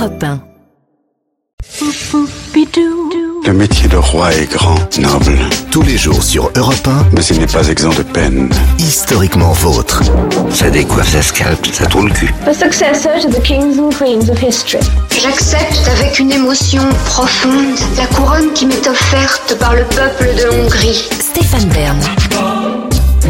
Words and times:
Europe 0.00 0.24
1. 0.24 0.40
Le 3.46 3.52
métier 3.52 3.86
de 3.86 3.98
roi 3.98 4.32
est 4.32 4.50
grand, 4.50 4.78
noble, 4.98 5.38
Tous 5.70 5.82
les 5.82 5.98
jours 5.98 6.22
sur 6.22 6.50
Europe 6.56 6.88
mais 7.12 7.22
il 7.26 7.38
n'est 7.38 7.46
pas 7.46 7.68
exempt 7.68 7.98
de 7.98 8.02
peine. 8.02 8.48
1, 8.78 8.82
historiquement 8.82 9.52
vôtre. 9.52 10.02
Ça 10.54 10.70
décoiffe, 10.70 11.12
ça 11.12 11.20
scalpe, 11.20 11.66
ça 11.66 11.84
tourne 11.84 12.08
le 12.08 12.14
cul. 12.14 12.32
The 12.46 12.54
successor 12.54 13.20
to 13.20 13.28
the 13.28 13.42
kings 13.42 13.78
and 13.78 13.90
queens 13.90 14.30
of 14.30 14.42
history. 14.42 14.82
J'accepte 15.22 15.86
avec 15.98 16.18
une 16.18 16.32
émotion 16.32 16.82
profonde 17.04 17.76
la 17.98 18.06
couronne 18.06 18.54
qui 18.54 18.64
m'est 18.64 18.88
offerte 18.88 19.58
par 19.58 19.74
le 19.74 19.84
peuple 19.84 20.30
de 20.34 20.62
Hongrie. 20.62 21.10
Stéphane 21.20 21.68
Bern. 21.68 21.98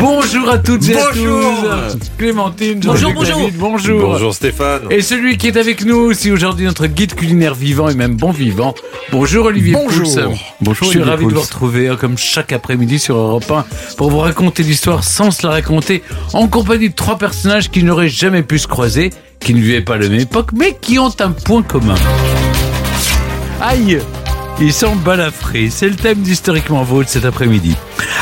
Bonjour 0.01 0.49
à 0.49 0.59
toutes 0.59 0.89
et 0.89 0.95
Bonjour. 0.95 1.71
à 1.71 1.91
tous. 1.93 1.99
Clémentine, 2.17 2.81
Bonjour, 2.81 3.13
bonjour. 3.13 3.37
David, 3.39 3.57
bonjour. 3.59 4.01
Bonjour 4.01 4.35
Stéphane. 4.35 4.83
Et 4.91 5.03
celui 5.03 5.37
qui 5.37 5.49
est 5.49 5.57
avec 5.59 5.85
nous 5.85 5.97
aussi 5.97 6.31
aujourd'hui, 6.31 6.65
notre 6.65 6.87
guide 6.87 7.15
culinaire 7.15 7.55
vivant 7.55 7.89
et 7.91 7.95
même 7.95 8.17
bon 8.17 8.31
vivant. 8.31 8.75
Bonjour 9.13 9.47
Olivier 9.47 9.75
Bonjour. 9.75 10.05
Pouls. 10.05 10.35
Bonjour, 10.61 10.85
Je 10.87 10.91
suis 10.91 10.99
Olivier 10.99 11.11
ravi 11.11 11.27
de 11.27 11.35
vous 11.35 11.41
retrouver 11.41 11.89
hein, 11.89 11.97
comme 12.01 12.17
chaque 12.17 12.53
après-midi 12.53 12.99
sur 12.99 13.17
Europe 13.17 13.51
1 13.51 13.65
pour 13.97 14.11
vous 14.11 14.19
raconter 14.21 14.63
l'histoire 14.63 15.05
sans 15.05 15.31
se 15.31 15.47
la 15.47 15.53
raconter 15.53 16.03
en 16.33 16.49
compagnie 16.49 16.89
de 16.89 16.95
trois 16.95 17.19
personnages 17.19 17.71
qui 17.71 17.83
n'auraient 17.83 18.09
jamais 18.09 18.43
pu 18.43 18.59
se 18.59 18.67
croiser, 18.69 19.11
qui 19.39 19.53
ne 19.53 19.61
vivaient 19.61 19.83
pas 19.83 19.95
à 19.95 19.99
la 19.99 20.09
même 20.09 20.21
époque, 20.21 20.51
mais 20.55 20.77
qui 20.81 20.99
ont 20.99 21.13
un 21.21 21.31
point 21.33 21.63
commun. 21.63 21.95
Aïe 23.61 23.99
ils 24.61 24.73
sont 24.73 24.95
balafrés, 24.97 25.71
c'est 25.71 25.89
le 25.89 25.97
thème 25.97 26.21
d'Historiquement 26.21 26.83
Vôtre 26.83 27.09
cet 27.09 27.25
après-midi. 27.25 27.77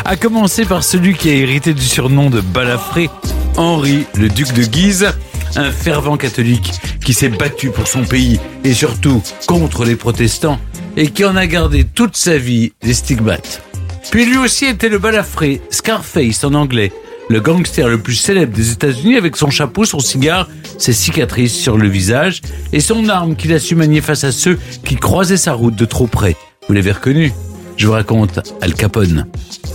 À 0.05 0.16
commencer 0.16 0.64
par 0.64 0.84
celui 0.84 1.14
qui 1.14 1.30
a 1.30 1.34
hérité 1.34 1.74
du 1.74 1.83
surnom 1.83 2.30
de 2.30 2.41
balafré, 2.41 3.11
Henri, 3.56 4.06
le 4.14 4.28
duc 4.28 4.52
de 4.52 4.62
Guise, 4.62 5.12
un 5.56 5.73
fervent 5.73 6.16
catholique 6.16 6.73
qui 7.05 7.12
s'est 7.12 7.28
battu 7.28 7.70
pour 7.70 7.88
son 7.88 8.05
pays 8.05 8.38
et 8.62 8.73
surtout 8.73 9.23
contre 9.47 9.84
les 9.84 9.97
protestants 9.97 10.61
et 10.97 11.11
qui 11.11 11.24
en 11.24 11.34
a 11.34 11.47
gardé 11.47 11.84
toute 11.84 12.17
sa 12.17 12.39
vie 12.39 12.73
des 12.83 12.95
stigmates. 12.95 13.62
Puis 14.11 14.25
lui 14.25 14.39
aussi 14.39 14.67
était 14.67 14.89
le 14.89 14.98
balafré, 14.98 15.61
Scarface 15.70 16.45
en 16.45 16.55
anglais, 16.55 16.92
le 17.29 17.41
gangster 17.41 17.89
le 17.89 17.98
plus 17.98 18.15
célèbre 18.15 18.55
des 18.55 18.73
États-Unis 18.73 19.17
avec 19.17 19.37
son 19.37 19.51
chapeau, 19.51 19.84
son 19.84 20.01
cigare, 20.01 20.48
ses 20.79 20.93
cicatrices 20.93 21.55
sur 21.55 21.77
le 21.77 21.89
visage 21.89 22.41
et 22.73 22.81
son 22.81 23.09
arme 23.09 23.37
qu'il 23.37 23.53
a 23.53 23.59
su 23.59 23.75
manier 23.75 24.01
face 24.01 24.25
à 24.25 24.33
ceux 24.33 24.59
qui 24.85 24.97
croisaient 24.97 25.37
sa 25.37 25.53
route 25.53 25.77
de 25.77 25.85
trop 25.85 26.07
près. 26.07 26.37
Vous 26.69 26.75
l'avez 26.75 26.93
reconnu? 26.93 27.33
Je 27.77 27.87
vous 27.87 27.93
raconte 27.93 28.41
Al 28.61 28.75
Capone. 28.75 29.27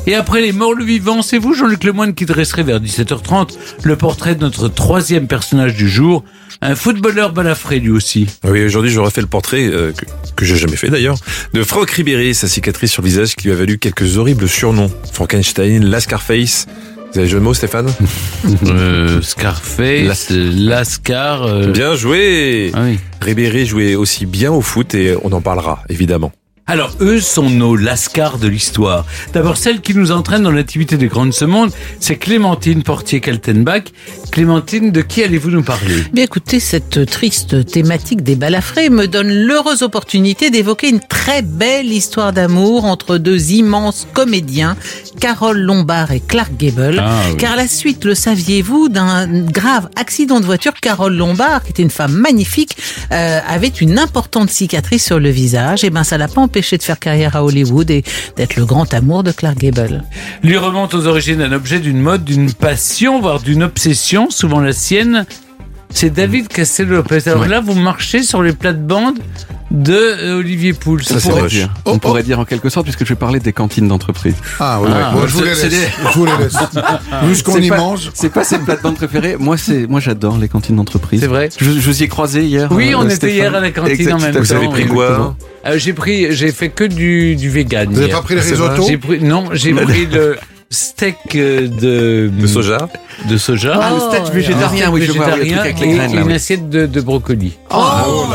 Et 0.08 0.16
après 0.16 0.42
les 0.42 0.52
morts, 0.52 0.74
le 0.74 0.84
vivant, 0.84 1.22
c'est 1.22 1.38
vous, 1.38 1.54
Jean-Luc 1.54 1.86
Lemoyne, 1.86 2.14
qui 2.14 2.26
dresserait 2.26 2.64
vers 2.64 2.82
17h30 2.82 3.52
le 3.84 3.96
portrait 3.96 4.36
de 4.36 4.42
notre 4.42 4.68
troisième 4.68 5.28
personnage 5.28 5.76
du 5.76 5.88
jour, 5.88 6.26
un 6.62 6.76
footballeur 6.76 7.32
balafré 7.32 7.80
lui 7.80 7.92
aussi. 7.92 8.28
Oui, 8.44 8.66
aujourd'hui 8.66 8.92
j'aurais 8.92 9.12
fait 9.12 9.22
le 9.22 9.28
portrait, 9.28 9.68
euh, 9.68 9.94
que, 9.94 10.06
que 10.36 10.44
j'ai 10.44 10.58
jamais 10.58 10.76
fait 10.76 10.90
d'ailleurs, 10.90 11.16
de 11.54 11.64
Franck 11.64 11.92
Ribéry, 11.92 12.36
sa 12.36 12.50
cicatrice 12.50 12.92
sur 12.92 13.02
le 13.02 13.08
visage 13.08 13.36
qui 13.38 13.48
lui 13.48 13.54
a 13.54 13.58
valu 13.58 13.78
quelques 13.78 14.18
horribles 14.18 14.50
surnoms. 14.50 14.92
Frankenstein, 15.14 15.86
Lascarface. 15.86 16.68
Vous 17.14 17.20
avez 17.20 17.28
le 17.28 17.32
jeu 17.32 17.40
de 17.40 17.44
mots 17.44 17.54
Stéphane 17.54 17.92
Euh, 18.68 19.22
Scarface, 19.22 20.30
Lascar... 20.32 21.44
euh, 21.44 21.68
Bien 21.68 21.96
joué 21.96 22.72
Ah 22.74 22.82
oui. 22.86 23.00
Ribéry 23.22 23.66
jouait 23.66 23.96
aussi 23.96 24.26
bien 24.26 24.52
au 24.52 24.62
foot 24.62 24.96
et 24.96 25.16
on 25.24 25.32
en 25.32 25.42
parlera 25.42 25.84
évidemment. 25.90 26.32
Alors, 26.66 26.92
eux 27.02 27.20
sont 27.20 27.50
nos 27.50 27.76
lascars 27.76 28.38
de 28.38 28.48
l'histoire. 28.48 29.06
D'abord, 29.34 29.58
celle 29.58 29.82
qui 29.82 29.94
nous 29.94 30.14
entraîne 30.14 30.44
dans 30.44 30.52
l'intimité 30.52 30.96
des 30.96 31.08
grands 31.08 31.26
de 31.26 31.32
ce 31.32 31.44
monde, 31.44 31.72
c'est 32.00 32.16
Clémentine 32.16 32.84
Portier-Kaltenbach. 32.84 33.84
Clémentine, 34.32 34.92
de 34.92 35.02
qui 35.02 35.24
allez-vous 35.24 35.52
nous 35.52 35.64
parler? 35.64 35.96
Bien 36.14 36.24
écoutez, 36.24 36.62
cette 36.62 37.06
triste 37.06 37.66
thématique 37.66 38.24
des 38.24 38.38
balafrés 38.38 38.90
me 38.90 39.08
donne 39.08 39.28
l'heureuse 39.30 39.82
opportunité 39.82 40.52
d'évoquer 40.52 40.88
une 40.88 41.02
très 41.02 41.42
belle 41.42 41.92
histoire 41.92 42.32
d'amour 42.32 42.86
entre 42.86 43.18
deux 43.18 43.52
immenses 43.52 44.08
comédiens, 44.14 44.78
Carole 45.20 45.60
Lombard 45.60 46.14
et 46.14 46.22
Clark 46.22 46.54
Gable. 46.58 47.04
Ah 47.06 47.24
oui. 47.30 47.38
Car 47.38 47.54
à 47.54 47.56
la 47.58 47.68
suite, 47.68 48.06
le 48.06 48.16
saviez-vous, 48.16 48.88
d'un 48.88 49.28
grave 49.28 49.90
accident 49.98 50.40
de 50.40 50.46
voiture, 50.46 50.74
Carole 50.82 51.16
Lombard, 51.16 51.64
qui 51.64 51.72
était 51.72 51.84
une 51.84 51.90
femme 51.90 52.14
magnifique, 52.14 52.78
euh, 53.12 53.40
avait 53.46 53.68
une 53.68 54.00
importante 54.00 54.50
cicatrice 54.50 55.04
sur 55.06 55.20
le 55.20 55.30
visage. 55.30 55.84
Et 55.84 55.90
ben, 55.90 56.06
ça 56.06 56.18
l'a 56.18 56.30
pas 56.30 56.40
de 56.62 56.84
faire 56.84 57.00
carrière 57.00 57.36
à 57.36 57.44
Hollywood 57.44 57.90
et 57.90 58.04
d'être 58.38 58.56
le 58.56 58.66
grand 58.66 58.94
amour 58.94 59.24
de 59.24 59.32
Clark 59.32 59.58
Gable. 59.58 60.04
Lui 60.44 60.58
remonte 60.58 60.94
aux 60.94 61.08
origines 61.08 61.42
un 61.42 61.52
objet 61.52 61.80
d'une 61.80 62.00
mode, 62.00 62.24
d'une 62.24 62.54
passion, 62.54 63.20
voire 63.20 63.40
d'une 63.40 63.64
obsession, 63.64 64.30
souvent 64.30 64.60
la 64.60 64.72
sienne. 64.72 65.26
C'est 65.94 66.10
David 66.10 66.48
Castello-Lopez. 66.48 67.28
Alors 67.30 67.46
là, 67.48 67.62
vous 67.62 67.76
marchez 67.76 68.24
sur 68.24 68.42
les 68.42 68.54
plates-bandes 68.54 69.20
de 69.72 69.94
euh, 69.94 70.38
Olivier 70.40 70.74
Pouls. 70.74 71.00
Ça, 71.02 71.20
c'est 71.20 71.30
Pour- 71.30 71.42
moche. 71.42 71.58
On 71.86 71.98
pourrait 71.98 72.24
dire 72.24 72.40
en 72.40 72.46
quelque 72.46 72.70
sorte, 72.70 72.86
puisque 72.86 73.04
je 73.06 73.10
vais 73.10 73.16
parler 73.16 73.40
des 73.40 73.54
cantines 73.54 73.88
d'entreprise. 73.88 74.36
Ah 74.60 74.80
oui, 74.82 74.90
Ah, 74.94 75.10
ouais. 75.14 75.20
Moi, 75.20 75.28
je 75.28 75.34
vous 75.34 75.42
les 75.44 75.50
laisse. 75.50 75.66
Je 76.14 76.18
vous 76.20 76.26
les 76.26 76.32
laisse. 76.38 76.56
Vu 77.24 77.36
ce 77.36 77.44
qu'on 77.44 77.54
C'est 77.54 77.62
y 77.64 77.70
pas- 77.70 77.78
mange. 77.78 78.12
C'est 78.14 78.32
pas 78.32 78.44
ses 78.44 78.60
plates-bandes 78.60 78.96
préférées. 78.96 79.36
Moi, 79.40 79.58
c'est, 79.58 79.88
moi, 79.88 80.00
j'adore 80.00 80.38
les 80.38 80.48
cantines 80.48 80.76
d'entreprise. 80.76 81.22
C'est 81.22 81.28
vrai 81.28 81.50
Je, 81.58 81.66
je 81.66 81.70
vous 81.80 82.02
y 82.02 82.04
ai 82.04 82.08
croisé 82.08 82.44
hier. 82.44 82.68
Oui, 82.72 82.92
euh, 82.94 82.98
on 82.98 83.10
était 83.10 83.32
hier 83.32 83.54
à 83.56 83.60
la 83.60 83.72
cantine 83.72 83.94
Exact, 83.94 84.14
en 84.14 84.20
même 84.20 84.36
à 84.36 84.40
Vous 84.40 84.54
avez 84.54 84.68
pris 84.70 84.86
quoi 84.86 85.36
Euh, 85.66 85.78
j'ai 85.78 85.94
pris, 85.94 86.28
j'ai 86.36 86.52
fait 86.52 86.70
que 86.70 86.84
du, 86.84 87.36
du 87.36 87.50
vegan. 87.50 87.90
Vous 87.92 88.00
n'avez 88.02 88.12
pas 88.12 88.22
pris 88.22 88.36
les 88.36 88.42
vrai. 88.42 88.52
risottos 88.52 88.88
J'ai 88.88 88.98
pris, 88.98 89.24
non, 89.24 89.46
j'ai 89.54 89.74
pris 89.74 90.06
le 90.08 90.38
steak 90.74 91.18
euh, 91.36 91.68
de, 91.68 92.32
De 92.42 92.48
soja 92.48 92.90
de 93.30 93.38
soja. 93.38 93.80
Ah, 93.82 93.92
le 93.94 94.00
steak 94.00 94.34
végétarien, 94.34 94.92
oui, 94.92 95.04
je 95.06 95.12
vois, 95.12 95.28
oui, 95.34 95.40
le 95.40 95.46
truc 95.46 95.60
avec 95.60 95.80
les 95.80 95.88
et 95.88 95.96
graines, 95.96 96.16
là, 96.16 96.22
une 96.22 96.28
oui. 96.28 96.34
assiette 96.34 96.70
de, 96.70 96.86
de 96.86 97.02
brocoli. 97.02 97.54
Oh 97.70 97.84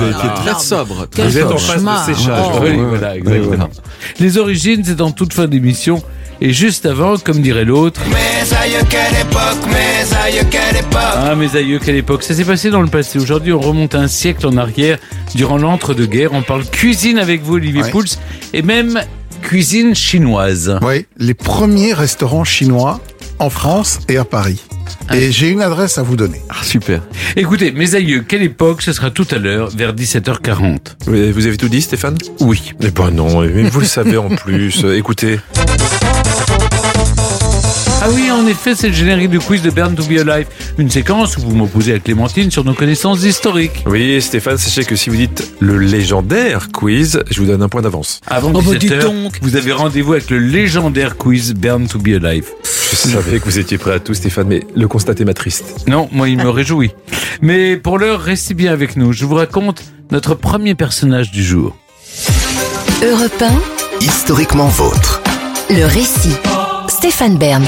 été 0.00 0.26
là. 0.26 0.34
très 0.34 0.64
sobre. 0.64 1.06
Vous 1.14 1.38
êtes 1.38 1.44
en 1.44 1.50
cauchemar. 1.50 2.06
de 2.08 2.14
séchage. 2.14 2.46
Oh. 2.54 2.58
Oui, 2.62 2.76
voilà, 2.76 3.16
exactement. 3.16 3.68
Les 4.20 4.38
origines, 4.38 4.82
c'est 4.84 5.00
en 5.00 5.10
toute 5.10 5.32
fin 5.32 5.46
d'émission. 5.46 6.02
Et 6.40 6.52
juste 6.52 6.86
avant, 6.86 7.16
comme 7.16 7.40
dirait 7.40 7.64
l'autre. 7.64 8.00
Ah, 10.94 11.34
mes 11.34 11.56
aïeux, 11.56 11.80
quelle 11.84 11.96
époque. 11.96 12.22
Ça 12.22 12.34
s'est 12.34 12.44
passé 12.44 12.70
dans 12.70 12.80
le 12.80 12.88
passé. 12.88 13.18
Aujourd'hui, 13.18 13.52
on 13.52 13.58
remonte 13.58 13.96
un 13.96 14.06
siècle 14.06 14.46
en 14.46 14.56
arrière, 14.56 14.98
durant 15.34 15.58
l'entre-deux-guerres. 15.58 16.32
On 16.32 16.42
parle 16.42 16.64
cuisine 16.64 17.18
avec 17.18 17.42
vous, 17.42 17.54
Olivier 17.54 17.82
Ouais. 17.82 17.90
Pouls, 17.90 18.04
et 18.52 18.62
même 18.62 19.00
cuisine 19.48 19.94
chinoise. 19.94 20.78
Oui, 20.82 21.06
les 21.16 21.32
premiers 21.32 21.94
restaurants 21.94 22.44
chinois 22.44 23.00
en 23.38 23.48
France 23.48 23.98
et 24.06 24.18
à 24.18 24.24
Paris. 24.26 24.62
Et 25.14 25.32
j'ai 25.32 25.48
une 25.48 25.62
adresse 25.62 25.96
à 25.96 26.02
vous 26.02 26.16
donner. 26.16 26.42
Ah, 26.50 26.62
super. 26.62 27.00
Écoutez, 27.34 27.72
mes 27.72 27.94
aïeux, 27.94 28.26
quelle 28.28 28.42
époque 28.42 28.82
Ce 28.82 28.92
sera 28.92 29.10
tout 29.10 29.26
à 29.30 29.38
l'heure, 29.38 29.70
vers 29.70 29.94
17h40. 29.94 30.78
Vous 31.06 31.32
vous 31.32 31.46
avez 31.46 31.56
tout 31.56 31.70
dit 31.70 31.80
Stéphane? 31.80 32.18
Oui. 32.40 32.74
Eh 32.82 32.90
ben 32.90 33.10
non, 33.10 33.40
mais 33.40 33.70
vous 33.70 33.80
le 33.80 33.86
savez 33.86 34.18
en 34.18 34.28
plus. 34.28 34.84
Écoutez, 34.94 35.40
Ah 38.00 38.08
oui, 38.14 38.30
en 38.30 38.46
effet, 38.46 38.74
c'est 38.76 38.88
le 38.88 38.94
générique 38.94 39.30
du 39.30 39.40
quiz 39.40 39.60
de 39.60 39.70
Burn 39.70 39.94
to 39.96 40.04
Be 40.04 40.18
Alive. 40.18 40.46
Une 40.78 40.88
séquence 40.88 41.36
où 41.36 41.40
vous 41.40 41.54
m'opposez 41.54 41.94
à 41.94 41.98
Clémentine 41.98 42.48
sur 42.50 42.64
nos 42.64 42.72
connaissances 42.74 43.24
historiques. 43.24 43.82
oui 43.86 44.22
Stéphane, 44.22 44.56
sachez 44.56 44.84
que 44.84 44.94
si 44.94 45.10
vous 45.10 45.16
dites 45.16 45.52
le 45.58 45.78
légendaire 45.78 46.68
quiz, 46.72 47.20
je 47.28 47.40
vous 47.40 47.46
donne 47.46 47.60
un 47.62 47.68
point 47.68 47.82
d'avance. 47.82 48.20
Avant 48.28 48.52
Oh, 48.54 48.62
bah, 48.62 48.76
dis 48.78 48.88
17h, 48.88 49.02
donc. 49.02 49.38
vous 49.42 49.56
avez 49.56 49.72
rendez-vous 49.72 50.12
avec 50.12 50.30
le 50.30 50.38
légendaire 50.38 51.16
quiz 51.16 51.54
Burn 51.54 51.88
to 51.88 51.98
Be 51.98 52.22
Alive. 52.24 52.46
Je 52.90 52.96
savais 52.96 53.40
que 53.40 53.44
vous 53.44 53.58
étiez 53.58 53.78
prêt 53.78 53.94
à 53.94 53.98
tout 53.98 54.14
Stéphane, 54.14 54.46
mais 54.48 54.62
le 54.76 54.86
constat 54.86 55.12
est 55.18 55.24
ma 55.24 55.34
triste. 55.34 55.88
Non, 55.88 56.08
moi, 56.12 56.28
il 56.28 56.38
me 56.38 56.48
réjouit. 56.48 56.92
Mais 57.42 57.76
pour 57.76 57.98
l'heure, 57.98 58.20
restez 58.20 58.54
bien 58.54 58.72
avec 58.72 58.96
nous. 58.96 59.12
Je 59.12 59.24
vous 59.26 59.34
raconte 59.34 59.82
notre 60.12 60.34
premier 60.36 60.74
personnage 60.76 61.30
du 61.32 61.42
jour. 61.42 61.76
Europe 63.02 63.44
Historiquement 64.00 64.68
vôtre. 64.68 65.20
1, 65.70 65.74
le 65.74 65.84
récit. 65.84 66.32
Stéphane 66.88 67.36
Bern. 67.36 67.64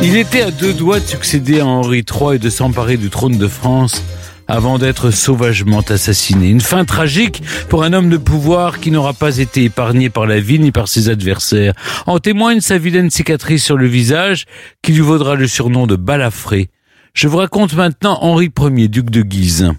Il 0.00 0.16
était 0.16 0.42
à 0.42 0.50
deux 0.52 0.72
doigts 0.72 1.00
de 1.00 1.06
succéder 1.06 1.58
à 1.60 1.66
Henri 1.66 2.04
III 2.08 2.36
et 2.36 2.38
de 2.38 2.50
s'emparer 2.50 2.96
du 2.96 3.10
trône 3.10 3.36
de 3.36 3.48
France 3.48 4.02
avant 4.46 4.78
d'être 4.78 5.10
sauvagement 5.10 5.80
assassiné. 5.80 6.48
Une 6.48 6.60
fin 6.60 6.84
tragique 6.84 7.42
pour 7.68 7.82
un 7.82 7.92
homme 7.92 8.08
de 8.08 8.16
pouvoir 8.16 8.78
qui 8.78 8.90
n'aura 8.92 9.12
pas 9.12 9.38
été 9.38 9.64
épargné 9.64 10.08
par 10.08 10.26
la 10.26 10.40
vie 10.40 10.60
ni 10.60 10.70
par 10.70 10.88
ses 10.88 11.08
adversaires. 11.08 11.74
En 12.06 12.20
témoigne 12.20 12.60
sa 12.60 12.78
vilaine 12.78 13.10
cicatrice 13.10 13.64
sur 13.64 13.76
le 13.76 13.86
visage 13.86 14.46
qui 14.82 14.92
lui 14.92 15.00
vaudra 15.00 15.34
le 15.34 15.48
surnom 15.48 15.86
de 15.86 15.96
balafré. 15.96 16.70
Je 17.12 17.26
vous 17.26 17.38
raconte 17.38 17.74
maintenant 17.74 18.18
Henri 18.22 18.50
Ier, 18.56 18.88
duc 18.88 19.10
de 19.10 19.22
Guise. 19.22 19.72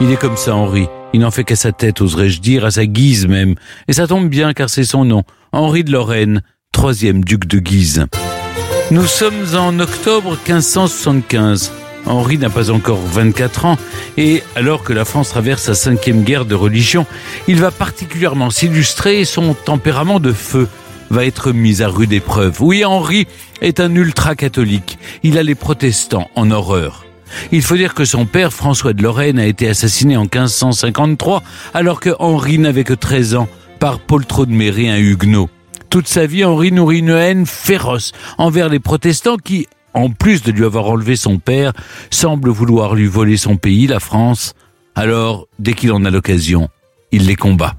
Il 0.00 0.10
est 0.10 0.16
comme 0.16 0.38
ça, 0.38 0.56
Henri. 0.56 0.86
Il 1.12 1.20
n'en 1.20 1.30
fait 1.30 1.44
qu'à 1.44 1.56
sa 1.56 1.72
tête, 1.72 2.00
oserais-je 2.00 2.40
dire, 2.40 2.64
à 2.64 2.70
sa 2.70 2.86
guise 2.86 3.28
même. 3.28 3.54
Et 3.86 3.92
ça 3.92 4.06
tombe 4.06 4.28
bien 4.28 4.54
car 4.54 4.70
c'est 4.70 4.84
son 4.84 5.04
nom. 5.04 5.22
Henri 5.52 5.84
de 5.84 5.92
Lorraine, 5.92 6.42
troisième 6.72 7.22
duc 7.22 7.46
de 7.46 7.58
Guise. 7.58 8.06
Nous 8.92 9.06
sommes 9.06 9.56
en 9.56 9.80
octobre 9.80 10.32
1575. 10.46 11.72
Henri 12.04 12.36
n'a 12.36 12.50
pas 12.50 12.70
encore 12.70 12.98
24 12.98 13.64
ans 13.64 13.78
et 14.18 14.42
alors 14.54 14.84
que 14.84 14.92
la 14.92 15.06
France 15.06 15.30
traverse 15.30 15.62
sa 15.62 15.74
cinquième 15.74 16.24
guerre 16.24 16.44
de 16.44 16.54
religion, 16.54 17.06
il 17.48 17.58
va 17.58 17.70
particulièrement 17.70 18.50
s'illustrer 18.50 19.20
et 19.20 19.24
son 19.24 19.54
tempérament 19.54 20.20
de 20.20 20.30
feu 20.34 20.68
va 21.08 21.24
être 21.24 21.52
mis 21.52 21.80
à 21.80 21.88
rude 21.88 22.12
épreuve. 22.12 22.60
Oui, 22.60 22.84
Henri 22.84 23.26
est 23.62 23.80
un 23.80 23.94
ultra-catholique. 23.94 24.98
Il 25.22 25.38
a 25.38 25.42
les 25.42 25.54
protestants 25.54 26.30
en 26.34 26.50
horreur. 26.50 27.06
Il 27.50 27.62
faut 27.62 27.76
dire 27.76 27.94
que 27.94 28.04
son 28.04 28.26
père, 28.26 28.52
François 28.52 28.92
de 28.92 29.02
Lorraine, 29.02 29.38
a 29.38 29.46
été 29.46 29.70
assassiné 29.70 30.18
en 30.18 30.24
1553, 30.24 31.42
alors 31.72 31.98
que 31.98 32.10
Henri 32.18 32.58
n'avait 32.58 32.84
que 32.84 32.92
13 32.92 33.36
ans, 33.36 33.48
par 33.78 34.00
Paul 34.00 34.26
Traudeméry, 34.26 34.90
un 34.90 34.98
huguenot. 34.98 35.48
Toute 35.92 36.08
sa 36.08 36.24
vie, 36.24 36.42
Henri 36.42 36.72
nourrit 36.72 37.00
une 37.00 37.10
haine 37.10 37.44
féroce 37.44 38.12
envers 38.38 38.70
les 38.70 38.78
protestants 38.78 39.36
qui, 39.36 39.66
en 39.92 40.08
plus 40.08 40.42
de 40.42 40.50
lui 40.50 40.64
avoir 40.64 40.86
enlevé 40.86 41.16
son 41.16 41.38
père, 41.38 41.74
semblent 42.08 42.48
vouloir 42.48 42.94
lui 42.94 43.06
voler 43.06 43.36
son 43.36 43.58
pays, 43.58 43.86
la 43.86 44.00
France. 44.00 44.54
Alors, 44.94 45.48
dès 45.58 45.74
qu'il 45.74 45.92
en 45.92 46.06
a 46.06 46.10
l'occasion, 46.10 46.70
il 47.10 47.26
les 47.26 47.36
combat. 47.36 47.74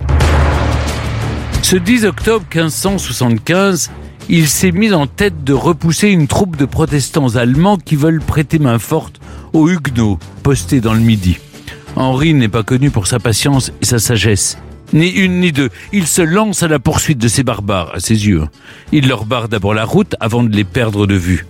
Ce 1.63 1.75
10 1.75 2.05
octobre 2.05 2.45
1575, 2.53 3.89
il 4.29 4.47
s'est 4.47 4.71
mis 4.71 4.93
en 4.93 5.07
tête 5.07 5.43
de 5.43 5.53
repousser 5.53 6.09
une 6.09 6.27
troupe 6.27 6.55
de 6.55 6.65
protestants 6.65 7.35
allemands 7.35 7.77
qui 7.77 7.95
veulent 7.95 8.21
prêter 8.21 8.59
main 8.59 8.77
forte 8.77 9.19
aux 9.53 9.67
Huguenots 9.67 10.19
postés 10.43 10.81
dans 10.81 10.93
le 10.93 10.99
Midi. 10.99 11.39
Henri 11.95 12.35
n'est 12.35 12.47
pas 12.47 12.61
connu 12.61 12.91
pour 12.91 13.07
sa 13.07 13.17
patience 13.17 13.71
et 13.81 13.85
sa 13.85 13.97
sagesse. 13.97 14.59
Ni 14.93 15.09
une 15.09 15.39
ni 15.39 15.51
deux, 15.51 15.69
il 15.91 16.05
se 16.05 16.21
lance 16.21 16.61
à 16.61 16.67
la 16.67 16.77
poursuite 16.77 17.17
de 17.17 17.27
ces 17.27 17.43
barbares, 17.43 17.91
à 17.95 17.99
ses 17.99 18.27
yeux. 18.27 18.43
Il 18.91 19.07
leur 19.07 19.25
barre 19.25 19.49
d'abord 19.49 19.73
la 19.73 19.85
route 19.85 20.15
avant 20.19 20.43
de 20.43 20.55
les 20.55 20.63
perdre 20.63 21.07
de 21.07 21.15
vue. 21.15 21.47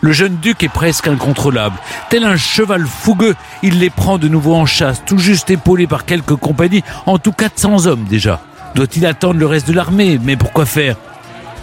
Le 0.00 0.12
jeune 0.12 0.36
duc 0.36 0.62
est 0.62 0.68
presque 0.68 1.06
incontrôlable. 1.06 1.76
Tel 2.08 2.24
un 2.24 2.36
cheval 2.36 2.86
fougueux, 2.86 3.34
il 3.62 3.80
les 3.80 3.90
prend 3.90 4.16
de 4.16 4.28
nouveau 4.28 4.54
en 4.54 4.64
chasse, 4.64 5.02
tout 5.04 5.18
juste 5.18 5.50
épaulé 5.50 5.86
par 5.86 6.06
quelques 6.06 6.36
compagnies, 6.36 6.82
en 7.04 7.18
tout 7.18 7.32
400 7.32 7.86
hommes 7.86 8.04
déjà. 8.04 8.40
Doit-il 8.74 9.04
attendre 9.04 9.38
le 9.38 9.46
reste 9.46 9.68
de 9.68 9.74
l'armée? 9.74 10.18
Mais 10.22 10.36
pourquoi 10.36 10.64
faire? 10.64 10.96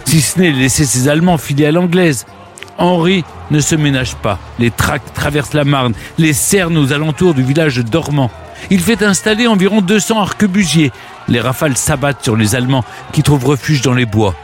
Si 0.04 0.20
ce 0.20 0.38
n'est 0.38 0.52
laisser 0.52 0.84
ses 0.84 1.08
Allemands 1.08 1.38
filer 1.38 1.66
à 1.66 1.72
l'anglaise. 1.72 2.26
Henri 2.76 3.24
ne 3.50 3.60
se 3.60 3.76
ménage 3.76 4.16
pas. 4.16 4.38
Les 4.58 4.70
tracts 4.70 5.14
traversent 5.14 5.54
la 5.54 5.64
Marne, 5.64 5.94
les 6.18 6.32
cernes 6.32 6.76
aux 6.76 6.92
alentours 6.92 7.34
du 7.34 7.42
village 7.42 7.78
Dormant. 7.78 8.30
Il 8.70 8.80
fait 8.80 9.02
installer 9.02 9.46
environ 9.46 9.80
200 9.80 10.20
arquebusiers. 10.20 10.90
Les 11.28 11.40
rafales 11.40 11.76
s'abattent 11.76 12.22
sur 12.22 12.36
les 12.36 12.54
Allemands 12.54 12.84
qui 13.12 13.22
trouvent 13.22 13.46
refuge 13.46 13.82
dans 13.82 13.94
les 13.94 14.06
bois. 14.06 14.34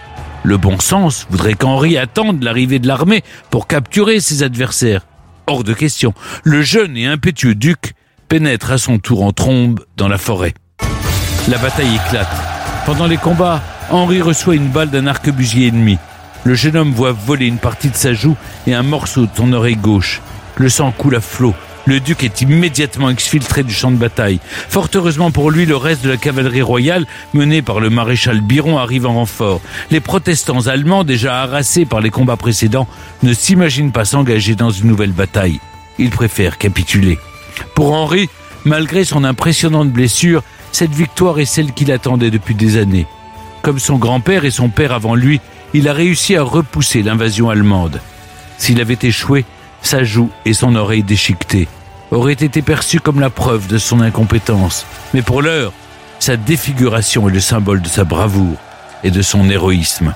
Le 0.43 0.57
bon 0.57 0.79
sens 0.81 1.27
voudrait 1.31 1.55
qu'Henri 1.55 1.99
attende 1.99 2.43
l'arrivée 2.43 2.79
de 2.79 2.89
l'armée 2.89 3.23
pour 3.51 3.67
capturer 3.67 4.21
ses 4.21 4.43
adversaires. 4.43 5.03
Hors 5.47 5.65
de 5.65 5.75
question, 5.75 6.15
le 6.45 6.63
jeune 6.63 6.97
et 6.97 7.07
impétueux 7.07 7.55
duc 7.55 7.95
pénètre 8.29 8.71
à 8.71 8.79
son 8.79 8.99
tour 8.99 9.23
en 9.23 9.33
trombe 9.33 9.81
dans 9.97 10.09
la 10.09 10.17
forêt. 10.17 10.55
La 11.49 11.59
bataille 11.59 11.95
éclate. 11.95 12.29
Pendant 12.87 13.07
les 13.07 13.17
combats, 13.17 13.61
Henri 13.91 14.23
reçoit 14.23 14.55
une 14.55 14.69
balle 14.69 14.91
d'un 14.91 15.07
arquebusier 15.07 15.69
ennemi. 15.69 15.99
Le 16.45 16.55
jeune 16.55 16.77
homme 16.77 16.93
voit 16.93 17.13
voler 17.13 17.47
une 17.47 17.59
partie 17.59 17.91
de 17.91 17.97
sa 17.97 18.15
joue 18.15 18.37
et 18.67 18.75
un 18.75 18.83
morceau 18.83 19.23
de 19.23 19.31
son 19.37 19.53
oreille 19.53 19.77
gauche. 19.77 20.23
Le 20.57 20.69
sang 20.69 20.93
coule 20.93 21.17
à 21.17 21.21
flot. 21.21 21.55
Le 21.87 22.01
duc 22.01 22.25
est 22.25 22.43
immédiatement 22.43 23.11
exfiltré 23.11 23.63
du 23.63 23.73
champ 23.73 23.91
de 23.91 23.97
bataille. 23.97 24.41
Fort 24.69 24.89
heureusement 24.95 25.31
pour 25.31 25.51
lui, 25.51 25.67
le 25.67 25.77
reste 25.77 26.05
de 26.05 26.11
la 26.11 26.17
cavalerie 26.17 26.63
royale, 26.63 27.07
menée 27.33 27.63
par 27.63 27.81
le 27.81 27.91
maréchal 27.91 28.41
Biron, 28.41 28.79
arrive 28.79 29.07
en 29.07 29.15
renfort. 29.15 29.61
Les 29.91 30.01
protestants 30.01 30.67
allemands, 30.67 31.05
déjà 31.05 31.41
harassés 31.41 31.87
par 31.87 32.01
les 32.01 32.11
combats 32.11 32.37
précédents, 32.37 32.89
ne 33.23 33.33
s'imaginent 33.33 33.93
pas 33.93 34.05
s'engager 34.05 34.55
dans 34.55 34.71
une 34.71 34.89
nouvelle 34.89 35.13
bataille. 35.13 35.61
Ils 35.99 36.11
préfèrent 36.11 36.59
capituler. 36.59 37.19
Pour 37.75 37.93
Henri, 37.93 38.29
malgré 38.65 39.05
son 39.05 39.25
impressionnante 39.25 39.91
blessure, 39.91 40.43
cette 40.73 40.93
victoire 40.93 41.41
est 41.41 41.45
celle 41.45 41.73
qu'il 41.73 41.93
attendait 41.93 42.31
depuis 42.31 42.55
des 42.55 42.77
années. 42.77 43.07
Comme 43.63 43.79
son 43.79 43.97
grand-père 43.97 44.45
et 44.45 44.51
son 44.51 44.69
père 44.69 44.93
avant 44.93 45.15
lui, 45.15 45.41
il 45.75 45.89
a 45.89 45.93
réussi 45.93 46.37
à 46.37 46.43
repousser 46.43 47.03
l'invasion 47.03 47.51
allemande. 47.51 48.01
S'il 48.59 48.81
avait 48.81 48.99
échoué, 49.03 49.45
sa 49.83 50.05
joue 50.05 50.31
et 50.45 50.53
son 50.53 50.77
oreille 50.77 51.03
déchiquetée 51.03 51.69
auraient 52.11 52.33
été 52.33 52.63
perçues 52.63 53.01
comme 53.01 53.21
la 53.21 53.31
preuve 53.31 53.67
de 53.69 53.79
son 53.79 54.01
incompétence. 54.01 54.85
Mais 55.15 55.23
pour 55.23 55.43
l'heure, 55.43 55.73
sa 56.19 56.37
défiguration 56.37 57.29
est 57.29 57.33
le 57.33 57.41
symbole 57.41 57.81
de 57.81 57.89
sa 57.89 58.05
bravoure 58.05 58.57
et 59.05 59.11
de 59.11 59.23
son 59.23 59.49
héroïsme. 59.49 60.15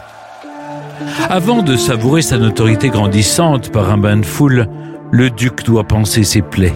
Avant 1.28 1.62
de 1.62 1.76
savourer 1.76 2.22
sa 2.22 2.38
notoriété 2.38 2.88
grandissante 2.88 3.72
par 3.72 3.90
un 3.90 3.98
bain 3.98 4.18
de 4.18 4.26
foule, 4.26 4.68
le 5.10 5.30
duc 5.30 5.64
doit 5.64 5.84
penser 5.84 6.24
ses 6.24 6.42
plaies. 6.42 6.74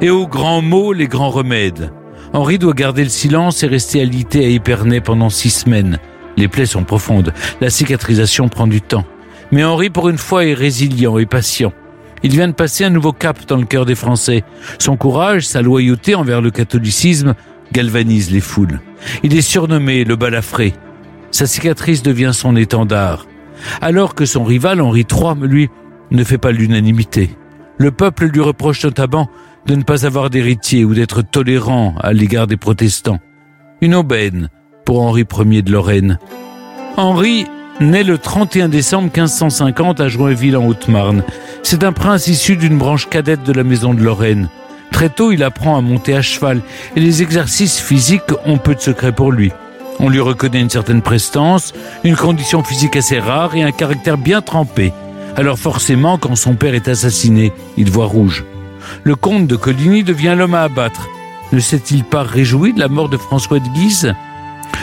Et 0.00 0.10
aux 0.10 0.26
grands 0.26 0.62
mots, 0.62 0.92
les 0.92 1.08
grands 1.08 1.30
remèdes. 1.30 1.92
Henri 2.32 2.58
doit 2.58 2.74
garder 2.74 3.02
le 3.02 3.10
silence 3.10 3.62
et 3.62 3.66
rester 3.66 4.00
alité 4.00 4.44
à 4.44 4.48
Épernay 4.48 5.00
pendant 5.00 5.30
six 5.30 5.50
semaines. 5.50 5.98
Les 6.36 6.48
plaies 6.48 6.66
sont 6.66 6.84
profondes, 6.84 7.32
la 7.60 7.70
cicatrisation 7.70 8.48
prend 8.48 8.66
du 8.66 8.80
temps. 8.80 9.04
Mais 9.50 9.64
Henri, 9.64 9.90
pour 9.90 10.08
une 10.08 10.18
fois, 10.18 10.44
est 10.44 10.54
résilient 10.54 11.18
et 11.18 11.26
patient. 11.26 11.72
Il 12.22 12.32
vient 12.32 12.48
de 12.48 12.52
passer 12.52 12.84
un 12.84 12.90
nouveau 12.90 13.12
cap 13.12 13.46
dans 13.46 13.56
le 13.56 13.64
cœur 13.64 13.86
des 13.86 13.94
Français. 13.94 14.44
Son 14.78 14.96
courage, 14.96 15.46
sa 15.46 15.62
loyauté 15.62 16.14
envers 16.14 16.40
le 16.40 16.50
catholicisme 16.50 17.34
galvanisent 17.72 18.30
les 18.30 18.40
foules. 18.40 18.80
Il 19.22 19.36
est 19.36 19.42
surnommé 19.42 20.04
le 20.04 20.16
balafré. 20.16 20.74
Sa 21.30 21.46
cicatrice 21.46 22.02
devient 22.02 22.32
son 22.34 22.56
étendard. 22.56 23.26
Alors 23.80 24.14
que 24.14 24.26
son 24.26 24.44
rival 24.44 24.80
Henri 24.80 25.06
III, 25.10 25.34
lui, 25.42 25.70
ne 26.10 26.24
fait 26.24 26.38
pas 26.38 26.52
l'unanimité. 26.52 27.30
Le 27.78 27.90
peuple 27.90 28.26
lui 28.26 28.40
reproche 28.40 28.84
notamment 28.84 29.30
de 29.66 29.74
ne 29.74 29.82
pas 29.82 30.04
avoir 30.06 30.30
d'héritier 30.30 30.84
ou 30.84 30.94
d'être 30.94 31.22
tolérant 31.22 31.94
à 32.02 32.12
l'égard 32.12 32.46
des 32.46 32.56
protestants. 32.56 33.20
Une 33.80 33.94
aubaine 33.94 34.48
pour 34.84 35.00
Henri 35.02 35.24
Ier 35.46 35.62
de 35.62 35.72
Lorraine. 35.72 36.18
Henri 36.96 37.46
naît 37.80 38.04
le 38.04 38.18
31 38.18 38.68
décembre 38.68 39.04
1550 39.04 40.00
à 40.00 40.08
Joinville 40.08 40.56
en 40.56 40.66
Haute-Marne. 40.66 41.22
C'est 41.62 41.82
un 41.82 41.92
prince 41.92 42.26
issu 42.28 42.56
d'une 42.56 42.78
branche 42.78 43.08
cadette 43.08 43.42
de 43.42 43.52
la 43.52 43.64
maison 43.64 43.94
de 43.94 44.02
Lorraine. 44.02 44.48
Très 44.92 45.08
tôt, 45.08 45.32
il 45.32 45.42
apprend 45.42 45.78
à 45.78 45.80
monter 45.80 46.14
à 46.14 46.22
cheval 46.22 46.60
et 46.94 47.00
les 47.00 47.22
exercices 47.22 47.80
physiques 47.80 48.22
ont 48.44 48.58
peu 48.58 48.74
de 48.74 48.80
secret 48.80 49.12
pour 49.12 49.32
lui. 49.32 49.50
On 49.98 50.08
lui 50.08 50.20
reconnaît 50.20 50.60
une 50.60 50.70
certaine 50.70 51.02
prestance, 51.02 51.72
une 52.04 52.16
condition 52.16 52.62
physique 52.62 52.96
assez 52.96 53.18
rare 53.18 53.54
et 53.54 53.62
un 53.62 53.72
caractère 53.72 54.18
bien 54.18 54.42
trempé. 54.42 54.92
Alors 55.36 55.58
forcément, 55.58 56.18
quand 56.18 56.36
son 56.36 56.54
père 56.54 56.74
est 56.74 56.88
assassiné, 56.88 57.52
il 57.76 57.90
voit 57.90 58.06
rouge. 58.06 58.44
Le 59.04 59.14
comte 59.14 59.46
de 59.46 59.56
Coligny 59.56 60.02
devient 60.02 60.34
l'homme 60.36 60.54
à 60.54 60.62
abattre. 60.62 61.08
Ne 61.52 61.60
s'est-il 61.60 62.04
pas 62.04 62.22
réjoui 62.22 62.72
de 62.72 62.80
la 62.80 62.88
mort 62.88 63.08
de 63.08 63.16
François 63.16 63.58
de 63.58 63.68
Guise? 63.68 64.14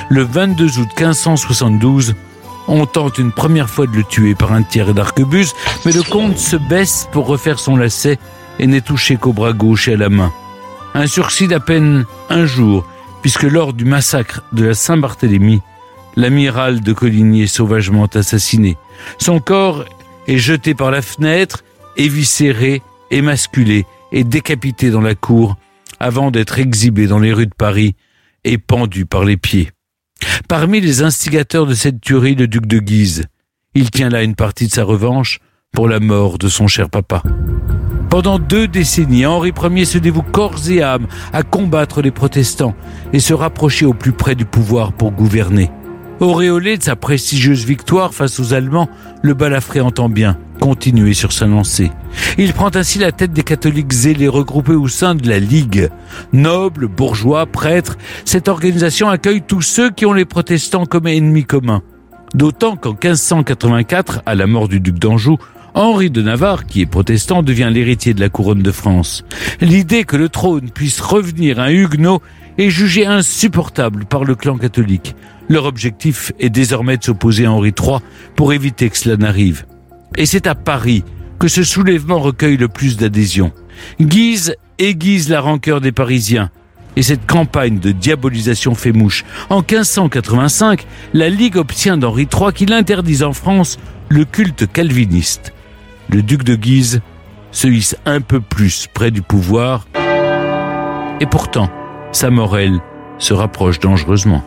Le 0.09 0.23
22 0.23 0.79
août 0.79 0.89
1572, 0.97 2.15
on 2.67 2.85
tente 2.85 3.17
une 3.17 3.31
première 3.31 3.69
fois 3.69 3.87
de 3.87 3.95
le 3.95 4.03
tuer 4.03 4.35
par 4.35 4.53
un 4.53 4.63
tir 4.63 4.93
d'arquebuse, 4.93 5.53
mais 5.85 5.91
le 5.91 6.03
comte 6.03 6.37
se 6.37 6.55
baisse 6.55 7.07
pour 7.11 7.27
refaire 7.27 7.59
son 7.59 7.75
lacet 7.75 8.19
et 8.59 8.67
n'est 8.67 8.81
touché 8.81 9.17
qu'au 9.17 9.33
bras 9.33 9.53
gauche 9.53 9.87
et 9.87 9.93
à 9.93 9.97
la 9.97 10.09
main. 10.09 10.31
Un 10.93 11.07
sursis 11.07 11.47
d'à 11.47 11.59
peine 11.59 12.05
un 12.29 12.45
jour, 12.45 12.85
puisque 13.21 13.43
lors 13.43 13.73
du 13.73 13.85
massacre 13.85 14.41
de 14.51 14.65
la 14.65 14.73
Saint-Barthélemy, 14.73 15.61
l'amiral 16.15 16.81
de 16.81 16.93
Coligny 16.93 17.43
est 17.43 17.47
sauvagement 17.47 18.05
assassiné. 18.05 18.77
Son 19.19 19.39
corps 19.39 19.85
est 20.27 20.37
jeté 20.37 20.73
par 20.73 20.91
la 20.91 21.01
fenêtre, 21.01 21.63
éviscéré, 21.95 22.81
émasculé 23.11 23.85
et 24.11 24.23
décapité 24.23 24.89
dans 24.89 25.01
la 25.01 25.15
cour, 25.15 25.55
avant 25.99 26.31
d'être 26.31 26.59
exhibé 26.59 27.07
dans 27.07 27.19
les 27.19 27.33
rues 27.33 27.47
de 27.47 27.55
Paris 27.55 27.95
et 28.43 28.57
pendu 28.57 29.05
par 29.05 29.23
les 29.23 29.37
pieds. 29.37 29.71
Parmi 30.47 30.79
les 30.79 31.01
instigateurs 31.01 31.65
de 31.65 31.73
cette 31.73 32.01
tuerie, 32.01 32.35
le 32.35 32.47
duc 32.47 32.65
de 32.65 32.79
Guise. 32.79 33.25
Il 33.75 33.91
tient 33.91 34.09
là 34.09 34.23
une 34.23 34.35
partie 34.35 34.67
de 34.67 34.71
sa 34.71 34.83
revanche 34.83 35.39
pour 35.73 35.87
la 35.87 35.99
mort 35.99 36.37
de 36.37 36.47
son 36.47 36.67
cher 36.67 36.89
papa. 36.89 37.21
Pendant 38.09 38.39
deux 38.39 38.67
décennies, 38.67 39.25
Henri 39.25 39.51
Ier 39.51 39.85
se 39.85 39.97
dévoue 39.97 40.23
corps 40.23 40.69
et 40.69 40.81
âme 40.81 41.07
à 41.33 41.43
combattre 41.43 42.01
les 42.01 42.11
protestants 42.11 42.75
et 43.13 43.19
se 43.19 43.33
rapprocher 43.33 43.85
au 43.85 43.93
plus 43.93 44.13
près 44.13 44.35
du 44.35 44.45
pouvoir 44.45 44.93
pour 44.93 45.11
gouverner. 45.11 45.69
Auréolé 46.19 46.77
de 46.77 46.83
sa 46.83 46.95
prestigieuse 46.95 47.65
victoire 47.65 48.13
face 48.13 48.39
aux 48.39 48.53
Allemands, 48.53 48.89
le 49.21 49.33
balafré 49.33 49.81
entend 49.81 50.09
bien 50.09 50.37
continuer 50.67 51.13
sur 51.13 51.31
sa 51.31 51.47
lancée. 51.47 51.91
Il 52.37 52.51
prend 52.51 52.75
ainsi 52.75 52.99
la 52.99 53.13
tête 53.13 53.31
des 53.31 53.43
catholiques 53.43 53.93
zélés 53.93 54.27
regroupés 54.27 54.73
au 54.73 54.89
sein 54.89 55.15
de 55.15 55.25
la 55.29 55.39
Ligue. 55.39 55.89
Nobles, 56.33 56.87
bourgeois, 56.87 57.45
prêtres, 57.45 57.97
cette 58.25 58.49
organisation 58.49 59.07
accueille 59.07 59.41
tous 59.41 59.61
ceux 59.61 59.91
qui 59.91 60.05
ont 60.05 60.11
les 60.11 60.25
protestants 60.25 60.85
comme 60.85 61.07
ennemis 61.07 61.45
communs. 61.45 61.83
D'autant 62.33 62.75
qu'en 62.75 62.89
1584, 62.91 64.23
à 64.25 64.35
la 64.35 64.45
mort 64.45 64.67
du 64.67 64.81
duc 64.81 64.99
d'Anjou, 64.99 65.37
Henri 65.73 66.09
de 66.09 66.21
Navarre, 66.21 66.65
qui 66.65 66.81
est 66.81 66.85
protestant, 66.85 67.43
devient 67.43 67.69
l'héritier 67.71 68.13
de 68.13 68.19
la 68.19 68.27
couronne 68.27 68.61
de 68.61 68.71
France. 68.71 69.23
L'idée 69.61 70.03
que 70.03 70.17
le 70.17 70.27
trône 70.27 70.69
puisse 70.69 70.99
revenir 70.99 71.61
à 71.61 71.67
un 71.67 71.69
huguenot 71.69 72.21
est 72.57 72.69
jugée 72.69 73.05
insupportable 73.05 74.03
par 74.03 74.25
le 74.25 74.35
clan 74.35 74.57
catholique. 74.57 75.15
Leur 75.47 75.63
objectif 75.63 76.33
est 76.41 76.49
désormais 76.49 76.97
de 76.97 77.05
s'opposer 77.05 77.45
à 77.45 77.53
Henri 77.53 77.69
III 77.69 77.99
pour 78.35 78.51
éviter 78.51 78.89
que 78.89 78.97
cela 78.97 79.15
n'arrive. 79.15 79.63
Et 80.15 80.25
c'est 80.25 80.47
à 80.47 80.55
Paris 80.55 81.03
que 81.39 81.47
ce 81.47 81.63
soulèvement 81.63 82.19
recueille 82.19 82.57
le 82.57 82.67
plus 82.67 82.97
d'adhésion. 82.97 83.51
Guise 83.99 84.55
aiguise 84.79 85.29
la 85.29 85.41
rancœur 85.41 85.81
des 85.81 85.91
Parisiens. 85.91 86.49
Et 86.95 87.03
cette 87.03 87.27
campagne 87.27 87.77
de 87.77 87.91
diabolisation 87.91 88.73
fait 88.73 88.91
mouche. 88.91 89.23
En 89.49 89.57
1585, 89.57 90.85
la 91.13 91.29
Ligue 91.29 91.57
obtient 91.57 91.97
d'Henri 91.97 92.27
III 92.31 92.51
qu'il 92.53 92.73
interdise 92.73 93.21
en 93.21 93.33
France 93.33 93.77
le 94.09 94.25
culte 94.25 94.71
calviniste. 94.71 95.53
Le 96.09 96.23
duc 96.23 96.43
de 96.43 96.55
Guise 96.55 97.01
se 97.51 97.67
hisse 97.67 97.95
un 98.05 98.21
peu 98.21 98.39
plus 98.39 98.87
près 98.91 99.11
du 99.11 99.21
pouvoir. 99.21 99.87
Et 101.19 101.25
pourtant, 101.27 101.69
sa 102.11 102.31
morelle 102.31 102.79
se 103.19 103.33
rapproche 103.33 103.79
dangereusement. 103.79 104.43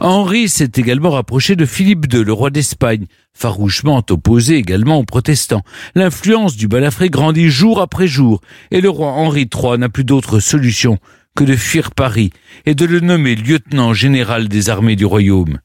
Henri 0.00 0.48
s'est 0.48 0.70
également 0.76 1.10
rapproché 1.10 1.56
de 1.56 1.66
Philippe 1.66 2.12
II, 2.12 2.22
le 2.22 2.32
roi 2.32 2.50
d'Espagne, 2.50 3.06
farouchement 3.36 4.02
opposé 4.10 4.56
également 4.56 4.98
aux 4.98 5.04
protestants. 5.04 5.62
L'influence 5.94 6.56
du 6.56 6.68
balafré 6.68 7.10
grandit 7.10 7.50
jour 7.50 7.80
après 7.80 8.06
jour, 8.06 8.40
et 8.70 8.80
le 8.80 8.90
roi 8.90 9.08
Henri 9.08 9.48
III 9.52 9.78
n'a 9.78 9.88
plus 9.88 10.04
d'autre 10.04 10.38
solution 10.38 10.98
que 11.34 11.44
de 11.44 11.56
fuir 11.56 11.90
Paris 11.90 12.30
et 12.64 12.74
de 12.74 12.84
le 12.84 13.00
nommer 13.00 13.34
lieutenant 13.34 13.92
général 13.92 14.48
des 14.48 14.70
armées 14.70 14.96
du 14.96 15.04
royaume. 15.04 15.58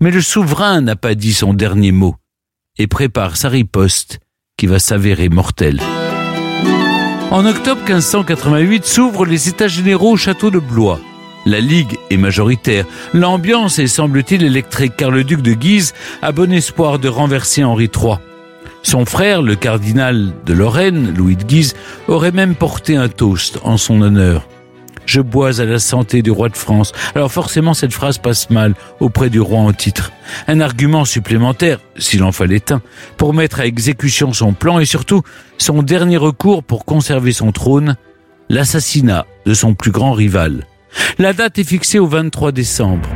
Mais 0.00 0.10
le 0.10 0.20
souverain 0.20 0.80
n'a 0.80 0.96
pas 0.96 1.14
dit 1.14 1.32
son 1.32 1.54
dernier 1.54 1.92
mot, 1.92 2.14
et 2.78 2.86
prépare 2.86 3.36
sa 3.36 3.48
riposte 3.48 4.20
qui 4.56 4.66
va 4.66 4.78
s'avérer 4.78 5.28
mortelle. 5.28 5.80
En 7.30 7.46
octobre 7.46 7.80
1588 7.82 8.84
s'ouvrent 8.84 9.24
les 9.24 9.48
états 9.48 9.68
généraux 9.68 10.12
au 10.12 10.16
château 10.16 10.50
de 10.50 10.58
Blois. 10.58 11.00
La 11.44 11.60
Ligue 11.60 11.98
est 12.10 12.16
majoritaire. 12.16 12.84
L'ambiance 13.14 13.78
est, 13.78 13.88
semble-t-il, 13.88 14.44
électrique, 14.44 14.94
car 14.96 15.10
le 15.10 15.24
duc 15.24 15.42
de 15.42 15.54
Guise 15.54 15.92
a 16.22 16.32
bon 16.32 16.52
espoir 16.52 16.98
de 16.98 17.08
renverser 17.08 17.64
Henri 17.64 17.90
III. 17.94 18.16
Son 18.82 19.04
frère, 19.04 19.42
le 19.42 19.54
cardinal 19.54 20.32
de 20.44 20.52
Lorraine, 20.52 21.14
Louis 21.16 21.36
de 21.36 21.44
Guise, 21.44 21.74
aurait 22.08 22.32
même 22.32 22.54
porté 22.54 22.96
un 22.96 23.08
toast 23.08 23.58
en 23.64 23.76
son 23.76 24.02
honneur. 24.02 24.46
Je 25.06 25.20
bois 25.20 25.60
à 25.60 25.64
la 25.64 25.78
santé 25.78 26.22
du 26.22 26.30
roi 26.30 26.48
de 26.48 26.56
France. 26.56 26.92
Alors 27.14 27.30
forcément, 27.32 27.74
cette 27.74 27.92
phrase 27.92 28.18
passe 28.18 28.50
mal 28.50 28.74
auprès 29.00 29.30
du 29.30 29.40
roi 29.40 29.58
en 29.58 29.72
titre. 29.72 30.12
Un 30.46 30.60
argument 30.60 31.04
supplémentaire, 31.04 31.80
s'il 31.96 32.22
en 32.22 32.32
fallait 32.32 32.72
un, 32.72 32.80
pour 33.16 33.34
mettre 33.34 33.60
à 33.60 33.66
exécution 33.66 34.32
son 34.32 34.52
plan 34.52 34.78
et 34.78 34.84
surtout 34.84 35.22
son 35.58 35.82
dernier 35.82 36.16
recours 36.16 36.62
pour 36.62 36.84
conserver 36.84 37.32
son 37.32 37.50
trône, 37.52 37.96
l'assassinat 38.48 39.26
de 39.44 39.54
son 39.54 39.74
plus 39.74 39.90
grand 39.90 40.12
rival. 40.12 40.66
La 41.18 41.32
date 41.32 41.58
est 41.58 41.64
fixée 41.64 41.98
au 41.98 42.06
23 42.06 42.52
décembre. 42.52 43.08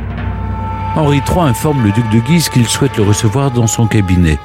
Henri 0.95 1.21
III 1.27 1.41
informe 1.41 1.83
le 1.83 1.91
duc 1.91 2.09
de 2.09 2.19
Guise 2.19 2.49
qu'il 2.49 2.67
souhaite 2.67 2.97
le 2.97 3.03
recevoir 3.03 3.51
dans 3.51 3.67
son 3.67 3.87
cabinet. 3.87 4.39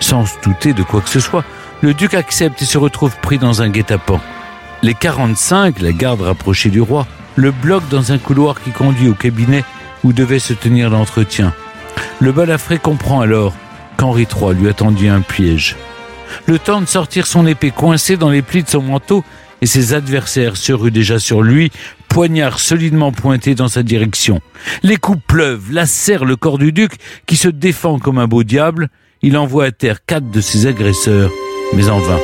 Sans 0.00 0.26
se 0.26 0.34
douter 0.42 0.72
de 0.72 0.82
quoi 0.82 1.00
que 1.00 1.08
ce 1.08 1.20
soit, 1.20 1.44
le 1.80 1.94
duc 1.94 2.14
accepte 2.14 2.62
et 2.62 2.64
se 2.64 2.78
retrouve 2.78 3.16
pris 3.18 3.38
dans 3.38 3.60
un 3.62 3.68
guet-apens. 3.68 4.20
Les 4.82 4.94
45, 4.94 5.80
la 5.80 5.92
garde 5.92 6.22
rapprochée 6.22 6.70
du 6.70 6.80
roi, 6.80 7.06
le 7.36 7.50
bloquent 7.50 7.86
dans 7.90 8.12
un 8.12 8.18
couloir 8.18 8.60
qui 8.62 8.70
conduit 8.70 9.08
au 9.08 9.14
cabinet 9.14 9.64
où 10.04 10.12
devait 10.12 10.38
se 10.38 10.52
tenir 10.52 10.90
l'entretien. 10.90 11.52
Le 12.20 12.32
balafré 12.32 12.78
comprend 12.78 13.20
alors 13.20 13.54
qu'Henri 13.96 14.22
III 14.22 14.54
lui 14.54 14.68
a 14.68 14.72
tendu 14.72 15.08
un 15.08 15.20
piège. 15.20 15.76
Le 16.46 16.58
temps 16.58 16.80
de 16.80 16.86
sortir 16.86 17.26
son 17.26 17.46
épée 17.46 17.70
coincée 17.70 18.16
dans 18.16 18.30
les 18.30 18.42
plis 18.42 18.62
de 18.62 18.68
son 18.68 18.82
manteau 18.82 19.24
et 19.62 19.66
ses 19.66 19.94
adversaires 19.94 20.56
se 20.56 20.72
ruent 20.72 20.90
déjà 20.90 21.20
sur 21.20 21.40
lui, 21.40 21.70
poignard 22.08 22.58
solidement 22.58 23.12
pointé 23.12 23.54
dans 23.54 23.68
sa 23.68 23.84
direction. 23.84 24.40
Les 24.82 24.96
coups 24.96 25.22
pleuvent, 25.26 25.72
lacèrent 25.72 26.24
le 26.24 26.36
corps 26.36 26.58
du 26.58 26.72
duc 26.72 26.96
qui 27.26 27.36
se 27.36 27.48
défend 27.48 27.98
comme 28.00 28.18
un 28.18 28.26
beau 28.26 28.42
diable. 28.42 28.90
Il 29.22 29.38
envoie 29.38 29.66
à 29.66 29.70
terre 29.70 30.04
quatre 30.04 30.30
de 30.30 30.40
ses 30.40 30.66
agresseurs, 30.66 31.30
mais 31.74 31.88
en 31.88 32.00
vain. 32.00 32.18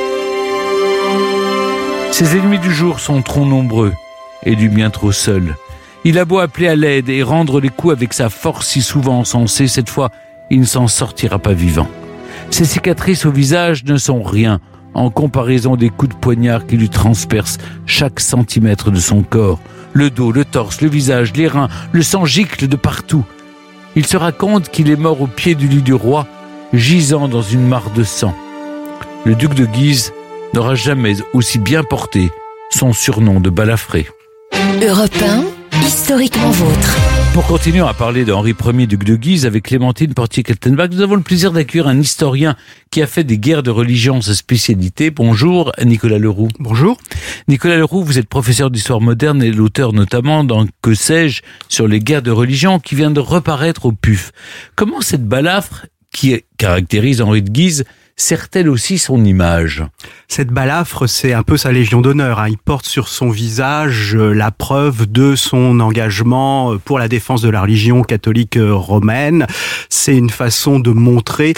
Ses 2.11 2.35
ennemis 2.35 2.59
du 2.59 2.73
jour 2.73 2.99
sont 2.99 3.21
trop 3.21 3.45
nombreux 3.45 3.93
et 4.43 4.57
du 4.57 4.67
bien 4.67 4.89
trop 4.89 5.13
seuls. 5.13 5.55
Il 6.03 6.19
a 6.19 6.25
beau 6.25 6.39
appeler 6.39 6.67
à 6.67 6.75
l'aide 6.75 7.07
et 7.07 7.23
rendre 7.23 7.61
les 7.61 7.69
coups 7.69 7.93
avec 7.93 8.13
sa 8.13 8.29
force 8.29 8.67
si 8.67 8.81
souvent 8.81 9.19
encensée, 9.19 9.67
cette 9.67 9.89
fois, 9.89 10.11
il 10.49 10.59
ne 10.59 10.65
s'en 10.65 10.87
sortira 10.87 11.39
pas 11.39 11.53
vivant. 11.53 11.87
Ses 12.49 12.65
cicatrices 12.65 13.25
au 13.25 13.31
visage 13.31 13.85
ne 13.85 13.95
sont 13.95 14.23
rien 14.23 14.59
en 14.93 15.09
comparaison 15.09 15.75
des 15.75 15.89
coups 15.89 16.15
de 16.15 16.19
poignard 16.19 16.65
qui 16.65 16.77
lui 16.77 16.89
transpercent 16.89 17.57
chaque 17.85 18.19
centimètre 18.19 18.91
de 18.91 18.99
son 18.99 19.23
corps. 19.23 19.59
Le 19.93 20.09
dos, 20.09 20.31
le 20.31 20.45
torse, 20.45 20.81
le 20.81 20.89
visage, 20.89 21.33
les 21.35 21.47
reins, 21.47 21.69
le 21.91 22.03
sang 22.03 22.25
gicle 22.25 22.67
de 22.67 22.75
partout. 22.75 23.25
Il 23.95 24.05
se 24.05 24.17
raconte 24.17 24.69
qu'il 24.69 24.89
est 24.89 24.95
mort 24.95 25.21
au 25.21 25.27
pied 25.27 25.55
du 25.55 25.67
lit 25.67 25.81
du 25.81 25.93
roi, 25.93 26.27
gisant 26.73 27.27
dans 27.27 27.41
une 27.41 27.67
mare 27.67 27.89
de 27.95 28.03
sang. 28.03 28.35
Le 29.25 29.35
duc 29.35 29.53
de 29.53 29.65
Guise 29.65 30.13
n'aura 30.53 30.75
jamais 30.75 31.15
aussi 31.33 31.59
bien 31.59 31.83
porté 31.83 32.31
son 32.69 32.93
surnom 32.93 33.39
de 33.39 33.49
balafré. 33.49 34.07
Europe 34.81 35.11
1, 35.21 35.43
historiquement 35.81 36.51
vôtre. 36.51 36.97
Pour 37.33 37.45
continuer 37.45 37.87
à 37.87 37.93
parler 37.93 38.25
d'Henri 38.25 38.53
Ier, 38.53 38.87
duc 38.87 39.03
de 39.03 39.15
Guise, 39.15 39.45
avec 39.45 39.65
Clémentine 39.65 40.13
Portier-Keltenbach, 40.13 40.89
nous 40.91 41.01
avons 41.01 41.15
le 41.15 41.21
plaisir 41.21 41.51
d'accueillir 41.51 41.87
un 41.87 41.99
historien 41.99 42.55
qui 42.91 43.01
a 43.01 43.07
fait 43.07 43.23
des 43.23 43.37
guerres 43.37 43.63
de 43.63 43.69
religion 43.69 44.21
sa 44.21 44.33
spécialité. 44.33 45.11
Bonjour, 45.11 45.71
Nicolas 45.83 46.17
Leroux. 46.17 46.49
Bonjour. 46.59 46.97
Nicolas 47.47 47.77
Leroux, 47.77 48.03
vous 48.03 48.17
êtes 48.17 48.27
professeur 48.27 48.71
d'histoire 48.71 49.01
moderne 49.01 49.43
et 49.43 49.51
l'auteur 49.51 49.93
notamment 49.93 50.43
dans 50.43 50.65
Que 50.81 50.93
sais-je 50.93 51.41
sur 51.67 51.87
les 51.87 51.99
guerres 51.99 52.23
de 52.23 52.31
religion 52.31 52.79
qui 52.79 52.95
vient 52.95 53.11
de 53.11 53.19
reparaître 53.19 53.85
au 53.85 53.91
PUF. 53.91 54.31
Comment 54.75 55.01
cette 55.01 55.25
balafre 55.25 55.85
qui 56.11 56.41
caractérise 56.57 57.21
Henri 57.21 57.41
de 57.41 57.49
Guise 57.49 57.85
sert-elle 58.19 58.69
aussi 58.69 58.97
son 58.97 59.23
image? 59.23 59.83
Cette 60.27 60.49
balafre, 60.49 61.07
c'est 61.07 61.33
un 61.33 61.43
peu 61.43 61.57
sa 61.57 61.71
légion 61.71 62.01
d'honneur. 62.01 62.39
Hein. 62.39 62.49
Il 62.49 62.57
porte 62.57 62.85
sur 62.85 63.07
son 63.07 63.29
visage 63.29 64.15
euh, 64.15 64.33
la 64.33 64.51
preuve 64.51 65.11
de 65.11 65.35
son 65.35 65.79
engagement 65.79 66.73
euh, 66.73 66.77
pour 66.77 66.99
la 66.99 67.07
défense 67.07 67.41
de 67.41 67.49
la 67.49 67.61
religion 67.61 68.03
catholique 68.03 68.57
euh, 68.57 68.73
romaine. 68.73 69.47
C'est 69.89 70.15
une 70.15 70.29
façon 70.29 70.79
de 70.79 70.91
montrer 70.91 71.53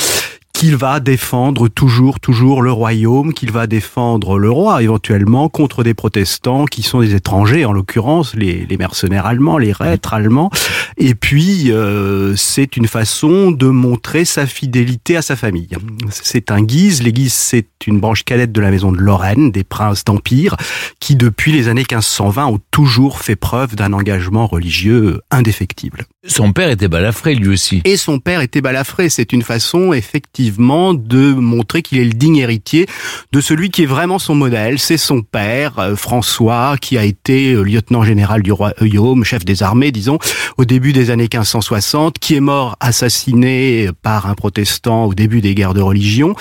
qu'il 0.54 0.76
va 0.76 1.00
défendre 1.00 1.68
toujours, 1.68 2.20
toujours 2.20 2.62
le 2.62 2.72
royaume, 2.72 3.34
qu'il 3.34 3.52
va 3.52 3.68
défendre 3.68 4.38
le 4.38 4.50
roi 4.50 4.84
éventuellement 4.84 5.50
contre 5.50 5.84
des 5.84 5.94
protestants 5.94 6.66
qui 6.66 6.84
sont 6.84 7.02
des 7.02 7.16
étrangers, 7.16 7.66
en 7.66 7.74
l'occurrence 7.74 8.36
les, 8.36 8.66
les, 8.66 8.78
mercenaires 8.78 9.26
allemands, 9.26 9.58
les 9.58 9.72
reîtres 9.72 10.14
allemands. 10.14 10.50
Et 10.98 11.16
puis, 11.16 11.72
euh, 11.72 12.36
c'est 12.36 12.78
une 12.78 12.88
façon 12.88 13.52
de 13.52 13.68
montrer 13.68 14.26
sa 14.26 14.46
fidélité 14.46 15.18
à 15.18 15.22
sa 15.22 15.36
famille. 15.36 15.70
C'est 16.10 16.52
un 16.52 16.62
Guise. 16.62 17.02
Les 17.02 17.14
Guises, 17.14 17.34
c'est 17.34 17.68
une 17.88 18.00
branche 18.00 18.24
cadette 18.24 18.52
de 18.52 18.62
la 18.62 18.72
maison 18.72 18.92
de 18.92 18.98
Lorraine, 18.98 19.52
des 19.52 19.64
princes 19.64 20.04
d'Empire, 20.04 20.56
qui 21.00 21.16
depuis 21.16 21.52
les 21.52 21.68
années 21.68 21.86
1520 21.90 22.46
ont 22.46 22.60
toujours 22.72 23.20
fait 23.20 23.36
preuve 23.36 23.76
d'un 23.76 23.94
engagement 23.94 24.48
religieux 24.48 25.22
indéfectible. 25.32 26.06
Son 26.28 26.54
père 26.54 26.70
était 26.70 26.88
balafré 26.88 27.34
lui 27.34 27.48
aussi. 27.48 27.82
Et 27.84 27.98
son 27.98 28.20
père 28.20 28.42
était 28.42 28.62
balafré. 28.62 29.10
C'est 29.10 29.34
une 29.34 29.42
façon 29.42 29.92
effectivement 29.92 30.94
de 30.94 31.34
montrer 31.34 31.82
qu'il 31.82 31.98
est 31.98 32.06
le 32.06 32.14
digne 32.14 32.38
héritier 32.38 32.86
de 33.32 33.42
celui 33.42 33.72
qui 33.72 33.84
est 33.84 33.88
vraiment 33.88 34.20
son 34.20 34.36
modèle. 34.36 34.78
C'est 34.78 34.98
son 34.98 35.24
père, 35.24 35.80
euh, 35.80 35.96
François, 35.96 36.76
qui 36.80 37.00
a 37.00 37.04
été 37.04 37.54
euh, 37.54 37.64
lieutenant 37.64 38.04
général 38.04 38.44
du 38.44 38.52
royaume, 38.52 39.24
chef 39.24 39.46
des 39.46 39.64
armées, 39.64 39.92
disons, 39.92 40.20
au 40.58 40.66
début 40.66 40.94
des 40.94 41.10
années 41.10 41.24
1560, 41.24 42.20
qui 42.20 42.36
est 42.36 42.40
mort 42.40 42.78
assassiné 42.80 43.90
par 44.04 44.28
un 44.28 44.36
protestant 44.36 45.06
au 45.06 45.16
début 45.16 45.42
des 45.42 45.56
guerres 45.56 45.74
de 45.74 45.82
religion 45.82 46.36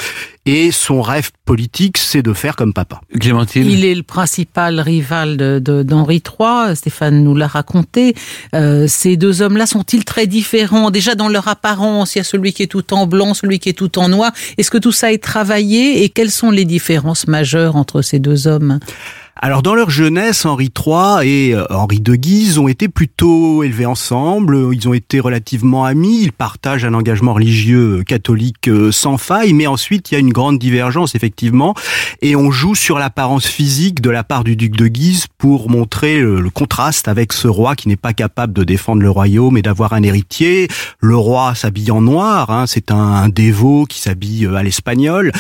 et 0.47 0.71
son 0.71 1.03
rêve 1.03 1.31
politique, 1.45 1.99
c'est 1.99 2.23
de 2.23 2.33
faire 2.33 2.57
comme 2.57 2.73
papa. 2.73 3.01
Clémentine 3.19 3.69
Il 3.69 3.85
est 3.85 3.95
le 3.95 4.03
principal 4.03 4.81
rival 4.81 5.37
d'Henri 5.37 6.21
de, 6.21 6.45
III, 6.69 6.77
Stéphane 6.77 7.23
nous 7.23 7.35
l'a 7.35 7.47
raconté. 7.47 8.15
Euh, 8.55 8.87
ces 8.89 9.17
deux 9.17 9.43
hommes-là 9.43 9.67
sont-ils 9.67 10.05
très 10.05 10.27
différents? 10.27 10.91
Déjà 10.91 11.15
dans 11.15 11.29
leur 11.29 11.49
apparence, 11.49 12.15
il 12.15 12.19
y 12.19 12.21
a 12.21 12.25
celui 12.25 12.53
qui 12.53 12.63
est 12.63 12.69
tout 12.69 12.95
en 12.95 13.07
blanc, 13.07 13.35
celui 13.35 13.59
qui 13.59 13.69
est 13.69 13.75
tout 13.75 13.99
en 13.99 14.09
noir. 14.09 14.33
Est-ce 14.57 14.71
que 14.71 14.79
tout 14.79 14.93
ça 14.93 15.13
est 15.13 15.23
travaillé? 15.23 16.03
Et 16.05 16.09
quelles 16.09 16.31
sont 16.31 16.51
les 16.51 16.65
différences 16.65 17.27
majeures 17.27 17.77
entre 17.77 18.01
ces 18.01 18.19
deux 18.19 18.47
hommes? 18.47 18.81
Alors 19.37 19.63
dans 19.63 19.75
leur 19.75 19.89
jeunesse, 19.89 20.45
Henri 20.45 20.71
III 20.77 21.27
et 21.27 21.55
euh, 21.55 21.65
Henri 21.71 22.01
de 22.01 22.15
Guise 22.15 22.59
ont 22.59 22.69
été 22.69 22.89
plutôt 22.89 23.63
élevés 23.63 23.87
ensemble, 23.87 24.69
ils 24.73 24.87
ont 24.87 24.93
été 24.93 25.19
relativement 25.19 25.87
amis, 25.87 26.21
ils 26.23 26.33
partagent 26.33 26.85
un 26.85 26.93
engagement 26.93 27.33
religieux 27.33 28.03
catholique 28.05 28.69
euh, 28.69 28.93
sans 28.93 29.17
faille, 29.17 29.55
mais 29.55 29.67
ensuite 29.67 30.11
il 30.11 30.15
y 30.15 30.17
a 30.17 30.21
une 30.21 30.33
grande 30.33 30.59
divergence 30.59 31.15
effectivement, 31.15 31.75
et 32.21 32.37
on 32.37 32.51
joue 32.51 32.75
sur 32.75 32.99
l'apparence 32.99 33.47
physique 33.47 34.03
de 34.03 34.11
la 34.11 34.25
part 34.25 34.45
du 34.45 34.57
duc 34.57 34.77
de 34.77 34.89
Guise 34.89 35.27
pour 35.39 35.71
montrer 35.71 36.21
le, 36.21 36.51
contraste 36.51 37.09
avec 37.09 37.33
ce 37.33 37.49
roi 37.49 37.77
qui 37.77 37.89
n'est 37.89 37.97
pas 37.97 38.13
capable 38.13 38.53
de 38.53 38.65
défendre 38.65 39.01
le 39.01 39.11
royaume 39.11 39.57
et 39.57 39.63
d'avoir 39.63 39.93
un 39.93 40.03
héritier. 40.03 40.69
Le 40.99 41.17
roi 41.17 41.55
s'habille 41.55 41.93
en 41.93 42.03
noir, 42.03 42.51
hein, 42.51 42.67
c'est 42.67 42.91
un, 42.91 42.97
un, 42.97 43.29
dévot 43.29 43.87
qui 43.87 44.01
s'habille 44.01 44.47
euh, 44.47 44.57
à 44.57 44.63
l'espagnol, 44.63 45.33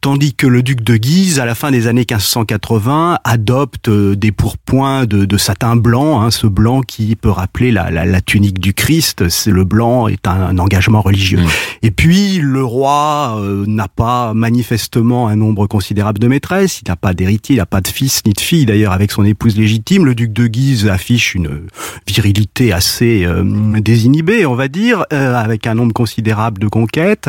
tandis 0.00 0.34
que 0.34 0.46
le 0.46 0.62
duc 0.62 0.82
de 0.82 0.96
Guise, 0.96 1.38
à 1.38 1.44
la 1.44 1.54
fin 1.54 1.70
des 1.70 1.86
années 1.86 2.06
1580, 2.08 3.18
a 3.22 3.36
adopte 3.42 3.88
euh, 3.88 4.14
des 4.14 4.30
pourpoints 4.30 5.04
de, 5.04 5.24
de 5.24 5.36
satin 5.36 5.74
blanc, 5.74 6.22
hein, 6.22 6.30
ce 6.30 6.46
blanc 6.46 6.80
qui 6.80 7.16
peut 7.16 7.28
rappeler 7.28 7.72
la, 7.72 7.90
la, 7.90 8.04
la 8.04 8.20
tunique 8.20 8.60
du 8.60 8.72
Christ. 8.72 9.28
C'est 9.28 9.50
le 9.50 9.64
blanc 9.64 10.06
est 10.06 10.28
un, 10.28 10.58
engagement 10.58 11.02
religieux. 11.02 11.40
Mmh. 11.40 11.48
Et 11.82 11.90
puis 11.90 12.38
le 12.38 12.62
roi 12.62 13.36
euh, 13.40 13.64
n'a 13.66 13.88
pas 13.88 14.32
manifestement 14.32 15.26
un 15.26 15.34
nombre 15.34 15.66
considérable 15.66 16.20
de 16.20 16.28
maîtresses. 16.28 16.82
Il 16.82 16.88
n'a 16.88 16.94
pas 16.94 17.14
d'héritier, 17.14 17.56
il 17.56 17.58
n'a 17.58 17.66
pas 17.66 17.80
de 17.80 17.88
fils 17.88 18.22
ni 18.24 18.32
de 18.32 18.40
fille 18.40 18.64
d'ailleurs 18.64 18.92
avec 18.92 19.10
son 19.10 19.24
épouse 19.24 19.56
légitime. 19.56 20.04
Le 20.04 20.14
duc 20.14 20.32
de 20.32 20.46
Guise 20.46 20.86
affiche 20.86 21.34
une 21.34 21.62
virilité 22.06 22.72
assez 22.72 23.24
euh, 23.24 23.42
désinhibée, 23.80 24.46
on 24.46 24.54
va 24.54 24.68
dire, 24.68 25.04
avec 25.10 25.66
un 25.66 25.74
nombre 25.74 25.92
considérable 25.92 26.60
de 26.60 26.68
conquêtes. 26.68 27.28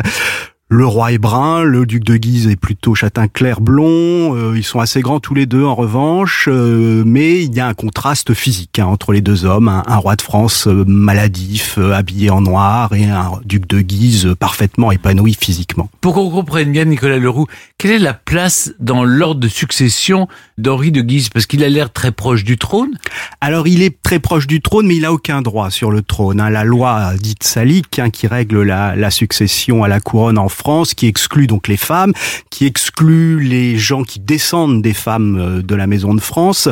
Le 0.70 0.86
roi 0.86 1.12
est 1.12 1.18
brun, 1.18 1.62
le 1.62 1.84
duc 1.84 2.04
de 2.04 2.16
Guise 2.16 2.48
est 2.48 2.56
plutôt 2.56 2.94
châtain 2.94 3.28
clair 3.28 3.60
blond. 3.60 4.34
euh, 4.34 4.54
ils 4.56 4.64
sont 4.64 4.80
assez 4.80 5.02
grands 5.02 5.20
tous 5.20 5.34
les 5.34 5.44
deux 5.44 5.62
en 5.62 5.74
revanche, 5.74 6.48
euh, 6.50 7.02
mais 7.06 7.44
il 7.44 7.54
y 7.54 7.60
a 7.60 7.66
un 7.66 7.74
contraste 7.74 8.32
physique 8.32 8.78
hein, 8.78 8.86
entre 8.86 9.12
les 9.12 9.20
deux 9.20 9.44
hommes. 9.44 9.68
Un, 9.68 9.82
un 9.86 9.96
roi 9.98 10.16
de 10.16 10.22
France 10.22 10.66
euh, 10.66 10.84
maladif, 10.86 11.76
euh, 11.76 11.92
habillé 11.92 12.30
en 12.30 12.40
noir, 12.40 12.94
et 12.94 13.04
un 13.04 13.32
duc 13.44 13.68
de 13.68 13.82
Guise 13.82 14.24
euh, 14.26 14.34
parfaitement 14.34 14.90
épanoui 14.90 15.36
physiquement. 15.38 15.90
Pour 16.00 16.14
qu'on 16.14 16.30
comprenne 16.30 16.72
bien, 16.72 16.86
Nicolas 16.86 17.18
Leroux, 17.18 17.46
quelle 17.76 17.92
est 17.92 17.98
la 17.98 18.14
place 18.14 18.72
dans 18.80 19.04
l'ordre 19.04 19.40
de 19.40 19.48
succession 19.48 20.28
d'Henri 20.56 20.90
de 20.92 21.02
Guise? 21.02 21.28
Parce 21.28 21.44
qu'il 21.44 21.62
a 21.62 21.68
l'air 21.68 21.92
très 21.92 22.10
proche 22.10 22.42
du 22.42 22.56
trône. 22.56 22.96
Alors 23.42 23.68
il 23.68 23.82
est 23.82 24.02
très 24.02 24.18
proche 24.18 24.46
du 24.46 24.62
trône, 24.62 24.86
mais 24.86 24.96
il 24.96 25.04
a 25.04 25.12
aucun 25.12 25.42
droit 25.42 25.70
sur 25.70 25.90
le 25.90 26.00
trône. 26.00 26.40
hein. 26.40 26.48
La 26.48 26.64
loi 26.64 27.12
dite 27.20 27.44
salique, 27.44 27.98
hein, 27.98 28.08
qui 28.08 28.26
règle 28.26 28.62
la, 28.62 28.96
la 28.96 29.10
succession 29.10 29.84
à 29.84 29.88
la 29.88 30.00
couronne 30.00 30.38
en 30.38 30.48
France, 30.54 30.94
qui 30.94 31.06
exclut 31.06 31.46
donc 31.46 31.68
les 31.68 31.76
femmes, 31.76 32.12
qui 32.50 32.66
exclut 32.66 33.40
les 33.40 33.76
gens 33.78 34.04
qui 34.04 34.20
descendent 34.20 34.82
des 34.82 34.94
femmes 34.94 35.36
euh, 35.38 35.62
de 35.62 35.74
la 35.74 35.86
maison 35.86 36.14
de 36.14 36.20
France, 36.20 36.68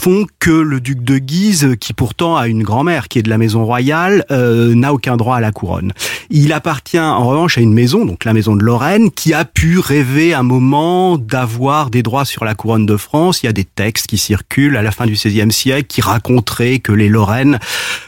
font 0.00 0.26
que 0.38 0.50
le 0.50 0.80
duc 0.80 1.04
de 1.04 1.18
Guise, 1.18 1.76
qui 1.78 1.92
pourtant 1.92 2.36
a 2.36 2.48
une 2.48 2.62
grand-mère 2.62 3.08
qui 3.08 3.18
est 3.18 3.22
de 3.22 3.28
la 3.28 3.36
maison 3.36 3.66
royale, 3.66 4.24
euh, 4.30 4.74
n'a 4.74 4.94
aucun 4.94 5.18
droit 5.18 5.36
à 5.36 5.40
la 5.40 5.52
couronne. 5.52 5.92
Il 6.30 6.54
appartient 6.54 6.98
en 6.98 7.28
revanche 7.28 7.58
à 7.58 7.60
une 7.60 7.74
maison, 7.74 8.06
donc 8.06 8.24
la 8.24 8.32
maison 8.32 8.56
de 8.56 8.62
Lorraine, 8.62 9.10
qui 9.10 9.34
a 9.34 9.44
pu 9.44 9.78
rêver 9.78 10.32
un 10.32 10.42
moment 10.42 11.18
d'avoir 11.18 11.90
des 11.90 12.02
droits 12.02 12.24
sur 12.24 12.46
la 12.46 12.54
couronne 12.54 12.86
de 12.86 12.96
France. 12.96 13.42
Il 13.42 13.46
y 13.46 13.48
a 13.50 13.52
des 13.52 13.64
textes 13.64 14.06
qui 14.06 14.16
circulent 14.16 14.76
à 14.76 14.82
la 14.82 14.90
fin 14.90 15.04
du 15.04 15.12
XVIe 15.12 15.52
siècle 15.52 15.86
qui 15.86 16.00
raconteraient 16.00 16.78
que 16.78 16.92
les 16.92 17.10
Lorraines 17.10 17.58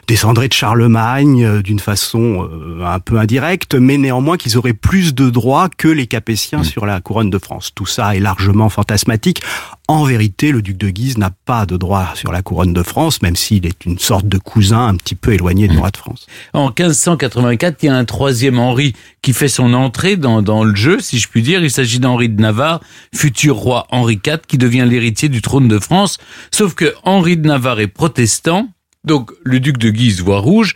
descendraient 0.07 0.49
de 0.49 0.55
Charlemagne 0.55 1.45
euh, 1.45 1.63
d'une 1.63 1.81
façon 1.81 2.49
un 2.83 3.01
peu 3.01 3.19
indirecte, 3.19 3.75
mais 3.75 3.99
néanmoins 3.99 4.39
qu'ils 4.39 4.57
auraient 4.57 4.73
plus 4.73 5.12
de 5.13 5.31
droits 5.31 5.69
que 5.69 5.89
les 5.89 6.07
Capétiens 6.07 6.63
sur 6.63 6.87
la 6.87 7.01
couronne 7.01 7.31
de 7.31 7.39
France. 7.39 7.73
Tout 7.75 7.87
ça 7.87 8.17
est 8.17 8.21
largement 8.21 8.69
fantasmatique. 8.69 9.43
En 9.89 10.05
vérité, 10.05 10.53
le 10.53 10.63
duc 10.63 10.77
de 10.77 10.89
Guise 10.91 11.19
n'a 11.19 11.31
pas 11.31 11.67
de 11.67 11.77
droit 11.77 12.13
sur 12.15 12.33
la 12.33 12.43
couronne 12.43 12.73
de 12.73 12.83
France, 12.83 13.21
même 13.23 13.37
s'il 13.37 13.67
est 13.67 13.85
une 13.85 13.99
sorte 13.99 14.27
de 14.27 14.39
cousin 14.39 14.87
un 14.87 14.95
petit 14.97 15.15
peu 15.15 15.33
éloigné 15.33 15.69
du 15.69 15.79
roi 15.79 15.91
de 15.91 15.97
France. 15.97 16.27
En 16.53 16.67
1584, 16.67 17.83
il 17.83 17.87
y 17.87 17.89
a 17.89 17.97
un 17.97 18.05
troisième 18.05 18.59
Henri 18.59 18.95
qui 19.21 19.33
fait 19.33 19.49
son 19.49 19.75
entrée 19.75 20.17
dans, 20.17 20.41
dans 20.41 20.65
le 20.65 20.75
jeu, 20.75 21.01
si 21.01 21.19
je 21.19 21.29
puis 21.29 21.43
dire. 21.43 21.63
Il 21.63 21.71
s'agit 21.71 21.99
d'Henri 21.99 22.29
de 22.29 22.41
Navarre, 22.41 22.81
futur 23.15 23.57
roi 23.57 23.87
Henri 23.91 24.21
IV, 24.25 24.39
qui 24.47 24.59
devient 24.59 24.87
l'héritier 24.89 25.29
du 25.29 25.43
trône 25.43 25.69
de 25.69 25.79
France. 25.79 26.19
Sauf 26.51 26.75
que 26.75 26.95
Henri 27.03 27.37
de 27.37 27.47
Navarre 27.47 27.81
est 27.81 27.89
protestant, 27.89 28.69
donc 29.05 29.33
le 29.45 29.61
duc 29.61 29.79
de 29.79 29.91
Guise 29.91 30.21
voit 30.23 30.39
rouge. 30.39 30.75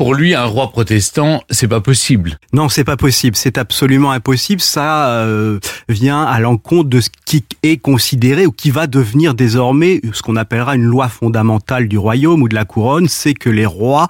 Pour 0.00 0.14
lui, 0.14 0.34
un 0.34 0.46
roi 0.46 0.70
protestant, 0.70 1.42
c'est 1.50 1.68
pas 1.68 1.82
possible. 1.82 2.38
Non, 2.54 2.70
c'est 2.70 2.84
pas 2.84 2.96
possible. 2.96 3.36
C'est 3.36 3.58
absolument 3.58 4.12
impossible. 4.12 4.62
Ça 4.62 5.10
euh, 5.10 5.60
vient 5.90 6.22
à 6.22 6.40
l'encontre 6.40 6.88
de 6.88 7.02
ce 7.02 7.10
qui 7.26 7.44
est 7.62 7.76
considéré 7.76 8.46
ou 8.46 8.50
qui 8.50 8.70
va 8.70 8.86
devenir 8.86 9.34
désormais 9.34 10.00
ce 10.14 10.22
qu'on 10.22 10.36
appellera 10.36 10.74
une 10.74 10.84
loi 10.84 11.08
fondamentale 11.10 11.86
du 11.86 11.98
royaume 11.98 12.40
ou 12.40 12.48
de 12.48 12.54
la 12.54 12.64
couronne. 12.64 13.08
C'est 13.08 13.34
que 13.34 13.50
les 13.50 13.66
rois 13.66 14.08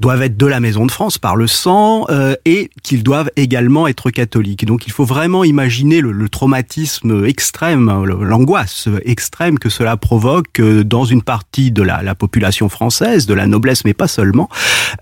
doivent 0.00 0.22
être 0.22 0.38
de 0.38 0.46
la 0.46 0.58
maison 0.58 0.86
de 0.86 0.90
France 0.90 1.18
par 1.18 1.36
le 1.36 1.46
sang 1.46 2.06
euh, 2.08 2.34
et 2.46 2.70
qu'ils 2.82 3.02
doivent 3.02 3.30
également 3.36 3.86
être 3.86 4.08
catholiques. 4.10 4.64
Donc, 4.64 4.86
il 4.86 4.92
faut 4.92 5.04
vraiment 5.04 5.44
imaginer 5.44 6.00
le, 6.00 6.28
traumatisme 6.30 7.26
extrême, 7.26 8.04
l'angoisse 8.04 8.88
extrême 9.04 9.58
que 9.58 9.68
cela 9.68 9.98
provoque 9.98 10.60
euh, 10.60 10.82
dans 10.82 11.04
une 11.04 11.22
partie 11.22 11.70
de 11.72 11.82
la, 11.82 12.02
la 12.02 12.14
population 12.14 12.70
française, 12.70 13.26
de 13.26 13.34
la 13.34 13.46
noblesse, 13.46 13.84
mais 13.84 13.94
pas 13.94 14.08
seulement. 14.08 14.48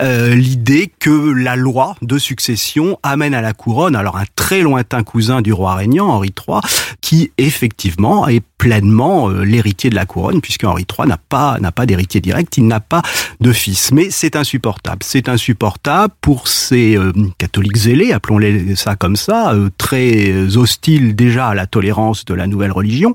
Euh, 0.03 0.24
l'idée 0.29 0.93
que 0.99 1.33
la 1.33 1.57
loi 1.57 1.97
de 2.03 2.19
succession 2.19 2.99
amène 3.03 3.35
à 3.35 3.43
la 3.43 3.53
couronne 3.53 3.97
alors 3.97 4.17
un 4.17 4.25
très 4.37 4.63
lointain 4.63 5.03
cousin 5.03 5.43
du 5.43 5.53
roi 5.53 5.75
régnant, 5.75 6.09
Henri 6.09 6.33
III, 6.37 6.61
qui 7.01 7.33
effectivement 7.39 8.29
est 8.29 8.43
pleinement 8.59 9.29
euh, 9.29 9.43
l'héritier 9.43 9.91
de 9.91 9.95
la 9.95 10.07
couronne, 10.07 10.41
puisque 10.41 10.65
Henri 10.65 10.87
III 10.91 11.09
n'a 11.09 11.19
pas 11.19 11.59
n'a 11.61 11.73
pas 11.73 11.87
d'héritier 11.87 12.21
direct, 12.21 12.57
il 12.57 12.67
n'a 12.67 12.81
pas 12.81 13.03
de 13.41 13.53
fils. 13.53 13.93
Mais 13.93 14.09
c'est 14.11 14.37
insupportable. 14.37 15.03
C'est 15.03 15.29
insupportable 15.29 16.15
pour 16.21 16.49
ces 16.49 16.97
euh, 16.97 17.13
catholiques 17.39 17.77
zélés, 17.77 18.13
appelons-les 18.13 18.77
ça 18.77 18.97
comme 18.97 19.17
ça, 19.17 19.53
euh, 19.53 19.71
très 19.77 20.57
hostiles 20.57 21.15
déjà 21.15 21.49
à 21.49 21.55
la 21.55 21.67
tolérance 21.67 22.25
de 22.25 22.35
la 22.35 22.47
nouvelle 22.47 22.73
religion. 22.73 23.13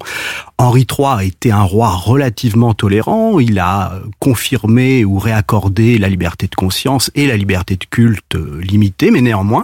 Henri 0.60 0.86
III 0.90 1.08
a 1.08 1.24
été 1.24 1.52
un 1.54 1.64
roi 1.64 1.88
relativement 1.88 2.74
tolérant. 2.74 3.40
Il 3.40 3.60
a 3.60 3.94
euh, 3.94 4.00
confirmé 4.20 5.06
ou 5.06 5.18
réaccordé 5.18 5.98
la 5.98 6.10
liberté 6.10 6.48
de 6.48 6.56
conscience 6.56 6.99
et 7.16 7.28
la 7.28 7.38
liberté 7.38 7.76
de 7.76 7.86
culte 7.86 8.36
euh, 8.36 8.62
limitée, 8.62 9.12
mais 9.12 9.22
néanmoins, 9.22 9.64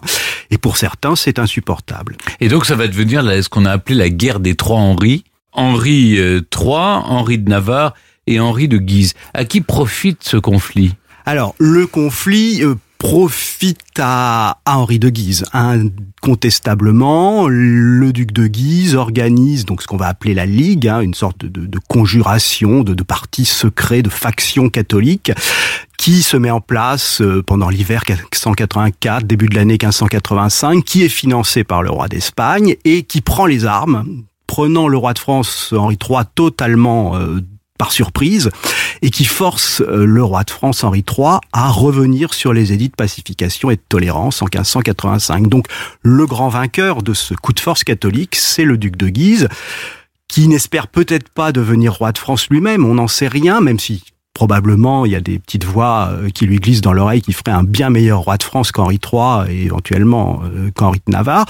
et 0.52 0.58
pour 0.58 0.78
certains, 0.78 1.16
c'est 1.16 1.40
insupportable. 1.40 2.18
Et 2.40 2.48
donc 2.48 2.66
ça 2.66 2.76
va 2.76 2.88
devenir 2.88 3.24
ce 3.24 3.50
qu'on 3.50 3.66
a 3.66 3.72
appelé 3.72 3.98
la 3.98 4.10
guerre 4.10 4.40
des 4.40 4.56
trois 4.56 4.80
Henri. 4.80 5.24
Henri 5.52 6.18
euh, 6.18 6.42
III, 6.54 7.02
Henri 7.06 7.40
de 7.40 7.50
Navarre 7.50 7.94
et 8.28 8.40
Henri 8.40 8.68
de 8.68 8.78
Guise. 8.78 9.14
À 9.34 9.46
qui 9.46 9.62
profite 9.62 10.24
ce 10.24 10.38
conflit? 10.38 10.94
Alors, 11.26 11.56
le 11.58 11.88
conflit 11.88 12.64
euh, 12.64 12.76
profite 13.06 14.00
à, 14.00 14.58
Henri 14.66 14.98
de 14.98 15.10
Guise. 15.10 15.46
Incontestablement, 15.54 17.48
le 17.48 18.12
duc 18.12 18.32
de 18.32 18.48
Guise 18.48 18.96
organise 18.96 19.66
donc 19.66 19.84
ce 19.84 19.88
qu'on 19.88 19.96
va 19.96 20.08
appeler 20.08 20.34
la 20.34 20.48
Ligue, 20.48 20.88
hein, 20.88 21.02
une 21.02 21.14
sorte 21.14 21.46
de, 21.46 21.80
conjuration 21.88 22.82
de, 22.82 22.96
de 22.96 23.04
partis 23.04 23.46
secrets, 23.46 24.02
de 24.02 24.10
factions 24.10 24.70
catholiques, 24.70 25.32
qui 26.00 26.24
se 26.24 26.36
met 26.36 26.50
en 26.50 26.62
place 26.62 27.22
euh, 27.22 27.44
pendant 27.44 27.70
l'hiver 27.70 28.02
1584, 28.10 29.28
début 29.28 29.50
de 29.50 29.56
l'année 29.56 29.74
1585, 29.74 30.84
qui 30.84 31.04
est 31.04 31.10
financé 31.10 31.64
par 31.64 31.84
le 31.84 31.92
roi 31.92 32.08
d'Espagne 32.08 32.76
et 32.86 33.04
qui 33.04 33.22
prend 33.22 33.46
les 33.46 33.66
armes, 33.66 34.24
prenant 34.48 34.88
le 34.88 34.98
roi 34.98 35.14
de 35.14 35.20
France 35.20 35.76
Henri 35.78 36.00
III 36.04 36.22
totalement 36.34 37.16
euh, 37.18 37.40
surprise 37.92 38.50
et 39.02 39.10
qui 39.10 39.26
force 39.26 39.82
euh, 39.82 40.06
le 40.06 40.24
roi 40.24 40.44
de 40.44 40.52
France 40.52 40.84
Henri 40.84 41.04
III 41.08 41.40
à 41.54 41.70
revenir 41.70 42.34
sur 42.34 42.54
les 42.54 42.74
édits 42.74 42.90
de 42.90 42.96
pacification 42.96 43.70
et 43.70 43.76
de 43.76 43.82
tolérance 43.88 44.42
en 44.42 44.46
1585. 44.46 45.48
Donc 45.48 45.68
le 46.02 46.26
grand 46.26 46.50
vainqueur 46.50 47.02
de 47.02 47.14
ce 47.14 47.34
coup 47.34 47.54
de 47.54 47.60
force 47.60 47.84
catholique, 47.84 48.36
c'est 48.36 48.66
le 48.66 48.78
duc 48.78 48.98
de 48.98 49.10
Guise 49.10 49.48
qui 50.28 50.48
n'espère 50.48 50.88
peut-être 50.88 51.30
pas 51.30 51.52
devenir 51.52 51.94
roi 51.94 52.12
de 52.12 52.18
France 52.18 52.50
lui-même, 52.50 52.86
on 52.86 52.96
n'en 52.96 53.08
sait 53.08 53.28
rien, 53.28 53.62
même 53.62 53.80
si 53.80 54.04
probablement 54.34 55.06
il 55.06 55.14
y 55.14 55.16
a 55.16 55.22
des 55.22 55.40
petites 55.40 55.64
voix 55.64 56.10
euh, 56.12 56.30
qui 56.30 56.46
lui 56.46 56.58
glissent 56.58 56.82
dans 56.82 56.94
l'oreille 56.94 57.22
qui 57.22 57.32
ferait 57.32 57.52
un 57.52 57.64
bien 57.64 57.90
meilleur 57.90 58.20
roi 58.20 58.38
de 58.38 58.44
France 58.44 58.72
qu'Henri 58.72 59.00
III 59.02 59.50
et 59.50 59.64
éventuellement 59.64 60.42
euh, 60.44 60.70
qu'Henri 60.76 61.02
de 61.08 61.12
Navarre. 61.12 61.46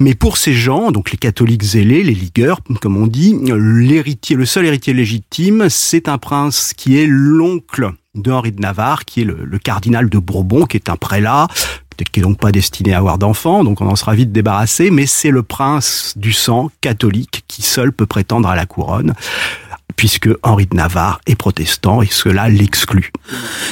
Mais 0.00 0.14
pour 0.14 0.38
ces 0.38 0.54
gens, 0.54 0.92
donc 0.92 1.10
les 1.10 1.18
catholiques 1.18 1.62
zélés, 1.62 2.02
les 2.02 2.14
ligueurs, 2.14 2.60
comme 2.80 2.96
on 2.96 3.06
dit, 3.06 3.36
le 3.46 4.44
seul 4.46 4.64
héritier 4.64 4.94
légitime, 4.94 5.68
c'est 5.68 6.08
un 6.08 6.16
prince 6.16 6.72
qui 6.74 6.98
est 6.98 7.06
l'oncle 7.06 7.92
de 8.14 8.32
Henri 8.32 8.50
de 8.50 8.60
Navarre, 8.60 9.04
qui 9.04 9.20
est 9.20 9.24
le, 9.24 9.44
le 9.44 9.58
cardinal 9.58 10.08
de 10.08 10.18
Bourbon, 10.18 10.64
qui 10.64 10.78
est 10.78 10.88
un 10.88 10.96
prélat, 10.96 11.48
peut-être 11.90 12.08
qui 12.08 12.20
est 12.20 12.22
donc 12.22 12.38
pas 12.38 12.50
destiné 12.50 12.94
à 12.94 12.98
avoir 12.98 13.18
d'enfants, 13.18 13.62
donc 13.62 13.82
on 13.82 13.86
en 13.86 13.94
sera 13.94 14.14
vite 14.14 14.32
débarrassé, 14.32 14.90
mais 14.90 15.04
c'est 15.04 15.30
le 15.30 15.42
prince 15.42 16.14
du 16.16 16.32
sang 16.32 16.70
catholique 16.80 17.44
qui 17.46 17.60
seul 17.60 17.92
peut 17.92 18.06
prétendre 18.06 18.48
à 18.48 18.56
la 18.56 18.64
couronne 18.64 19.14
puisque 19.96 20.28
Henri 20.42 20.66
de 20.66 20.76
Navarre 20.76 21.20
est 21.26 21.34
protestant 21.36 22.02
et 22.02 22.08
cela 22.10 22.48
l'exclut. 22.48 23.10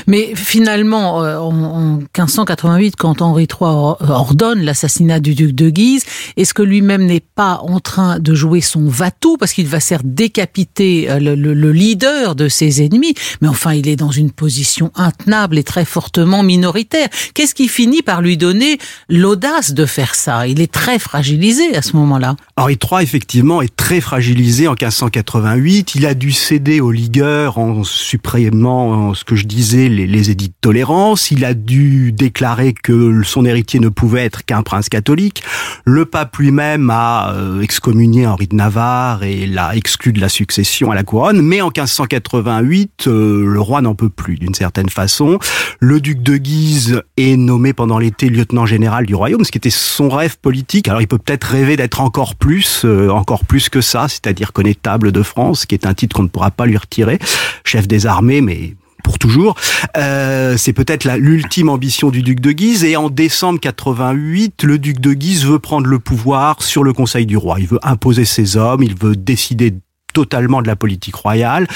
Mais 0.07 0.33
finalement, 0.35 1.22
euh, 1.22 1.38
en, 1.38 1.52
en 1.62 1.96
1588, 1.96 2.96
quand 2.96 3.22
Henri 3.22 3.44
III 3.44 3.57
or- 3.61 3.96
ordonne 4.09 4.62
l'assassinat 4.62 5.20
du 5.20 5.35
duc 5.35 5.52
de 5.54 5.70
Guise, 5.70 6.04
est-ce 6.37 6.54
que 6.54 6.62
lui-même 6.62 7.04
n'est 7.07 7.20
pas 7.20 7.61
en 7.62 7.81
train 7.81 8.18
de 8.18 8.35
jouer 8.35 8.61
son 8.61 8.87
va-tout? 8.88 9.37
Parce 9.37 9.52
qu'il 9.52 9.66
va 9.66 9.81
certes 9.81 10.07
décapiter 10.07 11.11
euh, 11.11 11.18
le, 11.18 11.35
le- 11.35 11.54
le 11.54 11.72
leader 11.72 12.35
de 12.35 12.48
ses 12.48 12.83
ennemis, 12.85 13.14
mais 13.40 13.48
enfin 13.48 13.72
il 13.72 13.88
est 13.88 13.96
dans 13.96 14.11
une 14.11 14.31
position 14.31 14.90
intenable 14.94 15.59
et 15.59 15.64
très 15.64 15.85
fortement 15.85 16.42
minoritaire. 16.42 17.09
Qu'est-ce 17.35 17.54
qui 17.54 17.68
finit 17.68 18.02
par 18.02 18.22
lui 18.22 18.37
donner 18.37 18.78
l'audace 19.09 19.72
de 19.74 19.87
faire 19.87 20.14
ça? 20.14 20.46
Il 20.46 20.61
est 20.61 20.70
très 20.72 20.98
fragilisé 20.98 21.76
à 21.76 21.83
ce 21.83 21.96
moment-là. 21.96 22.37
Henri 22.57 22.78
III, 22.83 23.02
effectivement, 23.02 23.62
est 23.62 23.74
très 23.74 24.00
fragilisé 24.00 24.68
en 24.68 24.72
1588. 24.72 25.94
Il 25.94 26.07
a 26.07 26.08
dû 26.14 26.33
céder 26.33 26.81
aux 26.81 26.90
ligueurs 26.90 27.59
en 27.59 27.85
supprimant 27.85 29.14
ce 29.14 29.25
que 29.25 29.37
je 29.37 29.47
disais, 29.47 29.88
les, 29.88 30.07
les 30.07 30.31
édits 30.31 30.49
de 30.49 30.55
tolérance. 30.61 31.31
Il 31.31 31.44
a 31.44 31.55
dû 31.55 32.12
déclarer 32.12 32.73
que 32.73 33.23
son 33.23 33.44
héritier 33.44 33.81
ne 33.81 33.88
pouvait 33.88 34.25
être 34.25 34.44
qu'un 34.44 34.62
prince 34.62 34.88
catholique. 34.88 35.42
Le 35.85 36.05
pape 36.05 36.37
lui-même 36.37 36.90
a 36.90 37.33
euh, 37.33 37.61
excommunié 37.61 38.27
Henri 38.27 38.47
de 38.47 38.55
Navarre 38.55 39.23
et 39.23 39.47
l'a 39.47 39.77
exclu 39.77 40.12
de 40.12 40.21
la 40.21 40.29
succession 40.29 40.90
à 40.90 40.94
la 40.94 41.03
couronne. 41.03 41.40
Mais 41.42 41.61
en 41.61 41.66
1588, 41.66 43.07
euh, 43.07 43.44
le 43.47 43.61
roi 43.61 43.81
n'en 43.81 43.94
peut 43.94 44.09
plus, 44.09 44.37
d'une 44.37 44.55
certaine 44.55 44.88
façon. 44.88 45.38
Le 45.81 46.01
duc 46.01 46.23
de 46.23 46.37
Guise 46.37 47.03
est 47.16 47.37
nommé 47.37 47.73
pendant 47.73 47.99
l'été 47.99 48.29
lieutenant 48.29 48.66
général 48.66 49.07
du 49.07 49.14
royaume, 49.14 49.44
ce 49.44 49.51
qui 49.51 49.59
était 49.59 49.71
son 49.71 50.09
rêve 50.09 50.38
politique. 50.38 50.88
Alors 50.88 51.01
il 51.01 51.07
peut 51.07 51.18
peut-être 51.18 51.44
rêver 51.44 51.77
d'être 51.77 52.01
encore 52.01 52.35
plus, 52.35 52.83
euh, 52.85 53.09
encore 53.11 53.44
plus 53.44 53.68
que 53.68 53.81
ça, 53.81 54.09
c'est-à-dire 54.09 54.53
connétable 54.53 55.12
de 55.12 55.23
France, 55.23 55.66
qui 55.66 55.75
est 55.75 55.87
un 55.87 55.94
titre 55.98 56.16
qu'on 56.16 56.22
ne 56.22 56.28
pourra 56.28 56.50
pas 56.50 56.64
lui 56.64 56.76
retirer, 56.76 57.18
chef 57.64 57.87
des 57.87 58.06
armées, 58.06 58.40
mais 58.40 58.74
pour 59.04 59.18
toujours. 59.18 59.54
Euh, 59.96 60.56
c'est 60.56 60.72
peut-être 60.72 61.04
l'ultime 61.16 61.68
ambition 61.68 62.11
du 62.11 62.22
duc 62.22 62.40
de 62.40 62.52
Guise. 62.52 62.84
Et 62.84 62.96
en 62.96 63.11
décembre 63.11 63.61
88, 63.61 64.64
le 64.64 64.78
duc 64.78 65.00
de 65.00 65.12
Guise 65.12 65.46
veut 65.46 65.58
prendre 65.58 65.87
le 65.87 65.98
pouvoir 65.98 66.62
sur 66.62 66.84
le 66.84 66.92
Conseil 66.92 67.26
du 67.26 67.37
roi. 67.37 67.58
Il 67.61 67.66
veut 67.66 67.80
imposer 67.82 68.24
ses 68.24 68.56
hommes, 68.56 68.82
il 68.82 68.94
veut 68.94 69.16
décider 69.16 69.74
totalement 70.14 70.62
de 70.62 70.66
la 70.66 70.76
politique 70.76 71.14
royale. 71.14 71.68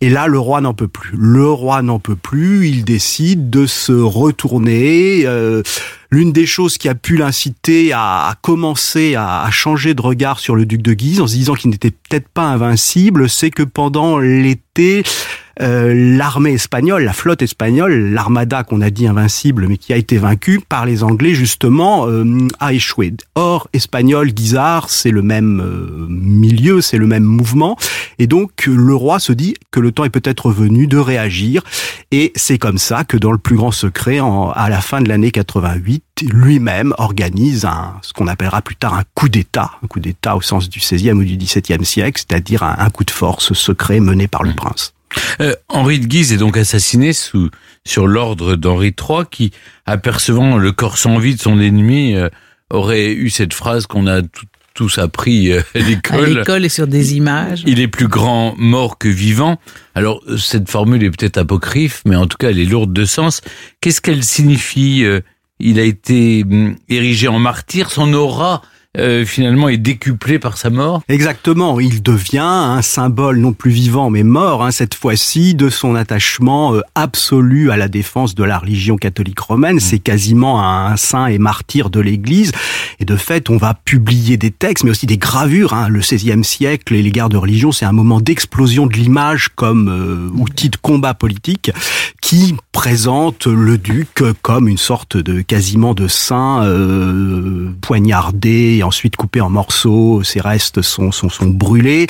Et 0.00 0.08
là, 0.08 0.28
le 0.28 0.38
roi 0.38 0.60
n'en 0.60 0.74
peut 0.74 0.88
plus. 0.88 1.16
Le 1.18 1.50
roi 1.50 1.82
n'en 1.82 1.98
peut 1.98 2.16
plus. 2.16 2.68
Il 2.68 2.84
décide 2.84 3.50
de 3.50 3.66
se 3.66 3.92
retourner. 3.92 5.22
Euh, 5.24 5.62
L'une 6.10 6.32
des 6.32 6.46
choses 6.46 6.78
qui 6.78 6.88
a 6.88 6.94
pu 6.94 7.16
l'inciter 7.16 7.92
à, 7.92 8.34
commencer 8.40 9.14
à, 9.14 9.46
changer 9.50 9.92
de 9.92 10.00
regard 10.00 10.38
sur 10.38 10.56
le 10.56 10.64
duc 10.64 10.80
de 10.80 10.94
Guise, 10.94 11.20
en 11.20 11.26
se 11.26 11.34
disant 11.34 11.54
qu'il 11.54 11.70
n'était 11.70 11.90
peut-être 11.90 12.28
pas 12.28 12.44
invincible, 12.44 13.28
c'est 13.28 13.50
que 13.50 13.62
pendant 13.62 14.18
l'été, 14.18 15.02
euh, 15.60 16.16
l'armée 16.16 16.52
espagnole, 16.52 17.02
la 17.02 17.12
flotte 17.12 17.42
espagnole, 17.42 18.12
l'armada 18.12 18.62
qu'on 18.62 18.80
a 18.80 18.90
dit 18.90 19.08
invincible 19.08 19.66
mais 19.66 19.76
qui 19.76 19.92
a 19.92 19.96
été 19.96 20.16
vaincue 20.16 20.60
par 20.60 20.86
les 20.86 21.02
Anglais 21.02 21.34
justement, 21.34 22.06
euh, 22.08 22.46
a 22.60 22.72
échoué. 22.72 23.12
Or, 23.34 23.68
espagnol, 23.72 24.32
guisard, 24.32 24.88
c'est 24.88 25.10
le 25.10 25.22
même 25.22 25.60
euh, 25.60 26.06
milieu, 26.08 26.80
c'est 26.80 26.98
le 26.98 27.06
même 27.06 27.24
mouvement, 27.24 27.76
et 28.18 28.26
donc 28.26 28.66
le 28.66 28.94
roi 28.94 29.18
se 29.18 29.32
dit 29.32 29.54
que 29.70 29.80
le 29.80 29.90
temps 29.90 30.04
est 30.04 30.10
peut-être 30.10 30.50
venu 30.50 30.86
de 30.86 30.96
réagir, 30.96 31.62
et 32.12 32.32
c'est 32.36 32.58
comme 32.58 32.78
ça 32.78 33.04
que 33.04 33.16
dans 33.16 33.32
le 33.32 33.38
plus 33.38 33.56
grand 33.56 33.72
secret, 33.72 34.20
à 34.54 34.68
la 34.70 34.80
fin 34.80 35.00
de 35.00 35.08
l'année 35.08 35.30
88, 35.32 35.97
lui-même 36.22 36.94
organise 36.98 37.64
un, 37.64 37.94
ce 38.02 38.12
qu'on 38.12 38.26
appellera 38.26 38.62
plus 38.62 38.76
tard 38.76 38.94
un 38.94 39.04
coup 39.14 39.28
d'État, 39.28 39.72
un 39.82 39.86
coup 39.86 40.00
d'État 40.00 40.36
au 40.36 40.40
sens 40.40 40.68
du 40.68 40.78
16e 40.80 41.12
ou 41.14 41.24
du 41.24 41.36
17e 41.36 41.84
siècle, 41.84 42.20
c'est-à-dire 42.26 42.62
un, 42.62 42.76
un 42.78 42.90
coup 42.90 43.04
de 43.04 43.10
force 43.10 43.52
secret 43.52 44.00
mené 44.00 44.28
par 44.28 44.42
le 44.42 44.52
prince. 44.54 44.92
Euh, 45.40 45.54
Henri 45.68 46.00
de 46.00 46.06
Guise 46.06 46.32
est 46.32 46.36
donc 46.38 46.56
assassiné 46.56 47.12
sous, 47.12 47.50
sur 47.86 48.06
l'ordre 48.06 48.56
d'Henri 48.56 48.88
III 48.98 49.20
qui, 49.30 49.52
apercevant 49.86 50.56
le 50.58 50.72
corps 50.72 50.98
sans 50.98 51.18
vie 51.18 51.34
de 51.34 51.40
son 51.40 51.58
ennemi, 51.60 52.14
euh, 52.14 52.28
aurait 52.70 53.12
eu 53.12 53.30
cette 53.30 53.54
phrase 53.54 53.86
qu'on 53.86 54.06
a 54.06 54.20
tout- 54.22 54.44
tous 54.74 54.98
appris 54.98 55.50
euh, 55.50 55.60
à 55.74 55.78
À 55.78 55.80
l'école. 55.82 56.34
l'école 56.38 56.64
et 56.64 56.68
sur 56.68 56.86
des 56.86 57.14
images. 57.16 57.62
Il 57.66 57.80
est 57.80 57.88
plus 57.88 58.06
grand 58.06 58.54
mort 58.58 58.96
que 58.98 59.08
vivant. 59.08 59.58
Alors, 59.96 60.22
cette 60.36 60.70
formule 60.70 61.02
est 61.02 61.10
peut-être 61.10 61.38
apocryphe, 61.38 62.02
mais 62.04 62.14
en 62.14 62.26
tout 62.26 62.36
cas, 62.36 62.50
elle 62.50 62.60
est 62.60 62.64
lourde 62.64 62.92
de 62.92 63.04
sens. 63.04 63.40
Qu'est-ce 63.80 64.00
qu'elle 64.00 64.22
signifie 64.22 65.04
Il 65.60 65.78
a 65.78 65.82
été 65.82 66.44
hum, 66.44 66.76
érigé 66.88 67.28
en 67.28 67.38
martyr. 67.38 67.90
Son 67.90 68.12
aura, 68.12 68.62
euh, 68.96 69.26
finalement, 69.26 69.68
est 69.68 69.76
décuplée 69.76 70.38
par 70.38 70.56
sa 70.56 70.70
mort. 70.70 71.02
Exactement, 71.08 71.78
il 71.78 72.02
devient 72.02 72.38
un 72.38 72.80
symbole 72.80 73.38
non 73.38 73.52
plus 73.52 73.70
vivant 73.70 74.08
mais 74.08 74.22
mort, 74.22 74.64
hein, 74.64 74.70
cette 74.70 74.94
fois-ci, 74.94 75.54
de 75.54 75.68
son 75.68 75.94
attachement 75.94 76.74
euh, 76.74 76.80
absolu 76.94 77.70
à 77.70 77.76
la 77.76 77.88
défense 77.88 78.34
de 78.34 78.44
la 78.44 78.58
religion 78.58 78.96
catholique 78.96 79.40
romaine. 79.40 79.78
C'est 79.78 79.98
quasiment 79.98 80.62
un 80.64 80.96
saint 80.96 81.26
et 81.26 81.38
martyr 81.38 81.90
de 81.90 82.00
l'Église. 82.00 82.52
Et 82.98 83.04
de 83.04 83.16
fait, 83.16 83.50
on 83.50 83.58
va 83.58 83.74
publier 83.74 84.36
des 84.38 84.50
textes, 84.50 84.84
mais 84.84 84.90
aussi 84.90 85.06
des 85.06 85.18
gravures. 85.18 85.74
Hein. 85.74 85.88
Le 85.88 86.00
XVIe 86.00 86.42
siècle 86.42 86.94
et 86.94 87.02
les 87.02 87.10
guerres 87.10 87.28
de 87.28 87.36
religion, 87.36 87.72
c'est 87.72 87.84
un 87.86 87.92
moment 87.92 88.20
d'explosion 88.20 88.86
de 88.86 88.94
l'image 88.94 89.50
comme 89.54 89.88
euh, 89.88 90.30
outil 90.40 90.70
de 90.70 90.76
combat 90.76 91.14
politique 91.14 91.70
qui 92.20 92.56
présente 92.72 93.46
le 93.46 93.78
duc 93.78 94.22
comme 94.42 94.68
une 94.68 94.78
sorte 94.78 95.16
de 95.16 95.40
quasiment 95.40 95.94
de 95.94 96.08
saint 96.08 96.62
euh, 96.64 97.70
poignardé 97.80 98.77
et 98.78 98.82
ensuite 98.82 99.16
coupé 99.16 99.40
en 99.40 99.50
morceaux. 99.50 100.22
Ses 100.22 100.40
restes 100.40 100.82
sont, 100.82 101.12
sont, 101.12 101.28
sont 101.28 101.46
brûlés. 101.46 102.06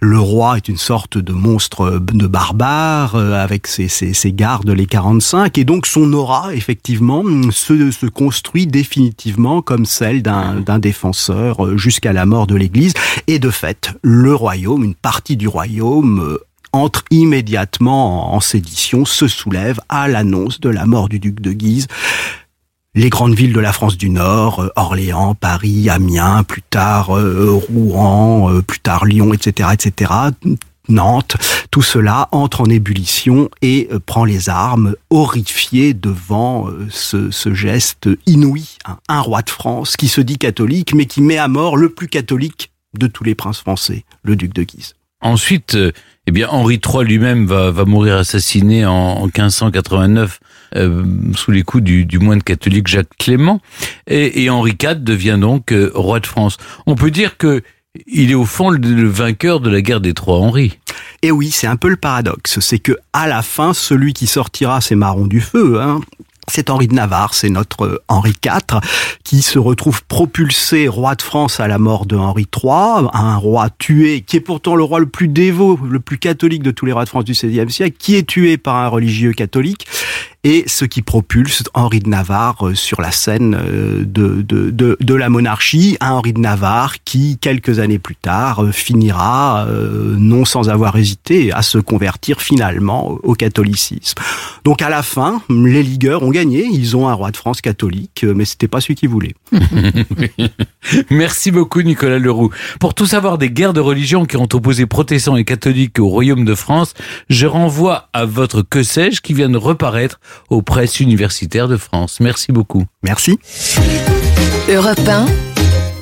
Le 0.00 0.18
roi 0.18 0.56
est 0.56 0.68
une 0.68 0.76
sorte 0.76 1.18
de 1.18 1.32
monstre 1.32 1.98
de 1.98 2.26
barbare 2.26 3.14
euh, 3.16 3.32
avec 3.32 3.66
ses, 3.66 3.88
ses, 3.88 4.32
gardes, 4.32 4.70
les 4.70 4.86
45. 4.86 5.58
Et 5.58 5.64
donc 5.64 5.86
son 5.86 6.12
aura, 6.12 6.54
effectivement, 6.54 7.24
se, 7.50 7.90
se 7.90 8.06
construit 8.06 8.66
définitivement 8.66 9.62
comme 9.62 9.86
celle 9.86 10.22
d'un 10.22 10.78
défenseur 10.78 11.64
euh, 11.64 11.76
jusqu'à 11.76 12.12
la 12.12 12.26
mort 12.26 12.46
de 12.46 12.54
l'Église. 12.54 12.94
Et 13.26 13.38
de 13.38 13.50
fait, 13.50 13.92
le 14.02 14.34
royaume, 14.34 14.84
une 14.84 14.94
partie 14.94 15.36
du 15.36 15.48
royaume, 15.48 16.20
euh, 16.20 16.38
entre 16.72 17.04
immédiatement 17.10 18.34
en 18.34 18.40
sédition, 18.40 19.04
se 19.04 19.26
soulève 19.26 19.80
à 19.88 20.06
l'annonce 20.06 20.60
de 20.60 20.68
la 20.68 20.86
mort 20.86 21.08
du 21.08 21.18
duc 21.18 21.40
de 21.40 21.52
Guise. 21.52 21.88
Les 22.96 23.08
grandes 23.08 23.36
villes 23.36 23.52
de 23.52 23.60
la 23.60 23.72
France 23.72 23.96
du 23.96 24.10
Nord, 24.10 24.62
euh, 24.62 24.72
Orléans, 24.74 25.36
Paris, 25.36 25.88
Amiens, 25.88 26.42
plus 26.42 26.62
tard 26.62 27.16
euh, 27.16 27.52
Rouen, 27.52 28.52
euh, 28.52 28.62
plus 28.62 28.80
tard 28.80 29.04
Lyon, 29.04 29.32
etc., 29.32 29.68
etc., 29.72 30.12
Nantes, 30.88 31.36
tout 31.70 31.82
cela 31.82 32.28
entre 32.32 32.62
en 32.62 32.64
ébullition 32.64 33.48
et 33.62 33.88
prend 34.06 34.24
les 34.24 34.48
armes, 34.48 34.96
horrifié 35.08 35.94
devant 35.94 36.68
ce, 36.88 37.54
geste 37.54 38.08
inouï. 38.26 38.76
Un 39.08 39.20
roi 39.20 39.42
de 39.42 39.50
France 39.50 39.96
qui 39.96 40.08
se 40.08 40.20
dit 40.20 40.36
catholique, 40.36 40.92
mais 40.92 41.06
qui 41.06 41.22
met 41.22 41.38
à 41.38 41.46
mort 41.46 41.76
le 41.76 41.90
plus 41.90 42.08
catholique 42.08 42.72
de 42.98 43.06
tous 43.06 43.22
les 43.22 43.36
princes 43.36 43.60
français, 43.60 44.04
le 44.24 44.34
duc 44.34 44.52
de 44.52 44.64
Guise. 44.64 44.94
Ensuite, 45.20 45.78
eh 46.26 46.32
bien, 46.32 46.48
Henri 46.48 46.80
III 46.84 47.04
lui-même 47.04 47.46
va, 47.46 47.70
va 47.70 47.84
mourir 47.84 48.16
assassiné 48.16 48.86
en, 48.86 48.92
en 48.92 49.24
1589 49.24 50.40
euh, 50.76 51.04
sous 51.34 51.50
les 51.50 51.62
coups 51.62 51.82
du, 51.82 52.04
du 52.04 52.18
moine 52.18 52.42
catholique 52.42 52.86
Jacques 52.86 53.16
Clément, 53.18 53.60
et, 54.06 54.44
et 54.44 54.50
Henri 54.50 54.76
IV 54.80 55.02
devient 55.02 55.38
donc 55.40 55.72
euh, 55.72 55.90
roi 55.94 56.20
de 56.20 56.26
France. 56.26 56.58
On 56.86 56.94
peut 56.94 57.10
dire 57.10 57.36
que 57.36 57.62
il 58.06 58.30
est 58.30 58.34
au 58.34 58.44
fond 58.44 58.70
le, 58.70 58.78
le 58.78 59.08
vainqueur 59.08 59.58
de 59.58 59.68
la 59.68 59.82
guerre 59.82 60.00
des 60.00 60.14
trois 60.14 60.38
Henri. 60.38 60.78
Et 61.22 61.32
oui, 61.32 61.50
c'est 61.50 61.66
un 61.66 61.76
peu 61.76 61.88
le 61.88 61.96
paradoxe, 61.96 62.60
c'est 62.60 62.78
que 62.78 62.96
à 63.12 63.26
la 63.26 63.42
fin, 63.42 63.74
celui 63.74 64.12
qui 64.12 64.26
sortira 64.26 64.80
ses 64.80 64.94
marrons 64.94 65.26
du 65.26 65.40
feu, 65.40 65.80
hein, 65.80 66.00
c'est 66.50 66.70
Henri 66.70 66.88
de 66.88 66.94
Navarre, 66.94 67.34
c'est 67.34 67.48
notre 67.48 67.84
euh, 67.84 68.02
Henri 68.08 68.34
IV, 68.44 68.80
qui 69.24 69.42
se 69.42 69.58
retrouve 69.58 70.02
propulsé 70.04 70.88
roi 70.88 71.14
de 71.14 71.22
France 71.22 71.60
à 71.60 71.68
la 71.68 71.78
mort 71.78 72.06
de 72.06 72.16
Henri 72.16 72.46
III, 72.54 73.08
un 73.12 73.36
roi 73.36 73.68
tué, 73.78 74.22
qui 74.22 74.36
est 74.36 74.40
pourtant 74.40 74.74
le 74.74 74.82
roi 74.82 74.98
le 75.00 75.06
plus 75.06 75.28
dévot, 75.28 75.78
le 75.88 76.00
plus 76.00 76.18
catholique 76.18 76.62
de 76.62 76.70
tous 76.70 76.86
les 76.86 76.92
rois 76.92 77.04
de 77.04 77.08
France 77.08 77.24
du 77.24 77.32
XVIe 77.32 77.70
siècle, 77.70 77.96
qui 77.98 78.16
est 78.16 78.26
tué 78.26 78.58
par 78.58 78.76
un 78.76 78.88
religieux 78.88 79.32
catholique, 79.32 79.86
et 80.42 80.64
ce 80.66 80.86
qui 80.86 81.02
propulse 81.02 81.64
Henri 81.74 82.00
de 82.00 82.08
Navarre 82.08 82.68
euh, 82.68 82.74
sur 82.74 83.02
la 83.02 83.12
scène 83.12 83.54
euh, 83.54 84.04
de, 84.06 84.40
de, 84.42 84.70
de, 84.70 84.96
de 84.98 85.14
la 85.14 85.28
monarchie, 85.28 85.98
un 86.00 86.12
Henri 86.12 86.32
de 86.32 86.40
Navarre 86.40 86.94
qui, 87.04 87.36
quelques 87.38 87.78
années 87.78 87.98
plus 87.98 88.16
tard, 88.16 88.64
euh, 88.64 88.72
finira, 88.72 89.66
non 89.70 90.44
sans 90.44 90.68
avoir 90.68 90.96
hésité, 90.96 91.52
à 91.52 91.62
se 91.62 91.78
convertir 91.78 92.40
finalement 92.40 93.18
au 93.22 93.34
catholicisme. 93.34 94.16
Donc 94.64 94.82
à 94.82 94.88
la 94.88 95.02
fin, 95.02 95.42
les 95.50 95.82
ligueurs 95.82 96.22
ont 96.22 96.30
gagné, 96.30 96.66
ils 96.72 96.96
ont 96.96 97.08
un 97.08 97.12
roi 97.12 97.30
de 97.30 97.36
France 97.36 97.60
catholique, 97.60 98.24
mais 98.24 98.44
c'était 98.44 98.68
pas 98.68 98.80
celui 98.80 98.94
qu'ils 98.94 99.08
voulaient. 99.08 99.34
Merci 101.10 101.50
beaucoup 101.50 101.82
Nicolas 101.82 102.18
Leroux. 102.18 102.50
Pour 102.78 102.94
tout 102.94 103.06
savoir 103.06 103.38
des 103.38 103.50
guerres 103.50 103.72
de 103.72 103.80
religion 103.80 104.24
qui 104.24 104.36
ont 104.36 104.48
opposé 104.52 104.86
protestants 104.86 105.36
et 105.36 105.44
catholiques 105.44 105.98
au 105.98 106.08
royaume 106.08 106.44
de 106.44 106.54
France, 106.54 106.94
je 107.28 107.46
renvoie 107.46 108.08
à 108.12 108.24
votre 108.24 108.62
Que 108.62 108.82
sais-je 108.82 109.20
qui 109.20 109.34
vient 109.34 109.50
de 109.50 109.58
reparaître 109.58 110.20
aux 110.48 110.62
presses 110.62 111.00
universitaires 111.00 111.68
de 111.68 111.76
France. 111.76 112.18
Merci 112.20 112.52
beaucoup. 112.52 112.84
Merci. 113.02 113.38
Europe 114.68 115.00
1, 115.06 115.26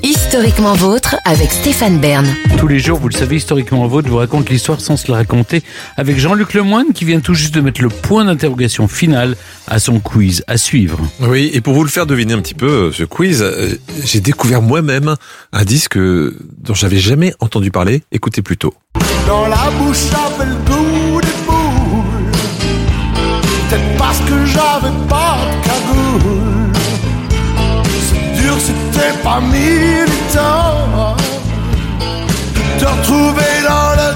historiquement 0.02 0.74
vôtre 0.74 1.16
avec 1.24 1.50
Stéphane 1.50 1.98
Bern. 1.98 2.26
Tous 2.58 2.68
les 2.68 2.78
jours, 2.78 2.98
vous 2.98 3.08
le 3.08 3.14
savez, 3.14 3.36
historiquement 3.36 3.86
vôtre, 3.86 4.08
je 4.08 4.12
vous 4.12 4.18
raconte 4.18 4.50
l'histoire 4.50 4.80
sans 4.80 4.96
se 4.96 5.10
la 5.10 5.18
raconter 5.18 5.62
avec 5.96 6.18
Jean-Luc 6.18 6.54
Lemoine 6.54 6.92
qui 6.92 7.04
vient 7.04 7.20
tout 7.20 7.34
juste 7.34 7.54
de 7.54 7.60
mettre 7.60 7.82
le 7.82 7.88
point 7.88 8.24
d'interrogation 8.24 8.88
final 8.88 9.36
à 9.66 9.78
son 9.78 10.00
quiz 10.00 10.44
à 10.46 10.56
suivre. 10.56 10.98
Oui, 11.20 11.50
et 11.52 11.60
pour 11.60 11.74
vous 11.74 11.84
le 11.84 11.90
faire 11.90 12.06
deviner 12.06 12.34
un 12.34 12.40
petit 12.40 12.54
peu, 12.54 12.66
euh, 12.66 12.92
ce 12.92 13.04
quiz, 13.04 13.42
euh, 13.42 13.78
j'ai 14.04 14.20
découvert 14.20 14.62
moi-même 14.62 15.16
un 15.52 15.64
disque 15.64 15.96
euh, 15.96 16.36
dont 16.58 16.74
j'avais 16.74 16.98
jamais 16.98 17.34
entendu 17.40 17.70
parler. 17.70 18.02
Écoutez 18.12 18.42
plutôt. 18.42 18.74
Dans 19.26 19.46
la 19.46 19.70
bouche 19.78 19.96
j'avais 24.58 24.94
pas 25.08 25.36
de 25.44 25.66
cagoule 25.68 26.72
C'est 28.08 28.42
dur, 28.42 28.54
c'était 28.58 29.16
pas 29.22 29.40
militant 29.40 31.16
De 32.54 32.80
te 32.80 32.86
retrouver 32.86 33.52
dans 33.68 33.92
le. 33.96 34.08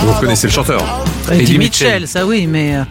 Vous 0.00 0.12
reconnaissez 0.12 0.46
le 0.48 0.52
chanteur 0.52 1.04
Eddie 1.32 1.58
Mitchell, 1.58 2.06
ça 2.06 2.26
oui, 2.26 2.46
mais... 2.46 2.76
euh, 2.76 2.84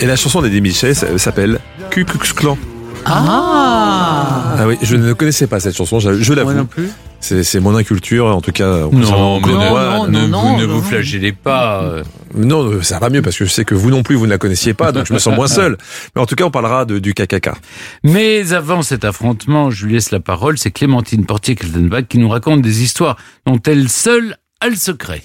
Et 0.00 0.06
la 0.06 0.16
chanson 0.16 0.40
d'Eddie 0.42 0.60
Mitchell 0.60 0.94
s'appelle 1.18 1.58
Ku 1.90 2.04
Klux 2.04 2.32
Klan. 2.34 2.56
Ah 3.04 4.54
Ah 4.58 4.66
oui, 4.66 4.78
je 4.82 4.96
ne 4.96 5.12
connaissais 5.12 5.46
pas 5.46 5.60
cette 5.60 5.76
chanson, 5.76 6.00
je, 6.00 6.14
je 6.14 6.32
l'avoue. 6.32 6.50
Moi 6.50 6.60
non 6.60 6.66
plus. 6.66 6.88
C'est 7.20 7.44
c'est 7.44 7.60
mon 7.60 7.76
inculture, 7.76 8.26
en 8.26 8.40
tout 8.40 8.50
cas. 8.50 8.82
concernant 8.90 9.40
mais 9.40 9.52
moi. 9.52 10.08
ne, 10.08 10.26
vous 10.26 10.56
ne 10.60 10.64
vous 10.64 10.82
flagellez 10.82 11.32
pas. 11.32 12.02
Non, 12.34 12.82
ça 12.82 12.98
va 12.98 13.10
mieux 13.10 13.22
parce 13.22 13.36
que 13.36 13.44
je 13.44 13.50
sais 13.50 13.64
que 13.64 13.76
vous 13.76 13.90
non 13.90 14.02
plus, 14.02 14.16
vous 14.16 14.24
ne 14.26 14.30
la 14.30 14.38
connaissiez 14.38 14.74
pas, 14.74 14.90
donc 14.90 15.06
je 15.06 15.12
me 15.12 15.20
sens 15.20 15.34
moins 15.36 15.46
seul. 15.46 15.76
Mais 16.16 16.22
en 16.22 16.26
tout 16.26 16.34
cas, 16.34 16.44
on 16.44 16.50
parlera 16.50 16.84
de, 16.84 16.98
du 16.98 17.14
KKK. 17.14 17.50
Mais 18.02 18.52
avant 18.52 18.82
cet 18.82 19.04
affrontement, 19.04 19.70
je 19.70 19.86
lui 19.86 19.94
laisse 19.94 20.10
la 20.10 20.18
parole, 20.18 20.58
c'est 20.58 20.72
Clémentine 20.72 21.24
Portier-Keltenbach 21.24 22.08
qui 22.08 22.18
nous 22.18 22.28
raconte 22.28 22.60
des 22.62 22.82
histoires 22.82 23.16
dont 23.46 23.60
elle 23.66 23.88
seule 23.88 24.36
a 24.62 24.68
le 24.68 24.76
secret. 24.76 25.22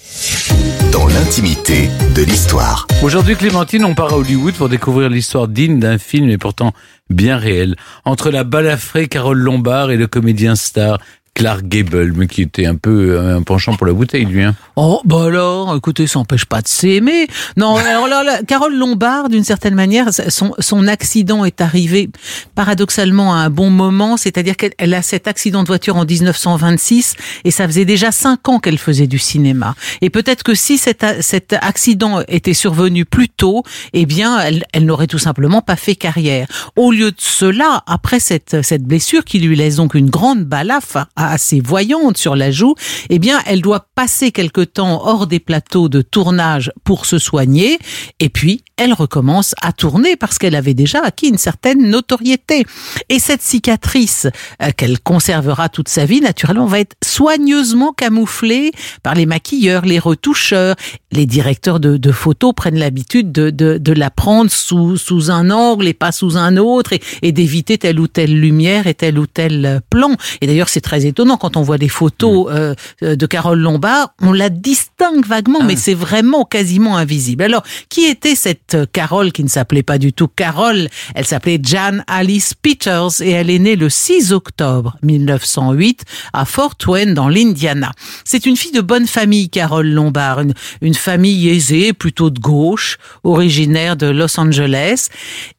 dans 0.90 1.06
l'intimité 1.06 1.88
de 2.16 2.22
l'histoire. 2.24 2.88
Aujourd'hui, 3.04 3.36
Clémentine, 3.36 3.84
on 3.84 3.94
part 3.94 4.12
à 4.12 4.16
Hollywood 4.16 4.54
pour 4.54 4.68
découvrir 4.68 5.08
l'histoire 5.08 5.46
digne 5.46 5.78
d'un 5.78 5.96
film 5.96 6.28
et 6.28 6.38
pourtant 6.38 6.72
bien 7.08 7.36
réel. 7.36 7.76
Entre 8.04 8.32
la 8.32 8.42
balafrée 8.42 9.06
Carole 9.06 9.38
Lombard 9.38 9.92
et 9.92 9.96
le 9.96 10.08
comédien 10.08 10.56
star 10.56 10.98
Clark 11.38 11.68
Gable, 11.68 12.14
mais 12.16 12.26
qui 12.26 12.42
était 12.42 12.66
un 12.66 12.74
peu 12.74 13.10
euh, 13.12 13.36
un 13.36 13.42
penchant 13.42 13.76
pour 13.76 13.86
la 13.86 13.92
bouteille, 13.92 14.24
lui. 14.24 14.42
Hein. 14.42 14.56
Oh, 14.74 15.00
bah 15.04 15.26
alors, 15.26 15.76
écoutez, 15.76 16.08
ça 16.08 16.18
n'empêche 16.18 16.46
pas 16.46 16.62
de 16.62 16.66
s'aimer. 16.66 17.28
Non, 17.56 17.76
alors 17.88 18.08
là, 18.08 18.24
là, 18.24 18.42
Carole 18.42 18.76
Lombard, 18.76 19.28
d'une 19.28 19.44
certaine 19.44 19.76
manière, 19.76 20.08
son, 20.12 20.52
son 20.58 20.88
accident 20.88 21.44
est 21.44 21.60
arrivé 21.60 22.10
paradoxalement 22.56 23.32
à 23.34 23.38
un 23.38 23.50
bon 23.50 23.70
moment, 23.70 24.16
c'est-à-dire 24.16 24.56
qu'elle 24.56 24.92
a 24.92 25.00
cet 25.00 25.28
accident 25.28 25.62
de 25.62 25.68
voiture 25.68 25.94
en 25.94 26.04
1926 26.04 27.14
et 27.44 27.52
ça 27.52 27.68
faisait 27.68 27.84
déjà 27.84 28.10
cinq 28.10 28.48
ans 28.48 28.58
qu'elle 28.58 28.78
faisait 28.78 29.06
du 29.06 29.20
cinéma. 29.20 29.76
Et 30.00 30.10
peut-être 30.10 30.42
que 30.42 30.56
si 30.56 30.76
cet, 30.76 31.06
cet 31.20 31.52
accident 31.52 32.22
était 32.26 32.52
survenu 32.52 33.04
plus 33.04 33.28
tôt, 33.28 33.62
eh 33.92 34.06
bien, 34.06 34.40
elle, 34.40 34.64
elle 34.72 34.86
n'aurait 34.86 35.06
tout 35.06 35.18
simplement 35.18 35.62
pas 35.62 35.76
fait 35.76 35.94
carrière. 35.94 36.48
Au 36.74 36.90
lieu 36.90 37.12
de 37.12 37.16
cela, 37.20 37.84
après 37.86 38.18
cette, 38.18 38.62
cette 38.62 38.82
blessure 38.82 39.24
qui 39.24 39.38
lui 39.38 39.54
laisse 39.54 39.76
donc 39.76 39.94
une 39.94 40.10
grande 40.10 40.42
balafre 40.42 41.06
assez 41.30 41.60
voyante 41.60 42.16
sur 42.16 42.36
la 42.36 42.50
joue, 42.50 42.74
eh 43.10 43.18
bien, 43.18 43.40
elle 43.46 43.62
doit 43.62 43.86
passer 43.94 44.32
quelque 44.32 44.60
temps 44.60 45.02
hors 45.04 45.26
des 45.26 45.40
plateaux 45.40 45.88
de 45.88 46.02
tournage 46.02 46.72
pour 46.84 47.06
se 47.06 47.18
soigner, 47.18 47.78
et 48.20 48.28
puis 48.28 48.62
elle 48.76 48.92
recommence 48.92 49.54
à 49.60 49.72
tourner 49.72 50.16
parce 50.16 50.38
qu'elle 50.38 50.54
avait 50.54 50.74
déjà 50.74 51.02
acquis 51.02 51.28
une 51.28 51.38
certaine 51.38 51.90
notoriété. 51.90 52.64
Et 53.08 53.18
cette 53.18 53.42
cicatrice 53.42 54.28
euh, 54.62 54.70
qu'elle 54.76 55.00
conservera 55.00 55.68
toute 55.68 55.88
sa 55.88 56.04
vie, 56.04 56.20
naturellement, 56.20 56.66
va 56.66 56.80
être 56.80 56.96
soigneusement 57.04 57.92
camouflée 57.92 58.70
par 59.02 59.14
les 59.14 59.26
maquilleurs, 59.26 59.84
les 59.84 59.98
retoucheurs. 59.98 60.76
Les 61.10 61.26
directeurs 61.26 61.80
de, 61.80 62.12
photos 62.12 62.52
prennent 62.54 62.78
l'habitude 62.78 63.32
de, 63.32 63.92
la 63.92 64.10
prendre 64.10 64.50
sous, 64.50 64.96
sous 64.96 65.30
un 65.30 65.50
angle 65.50 65.88
et 65.88 65.94
pas 65.94 66.12
sous 66.12 66.36
un 66.36 66.56
autre 66.56 66.92
et, 66.92 67.02
et 67.22 67.32
d'éviter 67.32 67.78
telle 67.78 67.98
ou 67.98 68.06
telle 68.06 68.38
lumière 68.38 68.86
et 68.86 68.94
tel 68.94 69.18
ou 69.18 69.26
tel 69.26 69.82
plan. 69.90 70.14
Et 70.40 70.46
d'ailleurs, 70.46 70.68
c'est 70.68 70.80
très 70.80 71.06
étonnant 71.06 71.17
quand 71.26 71.56
on 71.56 71.62
voit 71.62 71.78
des 71.78 71.88
photos 71.88 72.46
euh, 72.50 72.74
de 73.00 73.26
Carole 73.26 73.58
Lombard, 73.58 74.14
on 74.22 74.32
la 74.32 74.50
distingue 74.50 75.26
vaguement, 75.26 75.62
mais 75.62 75.76
c'est 75.76 75.94
vraiment 75.94 76.44
quasiment 76.44 76.96
invisible. 76.96 77.44
Alors, 77.44 77.62
qui 77.88 78.04
était 78.04 78.34
cette 78.34 78.76
Carole 78.92 79.32
qui 79.32 79.42
ne 79.42 79.48
s'appelait 79.48 79.82
pas 79.82 79.98
du 79.98 80.12
tout 80.12 80.28
Carole? 80.28 80.88
Elle 81.14 81.26
s'appelait 81.26 81.60
Jan 81.62 81.98
Alice 82.06 82.54
Peters 82.54 83.20
et 83.20 83.30
elle 83.30 83.50
est 83.50 83.58
née 83.58 83.76
le 83.76 83.88
6 83.88 84.32
octobre 84.32 84.96
1908 85.02 86.04
à 86.32 86.44
Fort 86.44 86.74
Wayne 86.86 87.14
dans 87.14 87.28
l'Indiana. 87.28 87.92
C'est 88.24 88.46
une 88.46 88.56
fille 88.56 88.72
de 88.72 88.80
bonne 88.80 89.06
famille, 89.06 89.48
Carole 89.50 89.88
Lombard, 89.88 90.40
une, 90.40 90.54
une 90.80 90.94
famille 90.94 91.48
aisée, 91.48 91.92
plutôt 91.92 92.30
de 92.30 92.38
gauche, 92.38 92.98
originaire 93.24 93.96
de 93.96 94.06
Los 94.06 94.38
Angeles. 94.38 95.08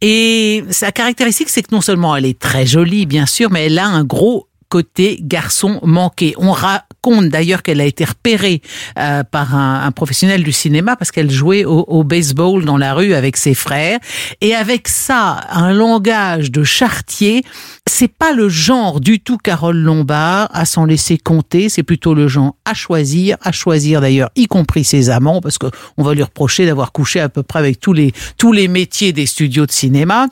Et 0.01 0.63
sa 0.69 0.91
caractéristique, 0.91 1.49
c'est 1.49 1.63
que 1.63 1.73
non 1.73 1.81
seulement 1.81 2.15
elle 2.15 2.25
est 2.25 2.39
très 2.39 2.65
jolie, 2.65 3.05
bien 3.05 3.25
sûr, 3.25 3.51
mais 3.51 3.65
elle 3.65 3.79
a 3.79 3.87
un 3.87 4.03
gros 4.03 4.48
côté 4.69 5.17
garçon 5.21 5.79
manqué. 5.83 6.33
On 6.37 6.51
raconte 6.99 7.29
d'ailleurs 7.29 7.63
qu'elle 7.63 7.81
a 7.81 7.85
été 7.85 8.05
repérée 8.05 8.61
euh, 8.97 9.23
par 9.23 9.55
un, 9.55 9.83
un, 9.83 9.91
professionnel 9.91 10.43
du 10.43 10.51
cinéma 10.51 10.95
parce 10.95 11.11
qu'elle 11.11 11.31
jouait 11.31 11.65
au, 11.65 11.85
au, 11.87 12.03
baseball 12.03 12.65
dans 12.65 12.77
la 12.77 12.93
rue 12.93 13.13
avec 13.13 13.37
ses 13.37 13.53
frères. 13.53 13.99
Et 14.41 14.55
avec 14.55 14.87
ça, 14.87 15.41
un 15.49 15.73
langage 15.73 16.51
de 16.51 16.63
chartier, 16.63 17.43
c'est 17.87 18.07
pas 18.07 18.33
le 18.33 18.49
genre 18.49 18.99
du 18.99 19.19
tout 19.19 19.37
Carole 19.37 19.77
Lombard 19.77 20.49
à 20.53 20.65
s'en 20.65 20.85
laisser 20.85 21.17
compter, 21.17 21.69
c'est 21.69 21.83
plutôt 21.83 22.13
le 22.13 22.27
genre 22.27 22.55
à 22.65 22.73
choisir, 22.73 23.37
à 23.41 23.51
choisir 23.51 24.01
d'ailleurs, 24.01 24.29
y 24.35 24.47
compris 24.47 24.83
ses 24.83 25.09
amants, 25.09 25.41
parce 25.41 25.57
que 25.57 25.67
on 25.97 26.03
va 26.03 26.13
lui 26.13 26.23
reprocher 26.23 26.65
d'avoir 26.65 26.91
couché 26.91 27.19
à 27.19 27.29
peu 27.29 27.43
près 27.43 27.59
avec 27.59 27.79
tous 27.79 27.93
les 27.93 28.13
tous 28.37 28.51
les 28.51 28.67
métiers 28.67 29.13
des 29.13 29.25
studios 29.25 29.65
de 29.65 29.71
cinéma. 29.71 30.27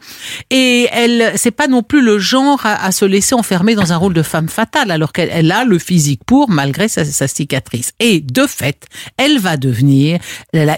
Et 0.50 0.88
elle, 0.92 1.34
c'est 1.36 1.52
pas 1.52 1.68
non 1.68 1.84
plus 1.84 2.02
le 2.02 2.20
genre 2.20 2.66
à, 2.66 2.86
à, 2.86 2.92
se 2.92 3.06
laisser 3.06 3.36
enfermer 3.36 3.76
dans 3.76 3.94
un 3.94 3.98
rôle 3.98 4.14
de 4.14 4.24
femme 4.24 4.50
fatale, 4.50 4.92
alors 4.92 5.14
qu'elle 5.14 5.52
a 5.52 5.64
le 5.64 5.80
physique 5.80 6.22
pour, 6.26 6.50
malgré 6.58 6.88
sa, 6.88 7.28
cicatrice. 7.28 7.94
Et 8.00 8.20
de 8.20 8.48
fait, 8.48 8.88
elle 9.18 9.38
va 9.38 9.58
devenir 9.58 10.20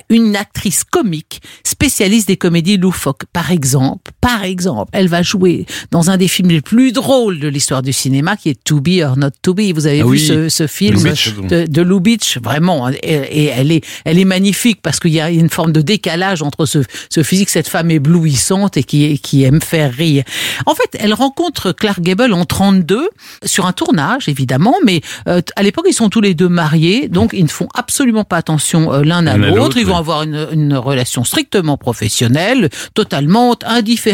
une 0.10 0.36
actrice 0.36 0.84
comique, 0.84 1.42
spécialiste 1.64 2.28
des 2.28 2.36
comédies 2.36 2.76
loufoques. 2.76 3.24
Par 3.32 3.52
exemple, 3.52 4.09
par 4.22 4.44
exemple, 4.44 4.90
elle 4.94 5.08
va 5.08 5.22
jouer 5.22 5.66
dans 5.92 6.10
un 6.10 6.18
des 6.18 6.28
films 6.28 6.50
les 6.50 6.62
plus 6.62 6.92
drôles 6.92 7.40
de 7.40 7.48
l'histoire 7.48 7.82
du 7.82 7.94
cinéma, 7.94 8.36
qui 8.36 8.50
est 8.50 8.64
To 8.64 8.82
Be 8.82 9.02
or 9.04 9.18
Not 9.18 9.32
To 9.42 9.54
Be. 9.54 9.72
Vous 9.74 9.88
avez 9.88 10.02
ah 10.02 10.04
vu 10.04 10.12
oui. 10.12 10.20
ce, 10.20 10.50
ce, 10.50 10.68
film 10.68 11.02
de, 11.48 11.66
de 11.66 11.82
Lou 11.82 12.00
Beach, 12.00 12.38
vraiment, 12.44 12.90
et, 12.90 12.98
et, 13.04 13.46
elle 13.46 13.72
est, 13.72 13.86
elle 14.04 14.20
est 14.20 14.26
magnifique 14.26 14.82
parce 14.82 15.00
qu'il 15.00 15.14
y 15.14 15.22
a 15.22 15.30
une 15.30 15.50
forme 15.50 15.72
de 15.72 15.82
décalage 15.82 16.42
entre 16.42 16.66
ce, 16.66 16.80
ce 17.10 17.24
physique, 17.24 17.50
cette 17.50 17.70
femme 17.70 17.92
éblouissante 17.92 18.76
et 18.76 18.84
qui, 18.84 19.20
qui 19.20 19.44
aime 19.44 19.62
faire 19.62 19.94
rire. 19.94 20.24
En 20.66 20.76
fait, 20.76 20.98
elle 21.00 21.14
rencontre 21.14 21.72
Clark 21.72 22.02
Gable 22.02 22.34
en 22.34 22.46
32 22.46 23.10
sur 23.46 23.66
un 23.66 23.74
tournage, 23.74 24.28
évidemment, 24.28 24.76
mais 24.86 25.02
euh, 25.28 25.42
à 25.56 25.64
l'époque, 25.64 25.86
ils 25.88 25.94
sont 25.94 26.10
tous 26.10 26.22
les 26.22 26.34
deux 26.34 26.50
mariés, 26.50 27.08
donc 27.08 27.32
ils 27.34 27.44
ne 27.44 27.50
font 27.50 27.70
absolument 27.74 28.26
pas 28.26 28.38
attention 28.38 28.94
euh, 28.94 29.04
l'un 29.04 29.26
à 29.28 29.38
l'autre. 29.38 29.78
Ils 29.78 29.86
vont 29.86 29.96
avoir 29.96 30.24
une, 30.24 30.48
une, 30.52 30.76
relation 30.76 31.24
strictement 31.24 31.78
professionnelle, 31.78 32.70
totalement 32.94 33.56
indifférente. 33.66 34.09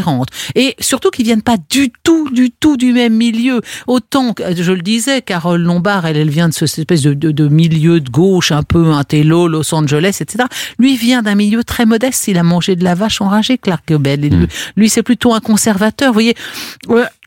Et 0.56 0.76
surtout 0.80 1.10
qu'ils 1.10 1.26
viennent 1.26 1.42
pas 1.42 1.58
du 1.70 1.92
tout, 2.04 2.30
du 2.30 2.52
tout 2.52 2.78
du 2.78 2.94
même 2.94 3.14
milieu. 3.14 3.62
Autant 3.88 4.34
que, 4.34 4.44
je 4.56 4.72
le 4.72 4.82
disais, 4.82 5.22
Carole 5.22 5.62
Lombard, 5.62 6.06
elle, 6.06 6.18
elle 6.18 6.30
vient 6.30 6.50
de 6.50 6.54
ce, 6.54 6.66
cette 6.66 6.80
espèce 6.80 7.02
de, 7.02 7.14
de, 7.14 7.32
de, 7.32 7.48
milieu 7.48 8.00
de 8.00 8.10
gauche, 8.10 8.52
un 8.52 8.64
peu 8.64 8.92
un 8.92 9.04
télo, 9.04 9.48
Los 9.48 9.74
Angeles, 9.74 10.18
etc. 10.22 10.46
Lui 10.80 10.98
vient 10.98 11.22
d'un 11.22 11.36
milieu 11.36 11.64
très 11.64 11.86
modeste. 11.86 12.28
Il 12.28 12.38
a 12.38 12.44
mangé 12.44 12.76
de 12.76 12.84
la 12.84 12.96
vache 12.96 13.22
enragée, 13.22 13.58
Clark 13.58 13.84
Gable. 13.88 14.36
Mm. 14.36 14.48
lui 14.76 14.90
c'est 14.90 15.04
plutôt 15.04 15.34
un 15.34 15.40
conservateur. 15.40 16.10
Vous 16.10 16.14
voyez, 16.14 16.36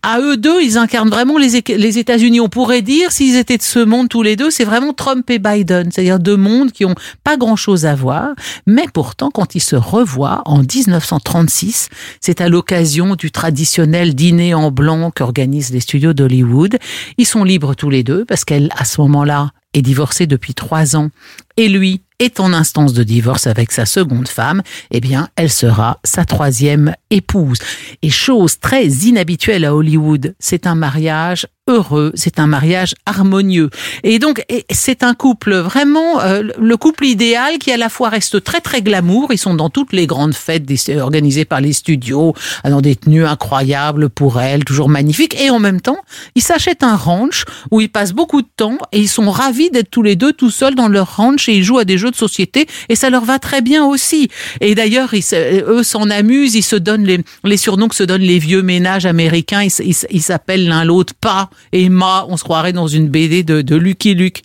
à 0.03 0.21
eux 0.21 0.37
deux, 0.37 0.63
ils 0.63 0.79
incarnent 0.79 1.11
vraiment 1.11 1.39
les, 1.39 1.63
les 1.77 1.99
États-Unis. 1.99 2.41
On 2.41 2.49
pourrait 2.49 2.83
dire, 2.83 3.11
s'ils 3.11 3.37
étaient 3.37 3.57
de 3.57 3.63
ce 3.63 3.79
monde 3.79 4.09
tous 4.09 4.23
les 4.23 4.37
deux, 4.37 4.51
c'est 4.51 4.65
vraiment 4.65 4.93
Trump 4.93 5.29
et 5.31 5.39
Biden, 5.39 5.91
c'est-à-dire 5.91 6.19
deux 6.19 6.37
mondes 6.37 6.73
qui 6.73 6.85
ont 6.85 6.95
pas 7.25 7.37
grand-chose 7.37 7.87
à 7.87 7.95
voir. 7.95 8.31
Mais 8.67 8.87
pourtant, 8.93 9.31
quand 9.31 9.55
ils 9.55 9.63
se 9.63 9.77
revoient 9.77 10.43
en 10.45 10.59
1936, 10.63 11.89
c'est 12.21 12.41
à 12.41 12.49
l'occasion 12.49 13.15
du 13.15 13.31
traditionnel 13.31 14.15
dîner 14.15 14.55
en 14.55 14.71
blanc 14.71 15.11
qu'organisent 15.15 15.73
les 15.73 15.81
studios 15.81 16.13
d'Hollywood. 16.13 16.79
Ils 17.17 17.27
sont 17.27 17.45
libres 17.45 17.75
tous 17.75 17.91
les 17.91 18.03
deux 18.03 18.25
parce 18.25 18.45
qu'elle, 18.45 18.71
à 18.77 18.85
ce 18.85 19.01
moment-là, 19.01 19.51
est 19.75 19.83
divorcée 19.83 20.27
depuis 20.27 20.55
trois 20.55 20.97
ans 20.97 21.11
et 21.57 21.69
lui 21.69 22.03
est 22.19 22.41
en 22.41 22.53
instance 22.53 22.93
de 22.93 23.03
divorce 23.03 23.47
avec 23.47 23.73
sa 23.73 23.87
seconde 23.87 24.29
femme, 24.29 24.63
eh 24.91 25.01
bien, 25.01 25.29
elle 25.37 25.51
sera 25.51 26.01
sa 26.05 26.25
troisième 26.25 26.95
épouse. 27.11 27.59
Et 28.03 28.11
chose 28.11 28.59
très 28.59 28.87
inhabituelle 28.87 29.65
à 29.65 29.75
Hollywood, 29.75 30.35
c'est 30.39 30.67
un 30.67 30.75
mariage 30.75 31.47
heureux, 31.69 32.13
c'est 32.15 32.41
un 32.41 32.47
mariage 32.47 32.95
harmonieux. 33.07 33.71
Et 34.03 34.19
donc, 34.19 34.45
c'est 34.71 35.03
un 35.03 35.15
couple 35.15 35.55
vraiment, 35.55 36.21
euh, 36.21 36.43
le 36.59 36.77
couple 36.77 37.05
idéal 37.05 37.59
qui 37.59 37.71
à 37.71 37.77
la 37.77 37.89
fois 37.89 38.09
reste 38.09 38.43
très 38.43 38.61
très 38.61 38.83
glamour, 38.83 39.33
ils 39.33 39.39
sont 39.39 39.55
dans 39.55 39.71
toutes 39.71 39.93
les 39.93 40.07
grandes 40.07 40.35
fêtes 40.35 40.67
organisées 41.01 41.45
par 41.45 41.61
les 41.61 41.73
studios, 41.73 42.35
dans 42.65 42.81
des 42.81 42.97
tenues 42.97 43.27
incroyables 43.27 44.09
pour 44.09 44.41
elle, 44.41 44.65
toujours 44.65 44.89
magnifiques, 44.89 45.41
et 45.41 45.51
en 45.51 45.59
même 45.59 45.81
temps, 45.81 45.99
ils 46.35 46.43
s'achètent 46.43 46.83
un 46.83 46.97
ranch 46.97 47.45
où 47.71 47.81
ils 47.81 47.91
passent 47.91 48.13
beaucoup 48.13 48.43
de 48.43 48.49
temps 48.57 48.79
et 48.93 49.01
ils 49.01 49.09
sont 49.09 49.31
ravis 49.31 49.71
d'être 49.71 49.91
tous 49.91 50.03
les 50.03 50.17
deux 50.17 50.33
tout 50.33 50.51
seuls 50.51 50.75
dans 50.75 50.89
leur 50.89 51.17
ranch 51.17 51.49
et 51.49 51.55
ils 51.55 51.65
jouent 51.65 51.79
à 51.79 51.85
des 51.85 51.99
jeux 51.99 52.11
de 52.11 52.17
société 52.17 52.67
et 52.89 52.97
ça 52.97 53.11
leur 53.11 53.25
va 53.25 53.39
très 53.39 53.61
bien 53.61 53.85
aussi. 53.85 54.29
Et 54.61 54.75
d'ailleurs, 54.75 55.11
eux 55.13 55.83
s'en 55.83 56.11
amusent, 56.11 56.55
ils 56.55 56.63
se 56.63 56.77
donnent 56.77 57.05
les, 57.05 57.21
les 57.45 57.57
surnoms 57.57 57.89
que 57.89 57.95
se 57.95 58.03
donnent 58.03 58.23
les 58.23 58.39
vieux 58.39 58.63
ménages 58.63 59.07
américains, 59.07 59.63
ils 59.63 60.23
s'appellent 60.23 60.67
l'un 60.67 60.85
l'autre 60.85 61.15
pas 61.15 61.51
et 61.73 61.89
Ma, 61.89 62.27
on 62.29 62.37
se 62.37 62.45
croirait 62.45 62.73
dans 62.73 62.89
une 62.89 63.09
BD 63.09 63.43
de, 63.43 63.63
de 63.63 63.77
Lucky 63.77 64.15
Luke. 64.15 64.43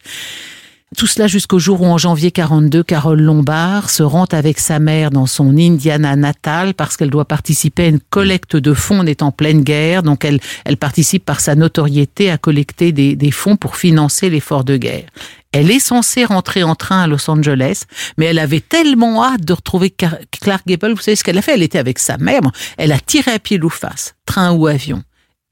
Tout 0.97 1.07
cela 1.07 1.27
jusqu'au 1.27 1.57
jour 1.57 1.81
où 1.81 1.85
en 1.85 1.97
janvier 1.97 2.29
42, 2.29 2.83
Carole 2.83 3.21
Lombard 3.21 3.89
se 3.89 4.03
rend 4.03 4.25
avec 4.25 4.59
sa 4.59 4.77
mère 4.77 5.09
dans 5.09 5.25
son 5.25 5.57
Indiana 5.57 6.15
natale 6.15 6.75
parce 6.75 6.97
qu'elle 6.97 7.09
doit 7.09 7.25
participer 7.25 7.85
à 7.85 7.87
une 7.87 7.99
collecte 7.99 8.55
de 8.55 8.73
fonds. 8.73 8.99
On 8.99 9.05
est 9.05 9.23
en 9.23 9.31
pleine 9.31 9.63
guerre, 9.63 10.03
donc 10.03 10.23
elle, 10.23 10.39
elle 10.65 10.77
participe 10.77 11.25
par 11.25 11.39
sa 11.39 11.55
notoriété 11.55 12.29
à 12.29 12.37
collecter 12.37 12.91
des, 12.91 13.15
des 13.15 13.31
fonds 13.31 13.55
pour 13.55 13.75
financer 13.75 14.29
l'effort 14.29 14.63
de 14.63 14.77
guerre. 14.77 15.05
Elle 15.51 15.71
est 15.71 15.79
censée 15.79 16.25
rentrer 16.25 16.63
en 16.63 16.75
train 16.75 17.01
à 17.01 17.07
Los 17.07 17.29
Angeles, 17.29 17.83
mais 18.17 18.25
elle 18.25 18.39
avait 18.39 18.59
tellement 18.59 19.23
hâte 19.23 19.45
de 19.45 19.53
retrouver 19.53 19.89
Clark 19.89 20.63
Gable. 20.67 20.93
Vous 20.93 21.01
savez 21.01 21.15
ce 21.15 21.23
qu'elle 21.23 21.37
a 21.37 21.41
fait? 21.41 21.53
Elle 21.53 21.63
était 21.63 21.79
avec 21.79 21.99
sa 21.99 22.17
mère. 22.17 22.41
Elle 22.77 22.91
a 22.91 22.99
tiré 22.99 23.31
à 23.31 23.39
pied 23.39 23.59
ou 23.61 23.69
face, 23.69 24.15
train 24.25 24.51
ou 24.51 24.67
avion. 24.67 25.03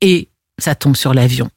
Et 0.02 0.31
ça 0.62 0.76
tombe 0.76 0.96
sur 0.96 1.14
l'avion 1.14 1.50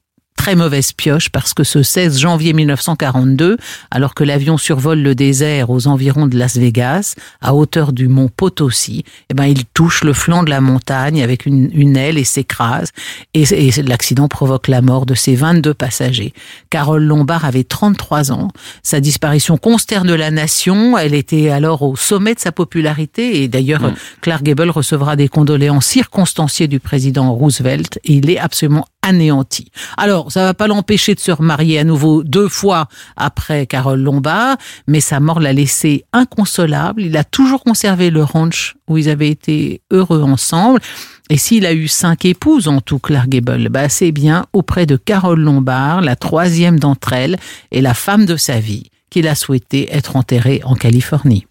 très 0.44 0.56
mauvaise 0.56 0.92
pioche 0.92 1.30
parce 1.30 1.54
que 1.54 1.64
ce 1.64 1.82
16 1.82 2.18
janvier 2.18 2.52
1942, 2.52 3.56
alors 3.90 4.12
que 4.12 4.24
l'avion 4.24 4.58
survole 4.58 4.98
le 4.98 5.14
désert 5.14 5.70
aux 5.70 5.86
environs 5.86 6.26
de 6.26 6.36
Las 6.36 6.58
Vegas, 6.58 7.14
à 7.40 7.54
hauteur 7.54 7.94
du 7.94 8.08
mont 8.08 8.28
Potosi, 8.28 9.04
eh 9.30 9.34
ben, 9.34 9.46
il 9.46 9.64
touche 9.64 10.04
le 10.04 10.12
flanc 10.12 10.42
de 10.42 10.50
la 10.50 10.60
montagne 10.60 11.22
avec 11.22 11.46
une, 11.46 11.70
une 11.72 11.96
aile 11.96 12.18
et 12.18 12.24
s'écrase. 12.24 12.90
Et, 13.32 13.44
et 13.52 13.82
l'accident 13.84 14.28
provoque 14.28 14.68
la 14.68 14.82
mort 14.82 15.06
de 15.06 15.14
ses 15.14 15.34
22 15.34 15.72
passagers. 15.72 16.34
Carole 16.68 17.04
Lombard 17.04 17.46
avait 17.46 17.64
33 17.64 18.30
ans. 18.30 18.48
Sa 18.82 19.00
disparition 19.00 19.56
consterne 19.56 20.14
la 20.14 20.30
nation. 20.30 20.98
Elle 20.98 21.14
était 21.14 21.48
alors 21.48 21.80
au 21.80 21.96
sommet 21.96 22.34
de 22.34 22.40
sa 22.40 22.52
popularité 22.52 23.42
et 23.42 23.48
d'ailleurs, 23.48 23.82
Mm. 23.84 23.94
Clark 24.20 24.42
Gable 24.42 24.70
recevra 24.70 25.16
des 25.16 25.28
condoléances 25.28 25.86
circonstanciées 25.86 26.68
du 26.68 26.80
président 26.80 27.32
Roosevelt 27.32 27.98
et 28.04 28.14
il 28.14 28.30
est 28.30 28.38
absolument 28.38 28.86
anéanti. 29.04 29.70
Alors, 29.96 30.32
ça 30.32 30.42
va 30.44 30.54
pas 30.54 30.66
l'empêcher 30.66 31.14
de 31.14 31.20
se 31.20 31.30
remarier 31.30 31.78
à 31.78 31.84
nouveau 31.84 32.24
deux 32.24 32.48
fois 32.48 32.88
après 33.16 33.66
Carole 33.66 34.00
Lombard, 34.00 34.56
mais 34.88 35.00
sa 35.00 35.20
mort 35.20 35.38
l'a 35.38 35.52
laissé 35.52 36.04
inconsolable. 36.12 37.02
Il 37.02 37.16
a 37.16 37.22
toujours 37.22 37.62
conservé 37.62 38.10
le 38.10 38.24
ranch 38.24 38.74
où 38.88 38.98
ils 38.98 39.08
avaient 39.08 39.28
été 39.28 39.82
heureux 39.90 40.22
ensemble. 40.22 40.80
Et 41.30 41.36
s'il 41.36 41.66
a 41.66 41.72
eu 41.72 41.88
cinq 41.88 42.24
épouses 42.24 42.68
en 42.68 42.80
tout, 42.80 42.98
Clark 42.98 43.28
Gable, 43.28 43.68
bah 43.68 43.88
c'est 43.88 44.12
bien 44.12 44.46
auprès 44.52 44.86
de 44.86 44.96
Carole 44.96 45.40
Lombard, 45.40 46.00
la 46.00 46.16
troisième 46.16 46.78
d'entre 46.78 47.12
elles, 47.12 47.36
et 47.70 47.80
la 47.80 47.94
femme 47.94 48.26
de 48.26 48.36
sa 48.36 48.60
vie, 48.60 48.90
qu'il 49.10 49.28
a 49.28 49.34
souhaité 49.34 49.88
être 49.94 50.16
enterrée 50.16 50.60
en 50.64 50.74
Californie. 50.74 51.46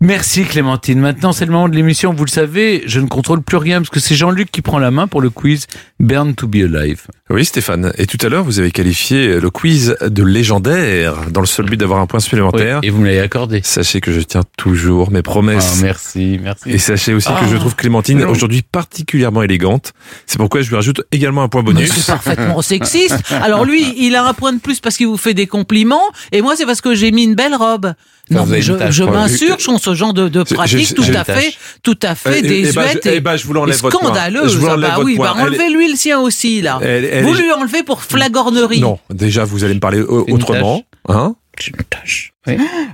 Merci 0.00 0.44
Clémentine. 0.44 0.98
Maintenant, 1.00 1.32
c'est 1.32 1.44
le 1.46 1.52
moment 1.52 1.68
de 1.68 1.74
l'émission. 1.76 2.12
Vous 2.14 2.24
le 2.24 2.30
savez, 2.30 2.82
je 2.86 3.00
ne 3.00 3.06
contrôle 3.06 3.42
plus 3.42 3.56
rien 3.56 3.78
parce 3.80 3.90
que 3.90 4.00
c'est 4.00 4.14
Jean-Luc 4.14 4.50
qui 4.50 4.62
prend 4.62 4.78
la 4.78 4.90
main 4.90 5.06
pour 5.06 5.20
le 5.20 5.30
quiz 5.30 5.66
Burn 5.98 6.34
to 6.34 6.46
be 6.48 6.56
Alive. 6.56 7.02
Oui, 7.28 7.44
Stéphane. 7.44 7.92
Et 7.98 8.06
tout 8.06 8.18
à 8.24 8.28
l'heure, 8.28 8.44
vous 8.44 8.58
avez 8.58 8.70
qualifié 8.70 9.38
le 9.40 9.50
quiz 9.50 9.96
de 10.00 10.22
légendaire 10.22 11.30
dans 11.30 11.40
le 11.40 11.46
seul 11.46 11.66
but 11.66 11.76
d'avoir 11.76 12.00
un 12.00 12.06
point 12.06 12.20
supplémentaire. 12.20 12.80
Oui, 12.82 12.88
et 12.88 12.90
vous 12.90 13.00
me 13.00 13.06
l'avez 13.06 13.20
accordé. 13.20 13.60
Sachez 13.62 14.00
que 14.00 14.12
je 14.12 14.20
tiens 14.20 14.42
toujours 14.56 15.10
mes 15.10 15.22
promesses. 15.22 15.76
Ah, 15.78 15.82
merci, 15.82 16.40
merci. 16.42 16.70
Et 16.70 16.78
sachez 16.78 17.14
aussi 17.14 17.28
Ah. 17.30 17.40
que 17.44 17.50
je 17.50 17.56
trouve 17.56 17.76
Clémentine 17.76 18.20
Non. 18.20 18.28
aujourd'hui 18.30 18.62
particulièrement 18.62 19.42
élégante. 19.42 19.92
C'est 20.26 20.38
pourquoi 20.38 20.62
je 20.62 20.68
lui 20.68 20.76
rajoute 20.76 21.02
également 21.12 21.42
un 21.42 21.48
point 21.48 21.62
bonus. 21.62 21.92
C'est 21.92 22.06
parfaitement 22.12 22.62
sexiste. 22.62 23.16
Alors 23.42 23.64
lui, 23.64 23.94
il 23.98 24.14
a 24.16 24.24
un 24.26 24.34
point 24.34 24.52
de 24.52 24.58
plus 24.60 24.80
parce 24.80 24.96
qu'il 24.96 25.06
vous 25.06 25.16
fait 25.16 25.34
des 25.34 25.46
compliments, 25.46 26.02
et 26.32 26.42
moi 26.42 26.54
c'est 26.56 26.66
parce 26.66 26.80
que 26.80 26.94
j'ai 26.94 27.12
mis 27.12 27.24
une 27.24 27.34
belle 27.34 27.54
robe. 27.54 27.92
Non, 28.30 28.44
vous 28.44 28.52
mais 28.52 28.62
je, 28.62 28.72
une 28.72 28.90
je 28.90 29.02
m'insurge 29.04 29.64
contre 29.66 29.82
ce 29.82 29.94
genre 29.94 30.14
de, 30.14 30.28
de 30.28 30.42
pratique 30.44 30.94
tout 30.94 31.02
à 31.02 31.18
une 31.18 31.24
fait, 31.24 31.54
tout 31.82 31.98
à 32.02 32.14
fait 32.14 32.42
désuète 32.42 33.00
je- 33.04 33.08
et, 33.10 33.20
je 33.36 33.44
vous 33.46 33.52
et 33.72 33.76
point. 33.78 33.90
scandaleuse. 33.90 34.52
Je 34.52 34.58
vous 34.58 34.68
Ah 34.68 34.76
bah 34.76 34.88
votre 34.96 35.04
oui, 35.04 35.16
point. 35.16 35.32
bah 35.34 35.36
Elle- 35.40 35.46
enlevez-lui 35.48 35.90
le 35.90 35.96
sien 35.96 36.20
aussi 36.20 36.60
là. 36.62 36.78
Elle- 36.82 37.04
elle 37.06 37.24
vous 37.24 37.34
est- 37.36 37.42
lui 37.42 37.52
enlevez 37.52 37.82
pour 37.82 38.02
flagornerie. 38.02 38.80
Non, 38.80 38.98
déjà 39.10 39.44
vous 39.44 39.64
allez 39.64 39.74
me 39.74 39.80
parler 39.80 39.98
Une 39.98 40.34
autrement. 40.34 40.84
Hein 41.08 41.34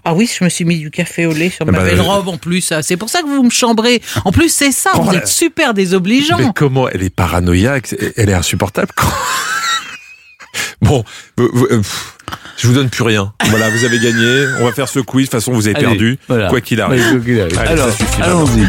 Ah 0.05 0.15
oui, 0.15 0.29
je 0.39 0.43
me 0.43 0.49
suis 0.49 0.65
mis 0.65 0.79
du 0.79 0.91
café 0.91 1.27
au 1.27 1.33
lait 1.33 1.51
sur 1.51 1.65
Eh 1.69 1.71
ma 1.71 1.79
ben, 1.79 1.85
belle 1.85 1.99
euh, 2.01 2.03
robe 2.03 2.29
en 2.29 2.37
plus. 2.39 2.73
C'est 2.83 2.97
pour 2.97 3.09
ça 3.11 3.21
que 3.23 3.27
vous 3.27 3.43
me 3.43 3.51
chambrez. 3.51 4.03
En 4.25 4.33
plus, 4.33 4.49
c'est 4.53 4.73
ça, 4.73 4.91
vous 4.95 5.03
Voilà. 5.05 5.21
êtes 5.21 5.29
super 5.29 5.73
désobligeant. 5.75 6.37
Mais 6.39 6.47
comment 6.55 6.89
elle 6.89 7.03
est 7.03 7.15
paranoïaque, 7.15 7.95
elle 8.17 8.29
est 8.31 8.35
insupportable. 8.35 8.89
bon, 10.83 11.05
vous- 11.37 11.51
vous- 11.53 11.67
euh, 11.71 11.83
je 12.57 12.67
vous 12.67 12.75
donne 12.75 12.89
plus 12.91 13.03
rien. 13.05 13.33
Voilà, 13.51 13.69
vous 13.71 13.85
avez 13.85 13.99
gagné. 13.99 14.47
On 14.61 14.65
va 14.65 14.73
faire 14.73 14.89
ce 14.89 14.99
quiz. 15.01 15.27
De 15.27 15.31
toute 15.31 15.41
façon, 15.41 15.53
vous 15.53 15.67
avez 15.67 15.77
Allez, 15.77 15.87
perdu, 15.87 16.19
voilà. 16.29 16.49
quoi 16.49 16.61
qu'il 16.61 16.81
arrive. 16.81 17.23
Allez, 17.59 17.69
Alors, 17.71 17.89
allons-y. 18.23 18.67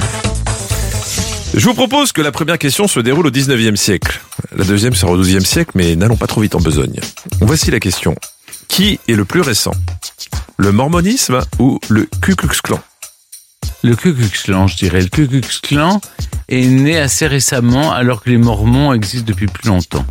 Je 1.53 1.65
vous 1.65 1.73
propose 1.73 2.11
que 2.11 2.21
la 2.21 2.31
première 2.31 2.57
question 2.59 2.87
se 2.87 2.99
déroule 2.99 3.25
au 3.27 3.31
19e 3.31 3.75
siècle. 3.75 4.19
La 4.55 4.63
deuxième 4.65 4.93
sera 4.93 5.11
au 5.13 5.23
12e 5.23 5.45
siècle, 5.45 5.71
mais 5.75 5.95
n'allons 5.95 6.17
pas 6.17 6.27
trop 6.27 6.41
vite 6.41 6.55
en 6.55 6.59
besogne. 6.59 6.99
Voici 7.41 7.71
la 7.71 7.79
question. 7.79 8.15
Qui 8.67 8.99
est 9.07 9.13
le 9.15 9.25
plus 9.25 9.41
récent? 9.41 9.71
Le 10.57 10.71
mormonisme 10.71 11.39
ou 11.59 11.79
le 11.89 12.07
Ku 12.21 12.35
Klux 12.35 12.49
Klan? 12.63 12.79
Le 13.83 13.95
Ku 13.95 14.13
Klux 14.13 14.29
Klan, 14.43 14.67
je 14.67 14.75
dirais. 14.75 15.01
Le 15.01 15.07
Ku 15.07 15.27
Klux 15.27 15.41
Klan 15.63 16.01
est 16.49 16.65
né 16.67 16.97
assez 16.97 17.27
récemment 17.27 17.91
alors 17.93 18.21
que 18.23 18.29
les 18.29 18.37
Mormons 18.37 18.93
existent 18.93 19.25
depuis 19.27 19.47
plus 19.47 19.67
longtemps. 19.69 20.05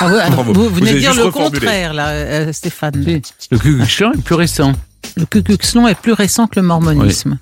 Ah 0.00 0.06
ouais, 0.06 0.20
alors, 0.20 0.44
Bravo. 0.44 0.52
vous, 0.52 0.62
vous 0.64 0.68
Vous 0.68 0.74
venez 0.76 0.94
de 0.94 0.98
dire 0.98 1.14
le 1.14 1.24
reformulé. 1.24 1.60
contraire, 1.60 1.94
là, 1.94 2.08
euh, 2.08 2.52
Stéphane. 2.52 3.04
Le 3.50 3.58
Ku 3.58 3.76
Klux 3.76 3.86
Klan 3.86 4.12
est 4.12 4.22
plus 4.22 4.34
récent. 4.36 4.72
Le 5.16 5.24
Ku 5.26 5.42
Klux 5.42 5.56
Klan 5.58 5.88
est 5.88 5.94
plus 6.00 6.12
récent 6.12 6.46
que 6.46 6.60
le 6.60 6.66
mormonisme. 6.66 7.38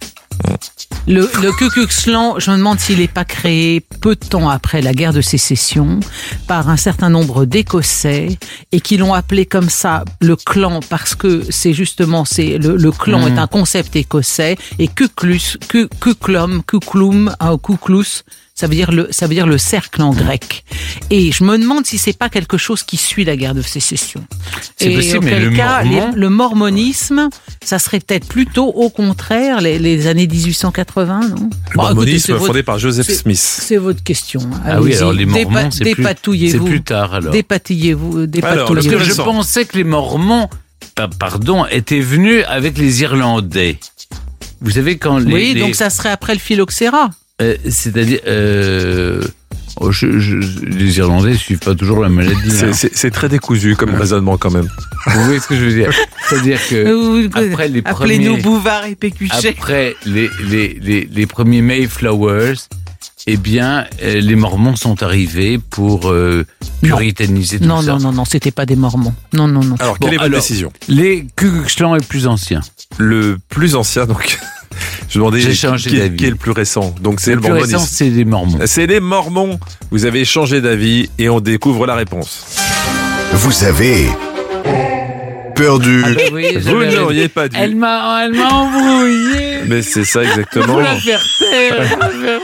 Le, 1.06 1.30
le 1.42 1.52
Ku 1.56 1.68
Klux 1.70 1.86
Klan, 1.86 2.34
je 2.38 2.50
me 2.50 2.56
demande 2.56 2.78
s'il 2.80 2.98
n'est 2.98 3.08
pas 3.08 3.24
créé 3.24 3.80
peu 4.00 4.14
de 4.16 4.24
temps 4.24 4.48
après 4.48 4.82
la 4.82 4.92
guerre 4.92 5.12
de 5.12 5.20
sécession 5.20 6.00
par 6.46 6.68
un 6.68 6.76
certain 6.76 7.08
nombre 7.10 7.44
d'Écossais 7.44 8.38
et 8.72 8.80
qui 8.80 8.96
l'ont 8.96 9.14
appelé 9.14 9.46
comme 9.46 9.70
ça 9.70 10.04
le 10.20 10.36
clan 10.36 10.80
parce 10.88 11.14
que 11.14 11.42
c'est 11.50 11.72
justement 11.72 12.24
c'est 12.24 12.58
le, 12.58 12.76
le 12.76 12.90
clan 12.92 13.26
est 13.26 13.38
un 13.38 13.46
concept 13.46 13.96
écossais 13.96 14.56
et 14.78 14.88
Kuklus, 14.88 15.58
Ku- 15.68 15.88
Kuklum, 16.00 16.62
Kuklum, 16.64 17.34
Kuklus, 17.62 18.22
ça 18.58 18.66
veut 18.66 18.74
dire 18.74 18.90
le 18.90 19.08
ça 19.10 19.26
veut 19.26 19.34
dire 19.34 19.46
le 19.46 19.58
cercle 19.58 20.00
en 20.02 20.10
grec. 20.10 20.64
Et 21.10 21.30
je 21.30 21.44
me 21.44 21.58
demande 21.58 21.84
si 21.86 21.98
c'est 21.98 22.16
pas 22.16 22.28
quelque 22.30 22.56
chose 22.56 22.82
qui 22.82 22.96
suit 22.96 23.24
la 23.24 23.36
guerre 23.36 23.54
de 23.54 23.60
sécession. 23.62 24.24
C'est 24.76 24.90
Et 24.90 24.94
possible, 24.96 25.24
mais 25.26 25.38
le 25.40 25.50
cas, 25.50 25.84
mormon- 25.84 26.10
les- 26.14 26.18
le 26.18 26.30
mormonisme, 26.30 27.28
ça 27.62 27.78
serait 27.78 28.00
peut-être 28.00 28.26
plutôt 28.26 28.66
au 28.68 28.88
contraire 28.88 29.60
les, 29.60 29.78
les 29.78 30.06
années 30.06 30.26
1880, 30.26 31.20
non? 31.20 31.28
Le 31.28 31.34
Bon, 31.36 31.48
écoutez, 31.48 31.76
mormonisme 31.76 32.26
c'est 32.26 32.32
votre- 32.32 32.46
fondé 32.46 32.62
par 32.62 32.78
Joseph 32.78 33.08
Smith. 33.08 33.38
C'est 33.38 33.76
votre 33.76 34.02
question. 34.02 34.40
Ah 34.64 34.80
oui, 34.80 34.96
alors 34.96 35.12
les 35.12 35.26
Mormons, 35.26 35.50
Dépa- 35.68 35.70
c'est 35.70 35.92
plus- 35.92 36.64
plus 36.64 36.82
tard, 36.82 37.14
alors. 37.14 37.32
Dépatouillez-vous. 37.32 38.12
Parce 38.12 38.26
Dépatouillez-vous. 38.28 38.98
que 38.98 39.04
je 39.04 39.12
pensais 39.14 39.64
que 39.66 39.76
les 39.76 39.84
Mormons, 39.84 40.48
pa- 40.94 41.08
pardon, 41.08 41.66
étaient 41.66 42.00
venus 42.00 42.42
avec 42.48 42.78
les 42.78 43.02
Irlandais. 43.02 43.78
Vous 44.62 44.70
savez 44.70 44.96
quand 44.96 45.18
les, 45.18 45.34
oui, 45.34 45.52
les- 45.54 45.60
donc 45.60 45.74
ça 45.74 45.90
serait 45.90 46.08
après 46.10 46.32
le 46.32 46.40
phylloxéra. 46.40 47.10
Euh, 47.42 47.56
c'est-à-dire 47.68 48.20
euh, 48.26 49.22
oh, 49.80 49.90
je- 49.92 50.18
je- 50.18 50.36
les 50.64 50.98
Irlandais 50.98 51.34
suivent 51.34 51.58
pas 51.58 51.74
toujours 51.74 52.00
la 52.00 52.08
maladie. 52.08 52.50
C'est- 52.50 52.86
hein. 52.86 52.88
C'est 52.92 53.10
très 53.10 53.28
décousu 53.28 53.76
comme 53.76 53.94
raisonnement 53.94 54.38
quand 54.38 54.50
même. 54.50 54.68
Vous 55.06 55.24
voyez 55.24 55.40
ce 55.40 55.46
que 55.46 55.56
je 55.56 55.64
veux 55.64 55.72
dire? 55.74 55.90
C'est-à-dire 56.28 56.58
que 56.68 57.26
après 57.48 57.68
les 57.68 57.82
Appelez-nous 57.84 58.32
premiers, 58.32 58.42
Bouvard 58.42 58.86
et 58.86 58.94
Pécuchet. 58.94 59.48
après 59.50 59.96
les, 60.06 60.30
les, 60.48 60.78
les, 60.80 61.08
les 61.10 61.26
premiers 61.26 61.60
Mayflowers, 61.62 62.54
eh 63.28 63.36
bien, 63.36 63.84
euh, 64.02 64.20
les 64.20 64.36
Mormons 64.36 64.76
sont 64.76 65.02
arrivés 65.02 65.58
pour 65.58 66.08
euh, 66.10 66.44
puritaniser 66.80 67.58
tout 67.58 67.64
Non, 67.66 67.82
ça. 67.82 67.92
non, 67.92 67.98
non, 67.98 68.12
non, 68.12 68.24
c'était 68.24 68.50
pas 68.52 68.66
des 68.66 68.76
Mormons. 68.76 69.14
Non, 69.32 69.48
non, 69.48 69.62
non. 69.64 69.74
Alors, 69.80 69.96
Bon, 69.98 70.06
quelle 70.06 70.14
est 70.14 70.16
votre 70.18 70.26
alors, 70.26 70.40
décision? 70.40 70.72
Les 70.88 71.26
Ku 71.36 71.50
Klux 71.50 71.74
Klan 71.76 71.96
est 71.96 72.06
plus 72.06 72.26
ancien. 72.28 72.60
Le 72.98 73.36
plus 73.48 73.74
ancien, 73.74 74.06
donc. 74.06 74.38
Je 75.08 75.18
demandais 75.18 75.40
J'ai 75.40 75.50
qui, 75.50 75.56
changé 75.56 75.90
qui 75.90 75.96
est, 75.96 76.00
d'avis. 76.00 76.16
qui 76.16 76.26
est 76.26 76.30
le 76.30 76.36
plus 76.36 76.50
récent. 76.52 76.94
Donc 77.00 77.20
c'est 77.20 77.30
Le 77.30 77.36
le, 77.36 77.42
plus 77.42 77.52
récent, 77.52 77.78
c'est 77.78 78.10
les 78.10 78.24
Mormons. 78.24 78.58
C'est 78.66 78.86
les 78.86 79.00
Mormons. 79.00 79.58
Vous 79.90 80.04
avez 80.04 80.24
changé 80.24 80.60
d'avis 80.60 81.08
et 81.18 81.28
on 81.28 81.40
découvre 81.40 81.86
la 81.86 81.94
réponse. 81.94 82.56
Vous 83.32 83.64
avez 83.64 84.06
perdu. 85.54 86.02
Ah 86.04 86.10
bah 86.14 86.20
oui, 86.32 86.56
Vous 86.60 86.84
n'auriez 86.84 87.28
pas 87.28 87.48
dû. 87.48 87.56
Elle 87.58 87.76
m'a, 87.76 88.24
elle 88.24 88.34
m'a 88.34 88.48
embrouillé. 88.48 89.60
Mais 89.66 89.82
c'est 89.82 90.04
ça 90.04 90.22
exactement. 90.22 90.74
Faut 90.74 90.80
la 90.80 90.96
faire 90.96 91.20
taire. 91.38 91.88
faut 91.88 92.00
la 92.00 92.08
faire 92.08 92.40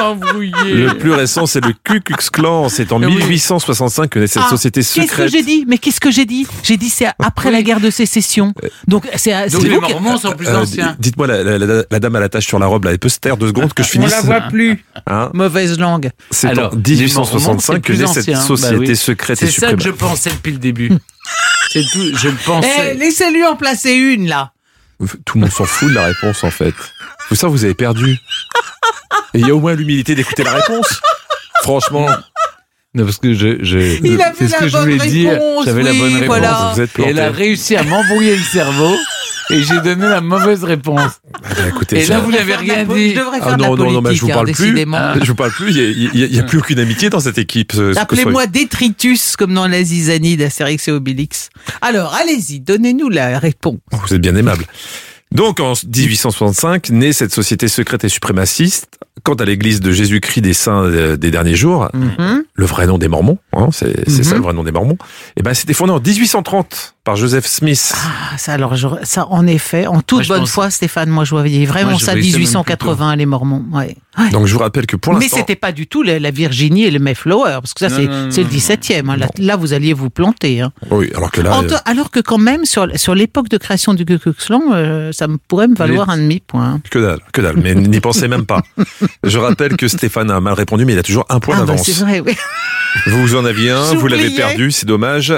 embrouillé. 0.00 0.52
Le 0.74 0.94
plus 0.98 1.12
récent, 1.12 1.46
c'est 1.46 1.64
le 1.64 1.72
Ku 1.84 2.00
Klux 2.00 2.16
Klan. 2.32 2.68
C'est 2.68 2.92
en 2.92 3.02
Ah 3.02 3.06
oui. 3.06 3.14
1865 3.16 4.10
que 4.10 4.18
naît 4.18 4.26
cette 4.26 4.42
Ah, 4.46 4.50
société 4.50 4.80
Qu'est-ce 4.80 4.94
que 4.96 5.02
secrète. 5.02 5.30
j'ai 5.30 5.42
dit 5.42 5.64
Mais 5.68 5.78
qu'est-ce 5.78 6.00
que 6.00 6.10
j'ai 6.10 6.24
dit 6.24 6.46
J'ai 6.62 6.76
dit 6.76 6.88
c'est 6.90 7.08
après 7.18 7.50
la 7.50 7.62
guerre 7.62 7.80
de 7.80 7.90
sécession. 7.90 8.52
Donc 8.86 9.08
c'est 9.16 9.32
Donc 9.50 9.62
c'est 9.62 9.68
les 9.68 9.74
vous 9.76 9.80
qui- 9.82 9.92
Mormons 9.92 10.18
sont 10.18 10.32
plus 10.32 10.46
Euh, 10.48 10.62
anciens. 10.62 10.96
Dites-moi, 10.98 11.26
la, 11.26 11.42
la- 11.42 11.58
la- 11.58 11.82
la 11.90 12.00
dame 12.00 12.16
à 12.16 12.20
la 12.20 12.28
tache 12.28 12.46
sur 12.46 12.58
la 12.58 12.66
robe, 12.66 12.84
là, 12.84 12.92
elle 12.92 12.98
peut 12.98 13.08
se 13.08 13.18
taire 13.18 13.36
deux 13.36 13.48
secondes 13.48 13.72
que 13.72 13.82
je 13.82 13.88
On 13.88 13.92
finisse 13.92 14.10
la 14.12 14.20
voit 14.22 14.40
plus. 14.42 14.84
Hein 15.06 15.30
Mauvaise 15.34 15.78
langue. 15.78 16.10
C'est 16.30 16.48
en 16.48 16.50
les 16.50 16.56
Mormons, 16.56 16.76
1865 16.76 17.74
c'est 17.74 17.80
que 17.80 17.92
naît 17.92 18.06
cette. 18.06 18.26
Bah 18.26 18.40
société 18.40 18.76
oui. 18.76 18.96
secrète 18.96 19.42
et 19.42 19.46
C'est 19.46 19.60
ça 19.60 19.72
que 19.72 19.82
je 19.82 19.90
pensais 19.90 20.30
depuis 20.30 20.52
le 20.52 20.58
début. 20.58 20.90
C'est 21.70 21.82
tout. 21.92 22.16
Je 22.16 22.28
le 22.28 22.34
Eh, 22.40 22.44
pensais. 22.46 22.94
laissez-lui 22.94 23.44
en 23.44 23.56
placer 23.56 23.92
une 23.92 24.28
là. 24.28 24.52
Tout 25.24 25.36
le 25.36 25.40
monde 25.42 25.50
s'en 25.52 25.64
fout 25.64 25.88
de 25.90 25.94
la 25.94 26.04
réponse, 26.06 26.42
en 26.44 26.50
fait. 26.50 26.74
Tout 27.28 27.34
ça, 27.34 27.48
vous 27.48 27.64
avez 27.64 27.74
perdu. 27.74 28.16
Et 29.36 29.40
il 29.40 29.46
y 29.46 29.50
a 29.50 29.54
au 29.54 29.60
moins 29.60 29.74
l'humilité 29.74 30.14
d'écouter 30.14 30.42
la 30.44 30.54
réponse. 30.54 31.00
Franchement. 31.62 32.06
Non, 32.94 33.04
parce 33.04 33.18
que 33.18 33.34
je, 33.34 33.58
je 33.62 33.78
Il 34.02 34.20
avait 34.22 34.34
c'est 34.38 34.48
ce 34.48 34.52
la 34.52 34.58
que 34.60 34.68
je 34.68 34.72
bonne 34.72 34.82
voulais 34.96 35.10
dire. 35.10 35.30
réponse, 35.32 35.64
J'avais 35.66 35.82
la 35.82 35.92
bonne 35.92 36.12
réponse. 36.14 36.26
voilà. 36.26 36.72
Vous 36.74 36.80
êtes 36.80 36.98
Et 36.98 37.02
elle 37.08 37.20
a 37.20 37.30
réussi 37.30 37.76
à 37.76 37.82
m'embrouiller 37.82 38.36
le 38.36 38.42
cerveau. 38.42 38.94
Et 39.50 39.62
j'ai 39.62 39.80
donné 39.80 40.08
la 40.08 40.20
mauvaise 40.20 40.64
réponse. 40.64 41.12
Ah 41.34 41.38
bah, 41.56 41.68
écoutez, 41.68 42.00
Et 42.02 42.06
là, 42.06 42.18
vous 42.18 42.32
n'avez 42.32 42.56
rien 42.56 42.82
dit. 42.84 43.10
Je 43.10 43.16
devrais 43.20 43.38
faire 43.38 43.48
Ah 43.52 43.56
de 43.56 43.62
la 43.62 43.68
non, 43.68 43.76
non, 43.76 43.92
non, 43.92 44.00
mais 44.02 44.12
je 44.14 44.22
vous 44.22 44.30
hein, 44.30 44.34
parle 44.34 44.46
plus. 44.50 44.64
décidément. 44.72 45.14
Je 45.22 45.26
vous 45.28 45.34
parle 45.36 45.52
plus. 45.52 45.72
Il 45.76 46.10
y 46.18 46.38
a- 46.40 46.42
plus 46.42 46.58
aucune 46.58 46.80
amitié 46.80 47.10
dans 47.10 47.20
cette 47.20 47.38
équipe. 47.38 47.72
Appelez-moi 47.96 48.46
détritus 48.48 49.36
comme 49.36 49.54
dans 49.54 49.68
la 49.68 49.84
zizanie 49.84 50.36
d'Astérix 50.36 50.88
et 50.88 50.90
Obélix. 50.92 51.50
Alors, 51.80 52.12
allez-y, 52.14 52.58
donnez-nous 52.58 53.08
la 53.08 53.38
réponse. 53.38 53.76
soit- 53.92 54.00
Vous 54.08 54.14
êtes 54.14 54.20
bien 54.20 54.34
aimable. 54.34 54.64
Donc 55.32 55.60
en 55.60 55.72
1865, 55.72 56.90
naît 56.90 57.12
cette 57.12 57.32
société 57.32 57.68
secrète 57.68 58.04
et 58.04 58.08
suprémaciste. 58.08 58.88
Quant 59.22 59.34
à 59.34 59.44
l'église 59.44 59.80
de 59.80 59.90
Jésus-Christ 59.92 60.40
des 60.42 60.52
Saints 60.52 60.84
euh, 60.84 61.16
des 61.16 61.30
derniers 61.30 61.56
jours, 61.56 61.88
Mhm. 61.94 62.44
le 62.54 62.64
vrai 62.66 62.86
nom 62.86 62.96
des 62.98 63.08
Mormons, 63.08 63.38
hein, 63.52 63.68
c'est 63.72 64.08
c'est 64.08 64.18
Mhm. 64.18 64.24
ça 64.24 64.34
le 64.36 64.42
vrai 64.42 64.52
nom 64.52 64.62
des 64.62 64.72
Mormons, 64.72 64.98
et 65.36 65.42
ben 65.42 65.52
c'était 65.52 65.72
fondé 65.72 65.92
en 65.92 66.00
1830 66.00 66.95
par 67.06 67.16
Joseph 67.16 67.46
Smith. 67.46 67.94
Ah, 67.96 68.36
ça, 68.36 68.52
alors, 68.52 68.74
je- 68.74 68.86
ça, 69.04 69.26
en 69.30 69.46
effet, 69.46 69.86
en 69.86 70.02
toute 70.02 70.26
Moi, 70.28 70.36
bonne 70.36 70.40
pense- 70.40 70.50
foi, 70.50 70.70
Stéphane, 70.70 71.08
moi, 71.08 71.24
je 71.24 71.30
voyais 71.30 71.64
vraiment 71.64 71.90
Moi, 71.92 71.98
je 72.00 72.04
ça, 72.04 72.12
voyais 72.12 72.26
ça 72.30 72.36
même 72.36 72.40
1880, 72.40 73.16
les 73.16 73.26
Mormons. 73.26 73.64
Ouais. 73.72 73.96
Ouais. 74.18 74.30
Donc 74.30 74.46
je 74.46 74.52
vous 74.54 74.58
rappelle 74.60 74.86
que 74.86 74.96
pour 74.96 75.12
Mais 75.12 75.20
l'instant, 75.20 75.36
c'était 75.36 75.56
pas 75.56 75.72
du 75.72 75.86
tout 75.86 76.02
la, 76.02 76.18
la 76.18 76.30
Virginie 76.30 76.84
et 76.84 76.90
le 76.90 76.98
Mayflower, 76.98 77.58
parce 77.60 77.74
que 77.74 77.80
ça, 77.80 77.94
c'est 77.94 78.02
le 78.06 78.08
non. 78.08 78.48
17e. 78.50 79.08
hein. 79.10 79.16
Là, 79.18 79.28
là, 79.38 79.56
vous 79.56 79.72
alliez 79.74 79.92
vous 79.92 80.10
planter. 80.10 80.62
hein. 80.62 80.72
oui, 80.90 81.10
alors 81.14 81.30
que 81.30 81.40
là, 81.42 81.54
En 81.54 81.62
euh, 81.64 81.68
to- 81.68 81.74
alors 81.84 82.10
que 82.10 82.20
quand 82.20 82.38
même, 82.38 82.64
sur, 82.64 82.88
sur 82.96 83.14
l'époque 83.14 83.48
de 83.50 83.58
création 83.58 83.94
du 83.94 84.04
Ku 84.04 84.18
Klux 84.18 84.32
Klan, 84.34 84.62
euh, 84.72 85.12
ça 85.12 85.28
me 85.28 85.36
pourrait 85.36 85.68
me 85.68 85.76
valoir 85.76 86.06
Les- 86.08 86.12
un 86.14 86.16
demi-point. 86.16 86.80
que 86.90 86.98
dalle, 86.98 87.20
que 87.32 87.40
dalle, 87.42 87.56
mais 87.62 87.74
n'y 87.74 88.00
pensez 88.00 88.26
même 88.26 88.46
pas. 88.46 88.62
Je 89.22 89.38
rappelle 89.38 89.76
que 89.76 89.86
Stéphane 89.86 90.30
a 90.30 90.40
mal 90.40 90.54
répondu, 90.54 90.84
mais 90.86 90.94
il 90.94 90.98
a 90.98 91.02
toujours 91.02 91.26
un 91.28 91.38
point 91.38 91.56
Ah, 91.58 91.60
bah, 91.60 91.66
d'avance. 91.66 91.86
c'est 91.86 91.98
vrai, 92.02 92.20
oui. 92.20 92.34
Vous 93.06 93.36
en 93.36 93.44
aviez 93.44 93.70
un, 93.70 93.94
vous 93.94 94.06
l'avez 94.08 94.30
perdu, 94.30 94.70
c'est 94.72 94.86
dommage. 94.86 95.32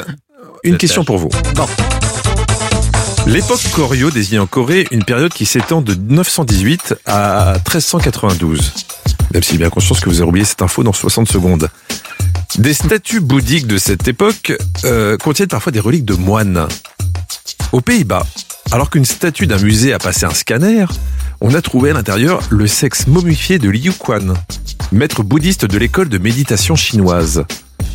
Une 0.64 0.76
question 0.76 1.04
pour 1.04 1.18
vous. 1.18 1.28
L'époque 3.26 3.60
Koryo 3.74 4.10
désigne 4.10 4.40
en 4.40 4.46
Corée 4.46 4.86
une 4.90 5.04
période 5.04 5.32
qui 5.32 5.46
s'étend 5.46 5.82
de 5.82 5.94
918 5.94 6.94
à 7.06 7.54
1392. 7.54 8.72
Même 9.34 9.42
si 9.42 9.52
j'ai 9.52 9.58
bien 9.58 9.70
conscience 9.70 10.00
que 10.00 10.08
vous 10.08 10.20
avez 10.20 10.28
oublié 10.28 10.44
cette 10.44 10.62
info 10.62 10.82
dans 10.82 10.92
60 10.92 11.30
secondes. 11.30 11.68
Des 12.58 12.74
statues 12.74 13.20
bouddhiques 13.20 13.66
de 13.66 13.78
cette 13.78 14.08
époque 14.08 14.52
euh, 14.84 15.16
contiennent 15.18 15.48
parfois 15.48 15.72
des 15.72 15.80
reliques 15.80 16.06
de 16.06 16.14
moines. 16.14 16.66
Aux 17.72 17.80
Pays-Bas, 17.80 18.26
alors 18.72 18.88
qu'une 18.90 19.04
statue 19.04 19.46
d'un 19.46 19.58
musée 19.58 19.92
a 19.92 19.98
passé 19.98 20.24
un 20.24 20.30
scanner, 20.30 20.86
on 21.40 21.54
a 21.54 21.60
trouvé 21.60 21.90
à 21.90 21.92
l'intérieur 21.92 22.40
le 22.50 22.66
sexe 22.66 23.06
momifié 23.06 23.58
de 23.58 23.68
Liu 23.68 23.92
Quan, 23.92 24.34
maître 24.90 25.22
bouddhiste 25.22 25.66
de 25.66 25.78
l'école 25.78 26.08
de 26.08 26.18
méditation 26.18 26.74
chinoise. 26.74 27.44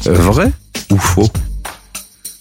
Vrai 0.06 0.52
ou 0.92 0.98
faux? 0.98 1.30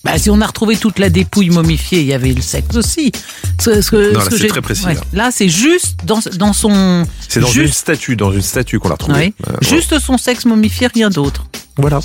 Bah, 0.05 0.18
si 0.18 0.30
on 0.30 0.40
a 0.40 0.46
retrouvé 0.46 0.76
toute 0.76 0.98
la 0.98 1.11
dépouille 1.11 1.50
momifiée, 1.50 2.00
il 2.00 2.07
y 2.07 2.12
avait 2.12 2.32
le 2.32 2.42
sexe 2.42 2.74
aussi. 2.76 3.12
Ce- 3.61 3.80
ce 3.80 3.90
que- 3.90 4.12
Non, 4.12 4.20
ce 4.20 4.30
là, 4.30 4.36
c'est 4.38 4.46
très 4.48 4.61
précis, 4.61 4.84
ouais. 4.86 4.94
là. 4.94 5.00
Là, 5.12 5.30
c'est 5.32 5.48
juste 5.48 5.96
dans, 6.05 6.18
dans 6.36 6.53
son. 6.53 7.07
C'est 7.28 7.38
dans 7.40 7.46
une 7.46 7.68
statue, 7.68 8.16
dans 8.16 8.32
une 8.32 8.42
statue 8.42 8.78
qu'on 8.80 8.88
l'a 8.88 8.94
retrouvé. 8.94 9.32
oui, 9.38 9.46
Euh, 9.48 9.57
juste 9.62 9.98
son 10.00 10.18
sexe 10.18 10.44
momifié, 10.44 10.88
rien 10.92 11.09
d'autre. 11.09 11.46
Voilà. 11.76 12.00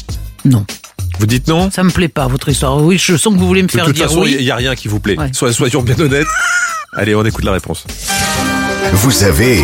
Non. 0.46 0.64
Vous 1.20 1.26
dites 1.26 1.48
non? 1.48 1.72
Ça 1.72 1.84
me 1.84 1.90
plaît 1.90 2.08
pas, 2.08 2.28
votre 2.28 2.50
histoire. 2.50 2.78
Oui, 2.84 3.00
je 3.00 3.18
sens 3.18 3.34
que 3.34 3.40
vous 3.40 3.48
voulez 3.48 3.64
me 3.64 3.68
De 3.68 3.72
faire 3.72 3.86
toute 3.86 3.96
dire 3.96 4.06
façon, 4.08 4.24
il 4.26 4.38
oui. 4.38 4.44
n'y 4.44 4.52
a 4.52 4.56
rien 4.56 4.76
qui 4.76 4.88
vous 4.88 5.00
plaît. 5.00 5.16
Soyons 5.32 5.82
bien 5.82 6.00
honnêtes. 6.00 6.28
Allez, 6.94 7.16
on 7.16 7.26
écoute 7.26 7.44
la 7.46 7.54
réponse. 7.54 7.84
Vous 8.94 9.24
avez 9.24 9.60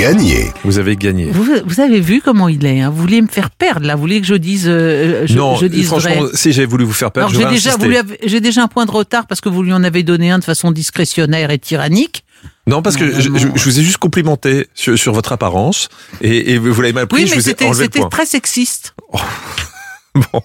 gagné. 0.00 0.50
Vous 0.64 0.78
avez 0.78 0.96
gagné. 0.96 1.26
Vous, 1.30 1.46
vous 1.64 1.80
avez 1.80 2.00
vu 2.00 2.20
comment 2.24 2.48
il 2.48 2.64
est. 2.66 2.80
Hein 2.80 2.90
vous 2.90 3.02
vouliez 3.02 3.22
me 3.22 3.28
faire 3.28 3.50
perdre, 3.50 3.86
là. 3.86 3.94
Vous 3.94 4.00
vouliez 4.02 4.20
que 4.20 4.26
je 4.26 4.34
dise. 4.34 4.64
euh, 4.68 5.26
je, 5.26 5.34
non, 5.36 5.56
je 5.56 5.66
dise 5.66 5.86
franchement, 5.86 6.22
vrai. 6.22 6.30
si 6.34 6.52
j'avais 6.52 6.66
voulu 6.66 6.84
vous 6.84 6.92
faire 6.92 7.10
perdre, 7.12 7.28
Alors 7.30 7.52
j'ai 7.52 7.58
j'aurais 7.70 7.78
déjà, 7.88 8.02
j'ai 8.24 8.40
déjà 8.40 8.62
un 8.62 8.68
point 8.68 8.86
de 8.86 8.90
retard 8.90 9.26
parce 9.26 9.40
que 9.40 9.48
vous 9.48 9.62
lui 9.62 9.72
en 9.72 9.84
avez 9.84 10.02
donné 10.02 10.30
un 10.30 10.38
de 10.38 10.44
façon 10.44 10.70
discrétionnaire 10.72 11.50
et 11.50 11.58
tyrannique. 11.58 12.24
Non, 12.66 12.82
parce 12.82 12.96
que 12.96 13.10
je, 13.20 13.20
je- 13.20 13.48
je 13.54 13.64
vous 13.64 13.78
ai 13.80 13.82
juste 13.82 13.98
complimenté 13.98 14.68
sur, 14.74 14.98
sur 14.98 15.12
votre 15.12 15.32
apparence 15.32 15.88
et, 16.20 16.52
et 16.52 16.58
vous 16.58 16.80
l'avez 16.80 16.92
mal 16.94 17.06
pris. 17.06 17.24
Oui, 17.24 17.30
mais 17.34 17.42
c'était 17.42 18.00
très 18.10 18.26
sexiste. 18.26 18.94
Bon. 20.32 20.42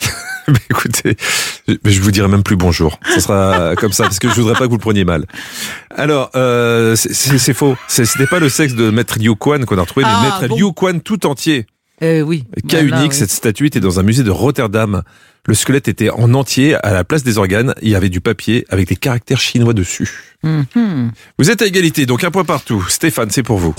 Mais 0.48 0.58
écoutez, 0.70 1.16
je 1.66 1.74
je 1.84 2.00
vous 2.00 2.10
dirai 2.10 2.26
même 2.28 2.42
plus 2.42 2.56
bonjour. 2.56 2.98
Ce 3.14 3.20
sera 3.20 3.74
comme 3.76 3.92
ça 3.92 4.04
parce 4.04 4.18
que 4.18 4.28
je 4.30 4.34
voudrais 4.40 4.54
pas 4.54 4.64
que 4.64 4.70
vous 4.70 4.76
le 4.76 4.80
preniez 4.80 5.04
mal. 5.04 5.26
Alors, 5.94 6.30
euh, 6.36 6.96
c'est- 6.96 7.52
faux. 7.52 7.76
C'est- 7.86 8.06
C'était 8.06 8.26
pas 8.26 8.38
le 8.38 8.48
sexe 8.48 8.72
de 8.74 8.88
Maître 8.90 9.18
Liu 9.18 9.34
Quan 9.34 9.64
qu'on 9.66 9.76
a 9.76 9.82
retrouvé, 9.82 10.06
Ah, 10.08 10.20
mais 10.22 10.28
Maître 10.40 10.48
bon. 10.48 10.56
Liu 10.68 10.72
Quan 10.72 11.00
tout 11.00 11.26
entier. 11.26 11.66
Euh, 12.02 12.20
oui. 12.22 12.44
Cas 12.68 12.80
Voilà, 12.82 13.00
unique, 13.00 13.12
oui. 13.12 13.18
cette 13.18 13.30
statue 13.30 13.66
était 13.66 13.80
dans 13.80 13.98
un 14.00 14.02
musée 14.04 14.22
de 14.22 14.30
Rotterdam. 14.30 15.02
Le 15.46 15.54
squelette 15.54 15.88
était 15.88 16.10
en 16.10 16.32
entier 16.32 16.76
à 16.76 16.92
la 16.92 17.04
place 17.04 17.24
des 17.24 17.36
organes. 17.36 17.74
Il 17.82 17.88
y 17.90 17.94
avait 17.96 18.08
du 18.08 18.20
papier 18.22 18.64
avec 18.70 18.88
des 18.88 18.96
caractères 18.96 19.40
chinois 19.40 19.74
dessus. 19.74 20.36
Mhm. 20.44 21.10
Vous 21.38 21.50
êtes 21.50 21.60
à 21.60 21.66
égalité, 21.66 22.06
donc 22.06 22.22
un 22.24 22.30
point 22.30 22.44
partout. 22.44 22.86
Stéphane, 22.88 23.30
c'est 23.30 23.42
pour 23.42 23.58
vous. 23.58 23.74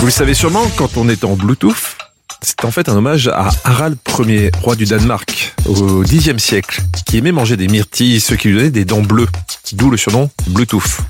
Vous 0.00 0.06
le 0.06 0.12
savez 0.12 0.34
sûrement, 0.34 0.66
quand 0.76 0.96
on 0.96 1.08
est 1.08 1.24
en 1.24 1.36
Bluetooth, 1.36 1.96
c'est 2.42 2.64
en 2.64 2.70
fait 2.70 2.88
un 2.88 2.96
hommage 2.96 3.28
à 3.28 3.50
Harald 3.64 3.98
Ier, 4.18 4.50
roi 4.62 4.76
du 4.76 4.84
Danemark, 4.84 5.54
au 5.66 6.02
Xe 6.02 6.36
siècle, 6.38 6.82
qui 7.06 7.18
aimait 7.18 7.32
manger 7.32 7.56
des 7.56 7.68
myrtilles, 7.68 8.20
ce 8.20 8.34
qui 8.34 8.48
lui 8.48 8.56
donnait 8.56 8.70
des 8.70 8.84
dents 8.84 9.02
bleues, 9.02 9.28
d'où 9.72 9.90
le 9.90 9.96
surnom 9.96 10.30
Bluetooth. 10.48 11.00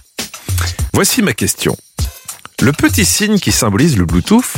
Voici 0.93 1.23
ma 1.23 1.33
question. 1.33 1.77
Le 2.61 2.73
petit 2.73 3.05
signe 3.05 3.39
qui 3.39 3.53
symbolise 3.53 3.97
le 3.97 4.05
Bluetooth, 4.05 4.55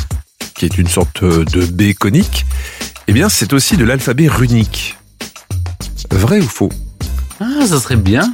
qui 0.54 0.64
est 0.64 0.78
une 0.78 0.88
sorte 0.88 1.24
de 1.24 1.66
B 1.66 1.94
conique, 1.94 2.46
eh 3.06 3.12
bien 3.12 3.28
c'est 3.28 3.52
aussi 3.52 3.76
de 3.76 3.84
l'alphabet 3.84 4.28
runique. 4.28 4.96
Vrai 6.10 6.40
ou 6.40 6.48
faux? 6.48 6.70
Ah, 7.40 7.66
ça 7.66 7.80
serait 7.80 7.96
bien. 7.96 8.32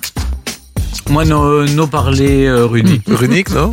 Moi, 1.09 1.25
nos, 1.25 1.65
nos 1.67 1.87
parler 1.87 2.45
euh, 2.47 2.67
runiques. 2.67 3.05
Runique, 3.07 3.51
non? 3.51 3.73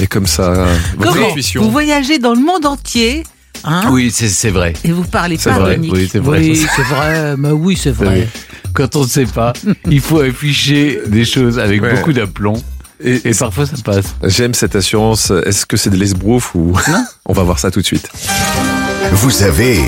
Et 0.00 0.06
comme 0.06 0.26
ça, 0.26 0.66
votre 0.96 1.12
Comment 1.14 1.28
intuition. 1.30 1.62
Vous 1.62 1.70
voyagez 1.70 2.18
dans 2.18 2.34
le 2.34 2.40
monde 2.40 2.66
entier. 2.66 3.24
Hein 3.64 3.88
Oui, 3.90 4.10
c'est 4.12 4.50
vrai. 4.50 4.74
Et 4.84 4.92
vous 4.92 5.04
parlez 5.04 5.38
pas 5.38 5.58
vrai, 5.58 5.78
oui, 5.80 6.08
c'est 6.10 6.18
vrai. 6.18 6.38
Oui, 6.40 6.66
c'est 6.76 6.82
vrai. 6.82 7.34
Mais 7.38 7.50
oui, 7.50 7.78
c'est 7.80 7.90
vrai. 7.90 8.28
Quand 8.74 8.94
on 8.96 9.04
ne 9.04 9.08
sait 9.08 9.24
pas, 9.26 9.54
il 9.90 10.00
faut 10.00 10.20
afficher 10.20 11.00
des 11.06 11.24
choses 11.24 11.58
avec 11.58 11.80
Ouais. 11.82 11.94
beaucoup 11.94 12.12
d'aplomb. 12.12 12.62
Et, 13.02 13.20
Et 13.28 13.34
parfois, 13.34 13.66
ça 13.66 13.76
passe. 13.84 14.14
J'aime 14.24 14.54
cette 14.54 14.76
assurance. 14.76 15.30
Est-ce 15.44 15.66
que 15.66 15.76
c'est 15.76 15.90
de 15.90 15.96
l'esbrouf 15.96 16.54
ou 16.54 16.72
On 17.26 17.32
va 17.32 17.42
voir 17.42 17.58
ça 17.58 17.70
tout 17.70 17.80
de 17.80 17.86
suite. 17.86 18.08
Vous 19.12 19.42
avez 19.42 19.80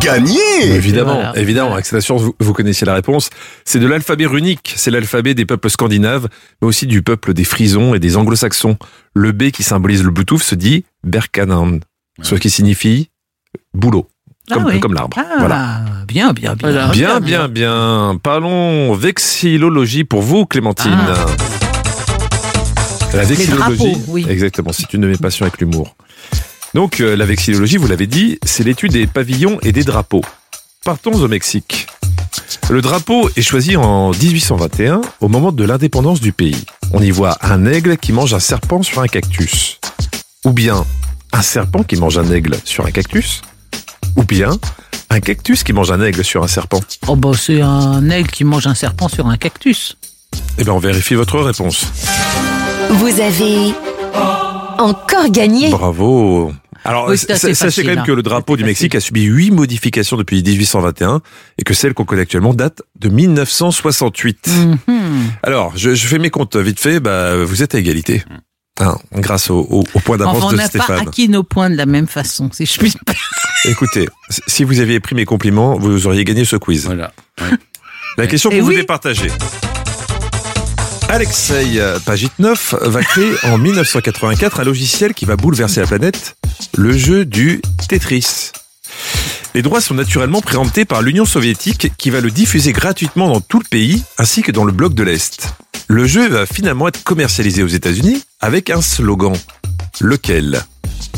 gagné. 0.00 0.38
Évidemment, 0.62 1.14
Voilà. 1.14 1.38
évidemment. 1.38 1.72
Avec 1.74 1.86
cette 1.86 1.98
assurance, 1.98 2.22
vous, 2.22 2.34
vous 2.38 2.52
connaissiez 2.52 2.86
la 2.86 2.94
réponse. 2.94 3.30
C'est 3.64 3.78
de 3.78 3.86
l'alphabet 3.86 4.26
runique. 4.26 4.74
C'est 4.76 4.90
l'alphabet 4.90 5.34
des 5.34 5.46
peuples 5.46 5.70
scandinaves, 5.70 6.28
mais 6.60 6.68
aussi 6.68 6.86
du 6.86 7.02
peuple 7.02 7.32
des 7.34 7.44
Frisons 7.44 7.94
et 7.94 7.98
des 7.98 8.16
Anglo-Saxons. 8.16 8.76
Le 9.14 9.32
B 9.32 9.50
qui 9.50 9.62
symbolise 9.62 10.02
le 10.02 10.10
Bluetooth 10.10 10.42
se 10.42 10.54
dit 10.54 10.84
Berkanan, 11.04 11.80
ce 12.22 12.34
qui 12.34 12.50
signifie 12.50 13.10
boulot, 13.74 14.06
comme, 14.52 14.64
Ah 14.66 14.70
oui. 14.72 14.80
comme 14.80 14.94
l'arbre. 14.94 15.16
Ah, 15.20 15.36
Voilà. 15.38 15.80
bien, 16.06 16.32
bien, 16.32 16.54
bien. 16.54 16.70
Voilà. 16.70 16.88
Bien, 16.88 17.20
bien, 17.20 17.48
bien. 17.48 18.18
Parlons 18.22 18.94
vexillologie 18.94 20.04
pour 20.04 20.22
vous, 20.22 20.46
Clémentine. 20.46 20.96
La 23.14 23.24
vexillologie, 23.24 23.76
drapeaux, 23.92 24.00
oui. 24.08 24.26
exactement, 24.28 24.72
c'est 24.72 24.92
une 24.92 25.00
de 25.00 25.06
mes 25.06 25.16
passions 25.16 25.46
avec 25.46 25.58
l'humour. 25.58 25.96
Donc, 26.74 27.00
euh, 27.00 27.16
la 27.16 27.24
vexillologie, 27.24 27.76
vous 27.76 27.86
l'avez 27.86 28.06
dit, 28.06 28.38
c'est 28.44 28.64
l'étude 28.64 28.92
des 28.92 29.06
pavillons 29.06 29.58
et 29.62 29.72
des 29.72 29.84
drapeaux. 29.84 30.24
Partons 30.84 31.14
au 31.14 31.28
Mexique. 31.28 31.86
Le 32.68 32.82
drapeau 32.82 33.30
est 33.36 33.42
choisi 33.42 33.76
en 33.76 34.10
1821 34.10 35.00
au 35.20 35.28
moment 35.28 35.52
de 35.52 35.64
l'indépendance 35.64 36.20
du 36.20 36.32
pays. 36.32 36.64
On 36.92 37.00
y 37.00 37.10
voit 37.10 37.36
un 37.40 37.64
aigle 37.64 37.96
qui 37.96 38.12
mange 38.12 38.34
un 38.34 38.40
serpent 38.40 38.82
sur 38.82 39.00
un 39.00 39.06
cactus. 39.06 39.78
Ou 40.44 40.52
bien 40.52 40.84
un 41.32 41.42
serpent 41.42 41.82
qui 41.82 41.96
mange 41.96 42.18
un 42.18 42.30
aigle 42.30 42.56
sur 42.64 42.86
un 42.86 42.90
cactus. 42.90 43.42
Ou 44.16 44.24
bien 44.24 44.50
un 45.10 45.20
cactus 45.20 45.62
qui 45.62 45.72
mange 45.72 45.90
un 45.90 46.00
aigle 46.00 46.24
sur 46.24 46.42
un 46.42 46.48
serpent. 46.48 46.80
Oh, 47.06 47.16
bah, 47.16 47.32
c'est 47.38 47.60
un 47.60 48.08
aigle 48.10 48.30
qui 48.30 48.44
mange 48.44 48.66
un 48.66 48.74
serpent 48.74 49.08
sur 49.08 49.26
un 49.26 49.36
cactus. 49.36 49.96
Eh 50.58 50.64
bien, 50.64 50.72
on 50.72 50.78
vérifie 50.78 51.14
votre 51.14 51.38
réponse. 51.40 51.86
Vous 52.90 53.20
avez 53.20 53.74
encore 54.78 55.28
gagné. 55.30 55.70
Bravo. 55.70 56.52
Alors, 56.84 57.08
Oui, 57.08 57.18
sachez 57.18 57.54
facile, 57.54 57.82
quand 57.84 57.88
même 57.90 57.98
hein. 57.98 58.04
que 58.06 58.12
le 58.12 58.22
drapeau 58.22 58.52
C'est 58.54 58.58
du 58.58 58.64
Mexique 58.64 58.94
a 58.94 59.00
subi 59.00 59.22
huit 59.24 59.50
modifications 59.50 60.16
depuis 60.16 60.40
1821 60.42 61.20
et 61.58 61.64
que 61.64 61.74
celle 61.74 61.94
qu'on 61.94 62.04
connaît 62.04 62.22
actuellement 62.22 62.54
date 62.54 62.82
de 63.00 63.08
1968. 63.08 64.48
Mhm. 64.86 65.30
Alors, 65.42 65.72
je, 65.76 65.94
je 65.94 66.06
fais 66.06 66.18
mes 66.18 66.30
comptes 66.30 66.54
vite 66.56 66.78
fait. 66.78 67.00
Bah, 67.00 67.44
vous 67.44 67.62
êtes 67.62 67.74
à 67.74 67.78
égalité. 67.78 68.22
Hein, 68.78 68.98
grâce 69.14 69.50
au, 69.50 69.66
au- 69.70 69.84
au 69.94 70.00
point 70.00 70.18
d'avance 70.18 70.36
Enfin, 70.36 70.46
on 70.48 70.52
de 70.52 70.56
n'a 70.58 70.64
pas 70.64 70.68
Stéphane. 70.68 71.08
acquis 71.08 71.28
nos 71.30 71.42
points 71.42 71.70
de 71.70 71.76
la 71.76 71.86
même 71.86 72.06
façon, 72.06 72.50
si 72.52 72.66
je 72.66 72.78
puis 72.78 72.92
me 72.94 73.70
Écoutez, 73.70 74.06
si 74.46 74.64
vous 74.64 74.80
aviez 74.80 75.00
pris 75.00 75.14
mes 75.16 75.24
compliments, 75.24 75.78
vous 75.78 76.06
auriez 76.06 76.24
gagné 76.24 76.44
ce 76.44 76.56
quiz. 76.56 76.84
Voilà. 76.84 77.10
La 78.18 78.26
question 78.26 78.50
Eh 78.52 78.58
que 78.58 78.62
vous 78.62 78.68
oui. 78.68 78.76
départagez. 78.76 79.28
Alexei 81.16 81.80
Pajitnov 82.04 82.76
va 82.82 83.02
créer 83.02 83.32
en 83.44 83.56
1984 83.56 84.60
un 84.60 84.64
logiciel 84.64 85.14
qui 85.14 85.24
va 85.24 85.36
bouleverser 85.36 85.80
la 85.80 85.86
planète, 85.86 86.36
le 86.76 86.94
jeu 86.94 87.24
du 87.24 87.62
Tetris. 87.88 88.52
Les 89.54 89.62
droits 89.62 89.80
sont 89.80 89.94
naturellement 89.94 90.42
préemptés 90.42 90.84
par 90.84 91.00
l'Union 91.00 91.24
soviétique 91.24 91.90
qui 91.96 92.10
va 92.10 92.20
le 92.20 92.30
diffuser 92.30 92.74
gratuitement 92.74 93.28
dans 93.28 93.40
tout 93.40 93.58
le 93.58 93.64
pays 93.64 94.04
ainsi 94.18 94.42
que 94.42 94.52
dans 94.52 94.64
le 94.64 94.72
bloc 94.72 94.92
de 94.92 95.04
l'Est. 95.04 95.54
Le 95.88 96.06
jeu 96.06 96.28
va 96.28 96.44
finalement 96.44 96.86
être 96.86 97.02
commercialisé 97.02 97.62
aux 97.62 97.68
États-Unis 97.68 98.22
avec 98.40 98.68
un 98.68 98.82
slogan. 98.82 99.32
Lequel? 100.02 100.62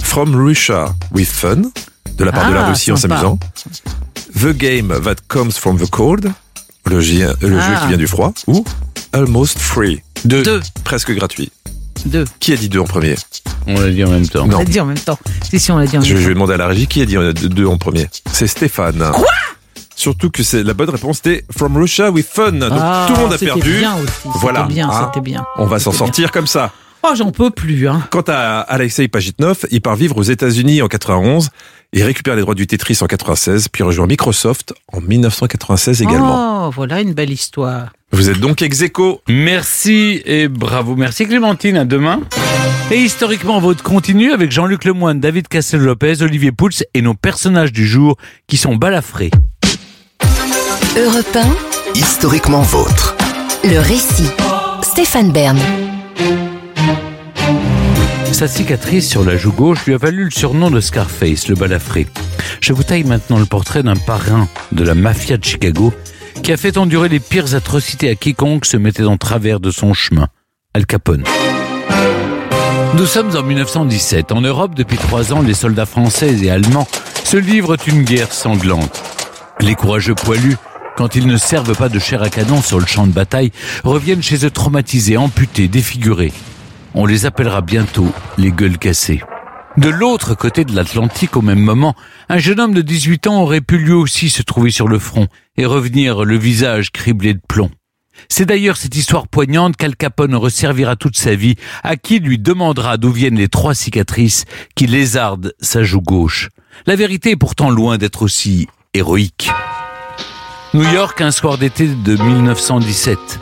From 0.00 0.32
Russia 0.36 0.94
with 1.10 1.28
fun, 1.28 1.72
de 2.16 2.24
la 2.24 2.30
part 2.30 2.48
de 2.50 2.54
la 2.54 2.66
Ah, 2.66 2.70
Russie 2.70 2.92
en 2.92 2.96
s'amusant. 2.96 3.36
The 4.40 4.56
game 4.56 4.96
that 5.02 5.16
comes 5.26 5.58
from 5.58 5.76
the 5.76 5.90
cold, 5.90 6.30
le, 6.88 7.00
jeu- 7.00 7.34
le 7.40 7.58
jeu 7.60 7.72
Ah. 7.74 7.80
qui 7.82 7.88
vient 7.88 7.96
du 7.96 8.06
froid, 8.06 8.32
ou 8.46 8.64
Almost 9.12 9.58
Free. 9.58 10.02
Deux. 10.24 10.42
Deux. 10.42 10.60
Presque 10.84 11.12
gratuit. 11.12 11.50
Deux. 12.06 12.24
Qui 12.40 12.52
a 12.52 12.56
dit 12.56 12.68
deux 12.68 12.78
en 12.80 12.84
premier? 12.84 13.16
On 13.66 13.78
l'a 13.80 13.90
dit 13.90 14.04
en 14.04 14.10
même 14.10 14.26
temps. 14.28 14.44
On 14.44 14.48
Non. 14.48 14.58
l'a 14.58 14.64
dit 14.64 14.80
en 14.80 14.84
même 14.86 14.98
temps. 14.98 15.18
Si, 15.48 15.58
si, 15.58 15.70
on 15.72 15.78
l'a 15.78 15.86
dit 15.86 15.98
en 15.98 16.00
je, 16.02 16.12
même 16.14 16.22
je 16.22 16.28
vais 16.28 16.34
demander 16.34 16.54
à 16.54 16.56
la 16.56 16.66
régie 16.68 16.86
qui 16.86 17.02
a 17.02 17.06
dit 17.06 17.16
euh, 17.16 17.32
deux 17.32 17.66
en 17.66 17.76
premier. 17.78 18.08
C'est 18.32 18.46
Stéphane. 18.46 19.10
Quoi? 19.12 19.26
Surtout 19.96 20.30
que 20.30 20.44
c'est 20.44 20.62
la 20.62 20.74
bonne 20.74 20.90
réponse 20.90 21.16
c'était 21.22 21.44
From 21.56 21.76
Russia 21.76 22.10
with 22.12 22.26
Fun. 22.32 22.52
Donc 22.52 22.70
Ah, 22.72 23.06
tout 23.08 23.14
le 23.14 23.20
monde 23.20 23.32
a 23.32 23.38
c'était 23.38 23.46
perdu. 23.52 23.78
bien 23.78 23.94
aussi, 23.96 24.12
c'était 24.22 24.38
Voilà. 24.40 24.62
bien, 24.64 24.88
hein. 24.88 25.10
c'était 25.12 25.24
bien. 25.24 25.44
On 25.56 25.66
va 25.66 25.78
s'en 25.80 25.90
sortir 25.92 26.30
comme 26.30 26.46
ça. 26.46 26.70
Oh, 27.10 27.14
j'en 27.14 27.30
peux 27.30 27.50
plus, 27.50 27.88
hein. 27.88 28.02
Quant 28.10 28.24
à 28.26 28.60
Alexei 28.60 29.08
Pajitnov, 29.08 29.64
il 29.70 29.80
part 29.80 29.96
vivre 29.96 30.18
aux 30.18 30.22
États-Unis 30.22 30.82
en 30.82 30.88
91 30.88 31.48
et 31.94 32.02
récupère 32.02 32.36
les 32.36 32.42
droits 32.42 32.54
du 32.54 32.66
Tetris 32.66 32.98
en 33.00 33.06
96, 33.06 33.68
puis 33.68 33.82
rejoint 33.82 34.06
Microsoft 34.06 34.74
en 34.92 35.00
1996 35.00 36.02
également. 36.02 36.66
Oh, 36.66 36.70
voilà 36.70 37.00
une 37.00 37.14
belle 37.14 37.30
histoire. 37.30 37.92
Vous 38.12 38.28
êtes 38.28 38.40
donc 38.40 38.60
ex 38.60 38.82
aequo. 38.82 39.22
Merci 39.26 40.20
et 40.26 40.48
bravo. 40.48 40.96
Merci 40.96 41.26
Clémentine, 41.26 41.78
à 41.78 41.86
demain. 41.86 42.20
Et 42.90 42.98
historiquement, 42.98 43.58
votre 43.58 43.82
continue 43.82 44.32
avec 44.32 44.50
Jean-Luc 44.50 44.84
Lemoyne, 44.84 45.20
David 45.20 45.48
Castel-Lopez, 45.48 46.20
Olivier 46.20 46.52
Pouls 46.52 46.82
et 46.92 47.00
nos 47.00 47.14
personnages 47.14 47.72
du 47.72 47.86
jour 47.86 48.16
qui 48.48 48.58
sont 48.58 48.76
balafrés. 48.76 49.30
Europe 50.96 51.38
Historiquement 51.94 52.62
vôtre. 52.62 53.16
1, 53.64 53.70
le 53.70 53.78
récit. 53.78 54.28
Stéphane 54.82 55.32
Bern. 55.32 55.58
Sa 58.38 58.46
cicatrice 58.46 59.08
sur 59.08 59.24
la 59.24 59.36
joue 59.36 59.50
gauche 59.50 59.84
lui 59.84 59.94
a 59.94 59.98
valu 59.98 60.26
le 60.26 60.30
surnom 60.30 60.70
de 60.70 60.78
Scarface, 60.78 61.48
le 61.48 61.56
balafré. 61.56 62.06
Je 62.60 62.72
vous 62.72 62.84
taille 62.84 63.02
maintenant 63.02 63.40
le 63.40 63.46
portrait 63.46 63.82
d'un 63.82 63.96
parrain 63.96 64.46
de 64.70 64.84
la 64.84 64.94
mafia 64.94 65.36
de 65.36 65.44
Chicago 65.44 65.92
qui 66.44 66.52
a 66.52 66.56
fait 66.56 66.78
endurer 66.78 67.08
les 67.08 67.18
pires 67.18 67.56
atrocités 67.56 68.08
à 68.08 68.14
quiconque 68.14 68.64
se 68.64 68.76
mettait 68.76 69.02
en 69.02 69.16
travers 69.16 69.58
de 69.58 69.72
son 69.72 69.92
chemin. 69.92 70.28
Al 70.72 70.86
Capone. 70.86 71.24
Nous 72.94 73.06
sommes 73.06 73.34
en 73.36 73.42
1917. 73.42 74.30
En 74.30 74.40
Europe, 74.40 74.76
depuis 74.76 74.98
trois 74.98 75.32
ans, 75.32 75.42
les 75.42 75.54
soldats 75.54 75.84
français 75.84 76.32
et 76.40 76.48
allemands 76.48 76.86
se 77.24 77.38
livrent 77.38 77.76
une 77.88 78.04
guerre 78.04 78.32
sanglante. 78.32 79.02
Les 79.58 79.74
courageux 79.74 80.14
poilus, 80.14 80.58
quand 80.96 81.16
ils 81.16 81.26
ne 81.26 81.38
servent 81.38 81.74
pas 81.74 81.88
de 81.88 81.98
chair 81.98 82.22
à 82.22 82.30
canon 82.30 82.62
sur 82.62 82.78
le 82.78 82.86
champ 82.86 83.08
de 83.08 83.12
bataille, 83.12 83.50
reviennent 83.82 84.22
chez 84.22 84.46
eux 84.46 84.50
traumatisés, 84.52 85.16
amputés, 85.16 85.66
défigurés. 85.66 86.32
On 87.00 87.06
les 87.06 87.26
appellera 87.26 87.60
bientôt 87.60 88.12
les 88.38 88.50
gueules 88.50 88.76
cassées. 88.76 89.22
De 89.76 89.88
l'autre 89.88 90.34
côté 90.34 90.64
de 90.64 90.74
l'Atlantique, 90.74 91.36
au 91.36 91.42
même 91.42 91.60
moment, 91.60 91.94
un 92.28 92.38
jeune 92.38 92.58
homme 92.58 92.74
de 92.74 92.82
18 92.82 93.28
ans 93.28 93.42
aurait 93.42 93.60
pu 93.60 93.78
lui 93.78 93.92
aussi 93.92 94.30
se 94.30 94.42
trouver 94.42 94.72
sur 94.72 94.88
le 94.88 94.98
front 94.98 95.28
et 95.56 95.64
revenir 95.64 96.24
le 96.24 96.36
visage 96.36 96.90
criblé 96.90 97.34
de 97.34 97.40
plomb. 97.48 97.70
C'est 98.28 98.46
d'ailleurs 98.46 98.76
cette 98.76 98.96
histoire 98.96 99.28
poignante 99.28 99.76
qu'Al 99.76 99.94
Capone 99.94 100.34
resservira 100.34 100.96
toute 100.96 101.16
sa 101.16 101.36
vie 101.36 101.54
à 101.84 101.94
qui 101.94 102.18
lui 102.18 102.36
demandera 102.36 102.96
d'où 102.96 103.12
viennent 103.12 103.38
les 103.38 103.46
trois 103.46 103.76
cicatrices 103.76 104.44
qui 104.74 104.88
lézardent 104.88 105.54
sa 105.60 105.84
joue 105.84 106.02
gauche. 106.02 106.48
La 106.86 106.96
vérité 106.96 107.30
est 107.30 107.36
pourtant 107.36 107.70
loin 107.70 107.96
d'être 107.96 108.22
aussi 108.22 108.66
héroïque. 108.92 109.52
New 110.74 110.82
York, 110.82 111.20
un 111.20 111.30
soir 111.30 111.58
d'été 111.58 111.86
de 111.86 112.16
1917. 112.16 113.38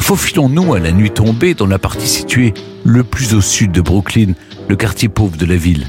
Faufilons-nous 0.00 0.72
à 0.72 0.78
la 0.78 0.90
nuit 0.90 1.10
tombée 1.10 1.52
dans 1.52 1.66
la 1.66 1.78
partie 1.78 2.08
située 2.08 2.54
le 2.88 3.04
plus 3.04 3.34
au 3.34 3.42
sud 3.42 3.70
de 3.70 3.82
Brooklyn, 3.82 4.32
le 4.68 4.74
quartier 4.74 5.10
pauvre 5.10 5.36
de 5.36 5.44
la 5.44 5.56
ville. 5.56 5.86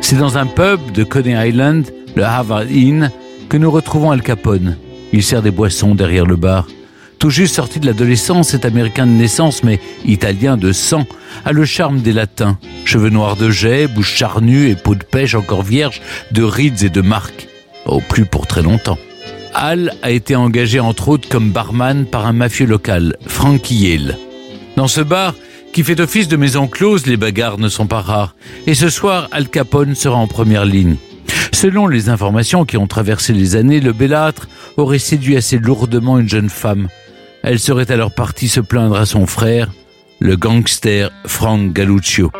C'est 0.00 0.16
dans 0.16 0.38
un 0.38 0.46
pub 0.46 0.92
de 0.92 1.04
Coney 1.04 1.48
Island, 1.48 1.84
le 2.16 2.24
Harvard 2.24 2.70
Inn, 2.70 3.10
que 3.50 3.58
nous 3.58 3.70
retrouvons 3.70 4.10
Al 4.10 4.22
Capone. 4.22 4.78
Il 5.12 5.22
sert 5.22 5.42
des 5.42 5.50
boissons 5.50 5.94
derrière 5.94 6.24
le 6.24 6.36
bar. 6.36 6.66
Tout 7.18 7.28
juste 7.28 7.56
sorti 7.56 7.80
de 7.80 7.86
l'adolescence, 7.86 8.48
cet 8.48 8.64
Américain 8.64 9.06
de 9.06 9.12
naissance, 9.12 9.62
mais 9.62 9.78
Italien 10.06 10.56
de 10.56 10.72
sang, 10.72 11.04
a 11.44 11.52
le 11.52 11.66
charme 11.66 12.00
des 12.00 12.14
Latins. 12.14 12.58
Cheveux 12.86 13.10
noirs 13.10 13.36
de 13.36 13.50
jet, 13.50 13.86
bouche 13.86 14.14
charnue 14.14 14.70
et 14.70 14.74
peau 14.74 14.94
de 14.94 15.04
pêche 15.04 15.34
encore 15.34 15.62
vierge, 15.62 16.00
de 16.32 16.42
rides 16.42 16.82
et 16.82 16.88
de 16.88 17.02
marques. 17.02 17.46
Au 17.84 18.00
plus 18.00 18.24
pour 18.24 18.46
très 18.46 18.62
longtemps. 18.62 18.98
Al 19.54 19.92
a 20.02 20.10
été 20.10 20.34
engagé 20.34 20.80
entre 20.80 21.08
autres 21.08 21.28
comme 21.28 21.50
barman 21.50 22.06
par 22.06 22.26
un 22.26 22.32
mafieux 22.32 22.66
local, 22.66 23.16
Frankie 23.26 23.88
Yale. 23.88 24.16
Dans 24.76 24.88
ce 24.88 25.00
bar, 25.00 25.34
qui 25.78 25.84
fait 25.84 26.00
office 26.00 26.26
de 26.26 26.36
maison 26.36 26.66
close, 26.66 27.06
les 27.06 27.16
bagarres 27.16 27.56
ne 27.56 27.68
sont 27.68 27.86
pas 27.86 28.00
rares. 28.00 28.34
Et 28.66 28.74
ce 28.74 28.88
soir, 28.88 29.28
Al 29.30 29.48
Capone 29.48 29.94
sera 29.94 30.16
en 30.16 30.26
première 30.26 30.64
ligne. 30.64 30.96
Selon 31.52 31.86
les 31.86 32.08
informations 32.08 32.64
qui 32.64 32.76
ont 32.76 32.88
traversé 32.88 33.32
les 33.32 33.54
années, 33.54 33.78
le 33.78 33.92
bellâtre 33.92 34.48
aurait 34.76 34.98
séduit 34.98 35.36
assez 35.36 35.56
lourdement 35.56 36.18
une 36.18 36.28
jeune 36.28 36.50
femme. 36.50 36.88
Elle 37.44 37.60
serait 37.60 37.92
alors 37.92 38.12
partie 38.12 38.48
se 38.48 38.58
plaindre 38.58 38.96
à 38.96 39.06
son 39.06 39.24
frère, 39.26 39.70
le 40.18 40.34
gangster 40.34 41.12
Frank 41.26 41.72
Galluccio. 41.72 42.32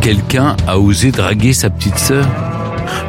Quelqu'un 0.00 0.56
a 0.66 0.80
osé 0.80 1.12
draguer 1.12 1.52
sa 1.52 1.70
petite 1.70 1.98
sœur 1.98 2.26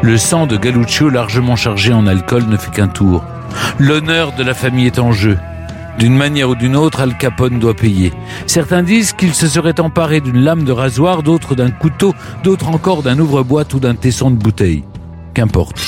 Le 0.04 0.16
sang 0.16 0.46
de 0.46 0.58
Galluccio 0.58 1.10
largement 1.10 1.56
chargé 1.56 1.92
en 1.92 2.06
alcool 2.06 2.44
ne 2.48 2.58
fait 2.58 2.70
qu'un 2.70 2.88
tour. 2.88 3.24
L'honneur 3.80 4.32
de 4.36 4.44
la 4.44 4.54
famille 4.54 4.86
est 4.86 5.00
en 5.00 5.12
jeu. 5.12 5.40
D'une 6.00 6.16
manière 6.16 6.50
ou 6.50 6.56
d'une 6.56 6.76
autre, 6.76 7.02
Al 7.02 7.18
Capone 7.18 7.60
doit 7.60 7.76
payer. 7.76 8.12
Certains 8.48 8.84
disent 8.84 9.14
qu'il 9.14 9.34
se 9.34 9.48
serait 9.48 9.80
emparé 9.80 10.22
d'une 10.22 10.44
lame 10.44 10.64
de 10.64 10.72
rasoir, 10.72 11.24
d'autres 11.24 11.56
d'un 11.56 11.70
couteau, 11.70 12.14
d'autres 12.44 12.70
encore 12.70 13.04
d'un 13.04 13.20
ouvre-boîte 13.20 13.74
ou 13.74 13.80
d'un 13.80 13.96
tesson 13.96 14.32
de 14.32 14.36
bouteille. 14.36 14.84
Qu'importe. 15.34 15.80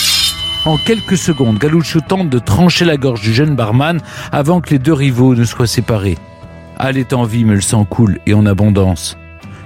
En 0.66 0.78
quelques 0.78 1.18
secondes, 1.18 1.60
Galluccio 1.60 2.01
tente 2.01 2.30
de 2.30 2.39
trancher 2.39 2.86
la 2.86 2.97
gorge 2.97 3.22
du 3.22 3.34
jeune 3.34 3.56
barman 3.56 3.99
avant 4.32 4.62
que 4.62 4.72
les 4.72 4.80
deux 4.80 4.93
rivaux 4.93 5.36
ne 5.36 5.43
soient 5.43 5.68
séparés. 5.68 6.18
Al 6.78 6.97
est 6.97 7.14
en 7.14 7.24
vie, 7.24 7.45
mais 7.45 7.56
le 7.56 7.62
sang 7.62 7.86
coule 7.86 8.20
et 8.26 8.34
en 8.34 8.45
abondance. 8.45 9.18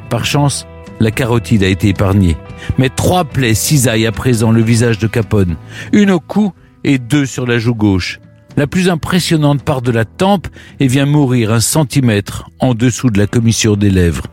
Par 0.09 0.25
chance, 0.25 0.67
la 0.99 1.11
carotide 1.11 1.63
a 1.63 1.67
été 1.67 1.89
épargnée. 1.89 2.37
Mais 2.77 2.89
trois 2.89 3.23
plaies 3.23 3.53
cisaillent 3.53 4.07
à 4.07 4.11
présent 4.11 4.51
le 4.51 4.61
visage 4.61 4.99
de 4.99 5.07
Capone. 5.07 5.55
Une 5.93 6.11
au 6.11 6.19
cou 6.19 6.53
et 6.83 6.97
deux 6.97 7.25
sur 7.25 7.45
la 7.45 7.57
joue 7.59 7.75
gauche. 7.75 8.19
La 8.57 8.67
plus 8.67 8.89
impressionnante 8.89 9.63
part 9.63 9.81
de 9.81 9.91
la 9.91 10.05
tempe 10.05 10.47
et 10.79 10.87
vient 10.87 11.05
mourir 11.05 11.51
un 11.51 11.59
centimètre 11.59 12.49
en 12.59 12.73
dessous 12.73 13.09
de 13.09 13.17
la 13.17 13.27
commissure 13.27 13.77
des 13.77 13.89
lèvres. 13.89 14.25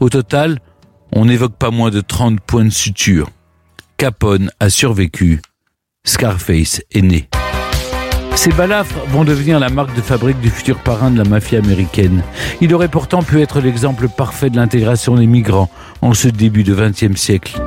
Au 0.00 0.08
total, 0.08 0.58
on 1.12 1.26
n'évoque 1.26 1.56
pas 1.56 1.70
moins 1.70 1.90
de 1.90 2.00
30 2.00 2.40
points 2.40 2.64
de 2.64 2.70
suture. 2.70 3.30
Capone 3.96 4.50
a 4.60 4.70
survécu. 4.70 5.40
Scarface 6.04 6.82
est 6.92 7.02
né. 7.02 7.28
Ces 8.36 8.52
balafres 8.52 9.04
vont 9.08 9.24
devenir 9.24 9.58
la 9.58 9.68
marque 9.68 9.96
de 9.96 10.00
fabrique 10.00 10.40
du 10.40 10.48
futur 10.48 10.78
parrain 10.78 11.10
de 11.10 11.18
la 11.18 11.24
mafia 11.24 11.58
américaine. 11.58 12.22
Il 12.60 12.72
aurait 12.72 12.88
pourtant 12.88 13.22
pu 13.22 13.42
être 13.42 13.60
l'exemple 13.60 14.08
parfait 14.08 14.48
de 14.48 14.56
l'intégration 14.56 15.16
des 15.16 15.26
migrants 15.26 15.68
en 16.02 16.14
ce 16.14 16.28
début 16.28 16.62
de 16.62 16.72
XXe 16.74 17.20
siècle. 17.20 17.60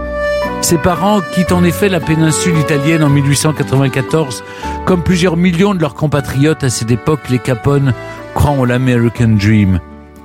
Ses 0.62 0.78
parents 0.78 1.22
quittent 1.34 1.52
en 1.52 1.64
effet 1.64 1.90
la 1.90 2.00
péninsule 2.00 2.58
italienne 2.58 3.04
en 3.04 3.10
1894. 3.10 4.44
Comme 4.86 5.04
plusieurs 5.04 5.36
millions 5.36 5.74
de 5.74 5.82
leurs 5.82 5.96
compatriotes 5.96 6.64
à 6.64 6.70
cette 6.70 6.92
époque, 6.92 7.30
les 7.30 7.40
Capone 7.40 7.94
croient 8.36 8.52
en 8.52 8.64
l'American 8.64 9.30
Dream. 9.30 9.80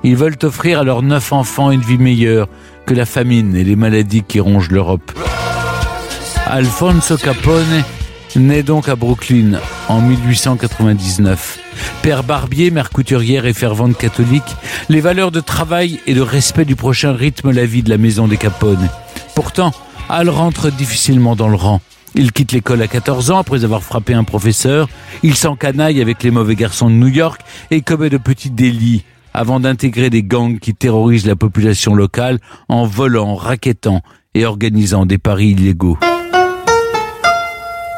Ils 0.04 0.16
veulent 0.16 0.38
offrir 0.42 0.80
à 0.80 0.84
leurs 0.84 1.02
neuf 1.02 1.32
enfants 1.32 1.70
une 1.70 1.80
vie 1.80 1.98
meilleure 1.98 2.48
que 2.84 2.94
la 2.94 3.06
famine 3.06 3.56
et 3.56 3.64
les 3.64 3.76
maladies 3.76 4.22
qui 4.22 4.38
rongent 4.38 4.70
l'Europe. 4.70 5.10
Alfonso 6.46 7.16
Capone 7.16 7.82
naît 8.36 8.62
donc 8.62 8.88
à 8.88 8.94
Brooklyn 8.94 9.58
en 9.88 10.00
1899. 10.00 11.58
Père 12.02 12.22
barbier, 12.22 12.70
mère 12.70 12.90
couturière 12.90 13.46
et 13.46 13.54
fervente 13.54 13.96
catholique, 13.96 14.56
les 14.88 15.00
valeurs 15.00 15.32
de 15.32 15.40
travail 15.40 15.98
et 16.06 16.14
de 16.14 16.20
respect 16.20 16.64
du 16.64 16.76
prochain 16.76 17.12
rythment 17.12 17.50
la 17.50 17.66
vie 17.66 17.82
de 17.82 17.90
la 17.90 17.98
maison 17.98 18.28
des 18.28 18.36
Capone. 18.36 18.88
Pourtant, 19.34 19.72
Al 20.08 20.30
rentre 20.30 20.70
difficilement 20.70 21.34
dans 21.34 21.48
le 21.48 21.56
rang. 21.56 21.80
Il 22.14 22.32
quitte 22.32 22.52
l'école 22.52 22.80
à 22.80 22.88
14 22.88 23.30
ans 23.30 23.38
après 23.38 23.64
avoir 23.64 23.82
frappé 23.82 24.14
un 24.14 24.24
professeur. 24.24 24.88
Il 25.22 25.34
s'encanaille 25.34 26.00
avec 26.00 26.22
les 26.22 26.30
mauvais 26.30 26.54
garçons 26.54 26.88
de 26.88 26.94
New 26.94 27.08
York 27.08 27.40
et 27.70 27.82
commet 27.82 28.08
de 28.08 28.16
petits 28.16 28.50
délits 28.50 29.04
avant 29.34 29.60
d'intégrer 29.60 30.08
des 30.08 30.22
gangs 30.22 30.58
qui 30.58 30.74
terrorisent 30.74 31.26
la 31.26 31.36
population 31.36 31.94
locale 31.94 32.38
en 32.68 32.86
volant, 32.86 33.34
raquettant 33.34 34.00
et 34.34 34.46
organisant 34.46 35.04
des 35.04 35.18
paris 35.18 35.48
illégaux. 35.48 35.98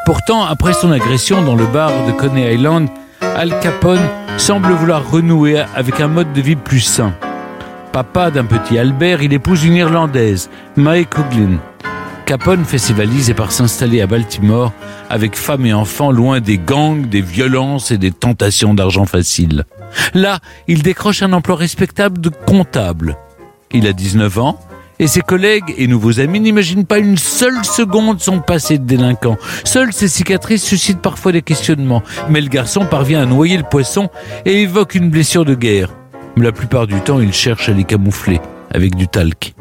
Pourtant, 0.05 0.43
après 0.43 0.73
son 0.73 0.91
agression 0.91 1.41
dans 1.43 1.55
le 1.55 1.67
bar 1.67 1.91
de 2.07 2.11
Coney 2.11 2.53
Island, 2.53 2.89
Al 3.21 3.57
Capone 3.61 4.01
semble 4.37 4.73
vouloir 4.73 5.09
renouer 5.09 5.59
avec 5.75 6.01
un 6.01 6.07
mode 6.07 6.33
de 6.33 6.41
vie 6.41 6.55
plus 6.57 6.81
sain. 6.81 7.13
Papa 7.93 8.31
d'un 8.31 8.45
petit 8.45 8.77
Albert, 8.77 9.21
il 9.21 9.31
épouse 9.31 9.63
une 9.63 9.75
Irlandaise, 9.75 10.49
Mae 10.75 11.05
Coughlin. 11.05 11.59
Capone 12.29 12.63
fait 12.63 12.77
ses 12.77 12.93
valises 12.93 13.31
et 13.31 13.33
part 13.33 13.51
s'installer 13.51 14.01
à 14.01 14.05
Baltimore 14.05 14.71
avec 15.09 15.35
femme 15.35 15.65
et 15.65 15.73
enfants 15.73 16.11
loin 16.11 16.41
des 16.41 16.59
gangs, 16.59 17.09
des 17.09 17.21
violences 17.21 17.89
et 17.89 17.97
des 17.97 18.11
tentations 18.11 18.75
d'argent 18.75 19.07
facile. 19.07 19.65
Là, 20.13 20.37
il 20.67 20.83
décroche 20.83 21.23
un 21.23 21.33
emploi 21.33 21.55
respectable 21.55 22.21
de 22.21 22.29
comptable. 22.29 23.17
Il 23.71 23.87
a 23.87 23.93
19 23.93 24.37
ans 24.37 24.59
Et 24.99 25.07
ses 25.07 25.21
collègues 25.21 25.73
et 25.75 25.87
nouveaux 25.87 26.19
amis 26.19 26.39
n'imaginent 26.39 26.85
pas 26.85 26.99
une 26.99 27.17
seule 27.17 27.65
seconde 27.65 28.21
son 28.21 28.41
passé 28.41 28.77
de 28.77 28.85
délinquant. 28.85 29.37
Seules 29.63 29.91
ses 29.91 30.07
cicatrices 30.07 30.63
suscitent 30.63 31.01
parfois 31.01 31.31
des 31.31 31.41
questionnements, 31.41 32.03
mais 32.29 32.41
le 32.41 32.49
garçon 32.49 32.85
parvient 32.85 33.23
à 33.23 33.25
noyer 33.25 33.57
le 33.57 33.63
poisson 33.63 34.07
et 34.45 34.61
évoque 34.61 34.93
une 34.93 35.09
blessure 35.09 35.45
de 35.45 35.55
guerre. 35.55 35.89
Mais 36.37 36.45
la 36.45 36.51
plupart 36.51 36.85
du 36.85 37.01
temps, 37.01 37.19
il 37.19 37.33
cherche 37.33 37.69
à 37.69 37.73
les 37.73 37.85
camoufler 37.85 38.39
avec 38.71 38.93
du 38.93 39.07
talc. 39.07 39.55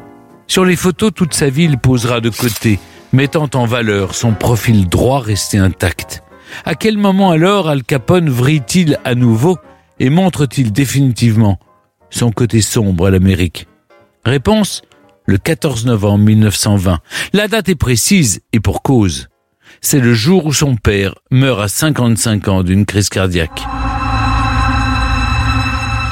Sur 0.49 0.65
les 0.65 0.77
photos, 0.77 1.13
toute 1.15 1.35
sa 1.35 1.51
vie, 1.51 1.65
il 1.65 1.77
posera 1.77 2.23
de 2.23 2.31
côté, 2.31 2.79
mettant 3.13 3.51
en 3.53 3.67
valeur 3.67 4.15
son 4.15 4.33
profil 4.33 4.89
droit 4.89 5.21
resté 5.21 5.59
intact. 5.59 6.23
À 6.65 6.75
quel 6.75 6.97
moment 6.97 7.31
alors 7.31 7.69
Al 7.69 7.85
Capone 7.85 8.31
vrille-t-il 8.31 8.99
à 9.05 9.15
nouveau 9.15 9.59
et 10.01 10.09
montre-t-il 10.09 10.73
définitivement 10.73 11.59
son 12.09 12.33
côté 12.33 12.63
sombre 12.63 13.07
à 13.07 13.11
l'Amérique? 13.11 13.69
Réponse 14.25 14.81
le 15.27 15.37
14 15.37 15.85
novembre 15.85 16.25
1920. 16.25 17.01
La 17.35 17.49
date 17.49 17.69
est 17.69 17.75
précise 17.75 18.41
et 18.55 18.61
pour 18.61 18.83
cause. 18.83 19.29
C'est 19.83 20.01
le 20.01 20.15
jour 20.15 20.47
où 20.47 20.55
son 20.55 20.77
père 20.77 21.15
meurt 21.31 21.61
à 21.61 21.69
55 21.69 22.49
ans 22.49 22.63
d'une 22.63 22.87
crise 22.87 23.11
cardiaque. 23.11 23.67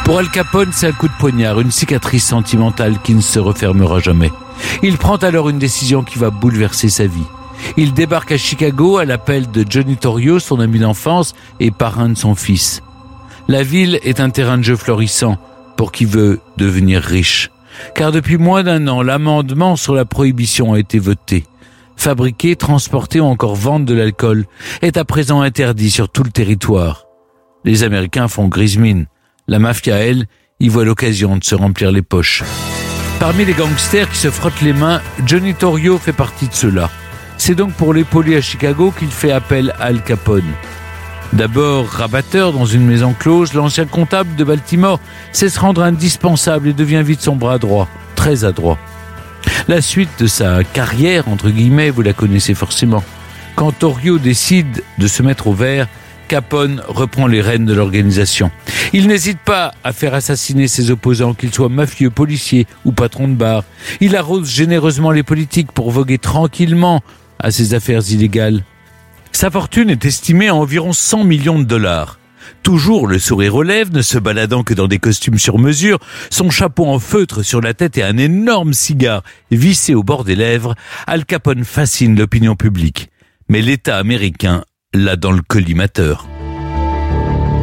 Pour 0.07 0.21
Al 0.21 0.31
Capone, 0.31 0.71
c'est 0.71 0.87
un 0.87 0.93
coup 0.93 1.09
de 1.09 1.13
poignard, 1.19 1.59
une 1.59 1.73
cicatrice 1.73 2.25
sentimentale 2.25 3.01
qui 3.03 3.13
ne 3.13 3.21
se 3.21 3.41
refermera 3.41 3.99
jamais. 3.99 4.31
Il 4.85 4.99
prend 4.99 5.17
alors 5.17 5.49
une 5.49 5.59
décision 5.59 6.05
qui 6.05 6.21
va 6.21 6.31
bouleverser 6.31 6.89
sa 6.89 7.09
vie. 7.09 7.27
Il 7.77 7.93
débarque 7.93 8.31
à 8.31 8.39
Chicago 8.39 8.99
à 8.99 9.05
l'appel 9.05 9.51
de 9.51 9.65
Johnny 9.69 9.97
Torrio, 9.97 10.39
son 10.39 10.61
ami 10.61 10.79
d'enfance 10.79 11.35
et 11.59 11.73
parrain 11.73 12.09
de 12.09 12.17
son 12.17 12.37
fils. 12.37 12.85
La 13.49 13.65
ville 13.65 13.99
est 14.05 14.21
un 14.21 14.31
terrain 14.31 14.59
de 14.59 14.63
jeu 14.63 14.77
florissant 14.77 15.39
pour 15.77 15.91
qui 15.91 16.05
veut 16.05 16.39
devenir 16.57 17.03
riche. 17.03 17.51
Car 17.97 18.13
depuis 18.13 18.39
moins 18.39 18.63
d'un 18.63 18.87
an, 18.87 19.03
l'amendement 19.03 19.75
sur 19.75 19.97
la 19.97 20.05
prohibition 20.05 20.75
a 20.75 20.79
été 20.79 21.01
voté. 21.01 21.43
Fabriquer, 21.97 22.55
transporter 22.55 23.19
ou 23.19 23.25
encore 23.25 23.57
vendre 23.57 23.87
de 23.87 23.95
l'alcool 23.95 24.47
est 24.83 24.99
à 24.99 25.05
présent 25.05 25.41
interdit 25.41 25.91
sur 25.91 26.09
tout 26.09 26.23
le 26.23 26.31
territoire. 26.31 27.07
Les 27.65 27.83
Américains 27.83 28.29
font 28.29 28.47
grise 28.47 28.79
mine. 28.79 29.07
La 29.49 29.61
mafia, 29.61 29.97
elle, 29.97 30.27
y 30.59 30.69
voit 30.69 30.85
l'occasion 30.85 31.37
de 31.37 31.45
se 31.45 31.55
remplir 31.55 31.93
les 31.93 32.03
poches. 32.03 32.43
Parmi 33.21 33.45
les 33.45 33.53
gangsters 33.53 34.11
qui 34.11 34.19
se 34.19 34.31
frottent 34.31 34.61
les 34.61 34.73
mains, 34.73 35.01
Johnny 35.25 35.55
Torrio 35.55 35.99
fait 35.99 36.13
partie 36.13 36.49
de 36.49 36.55
ceux-là. 36.55 36.91
C'est 37.39 37.55
donc 37.55 37.73
pour 37.75 37.95
l'épauler 37.95 38.37
à 38.37 38.41
Chicago 38.41 38.93
qu'il 38.99 39.11
fait 39.11 39.31
appel 39.31 39.73
à 39.79 39.85
Al 39.85 40.03
Capone. 40.03 40.53
D'abord 41.33 41.87
rabatteur 41.87 42.53
dans 42.53 42.67
une 42.67 42.87
maison 42.87 43.15
close, 43.17 43.55
l'ancien 43.55 43.87
comptable 43.87 44.35
de 44.35 44.43
Baltimore 44.43 44.99
sait 45.33 45.49
se 45.49 45.61
rendre 45.61 45.83
indispensable 45.83 46.69
et 46.69 46.73
devient 46.73 47.03
vite 47.05 47.21
son 47.21 47.37
bras 47.37 47.59
droit, 47.59 47.89
très 48.17 48.45
adroit. 48.45 48.79
La 49.69 49.81
suite 49.81 50.11
de 50.19 50.27
sa 50.27 50.65
carrière, 50.65 51.29
entre 51.29 51.51
guillemets, 51.51 51.91
vous 51.91 52.03
la 52.03 52.13
connaissez 52.13 52.55
forcément. 52.55 53.05
Quand 53.55 53.71
Torrio 53.71 54.19
décide 54.19 54.83
de 54.99 55.07
se 55.07 55.23
mettre 55.23 55.47
au 55.47 55.53
vert, 55.53 55.87
Capone 56.29 56.83
reprend 56.87 57.27
les 57.27 57.41
rênes 57.41 57.65
de 57.65 57.75
l'organisation. 57.75 58.51
Il 58.93 59.09
n'hésite 59.09 59.39
pas 59.39 59.73
à 59.85 59.93
faire 59.93 60.15
assassiner 60.15 60.69
ses 60.69 60.91
opposants, 60.91 61.35
qu'ils 61.35 61.55
soient 61.55 61.69
mafieux, 61.69 62.11
policiers 62.11 62.67
ou 62.85 62.93
patrons 62.93 63.29
de 63.29 63.35
bar. 63.35 63.65
Il 64.01 64.17
arrose 64.17 64.51
généreusement 64.51 65.11
les 65.11 65.23
politiques 65.23 65.73
pour 65.73 65.91
voguer 65.91 66.19
tranquillement 66.19 67.03
à 67.39 67.51
ses 67.51 67.75
affaires 67.75 68.03
illégales. 68.11 68.65
Sa 69.33 69.51
fortune 69.51 69.91
est 69.91 70.05
estimée 70.05 70.49
à 70.49 70.55
environ 70.55 70.93
100 70.93 71.25
millions 71.25 71.59
de 71.59 71.65
dollars. 71.65 72.19
Toujours 72.63 73.07
le 73.07 73.19
sourire 73.19 73.55
aux 73.55 73.63
lèvres, 73.63 73.93
ne 73.93 74.03
se 74.03 74.19
baladant 74.19 74.63
que 74.63 74.75
dans 74.75 74.89
des 74.89 74.99
costumes 74.99 75.39
sur 75.39 75.59
mesure, 75.59 75.99
son 76.31 76.51
chapeau 76.51 76.87
en 76.87 76.99
feutre 76.99 77.45
sur 77.45 77.61
la 77.61 77.75
tête 77.75 77.99
et 77.99 78.03
un 78.03 78.17
énorme 78.19 78.73
cigare 78.73 79.23
vissé 79.51 79.95
au 79.95 80.03
bord 80.03 80.25
des 80.25 80.37
lèvres, 80.37 80.75
Al 81.07 81.25
Capone 81.25 81.65
fascine 81.65 82.19
l'opinion 82.19 82.57
publique. 82.57 83.11
Mais 83.49 83.63
l'État 83.63 83.99
américain 83.99 84.65
l'a 85.05 85.17
dans 85.17 85.33
le 85.33 85.43
collimateur. 85.43 86.27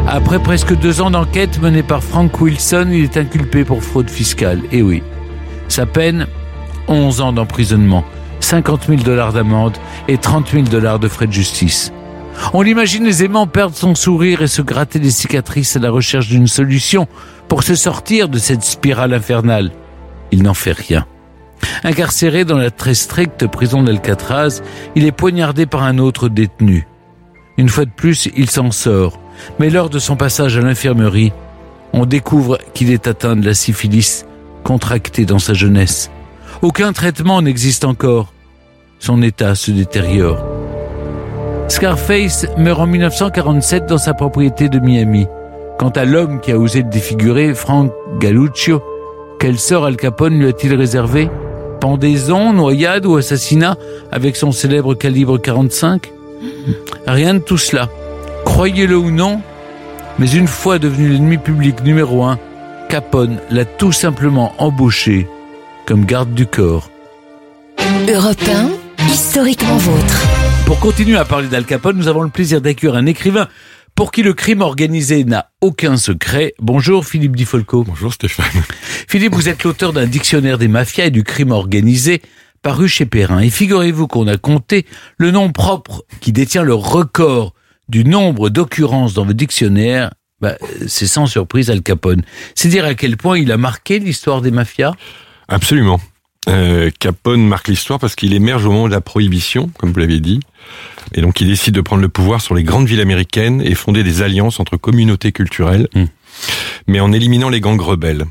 Après 0.08 0.40
presque 0.40 0.78
deux 0.78 1.02
ans 1.02 1.12
d'enquête 1.12 1.62
menée 1.62 1.84
par 1.84 2.04
Frank 2.04 2.40
Wilson, 2.40 2.88
il 2.92 3.04
est 3.04 3.18
inculpé 3.18 3.64
pour 3.64 3.84
fraude 3.84 4.10
fiscale. 4.10 4.62
Et 4.72 4.82
oui, 4.82 5.02
sa 5.68 5.86
peine, 5.86 6.28
11 6.88 7.22
ans 7.22 7.34
d'emprisonnement, 7.34 8.04
50 8.42 8.88
000 8.88 9.02
dollars 9.02 9.34
d'amende 9.34 9.78
et 10.08 10.18
30 10.18 10.52
000 10.52 10.64
dollars 10.66 11.00
de 11.00 11.08
frais 11.08 11.28
de 11.28 11.32
justice. 11.32 11.92
On 12.54 12.62
l'imagine 12.62 13.06
aisément 13.06 13.48
perdre 13.48 13.76
son 13.76 13.96
sourire 13.96 14.42
et 14.42 14.48
se 14.48 14.62
gratter 14.62 15.00
des 15.00 15.12
cicatrices 15.12 15.76
à 15.76 15.80
la 15.80 15.90
recherche 15.90 16.28
d'une 16.28 16.48
solution 16.48 17.08
pour 17.48 17.64
se 17.64 17.76
sortir 17.76 18.30
de 18.30 18.38
cette 18.38 18.64
spirale 18.64 19.14
infernale. 19.14 19.72
Il 20.32 20.44
n'en 20.44 20.54
fait 20.54 20.74
rien. 20.74 21.06
Incarcéré 21.84 22.44
dans 22.44 22.58
la 22.58 22.72
très 22.72 22.94
stricte 22.94 23.48
prison 23.48 23.84
d'Alcatraz, 23.84 24.62
il 24.96 25.06
est 25.06 25.12
poignardé 25.12 25.66
par 25.66 25.84
un 25.84 25.98
autre 25.98 26.28
détenu. 26.28 26.88
Une 27.58 27.70
fois 27.70 27.86
de 27.86 27.92
plus, 27.92 28.30
il 28.36 28.50
s'en 28.50 28.72
sort, 28.72 29.20
mais 29.60 29.70
lors 29.70 29.90
de 29.90 30.00
son 30.00 30.16
passage 30.16 30.58
à 30.58 30.62
l'infirmerie, 30.62 31.32
on 31.94 32.06
découvre 32.06 32.58
qu'il 32.74 32.92
est 32.92 33.08
atteint 33.08 33.36
de 33.36 33.46
la 33.46 33.54
syphilis, 33.54 34.26
contractée 34.64 35.26
dans 35.26 35.40
sa 35.40 35.54
jeunesse. 35.54 36.10
Aucun 36.62 36.94
traitement 36.94 37.42
n'existe 37.42 37.86
encore. 37.86 38.34
Son 38.98 39.22
état 39.22 39.54
se 39.54 39.70
détériore. 39.70 40.44
Scarface 41.68 42.48
meurt 42.58 42.80
en 42.80 42.88
1947 42.88 43.86
dans 43.86 43.98
sa 43.98 44.14
propriété 44.14 44.70
de 44.70 44.80
Miami. 44.80 45.28
Quant 45.78 45.90
à 45.90 46.06
l'homme 46.06 46.40
qui 46.40 46.52
a 46.52 46.58
osé 46.58 46.82
le 46.82 46.90
défigurer, 46.90 47.54
Frank 47.54 47.92
Galluccio, 48.20 48.82
quel 49.40 49.60
sort 49.60 49.86
Al 49.86 49.98
Capone 49.98 50.40
lui 50.40 50.48
a-t-il 50.48 50.74
réservé? 50.74 51.30
Pendaison, 51.82 52.54
noyade 52.54 53.06
ou 53.06 53.18
assassinat 53.18 53.76
avec 54.12 54.36
son 54.36 54.52
célèbre 54.52 54.96
calibre 54.96 55.38
45 55.38 56.12
Rien 57.08 57.36
de 57.36 57.40
tout 57.40 57.58
cela. 57.58 57.90
Croyez-le 58.46 58.98
ou 58.98 59.12
non, 59.12 59.42
mais 60.20 60.32
une 60.32 60.48
fois 60.48 60.80
devenu 60.80 61.10
l'ennemi 61.10 61.38
public 61.38 61.84
numéro 61.84 62.24
un, 62.24 62.40
Capone 62.90 63.40
l'a 63.50 63.66
tout 63.66 63.92
simplement 63.92 64.54
embauché 64.58 65.28
comme 65.86 66.06
garde 66.06 66.34
du 66.34 66.46
corps. 66.46 66.90
Europe 68.08 68.38
1, 69.00 69.06
historiquement 69.08 69.78
vôtre. 69.78 70.28
Pour 70.66 70.80
continuer 70.80 71.18
à 71.18 71.26
parler 71.26 71.48
d'Al 71.48 71.66
Capone, 71.66 71.98
nous 71.98 72.08
avons 72.08 72.22
le 72.22 72.30
plaisir 72.30 72.62
d'accueillir 72.62 72.96
un 72.96 73.06
écrivain 73.06 73.48
pour 73.96 74.12
qui 74.12 74.24
le 74.24 74.34
crime 74.34 74.62
organisé 74.62 75.24
n'a 75.24 75.50
aucun 75.62 75.98
secret. 75.98 76.54
Bonjour 76.60 77.06
Philippe 77.06 77.36
Di 77.36 77.46
Folco. 77.46 77.84
Bonjour 77.84 78.14
Stéphane. 78.14 78.64
Philippe, 79.08 79.34
vous 79.34 79.50
êtes 79.50 79.64
l'auteur 79.64 79.94
d'un 79.94 80.08
dictionnaire 80.08 80.58
des 80.58 80.68
mafias 80.68 81.06
et 81.06 81.12
du 81.12 81.24
crime 81.24 81.52
organisé 81.52 82.22
paru 82.64 82.88
chez 82.88 83.06
Perrin. 83.06 83.40
Et 83.40 83.52
figurez-vous 83.52 84.08
qu'on 84.08 84.28
a 84.28 84.38
compté 84.38 84.88
le 85.18 85.30
nom 85.30 85.52
propre 85.52 86.04
qui 86.22 86.32
détient 86.32 86.64
le 86.64 86.74
record 86.74 87.54
du 87.90 88.04
nombre 88.06 88.50
d'occurrences 88.50 89.14
dans 89.14 89.26
le 89.26 89.36
dictionnaire. 89.36 90.12
Bah, 90.42 90.56
c'est 90.88 91.06
sans 91.08 91.28
surprise 91.28 91.70
Al 91.70 91.84
Capone. 91.84 92.24
C'est 92.56 92.70
dire 92.70 92.86
à 92.86 92.96
quel 92.96 93.18
point 93.18 93.38
il 93.38 93.52
a 93.52 93.58
marqué 93.58 94.00
l'histoire 94.00 94.42
des 94.42 94.52
mafias? 94.52 94.94
Absolument. 95.48 96.00
Euh, 96.50 96.90
Capone 97.00 97.46
marque 97.46 97.68
l'histoire 97.70 98.00
parce 98.00 98.16
qu'il 98.16 98.34
émerge 98.34 98.66
au 98.66 98.72
moment 98.72 98.88
de 98.88 98.94
la 98.94 99.02
prohibition, 99.02 99.70
comme 99.78 99.94
vous 99.94 100.00
l'avez 100.00 100.20
dit. 100.20 100.40
Et 101.14 101.22
donc 101.22 101.40
il 101.40 101.48
décide 101.48 101.76
de 101.76 101.82
prendre 101.82 102.02
le 102.02 102.10
pouvoir 102.10 102.42
sur 102.42 102.56
les 102.56 102.64
grandes 102.64 102.88
villes 102.88 103.00
américaines 103.02 103.62
et 103.62 103.76
fonder 103.76 104.04
des 104.04 104.22
alliances 104.22 104.60
entre 104.60 104.78
communautés 104.78 105.32
culturelles, 105.32 105.88
Hmm. 105.94 106.06
mais 106.88 107.00
en 107.00 107.12
éliminant 107.14 107.50
les 107.50 107.62
gangs 107.62 107.80
rebelles 107.80 108.26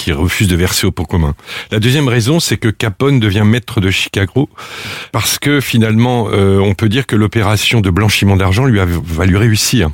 qui 0.00 0.12
refusent 0.12 0.48
de 0.48 0.56
verser 0.56 0.86
au 0.86 0.90
pot 0.90 1.04
commun. 1.04 1.34
La 1.70 1.78
deuxième 1.78 2.08
raison, 2.08 2.40
c'est 2.40 2.56
que 2.56 2.68
Capone 2.68 3.20
devient 3.20 3.42
maître 3.44 3.80
de 3.80 3.90
Chicago 3.90 4.48
parce 5.12 5.38
que 5.38 5.60
finalement, 5.60 6.28
euh, 6.30 6.58
on 6.58 6.74
peut 6.74 6.88
dire 6.88 7.06
que 7.06 7.16
l'opération 7.16 7.82
de 7.82 7.90
blanchiment 7.90 8.36
d'argent 8.36 8.64
lui 8.64 8.80
a 8.80 8.86
valu 8.86 9.36
réussir. 9.36 9.90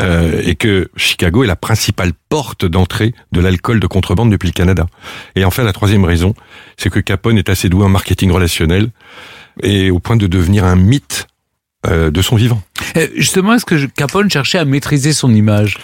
Euh, 0.00 0.40
et 0.46 0.54
que 0.54 0.88
Chicago 0.96 1.44
est 1.44 1.46
la 1.46 1.54
principale 1.54 2.12
porte 2.30 2.64
d'entrée 2.64 3.12
de 3.32 3.40
l'alcool 3.42 3.78
de 3.78 3.86
contrebande 3.86 4.30
depuis 4.30 4.46
le 4.46 4.54
Canada. 4.54 4.86
Et 5.36 5.44
enfin, 5.44 5.64
la 5.64 5.74
troisième 5.74 6.06
raison, 6.06 6.34
c'est 6.78 6.88
que 6.88 6.98
Capone 6.98 7.36
est 7.36 7.50
assez 7.50 7.68
doué 7.68 7.84
en 7.84 7.90
marketing 7.90 8.30
relationnel 8.30 8.88
et 9.62 9.90
au 9.90 9.98
point 9.98 10.16
de 10.16 10.26
devenir 10.26 10.64
un 10.64 10.76
mythe 10.76 11.26
euh, 11.86 12.10
de 12.10 12.22
son 12.22 12.36
vivant. 12.36 12.62
Euh, 12.96 13.08
Justement, 13.16 13.54
est-ce 13.54 13.64
que 13.64 13.86
Capone 13.86 14.30
cherchait 14.30 14.58
à 14.58 14.64
maîtriser 14.64 15.12
son 15.12 15.34
image? 15.34 15.78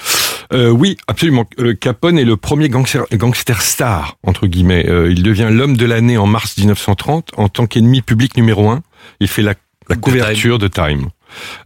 Euh, 0.52 0.70
oui, 0.70 0.96
absolument. 1.06 1.46
Euh, 1.58 1.74
Capone 1.74 2.18
est 2.18 2.24
le 2.24 2.36
premier 2.36 2.68
gangster, 2.68 3.04
gangster 3.12 3.60
star, 3.60 4.16
entre 4.22 4.46
guillemets. 4.46 4.88
Euh, 4.88 5.10
il 5.10 5.22
devient 5.22 5.48
l'homme 5.50 5.76
de 5.76 5.84
l'année 5.84 6.16
en 6.16 6.26
mars 6.26 6.56
1930 6.56 7.30
en 7.36 7.48
tant 7.48 7.66
qu'ennemi 7.66 8.00
public 8.02 8.36
numéro 8.36 8.70
un. 8.70 8.82
Il 9.20 9.28
fait 9.28 9.42
la, 9.42 9.54
la 9.88 9.96
couverture 9.96 10.58
de 10.58 10.68
Time. 10.68 11.08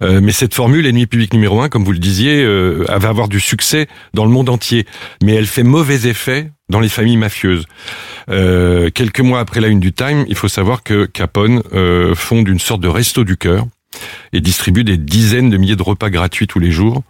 Euh, 0.02 0.20
mais 0.20 0.32
cette 0.32 0.54
formule, 0.54 0.86
ennemi 0.86 1.06
public 1.06 1.32
numéro 1.32 1.60
un, 1.60 1.68
comme 1.68 1.84
vous 1.84 1.92
le 1.92 1.98
disiez, 2.00 2.42
euh, 2.42 2.84
va 2.88 3.08
avoir 3.08 3.28
du 3.28 3.38
succès 3.38 3.86
dans 4.14 4.24
le 4.24 4.30
monde 4.32 4.48
entier. 4.48 4.86
Mais 5.22 5.34
elle 5.34 5.46
fait 5.46 5.62
mauvais 5.62 6.08
effet 6.08 6.50
dans 6.68 6.80
les 6.80 6.88
familles 6.88 7.16
mafieuses. 7.16 7.66
Euh, 8.30 8.90
quelques 8.90 9.20
mois 9.20 9.38
après 9.38 9.60
la 9.60 9.68
une 9.68 9.78
du 9.80 9.92
Time, 9.92 10.24
il 10.28 10.34
faut 10.34 10.48
savoir 10.48 10.82
que 10.82 11.04
Capone 11.04 11.62
euh, 11.74 12.14
fonde 12.16 12.48
une 12.48 12.58
sorte 12.58 12.80
de 12.80 12.88
resto 12.88 13.22
du 13.22 13.36
cœur 13.36 13.66
et 14.32 14.40
distribue 14.40 14.84
des 14.84 14.96
dizaines 14.96 15.50
de 15.50 15.56
milliers 15.56 15.76
de 15.76 15.82
repas 15.82 16.10
gratuits 16.10 16.46
tous 16.46 16.58
les 16.58 16.70
jours. 16.70 17.02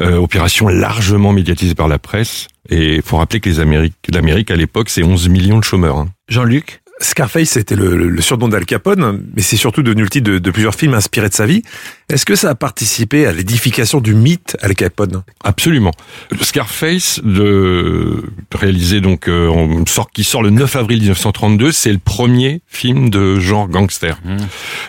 Euh, 0.00 0.16
opération 0.16 0.68
largement 0.68 1.32
médiatisée 1.32 1.74
par 1.74 1.88
la 1.88 1.98
presse. 1.98 2.46
Et 2.68 3.00
faut 3.04 3.16
rappeler 3.16 3.40
que 3.40 3.48
les 3.48 3.58
Amériques, 3.58 3.96
l'Amérique 4.12 4.50
à 4.52 4.56
l'époque, 4.56 4.90
c'est 4.90 5.02
11 5.02 5.28
millions 5.28 5.58
de 5.58 5.64
chômeurs. 5.64 5.96
hein. 5.96 6.08
Jean-Luc 6.28 6.82
Scarface, 7.00 7.50
c'était 7.50 7.76
le, 7.76 7.96
le, 7.96 8.08
le 8.08 8.22
surnom 8.22 8.48
d'Al 8.48 8.64
Capone, 8.64 9.24
mais 9.34 9.42
c'est 9.42 9.56
surtout 9.56 9.82
devenu 9.82 10.02
le 10.02 10.08
titre 10.08 10.30
de, 10.30 10.38
de, 10.38 10.50
plusieurs 10.50 10.74
films 10.74 10.94
inspirés 10.94 11.28
de 11.28 11.34
sa 11.34 11.46
vie. 11.46 11.62
Est-ce 12.08 12.24
que 12.24 12.34
ça 12.34 12.50
a 12.50 12.54
participé 12.54 13.26
à 13.26 13.32
l'édification 13.32 14.00
du 14.00 14.14
mythe 14.14 14.56
Al 14.62 14.74
Capone? 14.74 15.22
Absolument. 15.44 15.92
Scarface, 16.40 17.20
de, 17.22 18.24
réalisé 18.52 19.00
donc 19.00 19.28
euh, 19.28 19.48
en 19.48 19.86
sort, 19.86 20.10
qui 20.10 20.24
sort 20.24 20.42
le 20.42 20.50
9 20.50 20.76
avril 20.76 20.98
1932, 21.00 21.72
c'est 21.72 21.92
le 21.92 21.98
premier 21.98 22.62
film 22.66 23.10
de 23.10 23.38
genre 23.38 23.68
gangster. 23.68 24.18
Mmh. 24.24 24.36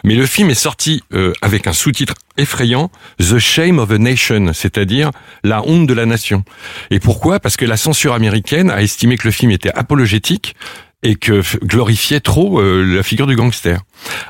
Mais 0.04 0.16
le 0.16 0.26
film 0.26 0.50
est 0.50 0.56
sorti 0.56 1.04
euh, 1.14 1.34
avec 1.42 1.68
un 1.68 1.74
sous-titre 1.74 2.16
effrayant, 2.38 2.90
The 3.20 3.38
Shame 3.38 3.80
of 3.80 3.92
a 3.92 3.98
Nation, 3.98 4.52
c'est-à-dire 4.54 5.12
la 5.44 5.62
honte 5.68 5.88
de 5.88 5.94
la 5.94 6.06
nation. 6.06 6.44
Et 6.90 7.00
pourquoi? 7.00 7.40
Parce 7.40 7.58
que 7.58 7.66
la 7.66 7.78
censure 7.78 8.14
américaine 8.14 8.72
a 8.72 8.82
estimé 8.82 9.18
que 9.18 9.28
le 9.28 9.32
film 9.32 9.52
était 9.52 9.72
apologétique 9.72 10.56
et 11.04 11.16
que 11.16 11.42
glorifiait 11.64 12.20
trop 12.20 12.60
euh, 12.60 12.84
la 12.84 13.04
figure 13.04 13.28
du 13.28 13.36
gangster. 13.36 13.82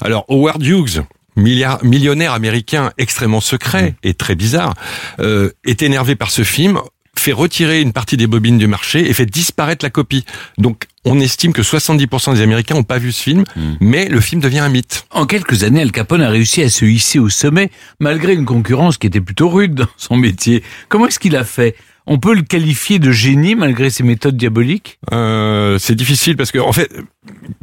Alors 0.01 0.25
Howard 0.29 0.63
Hughes, 0.63 1.03
milliard, 1.35 1.83
millionnaire 1.83 2.33
américain 2.33 2.91
extrêmement 2.97 3.41
secret 3.41 3.95
et 4.03 4.13
très 4.13 4.35
bizarre, 4.35 4.73
euh, 5.19 5.51
est 5.65 5.81
énervé 5.81 6.15
par 6.15 6.31
ce 6.31 6.43
film 6.43 6.79
fait 7.19 7.31
retirer 7.33 7.81
une 7.81 7.91
partie 7.91 8.17
des 8.17 8.27
bobines 8.27 8.57
du 8.57 8.67
marché 8.67 9.09
et 9.09 9.13
fait 9.13 9.25
disparaître 9.25 9.85
la 9.85 9.89
copie. 9.89 10.25
Donc 10.57 10.85
on 11.05 11.19
estime 11.19 11.53
que 11.53 11.61
70% 11.61 12.35
des 12.35 12.41
Américains 12.41 12.75
n'ont 12.75 12.83
pas 12.83 12.97
vu 12.97 13.11
ce 13.11 13.21
film, 13.21 13.43
mmh. 13.55 13.61
mais 13.81 14.07
le 14.07 14.19
film 14.21 14.41
devient 14.41 14.59
un 14.59 14.69
mythe. 14.69 15.05
En 15.11 15.25
quelques 15.25 15.63
années, 15.63 15.81
Al 15.81 15.91
Capone 15.91 16.21
a 16.21 16.29
réussi 16.29 16.63
à 16.63 16.69
se 16.69 16.85
hisser 16.85 17.19
au 17.19 17.29
sommet, 17.29 17.69
malgré 17.99 18.33
une 18.33 18.45
concurrence 18.45 18.97
qui 18.97 19.07
était 19.07 19.21
plutôt 19.21 19.49
rude 19.49 19.75
dans 19.75 19.87
son 19.97 20.17
métier. 20.17 20.63
Comment 20.87 21.07
est-ce 21.07 21.19
qu'il 21.19 21.35
a 21.35 21.43
fait? 21.43 21.75
On 22.07 22.17
peut 22.19 22.33
le 22.33 22.41
qualifier 22.41 22.99
de 22.99 23.11
génie 23.11 23.55
malgré 23.55 23.89
ses 23.89 24.03
méthodes 24.03 24.37
diaboliques? 24.37 24.99
Euh, 25.11 25.77
C'est 25.79 25.95
difficile 25.95 26.35
parce 26.37 26.51
que 26.51 26.59
en 26.59 26.71
fait, 26.71 26.89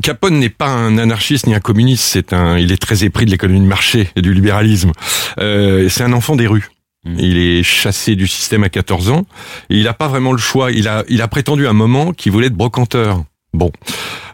Capone 0.02 0.38
n'est 0.38 0.48
pas 0.48 0.68
un 0.68 0.98
anarchiste 0.98 1.46
ni 1.46 1.54
un 1.54 1.60
communiste. 1.60 2.04
C'est 2.04 2.32
un, 2.32 2.58
il 2.58 2.72
est 2.72 2.76
très 2.80 3.04
épris 3.04 3.26
de 3.26 3.30
l'économie 3.30 3.60
de 3.60 3.66
marché 3.66 4.08
et 4.16 4.22
du 4.22 4.32
libéralisme. 4.32 4.92
Euh, 5.38 5.88
c'est 5.88 6.04
un 6.04 6.12
enfant 6.12 6.36
des 6.36 6.46
rues. 6.46 6.68
Il 7.18 7.38
est 7.38 7.62
chassé 7.62 8.16
du 8.16 8.26
système 8.26 8.64
à 8.64 8.68
14 8.68 9.10
ans 9.10 9.26
et 9.70 9.76
il 9.76 9.84
n'a 9.84 9.94
pas 9.94 10.08
vraiment 10.08 10.32
le 10.32 10.38
choix. 10.38 10.72
Il 10.72 10.88
a, 10.88 11.04
il 11.08 11.22
a 11.22 11.28
prétendu 11.28 11.66
à 11.66 11.70
un 11.70 11.72
moment 11.72 12.12
qu'il 12.12 12.32
voulait 12.32 12.48
être 12.48 12.54
brocanteur. 12.54 13.22
Bon. 13.56 13.72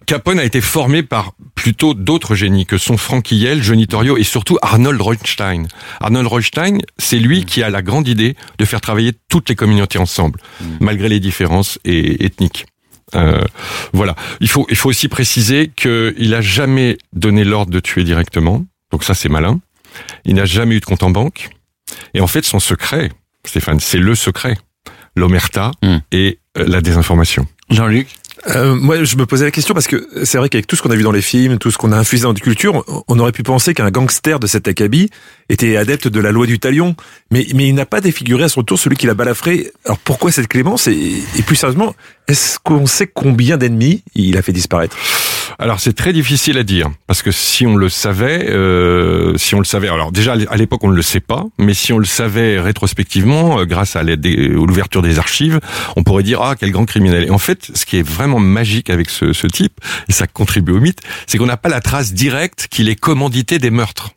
Capone 0.07 0.41
a 0.41 0.45
été 0.45 0.61
formé 0.61 1.05
par 1.05 1.33
plutôt 1.55 1.95
d'autres 1.95 2.35
génies 2.35 2.67
que 2.67 2.77
sont 2.77 2.97
Frank 2.97 3.31
Hiel, 3.31 3.63
Johnny 3.63 3.87
Torrio 3.87 4.17
et 4.17 4.25
surtout 4.25 4.59
Arnold 4.63 5.01
Rothstein. 5.01 5.69
Arnold 6.01 6.27
Rothstein, 6.27 6.79
c'est 6.99 7.21
lui 7.21 7.45
qui 7.45 7.63
a 7.63 7.71
la 7.71 7.83
grande 7.83 8.09
idée 8.09 8.35
de 8.59 8.65
faire 8.65 8.81
travailler 8.81 9.13
toutes 9.29 9.49
les 9.49 9.55
communautés 9.55 9.99
ensemble, 9.99 10.41
malgré 10.81 11.09
les 11.09 11.21
différences 11.21 11.79
et 11.85 12.25
ethniques. 12.25 12.67
Euh, 13.15 13.45
voilà. 13.93 14.17
Il 14.41 14.49
faut, 14.49 14.67
il 14.71 14.77
faut 14.77 14.89
aussi 14.89 15.07
préciser 15.07 15.71
qu'il 15.77 16.35
a 16.35 16.41
jamais 16.41 16.99
donné 17.13 17.45
l'ordre 17.45 17.71
de 17.71 17.79
tuer 17.79 18.03
directement. 18.03 18.65
Donc 18.91 19.05
ça, 19.05 19.15
c'est 19.15 19.29
malin. 19.29 19.61
Il 20.25 20.35
n'a 20.35 20.47
jamais 20.47 20.75
eu 20.77 20.81
de 20.81 20.85
compte 20.85 21.05
en 21.05 21.11
banque. 21.11 21.51
Et 22.15 22.21
en 22.21 22.27
fait, 22.27 22.45
son 22.45 22.59
secret, 22.59 23.13
Stéphane, 23.45 23.79
c'est 23.79 23.99
le 23.99 24.15
secret. 24.17 24.57
L'omerta 25.15 25.71
Hmm. 25.83 25.99
et 26.11 26.39
euh, 26.59 26.65
la 26.67 26.81
désinformation. 26.81 27.47
Jean-Luc? 27.69 28.09
Euh, 28.49 28.75
moi, 28.75 29.05
je 29.05 29.17
me 29.17 29.27
posais 29.27 29.45
la 29.45 29.51
question 29.51 29.75
parce 29.75 29.87
que 29.87 30.09
c'est 30.25 30.39
vrai 30.39 30.49
qu'avec 30.49 30.67
tout 30.67 30.77
ce 30.77 30.83
qu'on 30.83 30.91
a 30.91 30.97
vu 30.97 31.03
dans 31.03 31.13
les 31.13 31.23
films, 31.23 31.59
tout 31.59 31.71
ce 31.71 31.79
qu'on 31.79 31.93
a 31.93 31.97
infusé 31.97 32.25
dans 32.25 32.31
notre 32.31 32.43
culture, 32.43 32.85
on 33.09 33.19
aurait 33.19 33.33
pu 33.33 33.43
penser 33.43 33.75
qu'un 33.75 33.91
gangster 33.91 34.41
de 34.41 34.47
cet 34.47 34.69
acabit 34.69 35.11
était 35.49 35.77
adepte 35.77 36.09
de 36.09 36.21
la 36.21 36.33
loi 36.33 36.47
du 36.47 36.59
talion. 36.59 36.97
Mais, 37.31 37.47
mais 37.55 37.69
il 37.69 37.75
n'a 37.75 37.87
pas 37.87 38.01
défiguré 38.01 38.45
à 38.45 38.49
son 38.49 38.63
tour 38.63 38.79
celui 38.79 38.97
qui 38.97 39.07
l'a 39.07 39.15
balafré. 39.15 39.71
Alors 39.85 39.99
pourquoi 39.99 40.33
cette 40.33 40.49
clémence? 40.49 40.89
Et, 40.89 41.23
et 41.39 41.43
plus 41.43 41.57
sérieusement, 41.57 41.95
est-ce 42.29 42.59
qu'on 42.59 42.87
sait 42.87 43.07
combien 43.07 43.57
d'ennemis 43.59 44.03
il 44.15 44.37
a 44.37 44.43
fait 44.43 44.53
disparaître? 44.53 44.97
Alors 45.63 45.79
c'est 45.79 45.93
très 45.93 46.13
difficile 46.13 46.59
à 46.59 46.65
dire 46.65 46.91
parce 47.07 47.23
que 47.23 47.31
si 47.31 47.69
on 47.69 47.77
le 47.77 47.89
savait, 47.89 48.51
euh, 48.51 49.37
si 49.37 49.55
on 49.55 49.61
le 49.61 49.65
savait, 49.65 49.89
alors 49.89 50.11
déjà 50.11 50.35
à 50.49 50.57
l'époque 50.57 50.83
on 50.83 50.89
ne 50.89 50.97
le 50.97 51.03
sait 51.03 51.21
pas, 51.21 51.45
mais 51.57 51.73
si 51.73 51.93
on 51.93 51.99
le 51.99 52.05
savait 52.05 52.59
rétrospectivement, 52.59 53.61
euh, 53.61 53.65
grâce 53.65 53.95
à 53.95 54.03
l'ouverture 54.03 55.03
des 55.03 55.21
archives, 55.21 55.61
on 55.95 56.03
pourrait 56.03 56.25
dire 56.25 56.43
ah 56.43 56.57
quel 56.59 56.73
grand 56.73 56.85
criminel. 56.85 57.29
Et 57.29 57.31
en 57.31 57.39
fait, 57.39 57.71
ce 57.75 57.87
qui 57.87 57.97
est 57.97 58.03
vraiment 58.03 58.41
magique 58.41 58.91
avec 58.91 59.09
ce, 59.09 59.33
ce 59.33 59.47
type, 59.47 59.79
et 60.09 60.13
ça 60.13 60.27
contribue 60.27 60.73
au 60.73 60.81
mythe, 60.81 60.99
c'est 61.29 61.39
qu'on 61.39 61.47
n'a 61.47 61.57
pas 61.57 61.69
la 61.69 61.81
trace 61.81 62.13
directe 62.13 62.67
qu'il 62.69 62.89
ait 62.89 62.97
commandité 62.97 63.61
des 63.61 63.71
meurtres. 63.71 64.11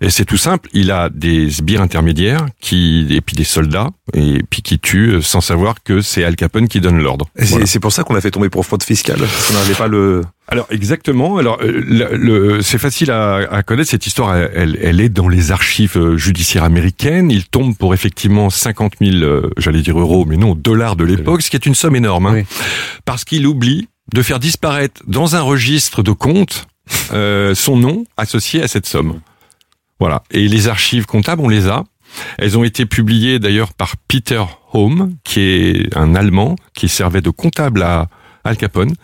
Et 0.00 0.10
c'est 0.10 0.24
tout 0.24 0.36
simple, 0.36 0.68
il 0.72 0.90
a 0.90 1.08
des 1.08 1.50
sbires 1.50 1.82
intermédiaires 1.82 2.46
qui 2.60 3.06
et 3.10 3.20
puis 3.20 3.36
des 3.36 3.44
soldats 3.44 3.90
et 4.14 4.42
puis 4.48 4.62
qui 4.62 4.78
tuent 4.78 5.22
sans 5.22 5.40
savoir 5.40 5.82
que 5.82 6.00
c'est 6.00 6.24
Al 6.24 6.36
Capone 6.36 6.68
qui 6.68 6.80
donne 6.80 6.98
l'ordre. 6.98 7.28
C'est 7.36 7.46
voilà. 7.46 7.66
pour 7.80 7.92
ça 7.92 8.04
qu'on 8.04 8.14
a 8.14 8.20
fait 8.20 8.30
tomber 8.30 8.48
pour 8.48 8.64
fraude 8.64 8.82
fiscale, 8.82 9.18
parce 9.18 9.48
qu'on 9.48 9.54
n'avait 9.54 9.74
pas 9.74 9.88
le. 9.88 10.22
Alors 10.48 10.66
exactement. 10.70 11.38
Alors 11.38 11.58
le, 11.62 12.16
le, 12.16 12.62
c'est 12.62 12.78
facile 12.78 13.10
à, 13.10 13.36
à, 13.50 13.62
connaître 13.62 13.90
cette 13.90 14.06
histoire. 14.06 14.36
Elle, 14.36 14.78
elle, 14.80 15.00
est 15.00 15.08
dans 15.08 15.28
les 15.28 15.50
archives 15.50 16.16
judiciaires 16.16 16.64
américaines. 16.64 17.30
Il 17.30 17.46
tombe 17.46 17.76
pour 17.76 17.94
effectivement 17.94 18.50
50 18.50 18.94
000, 19.00 19.16
euh, 19.16 19.50
j'allais 19.56 19.82
dire 19.82 19.98
euros, 19.98 20.24
mais 20.26 20.36
non 20.36 20.54
dollars 20.54 20.96
de 20.96 21.04
l'époque, 21.04 21.42
ce 21.42 21.50
qui 21.50 21.56
est 21.56 21.66
une 21.66 21.74
somme 21.74 21.96
énorme, 21.96 22.26
hein, 22.26 22.32
oui. 22.34 22.44
parce 23.04 23.24
qu'il 23.24 23.46
oublie 23.46 23.88
de 24.12 24.22
faire 24.22 24.38
disparaître 24.38 25.02
dans 25.06 25.36
un 25.36 25.42
registre 25.42 26.02
de 26.02 26.12
compte 26.12 26.66
euh, 27.12 27.54
son 27.54 27.76
nom 27.76 28.04
associé 28.16 28.62
à 28.62 28.68
cette 28.68 28.86
somme. 28.86 29.20
Voilà. 30.00 30.22
Et 30.30 30.48
les 30.48 30.68
archives 30.68 31.06
comptables, 31.06 31.42
on 31.42 31.48
les 31.48 31.68
a. 31.68 31.84
Elles 32.38 32.56
ont 32.56 32.64
été 32.64 32.86
publiées 32.86 33.38
d'ailleurs 33.38 33.72
par 33.74 33.96
Peter 34.08 34.42
Home, 34.72 35.14
qui 35.24 35.40
est 35.40 35.96
un 35.96 36.14
Allemand 36.14 36.56
qui 36.74 36.88
servait 36.88 37.20
de 37.20 37.30
comptable 37.30 37.82
à 37.82 38.08
Al 38.44 38.56
Capone. 38.56 38.94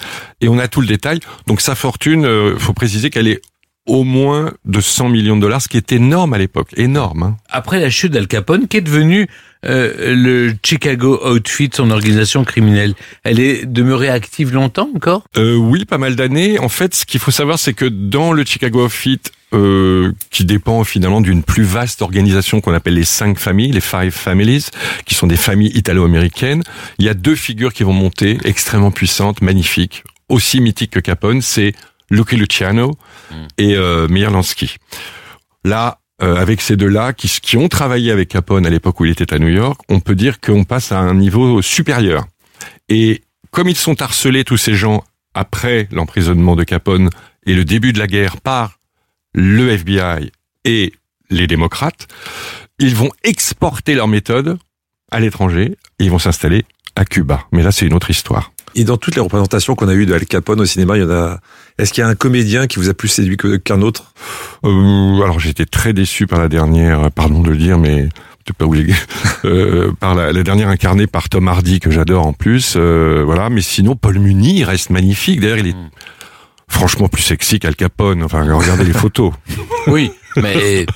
Et 0.40 0.49
on 0.49 0.59
a 0.59 0.68
tout 0.68 0.80
le 0.80 0.86
détail. 0.86 1.20
Donc 1.47 1.61
sa 1.61 1.74
fortune, 1.74 2.24
euh, 2.24 2.57
faut 2.59 2.72
préciser 2.74 3.11
qu'elle 3.11 3.28
est 3.28 3.40
au 3.86 4.05
moins 4.05 4.53
de 4.64 4.80
100 4.80 5.09
millions 5.09 5.36
de 5.36 5.40
dollars, 5.40 5.61
ce 5.61 5.68
qui 5.68 5.76
est 5.76 5.90
énorme 5.90 6.34
à 6.34 6.38
l'époque, 6.38 6.68
énorme. 6.76 7.22
Hein. 7.24 7.36
Après 7.51 7.80
la 7.80 7.90
chute 7.90 8.12
d'Al 8.12 8.28
Capone, 8.28 8.68
qui 8.68 8.76
est 8.76 8.82
devenu 8.82 9.26
euh, 9.64 10.14
le 10.14 10.55
Chicago 10.64 11.20
Outfit, 11.28 11.70
son 11.74 11.90
organisation 11.90 12.45
criminelle, 12.45 12.95
elle 13.24 13.40
est 13.40 13.66
demeurée 13.66 14.09
active 14.09 14.53
longtemps 14.55 14.88
encore? 14.95 15.24
Euh, 15.36 15.57
Oui, 15.57 15.84
pas 15.84 15.99
mal 15.99 16.14
d'années. 16.14 16.61
En 16.61 16.68
fait, 16.68 16.95
ce 16.95 17.05
qu'il 17.05 17.18
faut 17.18 17.32
savoir, 17.32 17.59
c'est 17.59 17.74
que 17.74 17.84
dans 17.84 18.32
le 18.32 18.45
Chicago 18.45 18.84
Outfit, 18.86 19.20
euh, 19.55 20.12
qui 20.30 20.44
dépend 20.44 20.82
finalement 20.84 21.20
d'une 21.20 21.42
plus 21.42 21.62
vaste 21.62 22.03
organisation 22.03 22.61
qu'on 22.61 22.72
appelle 22.72 22.94
les 22.94 23.05
cinq 23.05 23.38
familles, 23.38 23.72
les 23.72 23.80
Five 23.80 24.12
Families, 24.12 24.64
qui 25.05 25.14
sont 25.14 25.26
des 25.26 25.36
familles 25.36 25.72
italo-américaines. 25.74 26.62
Il 26.98 27.05
y 27.05 27.09
a 27.09 27.14
deux 27.14 27.34
figures 27.34 27.72
qui 27.72 27.82
vont 27.82 27.92
monter, 27.92 28.38
extrêmement 28.44 28.90
puissantes, 28.90 29.42
magnifiques, 29.42 30.05
aussi 30.28 30.61
mythiques 30.61 30.92
que 30.92 31.00
Capone. 31.00 31.42
C'est 31.42 31.74
Lucky 32.11 32.36
Luciano 32.36 32.92
mm. 33.30 33.34
et 33.59 33.76
euh, 33.76 34.09
Meyer 34.09 34.30
Lansky. 34.30 34.76
Là, 35.64 35.98
euh, 36.22 36.36
avec 36.36 36.61
ces 36.61 36.76
deux-là, 36.76 37.12
qui, 37.12 37.28
qui 37.28 37.57
ont 37.57 37.68
travaillé 37.68 38.11
avec 38.11 38.28
Capone 38.28 38.66
à 38.66 38.70
l'époque 38.70 39.00
où 39.00 39.05
il 39.05 39.11
était 39.11 39.34
à 39.34 39.38
New 39.38 39.48
York, 39.48 39.80
on 39.88 40.00
peut 40.00 40.14
dire 40.14 40.40
qu'on 40.40 40.64
passe 40.64 40.92
à 40.92 40.98
un 40.98 41.14
niveau 41.14 41.62
supérieur. 41.62 42.26
Et 42.88 43.22
comme 43.50 43.68
ils 43.68 43.76
sont 43.76 44.00
harcelés, 44.00 44.44
tous 44.44 44.57
ces 44.57 44.74
gens, 44.74 45.05
après 45.34 45.88
l'emprisonnement 45.90 46.57
de 46.57 46.64
Capone 46.64 47.11
et 47.46 47.55
le 47.55 47.64
début 47.64 47.92
de 47.92 47.98
la 47.98 48.07
guerre 48.07 48.40
par 48.40 48.78
le 49.35 49.70
FBI 49.70 50.30
et 50.64 50.93
les 51.30 51.47
démocrates, 51.47 52.09
ils 52.78 52.95
vont 52.95 53.11
exporter 53.24 53.95
leur 53.95 54.09
méthode 54.09 54.59
à 55.11 55.20
l'étranger 55.20 55.76
et 55.99 56.05
ils 56.05 56.11
vont 56.11 56.18
s'installer 56.18 56.64
à 56.97 57.05
Cuba. 57.05 57.45
Mais 57.53 57.62
là, 57.62 57.72
c'est 57.72 57.87
une 57.87 57.95
autre 57.95 58.11
histoire. 58.11 58.53
Et 58.74 58.85
dans 58.85 58.97
toutes 58.97 59.16
les 59.16 59.20
représentations 59.20 59.74
qu'on 59.74 59.89
a 59.89 59.95
eues 59.95 60.07
de 60.07 60.14
Al 60.14 60.24
Capone 60.24 60.61
au 60.61 60.66
cinéma, 60.66 60.97
il 60.97 61.03
y 61.03 61.05
en 61.05 61.11
a. 61.11 61.41
Est-ce 61.78 61.93
qu'il 61.93 62.03
y 62.03 62.05
a 62.05 62.09
un 62.09 62.14
comédien 62.14 62.66
qui 62.66 62.78
vous 62.78 62.89
a 62.89 62.95
plus 62.95 63.09
séduit 63.09 63.37
qu'un 63.64 63.83
autre? 63.83 64.14
Euh, 64.64 65.22
Alors 65.22 65.41
j'étais 65.41 65.66
très 65.66 65.93
déçu 65.93 66.26
par 66.26 66.39
la 66.39 66.49
dernière, 66.49 67.11
pardon 67.11 67.41
de 67.41 67.51
le 67.51 67.57
dire, 67.57 67.78
mais 67.78 68.09
pas 68.59 68.64
où 68.66 68.74
euh, 69.45 69.93
par 70.01 70.14
la, 70.14 70.33
la, 70.33 70.43
dernière 70.43 70.68
incarnée 70.68 71.07
par 71.07 71.28
Tom 71.28 71.49
Hardy 71.49 71.80
que 71.80 71.91
j'adore 71.91 72.26
en 72.26 72.33
plus. 72.33 72.74
Euh, 72.76 73.22
voilà, 73.24 73.51
mais 73.51 73.62
sinon 73.62 73.95
Paul 73.95 74.18
Muni 74.18 74.59
il 74.59 74.64
reste 74.64 74.91
magnifique. 74.91 75.41
D'ailleurs, 75.41 75.59
il 75.59 75.68
est 75.68 75.76
Mm. 75.76 75.91
Franchement 76.72 77.08
plus 77.08 77.22
sexy 77.22 77.60
qu'Al 77.60 77.76
Capone. 77.76 78.22
Enfin, 78.22 78.42
regardez 78.42 78.84
les 78.84 78.92
photos. 78.92 79.32
Oui, 79.88 80.12
mais 80.36 80.86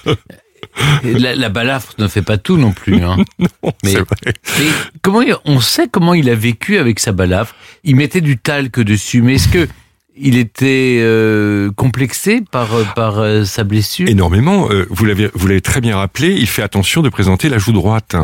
la, 1.02 1.34
la, 1.34 1.48
balafre 1.48 1.94
ne 1.98 2.06
fait 2.06 2.22
pas 2.22 2.38
tout 2.38 2.56
non 2.56 2.72
plus. 2.72 3.02
Hein. 3.02 3.16
non, 3.38 3.72
mais, 3.82 3.94
vrai. 3.94 4.34
mais 4.58 4.66
comment 5.02 5.22
il, 5.22 5.34
on 5.44 5.60
sait 5.60 5.88
comment 5.90 6.14
il 6.14 6.30
a 6.30 6.34
vécu 6.34 6.78
avec 6.78 7.00
sa 7.00 7.12
balafre? 7.12 7.54
Il 7.82 7.96
mettait 7.96 8.20
du 8.20 8.38
talc 8.38 8.78
dessus, 8.78 9.22
mais 9.22 9.34
est-ce 9.34 9.48
que 9.48 9.68
il 10.16 10.38
était 10.38 10.98
euh, 11.00 11.70
complexé 11.72 12.42
par 12.50 12.68
par 12.94 13.18
euh, 13.18 13.44
sa 13.44 13.64
blessure? 13.64 14.08
Énormément. 14.08 14.70
Euh, 14.70 14.86
vous 14.90 15.04
l'avez 15.04 15.30
vous 15.34 15.46
l'avez 15.46 15.60
très 15.60 15.80
bien 15.80 15.96
rappelé. 15.96 16.32
Il 16.32 16.46
fait 16.46 16.62
attention 16.62 17.02
de 17.02 17.08
présenter 17.08 17.48
la 17.48 17.58
joue 17.58 17.72
droite. 17.72 18.16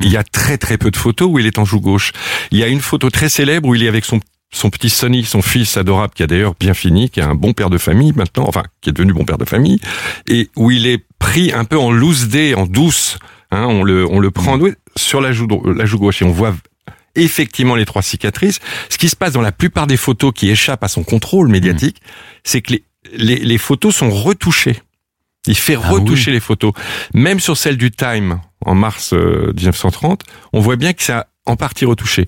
Il 0.00 0.10
y 0.10 0.16
a 0.16 0.24
très 0.24 0.58
très 0.58 0.76
peu 0.78 0.90
de 0.90 0.96
photos 0.96 1.28
où 1.30 1.38
il 1.38 1.46
est 1.46 1.58
en 1.58 1.64
joue 1.64 1.80
gauche. 1.80 2.12
Il 2.50 2.58
y 2.58 2.62
a 2.62 2.68
une 2.68 2.80
photo 2.80 3.10
très 3.10 3.28
célèbre 3.28 3.68
où 3.68 3.74
il 3.74 3.82
est 3.82 3.88
avec 3.88 4.04
son 4.04 4.20
son 4.56 4.70
petit 4.70 4.88
Sonny, 4.88 5.24
son 5.24 5.42
fils 5.42 5.76
adorable, 5.76 6.14
qui 6.14 6.22
a 6.22 6.26
d'ailleurs 6.26 6.54
bien 6.58 6.74
fini, 6.74 7.10
qui 7.10 7.20
est 7.20 7.24
un 7.24 7.34
bon 7.34 7.52
père 7.52 7.70
de 7.70 7.78
famille 7.78 8.12
maintenant, 8.16 8.44
enfin, 8.48 8.62
qui 8.80 8.90
est 8.90 8.92
devenu 8.92 9.12
bon 9.12 9.24
père 9.24 9.38
de 9.38 9.44
famille, 9.44 9.80
et 10.26 10.48
où 10.56 10.70
il 10.70 10.86
est 10.86 11.04
pris 11.18 11.52
un 11.52 11.64
peu 11.64 11.78
en 11.78 11.90
loose 11.90 12.28
day, 12.28 12.54
en 12.54 12.66
douce, 12.66 13.18
hein, 13.50 13.66
on 13.68 13.82
le, 13.82 14.06
on 14.10 14.18
le 14.18 14.30
prend 14.30 14.58
sur 14.96 15.20
la 15.20 15.32
joue, 15.32 15.46
la 15.66 15.84
joue 15.84 15.98
gauche, 15.98 16.22
et 16.22 16.24
on 16.24 16.32
voit 16.32 16.54
effectivement 17.14 17.74
les 17.74 17.84
trois 17.84 18.02
cicatrices. 18.02 18.60
Ce 18.88 18.98
qui 18.98 19.08
se 19.08 19.16
passe 19.16 19.32
dans 19.32 19.42
la 19.42 19.52
plupart 19.52 19.86
des 19.86 19.96
photos 19.96 20.32
qui 20.34 20.50
échappent 20.50 20.84
à 20.84 20.88
son 20.88 21.04
contrôle 21.04 21.48
médiatique, 21.48 22.00
c'est 22.44 22.62
que 22.62 22.72
les, 22.72 22.84
les, 23.12 23.36
les 23.36 23.58
photos 23.58 23.94
sont 23.94 24.10
retouchées. 24.10 24.80
Il 25.46 25.56
fait 25.56 25.78
Ah 25.80 25.90
retoucher 25.90 26.32
les 26.32 26.40
photos. 26.40 26.72
Même 27.14 27.40
sur 27.40 27.56
celle 27.56 27.76
du 27.76 27.90
Time 27.90 28.40
en 28.64 28.74
mars 28.74 29.12
euh, 29.12 29.52
1930, 29.54 30.22
on 30.52 30.60
voit 30.60 30.76
bien 30.76 30.92
que 30.92 31.02
c'est 31.02 31.14
en 31.46 31.56
partie 31.56 31.84
retouché. 31.84 32.26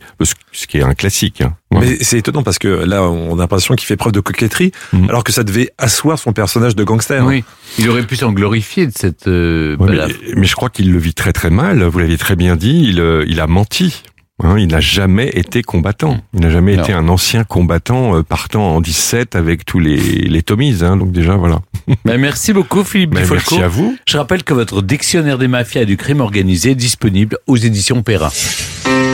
Ce 0.53 0.67
qui 0.67 0.79
est 0.79 0.83
un 0.83 0.95
classique. 0.95 1.41
hein. 1.41 1.55
Mais 1.73 1.99
c'est 2.01 2.19
étonnant 2.19 2.43
parce 2.43 2.59
que 2.59 2.69
là, 2.69 3.03
on 3.03 3.37
a 3.37 3.43
l'impression 3.43 3.75
qu'il 3.75 3.87
fait 3.87 3.97
preuve 3.97 4.13
de 4.13 4.21
coquetterie, 4.21 4.73
alors 5.09 5.23
que 5.25 5.33
ça 5.33 5.45
devait 5.45 5.71
asseoir 5.79 6.19
son 6.19 6.33
personnage 6.33 6.75
de 6.77 6.83
gangster. 6.85 7.25
Oui, 7.25 7.45
il 7.79 7.89
aurait 7.91 8.03
pu 8.07 8.17
s'en 8.17 8.33
glorifier 8.33 8.87
de 8.87 8.93
cette 8.97 9.29
euh, 9.29 9.77
Ouais, 9.77 9.91
mais, 9.91 10.15
mais 10.37 10.47
je 10.47 10.55
crois 10.57 10.71
qu'il 10.71 10.91
le 10.93 10.99
vit 10.99 11.15
très 11.15 11.33
très 11.33 11.51
mal. 11.51 11.83
Vous 11.85 11.99
l'aviez 11.99 12.17
très 12.19 12.37
bien 12.37 12.57
dit. 12.57 12.85
Il, 12.89 13.01
euh, 13.01 13.25
il 13.29 13.41
a 13.41 13.47
menti. 13.47 14.03
Hein, 14.43 14.57
il 14.57 14.69
n'a 14.69 14.79
jamais 14.81 15.29
été 15.35 15.63
combattant. 15.63 16.21
Il 16.33 16.41
n'a 16.41 16.51
jamais 16.51 16.77
Non. 16.77 16.85
été 16.85 16.93
un 16.93 17.09
ancien 17.09 17.43
combattant 17.43 18.17
euh, 18.17 18.23
partant 18.23 18.77
en 18.77 18.81
17 18.81 19.35
avec 19.35 19.65
tous 19.65 19.81
les, 19.81 19.97
les 19.99 20.43
Tomies. 20.43 20.79
Hein, 20.83 20.97
donc 20.97 21.11
déjà, 21.13 21.35
voilà. 21.35 21.59
Ben, 22.05 22.19
merci 22.21 22.53
beaucoup 22.53 22.85
Philippe 22.85 23.11
Ben, 23.15 23.27
merci 23.29 23.61
à 23.61 23.67
vous. 23.69 23.97
Je 24.07 24.17
rappelle 24.17 24.45
que 24.45 24.55
votre 24.55 24.81
dictionnaire 24.81 25.39
des 25.39 25.49
mafias 25.49 25.83
et 25.83 25.87
du 25.87 25.97
crime 25.97 26.21
organisé 26.21 26.71
est 26.71 26.75
disponible 26.77 27.37
aux 27.49 27.57
éditions 27.57 28.03
Perrin. 28.03 28.31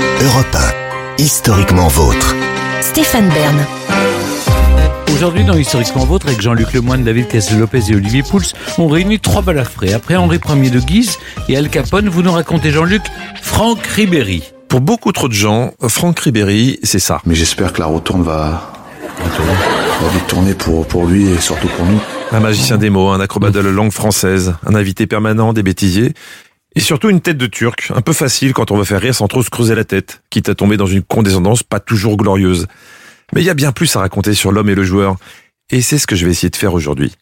Europe 0.04 0.56
1, 1.18 1.22
historiquement 1.22 1.88
vôtre. 1.88 2.34
Stéphane 2.80 3.28
Bern. 3.28 3.66
Aujourd'hui, 5.14 5.44
dans 5.44 5.56
Historiquement 5.56 6.04
Vôtre, 6.04 6.26
avec 6.26 6.40
Jean-Luc 6.40 6.72
Lemoyne, 6.72 7.04
David 7.04 7.28
Cassel-Lopez 7.28 7.90
et 7.90 7.94
Olivier 7.94 8.22
Pouls, 8.22 8.42
on 8.78 8.88
réunit 8.88 9.20
trois 9.20 9.42
balafrés. 9.42 9.94
Après 9.94 10.16
Henri 10.16 10.40
Ier 10.46 10.70
de 10.70 10.80
Guise 10.80 11.18
et 11.48 11.56
Al 11.56 11.68
Capone, 11.68 12.08
vous 12.08 12.22
nous 12.22 12.32
racontez, 12.32 12.70
Jean-Luc, 12.70 13.02
Franck 13.40 13.86
Ribéry. 13.86 14.42
Pour 14.68 14.80
beaucoup 14.80 15.12
trop 15.12 15.28
de 15.28 15.34
gens, 15.34 15.72
Franck 15.88 16.20
Ribéry, 16.20 16.78
c'est 16.82 16.98
ça. 16.98 17.20
Mais 17.24 17.34
j'espère 17.34 17.72
que 17.72 17.80
la 17.80 17.86
retourne 17.86 18.22
va, 18.22 18.72
va 19.20 20.08
vite 20.08 20.26
tourner 20.26 20.54
pour, 20.54 20.86
pour 20.86 21.06
lui 21.06 21.28
et 21.28 21.40
surtout 21.40 21.68
pour 21.68 21.86
nous. 21.86 22.00
Un 22.32 22.40
magicien 22.40 22.78
des 22.78 22.90
mots, 22.90 23.10
un 23.10 23.20
acrobate 23.20 23.52
de 23.52 23.60
la 23.60 23.70
langue 23.70 23.92
française, 23.92 24.54
un 24.66 24.74
invité 24.74 25.06
permanent 25.06 25.52
des 25.52 25.62
bêtisiers, 25.62 26.14
et 26.74 26.80
surtout 26.80 27.10
une 27.10 27.20
tête 27.20 27.38
de 27.38 27.46
turc, 27.46 27.92
un 27.94 28.00
peu 28.00 28.12
facile 28.12 28.52
quand 28.52 28.70
on 28.70 28.76
veut 28.76 28.84
faire 28.84 29.00
rire 29.00 29.14
sans 29.14 29.28
trop 29.28 29.42
se 29.42 29.50
creuser 29.50 29.74
la 29.74 29.84
tête, 29.84 30.22
quitte 30.30 30.48
à 30.48 30.54
tomber 30.54 30.76
dans 30.76 30.86
une 30.86 31.02
condescendance 31.02 31.62
pas 31.62 31.80
toujours 31.80 32.16
glorieuse. 32.16 32.66
Mais 33.32 33.42
il 33.42 33.44
y 33.44 33.50
a 33.50 33.54
bien 33.54 33.72
plus 33.72 33.94
à 33.96 34.00
raconter 34.00 34.34
sur 34.34 34.52
l'homme 34.52 34.68
et 34.68 34.74
le 34.74 34.84
joueur, 34.84 35.16
et 35.70 35.82
c'est 35.82 35.98
ce 35.98 36.06
que 36.06 36.16
je 36.16 36.24
vais 36.24 36.32
essayer 36.32 36.50
de 36.50 36.56
faire 36.56 36.74
aujourd'hui. 36.74 37.12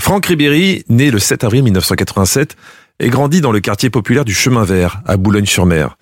Franck 0.00 0.26
Ribéry, 0.26 0.84
né 0.88 1.10
le 1.10 1.18
7 1.18 1.44
avril 1.44 1.64
1987, 1.64 2.56
et 3.00 3.08
grandit 3.10 3.40
dans 3.40 3.52
le 3.52 3.60
quartier 3.60 3.90
populaire 3.90 4.24
du 4.24 4.34
Chemin 4.34 4.64
Vert, 4.64 5.02
à 5.06 5.16
Boulogne-sur-Mer. 5.16 5.96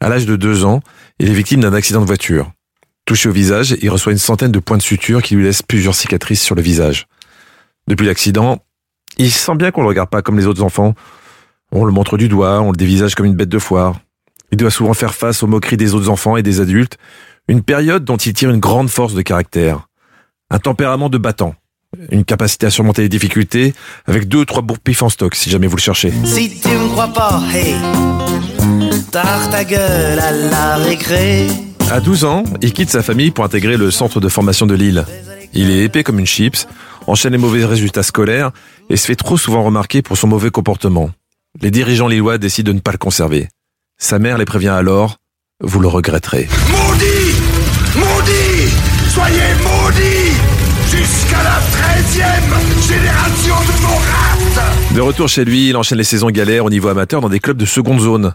À 0.00 0.08
l'âge 0.08 0.26
de 0.26 0.36
deux 0.36 0.64
ans, 0.64 0.80
il 1.18 1.28
est 1.28 1.34
victime 1.34 1.60
d'un 1.60 1.72
accident 1.72 2.00
de 2.00 2.06
voiture. 2.06 2.52
Touché 3.04 3.28
au 3.28 3.32
visage, 3.32 3.76
il 3.80 3.90
reçoit 3.90 4.12
une 4.12 4.18
centaine 4.18 4.52
de 4.52 4.58
points 4.58 4.76
de 4.76 4.82
suture 4.82 5.22
qui 5.22 5.34
lui 5.34 5.44
laissent 5.44 5.62
plusieurs 5.62 5.94
cicatrices 5.94 6.42
sur 6.42 6.54
le 6.54 6.62
visage. 6.62 7.06
Depuis 7.88 8.06
l'accident, 8.06 8.62
il 9.16 9.30
sent 9.30 9.54
bien 9.56 9.70
qu'on 9.70 9.82
le 9.82 9.88
regarde 9.88 10.10
pas 10.10 10.22
comme 10.22 10.38
les 10.38 10.46
autres 10.46 10.62
enfants. 10.62 10.94
On 11.72 11.84
le 11.84 11.92
montre 11.92 12.16
du 12.16 12.28
doigt, 12.28 12.60
on 12.60 12.70
le 12.70 12.76
dévisage 12.76 13.14
comme 13.14 13.26
une 13.26 13.34
bête 13.34 13.48
de 13.48 13.58
foire. 13.58 14.00
Il 14.50 14.58
doit 14.58 14.70
souvent 14.70 14.94
faire 14.94 15.14
face 15.14 15.42
aux 15.42 15.46
moqueries 15.46 15.76
des 15.76 15.94
autres 15.94 16.08
enfants 16.08 16.36
et 16.36 16.42
des 16.42 16.60
adultes, 16.60 16.96
une 17.48 17.62
période 17.62 18.04
dont 18.04 18.16
il 18.16 18.32
tire 18.32 18.50
une 18.50 18.60
grande 18.60 18.88
force 18.88 19.14
de 19.14 19.22
caractère. 19.22 19.88
Un 20.50 20.58
tempérament 20.58 21.10
de 21.10 21.18
battant, 21.18 21.54
une 22.10 22.24
capacité 22.24 22.66
à 22.66 22.70
surmonter 22.70 23.02
les 23.02 23.08
difficultés, 23.08 23.74
avec 24.06 24.28
deux 24.28 24.38
ou 24.38 24.44
trois 24.44 24.62
bourpifs 24.62 25.02
en 25.02 25.10
stock 25.10 25.34
si 25.34 25.50
jamais 25.50 25.66
vous 25.66 25.76
le 25.76 25.82
cherchez. 25.82 26.12
Si 26.24 26.58
tu 26.60 26.68
me 26.68 26.88
crois 26.88 27.08
pas, 27.08 27.42
hey, 27.52 27.74
ta 29.10 29.64
gueule 29.64 30.18
à 30.18 30.30
la 30.32 30.76
récré. 30.76 31.48
À 31.90 32.00
12 32.00 32.24
ans, 32.24 32.44
il 32.60 32.72
quitte 32.72 32.90
sa 32.90 33.02
famille 33.02 33.30
pour 33.30 33.44
intégrer 33.44 33.76
le 33.76 33.90
centre 33.90 34.20
de 34.20 34.28
formation 34.28 34.66
de 34.66 34.74
Lille. 34.74 35.04
Il 35.54 35.70
est 35.70 35.84
épais 35.84 36.04
comme 36.04 36.18
une 36.18 36.26
chips, 36.26 36.66
enchaîne 37.06 37.32
les 37.32 37.38
mauvais 37.38 37.64
résultats 37.64 38.02
scolaires 38.02 38.52
et 38.90 38.96
se 38.96 39.06
fait 39.06 39.16
trop 39.16 39.38
souvent 39.38 39.62
remarquer 39.62 40.02
pour 40.02 40.16
son 40.16 40.28
mauvais 40.28 40.50
comportement. 40.50 41.10
Les 41.60 41.72
dirigeants 41.72 42.06
lillois 42.06 42.38
décident 42.38 42.70
de 42.70 42.76
ne 42.76 42.80
pas 42.80 42.92
le 42.92 42.98
conserver. 42.98 43.48
Sa 43.98 44.20
mère 44.20 44.38
les 44.38 44.44
prévient 44.44 44.68
alors, 44.68 45.16
vous 45.60 45.80
le 45.80 45.88
regretterez. 45.88 46.48
Maudit 46.70 47.34
Maudit 47.96 48.72
Soyez 49.08 49.54
maudits 49.64 50.36
Jusqu'à 50.88 51.42
la 51.42 51.60
treizième 51.72 52.54
génération 52.86 53.56
de 53.56 54.56
races 54.56 54.94
De 54.94 55.00
retour 55.00 55.28
chez 55.28 55.44
lui, 55.44 55.70
il 55.70 55.76
enchaîne 55.76 55.98
les 55.98 56.04
saisons 56.04 56.30
galères 56.30 56.64
au 56.64 56.70
niveau 56.70 56.88
amateur 56.88 57.20
dans 57.20 57.28
des 57.28 57.40
clubs 57.40 57.56
de 57.56 57.66
seconde 57.66 58.00
zone. 58.00 58.34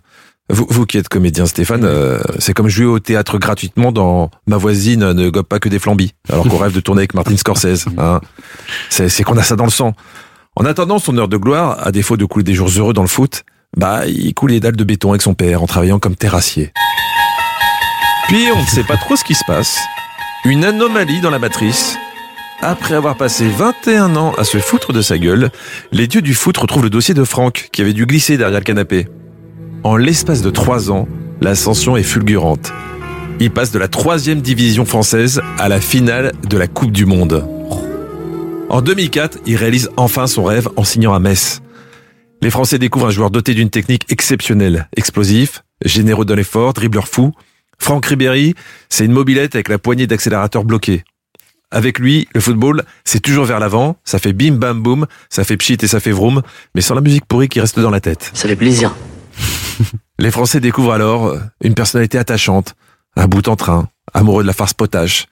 Vous, 0.49 0.67
vous 0.69 0.85
qui 0.85 0.97
êtes 0.97 1.07
comédien, 1.07 1.45
Stéphane, 1.45 1.85
euh, 1.85 2.19
c'est 2.39 2.53
comme 2.53 2.67
jouer 2.67 2.85
au 2.85 2.99
théâtre 2.99 3.37
gratuitement 3.37 3.93
dans 3.93 4.31
Ma 4.47 4.57
voisine 4.57 5.13
ne 5.13 5.29
gobe 5.29 5.45
pas 5.45 5.59
que 5.59 5.69
des 5.69 5.79
flambis, 5.79 6.11
alors 6.29 6.45
qu'on 6.49 6.57
rêve 6.57 6.73
de 6.73 6.81
tourner 6.81 6.99
avec 6.99 7.13
Martin 7.13 7.37
Scorsese. 7.37 7.85
Hein. 7.97 8.19
C'est 8.89 9.23
qu'on 9.23 9.37
a 9.37 9.43
ça 9.43 9.55
dans 9.55 9.63
le 9.63 9.71
sang. 9.71 9.95
En 10.55 10.65
attendant 10.65 10.99
son 10.99 11.17
heure 11.17 11.27
de 11.27 11.37
gloire, 11.37 11.79
à 11.85 11.91
défaut 11.91 12.15
de 12.15 12.25
couler 12.25 12.43
des 12.43 12.53
jours 12.53 12.69
heureux 12.77 12.93
dans 12.93 13.01
le 13.01 13.07
foot, 13.07 13.43
bah 13.75 14.05
il 14.05 14.33
coule 14.35 14.51
les 14.51 14.59
dalles 14.59 14.75
de 14.75 14.83
béton 14.83 15.09
avec 15.09 15.23
son 15.23 15.33
père 15.33 15.63
en 15.63 15.65
travaillant 15.65 15.97
comme 15.97 16.15
terrassier. 16.15 16.71
Puis 18.27 18.45
on 18.55 18.61
ne 18.61 18.67
sait 18.67 18.83
pas 18.83 18.97
trop 18.97 19.15
ce 19.15 19.23
qui 19.23 19.33
se 19.33 19.43
passe. 19.45 19.79
Une 20.45 20.63
anomalie 20.63 21.21
dans 21.21 21.31
la 21.31 21.39
matrice. 21.39 21.97
Après 22.61 22.93
avoir 22.93 23.17
passé 23.17 23.47
21 23.49 24.15
ans 24.15 24.33
à 24.37 24.43
se 24.43 24.59
foutre 24.59 24.93
de 24.93 25.01
sa 25.01 25.17
gueule, 25.17 25.49
les 25.91 26.05
dieux 26.05 26.21
du 26.21 26.35
foot 26.35 26.55
retrouvent 26.55 26.83
le 26.83 26.89
dossier 26.91 27.15
de 27.15 27.23
Franck, 27.23 27.69
qui 27.71 27.81
avait 27.81 27.93
dû 27.93 28.05
glisser 28.05 28.37
derrière 28.37 28.59
le 28.59 28.63
canapé. 28.63 29.07
En 29.83 29.97
l'espace 29.97 30.43
de 30.43 30.51
3 30.51 30.91
ans, 30.91 31.07
l'ascension 31.41 31.97
est 31.97 32.03
fulgurante. 32.03 32.71
Il 33.39 33.51
passe 33.51 33.71
de 33.71 33.79
la 33.79 33.87
troisième 33.87 34.41
division 34.41 34.85
française 34.85 35.41
à 35.57 35.67
la 35.67 35.81
finale 35.81 36.31
de 36.47 36.57
la 36.57 36.67
Coupe 36.67 36.91
du 36.91 37.05
Monde. 37.05 37.43
En 38.73 38.81
2004, 38.81 39.37
il 39.45 39.55
réalise 39.55 39.91
enfin 39.97 40.25
son 40.25 40.45
rêve 40.45 40.67
en 40.77 40.83
signant 40.83 41.13
à 41.13 41.19
Metz. 41.19 41.61
Les 42.41 42.49
Français 42.49 42.79
découvrent 42.79 43.05
un 43.05 43.11
joueur 43.11 43.29
doté 43.29 43.53
d'une 43.53 43.69
technique 43.69 44.11
exceptionnelle, 44.11 44.89
explosif, 44.97 45.63
généreux 45.85 46.25
dans 46.25 46.33
l'effort, 46.33 46.73
dribbleur 46.73 47.07
fou. 47.07 47.33
Franck 47.77 48.07
Ribéry, 48.07 48.55
c'est 48.89 49.05
une 49.05 49.11
mobilette 49.11 49.53
avec 49.53 49.69
la 49.69 49.77
poignée 49.77 50.07
d'accélérateur 50.07 50.63
bloquée. 50.63 51.03
Avec 51.69 51.99
lui, 51.99 52.27
le 52.33 52.41
football, 52.41 52.81
c'est 53.05 53.19
toujours 53.19 53.45
vers 53.45 53.59
l'avant, 53.59 53.95
ça 54.05 54.17
fait 54.17 54.33
bim 54.33 54.55
bam 54.55 54.81
boum, 54.81 55.05
ça 55.29 55.43
fait 55.43 55.55
pchit 55.55 55.77
et 55.79 55.87
ça 55.87 55.99
fait 55.99 56.11
vroom, 56.11 56.41
mais 56.73 56.81
sans 56.81 56.95
la 56.95 57.01
musique 57.01 57.25
pourrie 57.27 57.49
qui 57.49 57.61
reste 57.61 57.79
dans 57.79 57.91
la 57.91 58.01
tête. 58.01 58.31
Ça 58.33 58.47
fait 58.47 58.55
plaisir. 58.55 58.95
Les 60.17 60.31
Français 60.31 60.59
découvrent 60.59 60.93
alors 60.93 61.37
une 61.61 61.75
personnalité 61.75 62.17
attachante, 62.17 62.73
un 63.17 63.27
bout 63.27 63.47
en 63.47 63.55
train, 63.55 63.87
amoureux 64.15 64.41
de 64.41 64.47
la 64.47 64.53
farce 64.53 64.73
potache. 64.73 65.27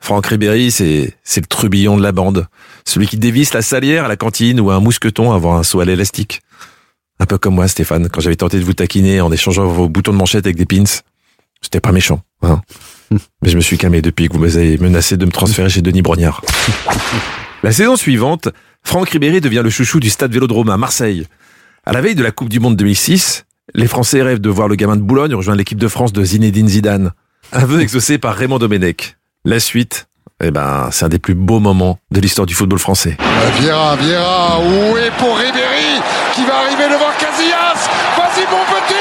Franck 0.00 0.26
Ribéry, 0.26 0.70
c'est, 0.70 1.14
c'est 1.22 1.40
le 1.40 1.46
trubillon 1.46 1.96
de 1.96 2.02
la 2.02 2.12
bande. 2.12 2.46
Celui 2.84 3.06
qui 3.06 3.18
dévisse 3.18 3.52
la 3.52 3.62
salière 3.62 4.06
à 4.06 4.08
la 4.08 4.16
cantine 4.16 4.58
ou 4.60 4.70
un 4.70 4.80
mousqueton 4.80 5.32
à 5.32 5.36
avoir 5.36 5.56
un 5.56 5.62
saut 5.62 5.80
à 5.80 5.84
l'élastique. 5.84 6.40
Un 7.20 7.26
peu 7.26 7.36
comme 7.36 7.54
moi, 7.54 7.68
Stéphane, 7.68 8.08
quand 8.08 8.20
j'avais 8.20 8.36
tenté 8.36 8.58
de 8.58 8.64
vous 8.64 8.72
taquiner 8.72 9.20
en 9.20 9.30
échangeant 9.30 9.66
vos 9.66 9.88
boutons 9.88 10.12
de 10.12 10.16
manchette 10.16 10.46
avec 10.46 10.56
des 10.56 10.64
pins. 10.64 10.84
C'était 11.60 11.80
pas 11.80 11.92
méchant, 11.92 12.22
hein. 12.42 12.62
Mais 13.42 13.50
je 13.50 13.56
me 13.56 13.60
suis 13.60 13.76
calmé 13.76 14.00
depuis 14.00 14.28
que 14.28 14.32
vous 14.32 14.38
m'avez 14.38 14.78
menacé 14.78 15.16
de 15.16 15.26
me 15.26 15.30
transférer 15.30 15.68
chez 15.68 15.82
Denis 15.82 16.00
Brognard. 16.00 16.42
La 17.62 17.72
saison 17.72 17.96
suivante, 17.96 18.48
Franck 18.82 19.10
Ribéry 19.10 19.42
devient 19.42 19.60
le 19.62 19.68
chouchou 19.68 20.00
du 20.00 20.08
stade 20.08 20.32
Vélodrome 20.32 20.70
à 20.70 20.78
Marseille. 20.78 21.26
À 21.84 21.92
la 21.92 22.00
veille 22.00 22.14
de 22.14 22.22
la 22.22 22.30
Coupe 22.30 22.48
du 22.48 22.58
Monde 22.58 22.76
2006, 22.76 23.44
les 23.74 23.86
Français 23.86 24.22
rêvent 24.22 24.40
de 24.40 24.48
voir 24.48 24.68
le 24.68 24.76
gamin 24.76 24.96
de 24.96 25.02
Boulogne 25.02 25.34
rejoindre 25.34 25.58
l'équipe 25.58 25.78
de 25.78 25.88
France 25.88 26.12
de 26.12 26.24
Zinedine 26.24 26.68
Zidane. 26.68 27.12
Un 27.52 27.66
vœu 27.66 27.80
exaucé 27.80 28.16
par 28.16 28.34
Raymond 28.34 28.58
Domenech. 28.58 29.16
La 29.46 29.58
suite, 29.58 30.06
eh 30.42 30.50
ben, 30.50 30.90
c'est 30.92 31.06
un 31.06 31.08
des 31.08 31.18
plus 31.18 31.34
beaux 31.34 31.60
moments 31.60 31.98
de 32.10 32.20
l'histoire 32.20 32.44
du 32.44 32.52
football 32.52 32.78
français. 32.78 33.16
Viera, 33.58 33.96
Viera, 33.96 34.60
où 34.60 34.98
est 34.98 35.10
pour 35.16 35.34
Ribéry 35.34 35.96
qui 36.34 36.44
va 36.44 36.58
arriver 36.58 36.84
devant 36.84 37.10
Casillas 37.18 37.88
Vas-y 38.18 38.44
mon 38.50 38.64
petit 38.68 39.00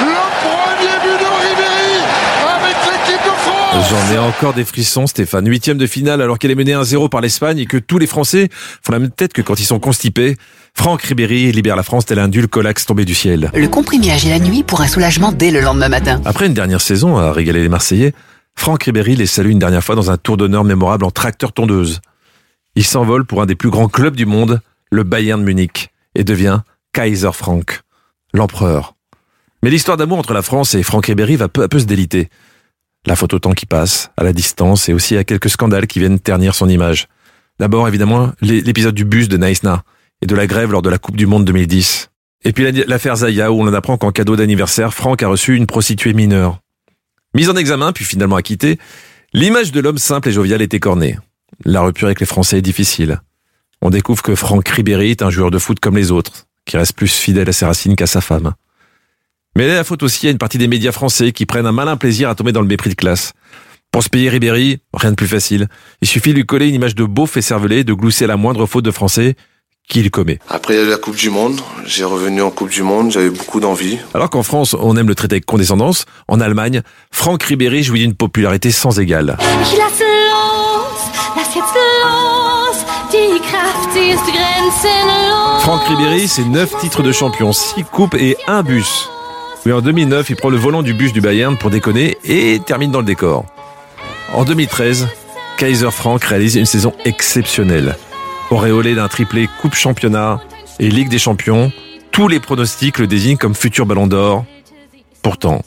Le 0.00 0.22
premier 0.40 0.96
but 1.04 1.18
de 1.20 1.28
Ribéry 1.44 1.96
avec 2.56 2.76
l'équipe 2.86 3.22
de 3.22 3.36
France 3.36 3.79
J'en 3.90 4.14
ai 4.14 4.18
encore 4.18 4.54
des 4.54 4.64
frissons, 4.64 5.08
Stéphane. 5.08 5.48
Huitième 5.48 5.76
de 5.76 5.86
finale 5.88 6.22
alors 6.22 6.38
qu'elle 6.38 6.52
est 6.52 6.54
menée 6.54 6.74
1-0 6.74 7.08
par 7.08 7.20
l'Espagne 7.20 7.58
et 7.58 7.66
que 7.66 7.76
tous 7.76 7.98
les 7.98 8.06
Français 8.06 8.48
font 8.52 8.92
la 8.92 9.00
même 9.00 9.10
tête 9.10 9.32
que 9.32 9.42
quand 9.42 9.58
ils 9.58 9.64
sont 9.64 9.80
constipés. 9.80 10.36
Franck 10.74 11.02
Ribéry 11.02 11.50
libère 11.50 11.74
la 11.74 11.82
France 11.82 12.06
tel 12.06 12.20
un 12.20 12.28
dulcolax 12.28 12.86
tombé 12.86 13.04
du 13.04 13.16
ciel. 13.16 13.50
Le 13.52 13.66
comprimé 13.66 14.12
agit 14.12 14.28
la 14.28 14.38
nuit 14.38 14.62
pour 14.62 14.80
un 14.80 14.86
soulagement 14.86 15.32
dès 15.32 15.50
le 15.50 15.60
lendemain 15.60 15.88
matin. 15.88 16.20
Après 16.24 16.46
une 16.46 16.54
dernière 16.54 16.80
saison 16.80 17.16
à 17.16 17.32
régaler 17.32 17.62
les 17.62 17.68
Marseillais, 17.68 18.12
Franck 18.54 18.84
Ribéry 18.84 19.16
les 19.16 19.26
salue 19.26 19.50
une 19.50 19.58
dernière 19.58 19.82
fois 19.82 19.96
dans 19.96 20.12
un 20.12 20.16
tour 20.16 20.36
d'honneur 20.36 20.62
mémorable 20.62 21.04
en 21.04 21.10
tracteur 21.10 21.52
tondeuse. 21.52 22.00
Il 22.76 22.84
s'envole 22.84 23.24
pour 23.24 23.42
un 23.42 23.46
des 23.46 23.56
plus 23.56 23.70
grands 23.70 23.88
clubs 23.88 24.14
du 24.14 24.24
monde, 24.24 24.60
le 24.92 25.02
Bayern 25.02 25.42
Munich, 25.42 25.90
et 26.14 26.22
devient 26.22 26.60
Kaiser 26.92 27.32
Frank, 27.32 27.80
l'empereur. 28.34 28.94
Mais 29.64 29.70
l'histoire 29.70 29.96
d'amour 29.96 30.18
entre 30.18 30.32
la 30.32 30.42
France 30.42 30.76
et 30.76 30.84
Franck 30.84 31.06
Ribéry 31.06 31.34
va 31.34 31.48
peu 31.48 31.64
à 31.64 31.68
peu 31.68 31.80
se 31.80 31.86
déliter. 31.86 32.28
La 33.06 33.16
faute 33.16 33.32
au 33.34 33.38
temps 33.38 33.52
qui 33.52 33.66
passe, 33.66 34.10
à 34.16 34.24
la 34.24 34.32
distance 34.32 34.88
et 34.88 34.92
aussi 34.92 35.16
à 35.16 35.24
quelques 35.24 35.48
scandales 35.50 35.86
qui 35.86 35.98
viennent 36.00 36.18
ternir 36.20 36.54
son 36.54 36.68
image. 36.68 37.08
D'abord, 37.58 37.88
évidemment, 37.88 38.32
l'é- 38.40 38.60
l'épisode 38.60 38.94
du 38.94 39.04
bus 39.04 39.28
de 39.28 39.36
Naïsna 39.36 39.84
et 40.22 40.26
de 40.26 40.34
la 40.34 40.46
grève 40.46 40.70
lors 40.72 40.82
de 40.82 40.90
la 40.90 40.98
Coupe 40.98 41.16
du 41.16 41.26
Monde 41.26 41.44
2010. 41.44 42.10
Et 42.44 42.52
puis 42.52 42.70
l'affaire 42.86 43.16
Zaya, 43.16 43.52
où 43.52 43.60
on 43.60 43.68
en 43.68 43.74
apprend 43.74 43.96
qu'en 43.98 44.12
cadeau 44.12 44.36
d'anniversaire, 44.36 44.92
Franck 44.94 45.22
a 45.22 45.28
reçu 45.28 45.56
une 45.56 45.66
prostituée 45.66 46.12
mineure. 46.14 46.60
Mise 47.34 47.48
en 47.50 47.56
examen, 47.56 47.92
puis 47.92 48.04
finalement 48.04 48.36
acquittée, 48.36 48.78
l'image 49.32 49.72
de 49.72 49.80
l'homme 49.80 49.98
simple 49.98 50.28
et 50.28 50.32
jovial 50.32 50.60
est 50.62 50.74
écornée. 50.74 51.18
La 51.64 51.82
rupture 51.82 52.06
avec 52.08 52.20
les 52.20 52.26
Français 52.26 52.58
est 52.58 52.62
difficile. 52.62 53.20
On 53.82 53.90
découvre 53.90 54.22
que 54.22 54.34
Franck 54.34 54.68
Ribéry 54.68 55.10
est 55.10 55.22
un 55.22 55.30
joueur 55.30 55.50
de 55.50 55.58
foot 55.58 55.80
comme 55.80 55.96
les 55.96 56.10
autres, 56.10 56.46
qui 56.66 56.76
reste 56.76 56.94
plus 56.94 57.08
fidèle 57.14 57.48
à 57.48 57.52
ses 57.52 57.64
racines 57.66 57.96
qu'à 57.96 58.06
sa 58.06 58.20
femme. 58.20 58.52
Mais 59.56 59.64
elle 59.64 59.70
est 59.70 59.76
la 59.76 59.84
faute 59.84 60.02
aussi 60.02 60.28
à 60.28 60.30
une 60.30 60.38
partie 60.38 60.58
des 60.58 60.68
médias 60.68 60.92
français 60.92 61.32
qui 61.32 61.46
prennent 61.46 61.66
un 61.66 61.72
malin 61.72 61.96
plaisir 61.96 62.28
à 62.28 62.34
tomber 62.34 62.52
dans 62.52 62.62
le 62.62 62.68
mépris 62.68 62.90
de 62.90 62.94
classe. 62.94 63.32
Pour 63.92 64.04
se 64.04 64.08
payer 64.08 64.28
Ribéry, 64.28 64.78
rien 64.94 65.10
de 65.10 65.16
plus 65.16 65.26
facile. 65.26 65.66
Il 66.00 66.06
suffit 66.06 66.30
de 66.30 66.36
lui 66.36 66.46
coller 66.46 66.68
une 66.68 66.76
image 66.76 66.94
de 66.94 67.04
beauf 67.04 67.36
et 67.36 67.42
cervelé, 67.42 67.82
de 67.82 67.92
glousser 67.92 68.26
la 68.26 68.36
moindre 68.36 68.66
faute 68.66 68.84
de 68.84 68.92
français 68.92 69.34
qu'il 69.88 70.08
commet. 70.12 70.38
Après 70.48 70.74
il 70.74 70.76
y 70.76 70.80
a 70.80 70.84
eu 70.84 70.88
la 70.88 70.96
Coupe 70.96 71.16
du 71.16 71.30
Monde, 71.30 71.60
j'ai 71.84 72.04
revenu 72.04 72.42
en 72.42 72.50
Coupe 72.50 72.70
du 72.70 72.84
Monde, 72.84 73.10
j'avais 73.10 73.30
beaucoup 73.30 73.58
d'envie. 73.58 73.98
Alors 74.14 74.30
qu'en 74.30 74.44
France, 74.44 74.76
on 74.78 74.96
aime 74.96 75.08
le 75.08 75.16
traiter 75.16 75.34
avec 75.34 75.46
condescendance, 75.46 76.04
en 76.28 76.40
Allemagne, 76.40 76.82
Franck 77.10 77.42
Ribéry 77.42 77.82
jouit 77.82 78.00
d'une 78.00 78.14
popularité 78.14 78.70
sans 78.70 79.00
égale. 79.00 79.36
Franck 85.60 85.82
Ribéry, 85.88 86.28
c'est 86.28 86.44
9 86.44 86.78
titres 86.80 87.02
de 87.02 87.10
champion, 87.10 87.52
6 87.52 87.84
coupes 87.84 88.14
et 88.14 88.36
un 88.46 88.62
bus. 88.62 89.10
Mais 89.66 89.72
en 89.72 89.80
2009, 89.82 90.30
il 90.30 90.36
prend 90.36 90.48
le 90.48 90.56
volant 90.56 90.82
du 90.82 90.94
bus 90.94 91.12
du 91.12 91.20
Bayern 91.20 91.56
pour 91.58 91.70
déconner 91.70 92.16
et 92.24 92.60
termine 92.64 92.90
dans 92.90 93.00
le 93.00 93.04
décor. 93.04 93.44
En 94.32 94.44
2013, 94.44 95.08
Kaiser 95.58 95.90
Frank 95.90 96.24
réalise 96.24 96.56
une 96.56 96.66
saison 96.66 96.94
exceptionnelle. 97.04 97.96
Auréolé 98.50 98.94
d'un 98.94 99.08
triplé 99.08 99.48
Coupe 99.60 99.74
Championnat 99.74 100.40
et 100.78 100.88
Ligue 100.88 101.10
des 101.10 101.18
Champions, 101.18 101.70
tous 102.10 102.28
les 102.28 102.40
pronostics 102.40 102.98
le 102.98 103.06
désignent 103.06 103.36
comme 103.36 103.54
futur 103.54 103.86
ballon 103.86 104.06
d'or. 104.06 104.44
Pourtant, 105.22 105.62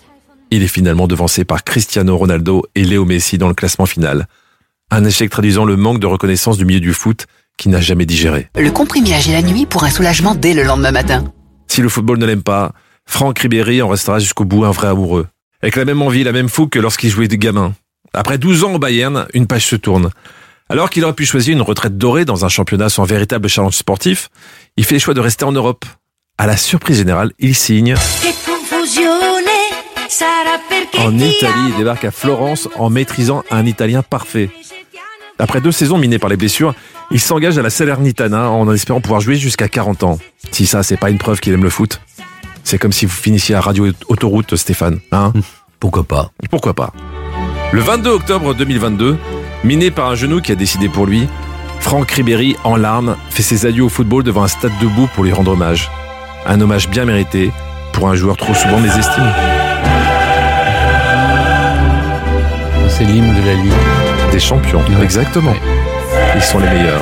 il 0.50 0.64
est 0.64 0.68
finalement 0.68 1.08
devancé 1.08 1.46
par 1.46 1.64
Cristiano 1.64 2.18
Ronaldo 2.18 2.64
et 2.76 2.84
Léo 2.84 3.06
Messi 3.06 3.38
dans 3.38 3.48
le 3.48 3.54
classement 3.54 3.86
final. 3.86 4.28
Un 4.92 5.06
échec 5.06 5.30
traduisant 5.30 5.66
le 5.66 5.78
manque 5.78 6.00
de 6.00 6.08
reconnaissance 6.08 6.58
du 6.58 6.66
milieu 6.66 6.80
du 6.80 6.94
foot 6.94 7.28
qui 7.58 7.70
n'a 7.70 7.80
jamais 7.80 8.06
digéré. 8.06 8.50
Le 8.58 8.72
comprimé 8.72 9.14
Agit 9.14 9.32
la 9.32 9.42
nuit 9.42 9.66
pour 9.66 9.84
un 9.84 9.90
soulagement 9.90 10.36
dès 10.36 10.54
le 10.54 10.64
lendemain 10.64 10.92
matin. 10.92 11.24
Si 11.68 11.82
le 11.82 11.90
football 11.90 12.18
ne 12.18 12.26
l'aime 12.26 12.44
pas, 12.44 12.74
Franck 13.06 13.40
Ribéry 13.40 13.82
en 13.82 13.88
restera 13.88 14.20
jusqu'au 14.20 14.46
bout 14.46 14.66
un 14.66 14.72
vrai 14.72 14.88
amoureux. 14.88 15.28
Avec 15.62 15.76
la 15.76 15.86
même 15.86 16.02
envie, 16.02 16.24
la 16.24 16.32
même 16.32 16.50
fougue 16.50 16.70
que 16.70 16.80
lorsqu'il 16.80 17.10
jouait 17.10 17.28
de 17.28 17.36
gamin. 17.36 17.74
Après 18.14 18.38
12 18.38 18.64
ans 18.64 18.74
au 18.74 18.80
Bayern, 18.80 19.28
une 19.34 19.48
page 19.48 19.66
se 19.66 19.76
tourne. 19.76 20.10
Alors 20.70 20.90
qu'il 20.90 21.04
aurait 21.04 21.14
pu 21.14 21.26
choisir 21.26 21.54
une 21.54 21.62
retraite 21.62 21.98
dorée 21.98 22.26
dans 22.26 22.46
un 22.46 22.50
championnat 22.50 22.90
sans 22.90 23.04
véritable 23.04 23.48
challenge 23.48 23.76
sportif, 23.76 24.30
il 24.78 24.86
fait 24.86 24.96
le 24.96 25.00
choix 25.00 25.14
de 25.14 25.20
rester 25.20 25.46
en 25.46 25.52
Europe. 25.52 25.86
À 26.38 26.48
la 26.48 26.58
surprise 26.58 26.98
générale, 26.98 27.32
il 27.40 27.56
signe 27.56 27.96
en 31.00 31.18
Italie 31.18 31.70
il 31.70 31.76
débarque 31.78 32.06
à 32.06 32.12
Florence 32.12 32.70
en 32.78 32.90
maîtrisant 32.90 33.44
un 33.52 33.66
italien 33.66 34.04
parfait. 34.04 34.50
Après 35.40 35.62
deux 35.62 35.72
saisons 35.72 35.98
minées 35.98 36.20
par 36.20 36.30
les 36.30 36.38
blessures, 36.38 36.76
il 37.12 37.20
s'engage 37.20 37.58
à 37.58 37.62
la 37.62 37.70
Salernitana 37.70 38.50
en 38.50 38.72
espérant 38.72 39.02
pouvoir 39.02 39.20
jouer 39.20 39.36
jusqu'à 39.36 39.68
40 39.68 40.04
ans. 40.04 40.20
Si 40.52 40.66
ça, 40.66 40.84
c'est 40.84 40.98
pas 40.98 41.10
une 41.10 41.18
preuve 41.18 41.40
qu'il 41.40 41.54
aime 41.54 41.64
le 41.64 41.70
foot. 41.70 42.00
C'est 42.64 42.78
comme 42.78 42.92
si 42.92 43.06
vous 43.06 43.12
finissiez 43.14 43.56
à 43.56 43.62
Radio 43.62 43.88
Autoroute, 44.08 44.56
Stéphane. 44.56 45.00
Hein 45.12 45.34
Pourquoi 45.80 46.04
pas 46.04 46.32
Pourquoi 46.50 46.74
pas 46.74 46.92
Le 47.72 47.82
22 47.82 48.10
octobre 48.10 48.54
2022, 48.54 49.18
miné 49.64 49.92
par 49.92 50.10
un 50.10 50.16
genou 50.16 50.42
qui 50.42 50.52
a 50.52 50.56
décidé 50.56 50.90
pour 50.90 51.06
lui, 51.06 51.28
Franck 51.80 52.12
Ribéry, 52.12 52.56
en 52.64 52.78
larmes, 52.78 53.18
fait 53.30 53.44
ses 53.44 53.66
adieux 53.66 53.84
au 53.84 53.90
football 53.90 54.24
devant 54.24 54.44
un 54.44 54.48
stade 54.48 54.72
debout 54.82 55.10
pour 55.14 55.26
lui 55.26 55.34
rendre 55.34 55.52
hommage. 55.52 55.92
Un 56.46 56.62
hommage 56.62 56.88
bien 56.90 57.06
mérité 57.06 57.52
pour 57.92 58.08
un 58.10 58.16
joueur 58.16 58.38
trop 58.38 58.54
souvent 58.54 58.80
mésestimé. 58.80 59.28
C'est 62.88 63.04
l'hymne 63.06 63.34
de 63.36 63.46
la 63.46 63.54
Ligue. 63.56 63.74
Des 64.32 64.40
champions, 64.40 64.82
exactement. 65.02 65.54
Ils 66.36 66.42
sont 66.42 66.60
les 66.60 66.68
meilleurs. 66.70 67.02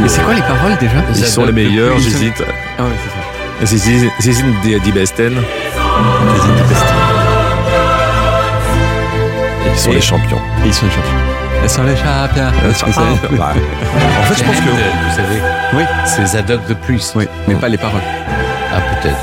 Mais 0.00 0.08
c'est 0.08 0.22
quoi 0.22 0.34
les 0.34 0.42
paroles 0.42 0.76
déjà 0.78 0.96
Ils 1.14 1.24
sont 1.26 1.44
les 1.44 1.52
meilleurs, 1.52 1.98
j'hésite. 1.98 2.42
Ah 2.78 2.84
ouais, 2.84 2.90
c'est 3.04 3.10
ça. 3.10 3.15
Sie, 3.64 3.78
sie, 3.78 4.10
sie 4.18 4.32
sind 4.32 4.54
die, 4.64 4.78
die 4.80 4.92
Besten. 4.92 5.30
Sie 5.34 6.40
sind 6.40 6.56
die 6.58 6.62
Besten. 6.68 6.94
Ils 9.72 9.78
sont 9.78 9.92
les 9.92 10.00
champions. 10.00 10.40
Ils 10.64 10.72
sont 10.74 10.86
les 10.86 10.92
champions. 10.92 11.22
Elles 11.62 11.70
sont 11.70 11.82
les 11.82 11.96
champions. 11.96 12.52
Les 12.68 12.74
champions. 12.74 13.02
Ah, 13.40 13.54
Ouais. 13.54 13.60
En 14.20 14.22
fait, 14.24 14.38
je 14.38 14.44
pense 14.44 14.56
que 14.56 14.68
vous 14.68 15.16
savez, 15.16 15.40
Oui, 15.74 15.82
c'est 16.04 16.26
Zadok 16.26 16.66
de 16.68 16.74
plus. 16.74 17.12
oui, 17.16 17.26
mais 17.48 17.54
pas 17.54 17.68
les 17.68 17.78
paroles. 17.78 18.00
Ah, 18.72 18.80
peut-être. 19.00 19.16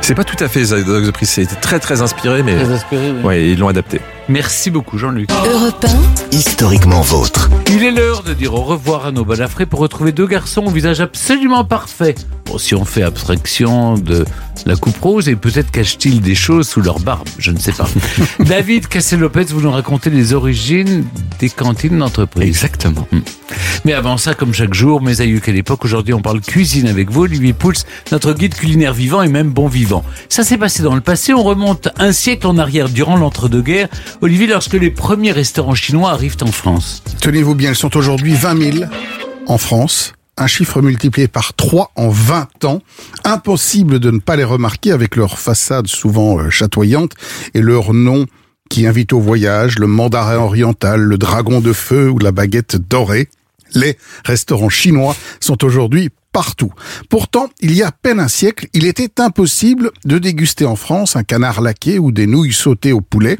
c'est 0.00 0.14
pas 0.14 0.24
tout 0.24 0.42
à 0.42 0.48
fait 0.48 0.64
Zadok 0.64 1.04
the 1.04 1.12
Priest. 1.12 1.34
C'est 1.34 1.60
très 1.60 1.78
très 1.78 2.00
inspiré, 2.02 2.42
mais 2.42 2.56
Très 2.56 2.72
inspiré, 2.72 3.10
oui. 3.16 3.22
ouais, 3.22 3.44
ils 3.50 3.58
l'ont 3.58 3.68
adapté. 3.68 4.00
Merci 4.28 4.70
beaucoup, 4.70 4.98
Jean-Luc. 4.98 5.30
Europe 5.30 5.86
Historiquement 6.32 7.00
vôtre. 7.00 7.48
Il 7.68 7.84
est 7.84 7.92
l'heure 7.92 8.24
de 8.24 8.34
dire 8.34 8.54
au 8.54 8.62
revoir 8.62 9.06
à 9.06 9.12
nos 9.12 9.24
balafrés 9.24 9.66
pour 9.66 9.78
retrouver 9.78 10.10
deux 10.10 10.26
garçons 10.26 10.64
au 10.66 10.70
visage 10.70 11.00
absolument 11.00 11.64
parfait. 11.64 12.16
Bon, 12.46 12.58
si 12.58 12.74
on 12.74 12.84
fait 12.84 13.02
abstraction 13.02 13.94
de 13.94 14.24
la 14.66 14.76
coupe 14.76 14.98
rose, 15.00 15.28
et 15.28 15.36
peut-être 15.36 15.70
cachent-ils 15.70 16.20
des 16.20 16.34
choses 16.34 16.68
sous 16.68 16.80
leur 16.80 16.98
barbe, 16.98 17.28
je 17.38 17.52
ne 17.52 17.58
sais 17.58 17.72
pas. 17.72 17.88
David 18.40 18.88
Cassel-Lopez, 18.88 19.44
vous 19.50 19.60
nous 19.60 19.70
racontez 19.70 20.10
les 20.10 20.32
origines 20.32 21.04
des 21.38 21.48
cantines 21.48 21.98
d'entreprise. 21.98 22.48
Exactement. 22.48 23.06
Mais 23.84 23.92
avant 23.92 24.16
ça, 24.16 24.34
comme 24.34 24.54
chaque 24.54 24.74
jour, 24.74 25.02
mes 25.02 25.20
aïeux 25.20 25.40
qu'à 25.40 25.52
l'époque, 25.52 25.84
aujourd'hui 25.84 26.14
on 26.14 26.20
parle 26.20 26.40
cuisine 26.40 26.88
avec 26.88 27.10
vous, 27.10 27.22
Olivier 27.22 27.52
Pouls, 27.52 27.74
notre 28.10 28.32
guide 28.32 28.54
culinaire 28.54 28.92
vivant 28.92 29.22
et 29.22 29.28
même 29.28 29.50
bon 29.50 29.68
vivant. 29.68 30.04
Ça 30.28 30.42
s'est 30.42 30.58
passé 30.58 30.82
dans 30.82 30.94
le 30.94 31.00
passé, 31.00 31.32
on 31.34 31.42
remonte 31.42 31.88
un 31.98 32.12
siècle 32.12 32.46
en 32.46 32.58
arrière 32.58 32.88
durant 32.88 33.16
l'entre-deux-guerres. 33.16 33.88
Olivier, 34.20 34.46
lorsque 34.46 34.74
les 34.74 34.90
premiers 34.90 35.32
restaurants 35.32 35.74
chinois 35.74 36.10
arrivent 36.10 36.38
en 36.40 36.52
France. 36.52 37.02
Tenez-vous 37.20 37.54
bien, 37.54 37.70
ils 37.70 37.76
sont 37.76 37.96
aujourd'hui 37.96 38.34
20 38.34 38.72
000 38.80 38.84
en 39.46 39.58
France. 39.58 40.14
Un 40.38 40.46
chiffre 40.46 40.80
multiplié 40.82 41.28
par 41.28 41.54
3 41.54 41.92
en 41.96 42.08
20 42.08 42.64
ans. 42.64 42.82
Impossible 43.24 43.98
de 43.98 44.10
ne 44.10 44.18
pas 44.18 44.36
les 44.36 44.44
remarquer 44.44 44.92
avec 44.92 45.16
leur 45.16 45.38
façade 45.38 45.86
souvent 45.86 46.38
euh, 46.38 46.50
chatoyante 46.50 47.12
et 47.54 47.60
leur 47.60 47.94
nom 47.94 48.26
qui 48.68 48.86
invite 48.86 49.12
au 49.12 49.20
voyage, 49.20 49.78
le 49.78 49.86
mandarin 49.86 50.38
oriental, 50.38 51.00
le 51.00 51.18
dragon 51.18 51.60
de 51.60 51.72
feu 51.72 52.10
ou 52.10 52.18
la 52.18 52.32
baguette 52.32 52.76
dorée. 52.76 53.28
Les 53.76 53.98
restaurants 54.24 54.70
chinois 54.70 55.14
sont 55.38 55.62
aujourd'hui 55.62 56.10
partout. 56.32 56.72
Pourtant, 57.08 57.48
il 57.60 57.72
y 57.72 57.82
a 57.82 57.88
à 57.88 57.92
peine 57.92 58.20
un 58.20 58.28
siècle, 58.28 58.68
il 58.74 58.84
était 58.86 59.20
impossible 59.20 59.90
de 60.04 60.18
déguster 60.18 60.66
en 60.66 60.76
France 60.76 61.14
un 61.16 61.22
canard 61.22 61.60
laqué 61.60 61.98
ou 61.98 62.10
des 62.10 62.26
nouilles 62.26 62.52
sautées 62.52 62.92
au 62.92 63.00
poulet. 63.00 63.38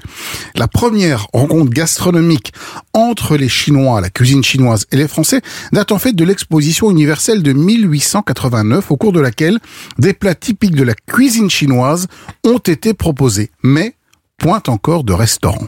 La 0.54 0.68
première 0.68 1.26
rencontre 1.32 1.70
gastronomique 1.70 2.52
entre 2.94 3.36
les 3.36 3.48
Chinois, 3.48 4.00
la 4.00 4.08
cuisine 4.08 4.44
chinoise 4.44 4.86
et 4.92 4.96
les 4.96 5.08
Français 5.08 5.40
date 5.72 5.92
en 5.92 5.98
fait 5.98 6.14
de 6.14 6.24
l'exposition 6.24 6.90
universelle 6.90 7.42
de 7.42 7.52
1889 7.52 8.90
au 8.90 8.96
cours 8.96 9.12
de 9.12 9.20
laquelle 9.20 9.58
des 9.98 10.14
plats 10.14 10.34
typiques 10.34 10.74
de 10.74 10.84
la 10.84 10.94
cuisine 10.94 11.50
chinoise 11.50 12.06
ont 12.44 12.58
été 12.58 12.94
proposés. 12.94 13.50
Mais 13.62 13.94
point 14.38 14.62
encore 14.68 15.04
de 15.04 15.12
restaurant. 15.12 15.66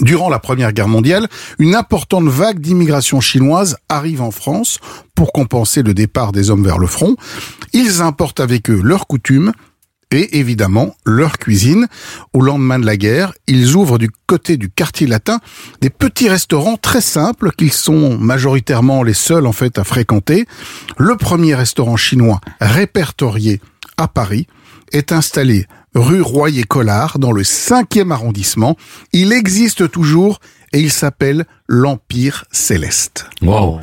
Durant 0.00 0.28
la 0.28 0.38
Première 0.38 0.72
Guerre 0.72 0.88
mondiale, 0.88 1.28
une 1.58 1.74
importante 1.74 2.28
vague 2.28 2.60
d'immigration 2.60 3.20
chinoise 3.20 3.76
arrive 3.88 4.22
en 4.22 4.30
France 4.30 4.78
pour 5.14 5.32
compenser 5.32 5.82
le 5.82 5.94
départ 5.94 6.32
des 6.32 6.50
hommes 6.50 6.64
vers 6.64 6.78
le 6.78 6.86
front. 6.86 7.16
Ils 7.72 8.02
importent 8.02 8.40
avec 8.40 8.70
eux 8.70 8.80
leurs 8.82 9.06
coutumes 9.06 9.52
et 10.10 10.38
évidemment 10.38 10.94
leur 11.04 11.38
cuisine. 11.38 11.86
Au 12.32 12.40
lendemain 12.40 12.78
de 12.78 12.86
la 12.86 12.96
guerre, 12.96 13.32
ils 13.46 13.74
ouvrent 13.74 13.98
du 13.98 14.10
côté 14.26 14.56
du 14.56 14.70
quartier 14.70 15.06
latin 15.06 15.40
des 15.80 15.90
petits 15.90 16.28
restaurants 16.28 16.76
très 16.76 17.00
simples 17.00 17.50
qu'ils 17.52 17.72
sont 17.72 18.16
majoritairement 18.18 19.02
les 19.02 19.14
seuls 19.14 19.46
en 19.46 19.52
fait 19.52 19.78
à 19.78 19.84
fréquenter. 19.84 20.46
Le 20.96 21.16
premier 21.16 21.54
restaurant 21.54 21.96
chinois 21.96 22.40
répertorié 22.60 23.60
à 23.96 24.08
Paris 24.08 24.46
est 24.92 25.12
installé 25.12 25.66
rue 25.98 26.22
Royer-Collard 26.22 27.18
dans 27.18 27.32
le 27.32 27.42
5e 27.42 28.10
arrondissement. 28.10 28.76
Il 29.12 29.32
existe 29.32 29.90
toujours 29.90 30.40
et 30.72 30.80
il 30.80 30.90
s'appelle 30.90 31.44
l'Empire 31.68 32.44
Céleste. 32.50 33.26
Wow. 33.42 33.80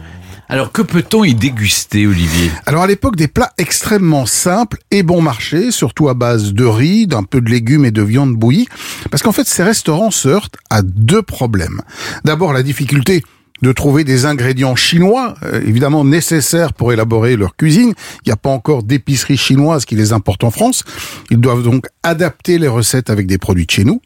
Alors 0.48 0.72
que 0.72 0.84
peut-on 0.84 1.24
y 1.24 1.34
déguster, 1.34 2.06
Olivier? 2.06 2.52
Alors 2.68 2.84
à 2.84 2.88
l'époque, 2.88 3.16
des 3.16 3.28
plats 3.28 3.52
extrêmement 3.58 4.28
simples 4.28 4.78
et 4.92 5.02
bon 5.02 5.20
marché, 5.20 5.72
surtout 5.72 6.08
à 6.08 6.14
base 6.14 6.54
de 6.54 6.66
riz, 6.66 7.08
d'un 7.08 7.24
peu 7.24 7.42
de 7.42 7.50
légumes 7.50 7.84
et 7.84 7.92
de 7.92 8.04
viande 8.04 8.36
bouillie, 8.36 8.68
parce 9.10 9.24
qu'en 9.24 9.32
fait 9.32 9.48
ces 9.48 9.64
restaurants 9.64 10.12
se 10.12 10.28
heurtent 10.28 10.58
à 10.70 10.84
deux 10.84 11.24
problèmes. 11.24 11.82
D'abord 12.26 12.54
la 12.54 12.62
difficulté 12.62 13.24
de 13.66 13.72
trouver 13.72 14.04
des 14.04 14.28
ingrédients 14.28 14.76
chinois, 14.76 15.34
euh, 15.44 15.60
évidemment 15.66 16.06
nécessaires 16.06 16.72
pour 16.72 16.94
élaborer 16.94 17.36
leur 17.36 17.56
cuisine. 17.56 17.94
Il 18.24 18.30
n'y 18.30 18.32
a 18.32 18.38
pas 18.38 18.52
encore 18.52 18.84
d'épicerie 18.84 19.38
chinoise 19.38 19.86
qui 19.86 19.96
les 19.96 20.14
importe 20.14 20.44
en 20.44 20.52
France. 20.52 20.84
Ils 21.32 21.40
doivent 21.40 21.64
donc 21.64 21.88
adapter 22.04 22.60
les 22.60 22.68
recettes 22.68 23.10
avec 23.10 23.26
des 23.26 23.40
produits 23.40 23.66
de 23.66 23.72
chez 23.72 23.84
nous. 23.84 24.02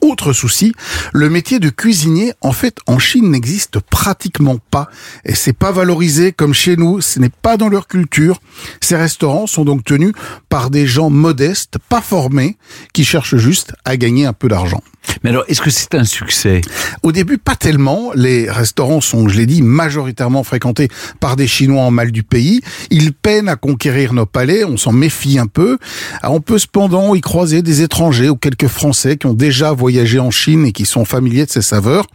Autre 0.00 0.32
souci, 0.32 0.72
le 1.12 1.28
métier 1.28 1.58
de 1.58 1.68
cuisinier, 1.68 2.32
en 2.40 2.52
fait, 2.52 2.78
en 2.86 2.98
Chine 2.98 3.30
n'existe 3.30 3.78
pratiquement 3.78 4.56
pas. 4.70 4.88
Et 5.26 5.34
c'est 5.34 5.52
pas 5.52 5.70
valorisé 5.70 6.32
comme 6.32 6.54
chez 6.54 6.76
nous, 6.76 7.02
ce 7.02 7.18
n'est 7.18 7.28
pas 7.28 7.58
dans 7.58 7.68
leur 7.68 7.88
culture. 7.88 8.40
Ces 8.80 8.96
restaurants 8.96 9.46
sont 9.46 9.66
donc 9.66 9.84
tenus 9.84 10.12
par 10.48 10.70
des 10.70 10.86
gens 10.86 11.10
modestes, 11.10 11.76
pas 11.90 12.00
formés, 12.00 12.56
qui 12.94 13.04
cherchent 13.04 13.36
juste 13.36 13.74
à 13.84 13.98
gagner 13.98 14.24
un 14.24 14.32
peu 14.32 14.48
d'argent. 14.48 14.82
Mais 15.22 15.30
alors, 15.30 15.44
est-ce 15.48 15.60
que 15.60 15.70
c'est 15.70 15.94
un 15.94 16.04
succès? 16.04 16.60
Au 17.02 17.12
début, 17.12 17.38
pas 17.38 17.56
tellement. 17.56 18.12
Les 18.14 18.50
restaurants 18.50 19.00
sont, 19.00 19.28
je 19.28 19.36
l'ai 19.36 19.46
dit, 19.46 19.62
majoritairement 19.62 20.44
fréquentés 20.44 20.88
par 21.20 21.36
des 21.36 21.46
Chinois 21.46 21.82
en 21.82 21.90
mal 21.90 22.12
du 22.12 22.22
pays. 22.22 22.60
Ils 22.90 23.12
peinent 23.12 23.48
à 23.48 23.56
conquérir 23.56 24.12
nos 24.12 24.26
palais, 24.26 24.64
on 24.64 24.76
s'en 24.76 24.92
méfie 24.92 25.38
un 25.38 25.46
peu. 25.46 25.78
Alors, 26.22 26.36
on 26.36 26.40
peut 26.40 26.58
cependant 26.58 27.14
y 27.14 27.20
croiser 27.20 27.62
des 27.62 27.82
étrangers 27.82 28.28
ou 28.28 28.36
quelques 28.36 28.68
Français 28.68 29.16
qui 29.16 29.26
ont 29.26 29.34
déjà 29.34 29.72
voyagé 29.72 30.18
en 30.18 30.30
Chine 30.30 30.66
et 30.66 30.72
qui 30.72 30.84
sont 30.84 31.04
familiers 31.04 31.46
de 31.46 31.50
ces 31.50 31.62
saveurs. 31.62 32.06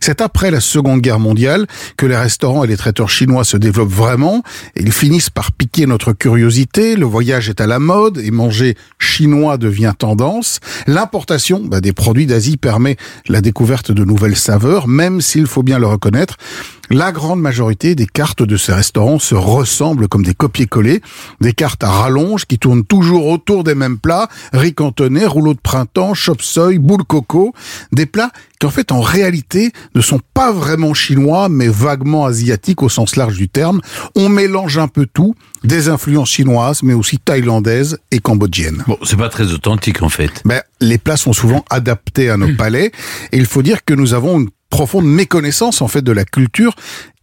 C'est 0.00 0.20
après 0.20 0.50
la 0.50 0.60
Seconde 0.60 1.00
Guerre 1.00 1.20
mondiale 1.20 1.66
que 1.96 2.06
les 2.06 2.16
restaurants 2.16 2.64
et 2.64 2.66
les 2.66 2.76
traiteurs 2.76 3.10
chinois 3.10 3.44
se 3.44 3.56
développent 3.56 3.88
vraiment 3.88 4.42
et 4.76 4.82
ils 4.82 4.92
finissent 4.92 5.30
par 5.30 5.52
piquer 5.52 5.86
notre 5.86 6.12
curiosité. 6.12 6.96
Le 6.96 7.06
voyage 7.06 7.48
est 7.48 7.60
à 7.60 7.66
la 7.66 7.78
mode 7.78 8.18
et 8.18 8.30
manger 8.30 8.76
chinois 8.98 9.56
devient 9.56 9.92
tendance. 9.96 10.60
L'importation 10.86 11.60
bah, 11.64 11.80
des 11.80 11.92
produits 11.92 12.26
d'Asie 12.32 12.56
permet 12.56 12.96
la 13.28 13.42
découverte 13.42 13.92
de 13.92 14.06
nouvelles 14.06 14.36
saveurs, 14.36 14.88
même 14.88 15.20
s'il 15.20 15.46
faut 15.46 15.62
bien 15.62 15.78
le 15.78 15.86
reconnaître, 15.86 16.38
la 16.92 17.10
grande 17.10 17.40
majorité 17.40 17.94
des 17.94 18.06
cartes 18.06 18.42
de 18.42 18.56
ces 18.56 18.72
restaurants 18.72 19.18
se 19.18 19.34
ressemblent 19.34 20.08
comme 20.08 20.22
des 20.22 20.34
copier-coller, 20.34 21.00
des 21.40 21.54
cartes 21.54 21.82
à 21.82 21.90
rallonge 21.90 22.44
qui 22.44 22.58
tournent 22.58 22.84
toujours 22.84 23.26
autour 23.28 23.64
des 23.64 23.74
mêmes 23.74 23.98
plats, 23.98 24.28
riz 24.52 24.74
cantonais, 24.74 25.24
rouleau 25.24 25.54
de 25.54 25.60
printemps, 25.60 26.14
chop 26.14 26.42
soy, 26.42 26.78
boule 26.78 27.04
coco, 27.04 27.54
des 27.92 28.06
plats 28.06 28.30
qui 28.60 28.66
en 28.66 28.70
fait 28.70 28.92
en 28.92 29.00
réalité 29.00 29.72
ne 29.94 30.00
sont 30.00 30.20
pas 30.34 30.52
vraiment 30.52 30.94
chinois 30.94 31.48
mais 31.48 31.68
vaguement 31.68 32.26
asiatiques 32.26 32.82
au 32.82 32.88
sens 32.88 33.16
large 33.16 33.36
du 33.36 33.48
terme. 33.48 33.80
On 34.14 34.28
mélange 34.28 34.76
un 34.78 34.88
peu 34.88 35.06
tout, 35.06 35.34
des 35.64 35.88
influences 35.88 36.30
chinoises 36.30 36.82
mais 36.82 36.92
aussi 36.92 37.18
thaïlandaises 37.18 37.98
et 38.10 38.18
cambodgiennes. 38.18 38.84
Bon, 38.86 38.98
c'est 39.02 39.16
pas 39.16 39.30
très 39.30 39.52
authentique 39.52 40.02
en 40.02 40.10
fait. 40.10 40.42
Ben, 40.44 40.60
les 40.80 40.98
plats 40.98 41.16
sont 41.16 41.32
souvent 41.32 41.64
adaptés 41.70 42.28
à 42.28 42.36
nos 42.36 42.54
palais 42.54 42.92
et 43.32 43.38
il 43.38 43.46
faut 43.46 43.62
dire 43.62 43.84
que 43.84 43.94
nous 43.94 44.12
avons 44.14 44.40
une 44.40 44.50
profonde 44.72 45.06
méconnaissance 45.06 45.82
en 45.82 45.86
fait 45.86 46.00
de 46.00 46.12
la 46.12 46.24
culture 46.24 46.74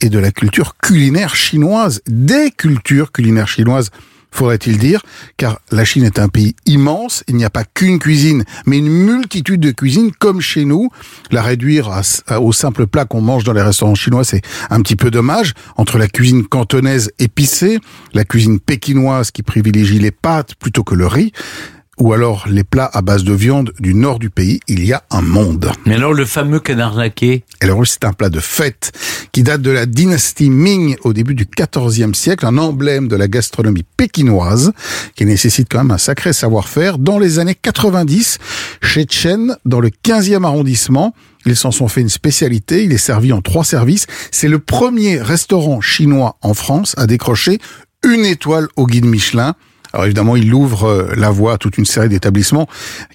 et 0.01 0.09
de 0.09 0.19
la 0.19 0.31
culture 0.31 0.77
culinaire 0.77 1.35
chinoise, 1.35 2.01
des 2.07 2.51
cultures 2.51 3.11
culinaires 3.11 3.47
chinoises 3.47 3.89
faudrait-il 4.31 4.77
dire, 4.77 5.01
car 5.37 5.59
la 5.71 5.83
Chine 5.83 6.03
est 6.03 6.19
un 6.19 6.29
pays 6.29 6.55
immense, 6.67 7.23
il 7.27 7.35
n'y 7.35 7.45
a 7.45 7.49
pas 7.49 7.63
qu'une 7.63 7.97
cuisine, 7.97 8.43
mais 8.67 8.77
une 8.77 8.87
multitude 8.87 9.59
de 9.59 9.71
cuisines 9.71 10.11
comme 10.11 10.39
chez 10.39 10.65
nous. 10.65 10.89
La 11.31 11.41
réduire 11.41 11.89
au 12.39 12.53
simple 12.53 12.85
plat 12.85 13.05
qu'on 13.05 13.21
mange 13.21 13.43
dans 13.43 13.53
les 13.53 13.63
restaurants 13.63 13.95
chinois, 13.95 14.23
c'est 14.23 14.43
un 14.69 14.81
petit 14.81 14.95
peu 14.95 15.09
dommage. 15.09 15.55
Entre 15.77 15.97
la 15.97 16.07
cuisine 16.07 16.45
cantonaise 16.45 17.11
épicée, 17.17 17.79
la 18.13 18.23
cuisine 18.23 18.59
pékinoise 18.59 19.31
qui 19.31 19.41
privilégie 19.41 19.97
les 19.97 20.11
pâtes 20.11 20.53
plutôt 20.53 20.83
que 20.83 20.93
le 20.93 21.07
riz, 21.07 21.31
ou 21.99 22.13
alors 22.13 22.45
les 22.47 22.63
plats 22.63 22.89
à 22.93 23.01
base 23.01 23.23
de 23.23 23.33
viande 23.33 23.73
du 23.79 23.93
nord 23.93 24.19
du 24.19 24.29
pays, 24.29 24.59
il 24.67 24.85
y 24.85 24.93
a 24.93 25.03
un 25.11 25.21
monde. 25.21 25.71
Mais 25.85 25.95
alors 25.95 26.13
le 26.13 26.25
fameux 26.25 26.59
canard 26.59 26.95
laqué 26.95 27.43
Alors 27.61 27.85
c'est 27.85 28.05
un 28.05 28.13
plat 28.13 28.29
de 28.29 28.39
fête 28.39 28.91
qui 29.31 29.43
date 29.43 29.61
de 29.61 29.71
la 29.71 29.85
dynastie 29.85 30.49
Ming 30.49 30.95
au 31.03 31.13
début 31.13 31.35
du 31.35 31.45
XIVe 31.45 32.13
siècle, 32.13 32.45
un 32.45 32.57
emblème 32.57 33.07
de 33.07 33.15
la 33.15 33.27
gastronomie 33.27 33.85
pékinoise 33.97 34.71
qui 35.15 35.25
nécessite 35.25 35.67
quand 35.69 35.79
même 35.79 35.91
un 35.91 35.97
sacré 35.97 36.33
savoir-faire. 36.33 36.97
Dans 36.97 37.19
les 37.19 37.39
années 37.39 37.55
90, 37.55 38.37
chez 38.81 39.05
Chen, 39.09 39.55
dans 39.65 39.79
le 39.79 39.89
15e 39.89 40.45
arrondissement, 40.45 41.13
ils 41.45 41.55
s'en 41.55 41.71
sont 41.71 41.87
fait 41.87 42.01
une 42.01 42.09
spécialité, 42.09 42.83
il 42.83 42.91
est 42.91 42.97
servi 42.97 43.33
en 43.33 43.41
trois 43.41 43.63
services. 43.63 44.07
C'est 44.31 44.47
le 44.47 44.59
premier 44.59 45.21
restaurant 45.21 45.81
chinois 45.81 46.37
en 46.41 46.53
France 46.53 46.95
à 46.97 47.07
décrocher 47.07 47.59
une 48.03 48.25
étoile 48.25 48.67
au 48.75 48.87
guide 48.87 49.05
Michelin. 49.05 49.55
Alors 49.93 50.05
évidemment, 50.05 50.35
il 50.35 50.53
ouvre 50.53 50.87
euh, 50.87 51.13
la 51.15 51.31
voie 51.31 51.53
à 51.53 51.57
toute 51.57 51.77
une 51.77 51.85
série 51.85 52.09
d'établissements 52.09 52.67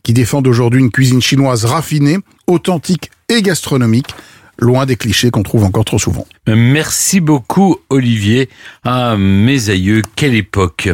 qui 0.02 0.12
défendent 0.12 0.46
aujourd'hui 0.46 0.80
une 0.80 0.90
cuisine 0.90 1.22
chinoise 1.22 1.64
raffinée, 1.64 2.18
authentique 2.46 3.10
et 3.28 3.42
gastronomique, 3.42 4.14
loin 4.58 4.86
des 4.86 4.96
clichés 4.96 5.30
qu'on 5.30 5.42
trouve 5.42 5.64
encore 5.64 5.84
trop 5.84 5.98
souvent. 5.98 6.26
Merci 6.46 7.20
beaucoup 7.20 7.76
Olivier. 7.90 8.48
Ah 8.84 9.16
mes 9.16 9.70
aïeux, 9.70 10.02
quelle 10.16 10.34
époque. 10.34 10.88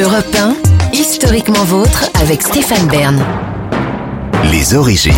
Europe 0.00 0.36
1, 0.36 0.56
historiquement 0.92 1.64
vôtre 1.64 2.04
avec 2.20 2.42
Stéphane 2.42 2.86
Bern. 2.88 3.22
Les 4.52 4.74
origines. 4.74 5.12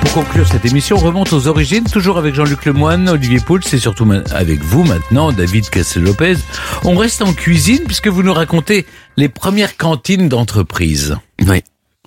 Pour 0.00 0.24
conclure 0.24 0.46
cette 0.46 0.64
émission, 0.66 0.96
on 0.96 1.00
remonte 1.00 1.32
aux 1.32 1.46
origines, 1.46 1.84
toujours 1.84 2.18
avec 2.18 2.34
Jean-Luc 2.34 2.66
Lemoine, 2.66 3.08
Olivier 3.08 3.40
Pouls 3.40 3.60
et 3.72 3.78
surtout 3.78 4.06
avec 4.32 4.62
vous 4.62 4.84
maintenant, 4.84 5.32
David 5.32 5.70
Cassel-Lopez. 5.70 6.36
On 6.84 6.96
reste 6.96 7.22
en 7.22 7.32
cuisine 7.32 7.84
puisque 7.86 8.08
vous 8.08 8.22
nous 8.22 8.34
racontez 8.34 8.84
les 9.16 9.28
premières 9.28 9.76
cantines 9.76 10.28
d'entreprise. 10.28 11.16
Oui. 11.46 11.62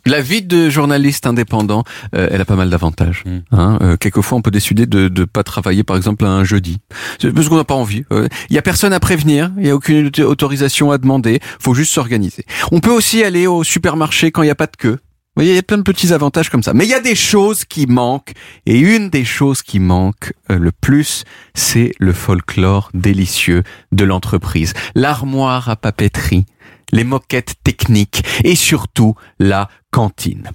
La 0.05 0.21
vie 0.21 0.41
de 0.41 0.69
journaliste 0.69 1.27
indépendant, 1.27 1.83
euh, 2.15 2.29
elle 2.31 2.39
a 2.39 2.45
pas 2.45 2.55
mal 2.55 2.69
d'avantages. 2.69 3.25
Hein. 3.51 3.77
Euh, 3.81 3.97
quelquefois, 3.97 4.37
on 4.37 4.41
peut 4.41 4.51
décider 4.51 4.85
de 4.85 5.09
ne 5.09 5.25
pas 5.25 5.43
travailler, 5.43 5.83
par 5.83 5.97
exemple, 5.97 6.23
un 6.23 6.45
jeudi, 6.45 6.77
parce 7.21 7.49
qu'on 7.49 7.57
n'a 7.57 7.65
pas 7.65 7.75
envie. 7.75 8.05
Il 8.49 8.55
y 8.55 8.57
a 8.57 8.61
personne 8.61 8.93
à 8.93 9.01
prévenir, 9.01 9.51
il 9.57 9.67
y 9.67 9.69
a 9.69 9.75
aucune 9.75 10.09
autorisation 10.19 10.91
à 10.91 10.97
demander. 10.97 11.41
Faut 11.59 11.73
juste 11.73 11.91
s'organiser. 11.91 12.45
On 12.71 12.79
peut 12.79 12.91
aussi 12.91 13.21
aller 13.21 13.47
au 13.47 13.65
supermarché 13.65 14.31
quand 14.31 14.43
il 14.43 14.45
n'y 14.45 14.51
a 14.51 14.55
pas 14.55 14.67
de 14.67 14.77
queue. 14.77 14.97
Vous 15.37 15.43
voyez, 15.43 15.51
il 15.51 15.55
y 15.55 15.59
a 15.59 15.63
plein 15.63 15.77
de 15.77 15.83
petits 15.83 16.13
avantages 16.13 16.49
comme 16.49 16.63
ça. 16.63 16.73
Mais 16.73 16.85
il 16.85 16.89
y 16.89 16.95
a 16.95 16.99
des 16.99 17.13
choses 17.13 17.63
qui 17.63 17.85
manquent. 17.85 18.33
Et 18.65 18.79
une 18.79 19.11
des 19.11 19.23
choses 19.23 19.61
qui 19.61 19.79
manque 19.79 20.33
euh, 20.49 20.57
le 20.57 20.71
plus, 20.71 21.25
c'est 21.53 21.91
le 21.99 22.11
folklore 22.11 22.89
délicieux 22.95 23.61
de 23.91 24.03
l'entreprise. 24.03 24.73
L'armoire 24.95 25.69
à 25.69 25.75
papeterie, 25.75 26.47
les 26.91 27.03
moquettes 27.03 27.55
techniques 27.63 28.23
et 28.43 28.55
surtout 28.55 29.15
la 29.39 29.69
cantine. 29.91 30.49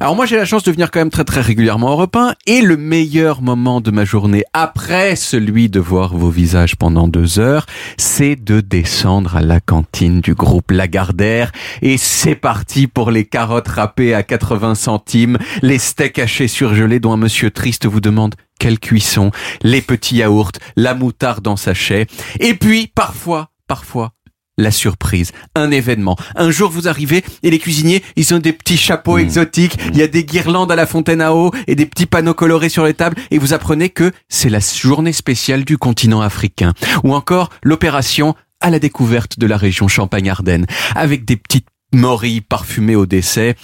Alors 0.00 0.16
moi 0.16 0.26
j'ai 0.26 0.36
la 0.36 0.44
chance 0.44 0.62
de 0.62 0.72
venir 0.72 0.90
quand 0.90 1.00
même 1.00 1.10
très 1.10 1.24
très 1.24 1.40
régulièrement 1.40 1.92
au 1.92 1.96
repas 1.96 2.32
et 2.46 2.62
le 2.62 2.76
meilleur 2.76 3.42
moment 3.42 3.80
de 3.80 3.90
ma 3.90 4.04
journée 4.04 4.44
après 4.52 5.14
celui 5.14 5.68
de 5.68 5.78
voir 5.78 6.16
vos 6.16 6.30
visages 6.30 6.76
pendant 6.76 7.06
deux 7.06 7.38
heures, 7.38 7.66
c'est 7.96 8.36
de 8.36 8.60
descendre 8.60 9.36
à 9.36 9.40
la 9.40 9.60
cantine 9.60 10.20
du 10.20 10.34
groupe 10.34 10.70
Lagardère 10.70 11.52
et 11.82 11.98
c'est 11.98 12.34
parti 12.34 12.86
pour 12.86 13.10
les 13.10 13.24
carottes 13.24 13.68
râpées 13.68 14.14
à 14.14 14.22
80 14.22 14.74
centimes, 14.74 15.38
les 15.62 15.78
steaks 15.78 16.18
hachés 16.18 16.48
surgelés 16.48 17.00
dont 17.00 17.12
un 17.12 17.18
monsieur 17.18 17.50
triste 17.50 17.86
vous 17.86 18.00
demande 18.00 18.34
quelle 18.58 18.80
cuisson, 18.80 19.30
les 19.62 19.82
petits 19.82 20.16
yaourts, 20.16 20.52
la 20.76 20.94
moutarde 20.94 21.46
en 21.46 21.56
sachet 21.56 22.06
et 22.40 22.54
puis 22.54 22.90
parfois, 22.92 23.50
parfois 23.66 24.12
la 24.58 24.70
surprise, 24.70 25.32
un 25.54 25.70
événement. 25.70 26.16
Un 26.36 26.50
jour, 26.50 26.70
vous 26.70 26.88
arrivez 26.88 27.24
et 27.42 27.50
les 27.50 27.58
cuisiniers, 27.58 28.02
ils 28.16 28.34
ont 28.34 28.38
des 28.38 28.52
petits 28.52 28.76
chapeaux 28.76 29.16
Mmh. 29.16 29.20
exotiques, 29.20 29.76
il 29.92 29.96
y 29.96 30.02
a 30.02 30.08
des 30.08 30.24
guirlandes 30.24 30.70
à 30.70 30.76
la 30.76 30.86
fontaine 30.86 31.20
à 31.20 31.34
eau 31.34 31.50
et 31.66 31.74
des 31.74 31.86
petits 31.86 32.06
panneaux 32.06 32.34
colorés 32.34 32.68
sur 32.68 32.84
les 32.84 32.94
tables 32.94 33.16
et 33.30 33.38
vous 33.38 33.52
apprenez 33.52 33.88
que 33.88 34.12
c'est 34.28 34.50
la 34.50 34.60
journée 34.60 35.12
spéciale 35.12 35.64
du 35.64 35.78
continent 35.78 36.20
africain. 36.20 36.74
Ou 37.04 37.14
encore 37.14 37.50
l'opération 37.62 38.34
à 38.60 38.70
la 38.70 38.78
découverte 38.78 39.38
de 39.38 39.46
la 39.46 39.56
région 39.56 39.88
Champagne-Ardenne 39.88 40.66
avec 40.94 41.24
des 41.24 41.36
petites 41.36 41.68
morilles 41.92 42.42
parfumées 42.42 42.96
au 42.96 43.06
décès 43.06 43.54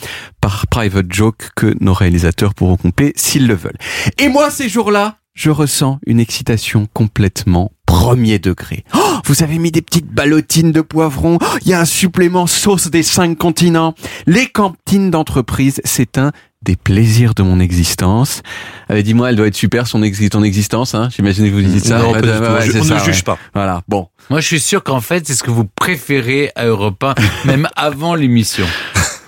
par 0.40 0.66
private 0.68 1.12
joke 1.12 1.51
que 1.57 1.74
nos 1.80 1.92
réalisateurs 1.92 2.55
pourront 2.55 2.76
couper 2.76 3.12
s'ils 3.16 3.47
le 3.47 3.55
veulent. 3.55 3.78
Et 4.18 4.28
moi, 4.28 4.51
ces 4.51 4.68
jours-là, 4.68 5.18
je 5.35 5.51
ressens 5.51 5.99
une 6.07 6.20
excitation 6.20 6.87
complètement 6.95 7.72
premier 7.87 8.39
degré. 8.39 8.85
Oh, 8.95 8.99
vous 9.24 9.43
avez 9.43 9.59
mis 9.59 9.70
des 9.72 9.82
petites 9.82 10.07
ballotines 10.07 10.72
de 10.72 10.80
poivrons. 10.80 11.39
Oh, 11.41 11.59
Il 11.62 11.68
y 11.68 11.74
a 11.74 11.80
un 11.80 11.85
supplément 11.85 12.47
sauce 12.47 12.89
des 12.89 13.03
cinq 13.03 13.37
continents. 13.37 13.95
Les 14.26 14.47
cantines 14.47 15.11
d'entreprise, 15.11 15.80
c'est 15.85 16.18
un 16.18 16.30
des 16.62 16.76
plaisirs 16.76 17.35
de 17.35 17.43
mon 17.43 17.61
existence. 17.61 18.43
Allez, 18.89 19.03
dis-moi, 19.03 19.28
elle 19.30 19.37
doit 19.37 19.49
être 19.49 19.55
super 19.57 19.87
son 19.87 20.03
exi 20.03 20.30
ton 20.30 20.43
existence, 20.43 20.95
hein 20.95 21.09
J'imagine 21.14 21.47
que 21.47 21.51
vous 21.55 21.61
dites 21.61 21.85
ça. 21.85 21.99
Non, 21.99 22.12
pas 22.12 22.20
ouais, 22.20 22.66
Je- 22.66 22.78
on 22.78 22.82
ça, 22.85 22.95
ne 22.95 23.05
juge 23.05 23.16
ouais. 23.16 23.22
pas. 23.22 23.39
Voilà. 23.55 23.82
Bon. 23.89 24.09
Moi 24.30 24.41
je 24.41 24.47
suis 24.47 24.61
sûr 24.61 24.82
qu'en 24.82 25.03
fait 25.03 25.26
c'est 25.26 25.35
ce 25.35 25.43
que 25.43 25.51
vous 25.51 25.66
préférez 25.66 26.51
à 26.57 26.64
Europe 26.64 27.05
1, 27.05 27.14
même 27.45 27.68
avant 27.76 28.14
l'émission. 28.14 28.65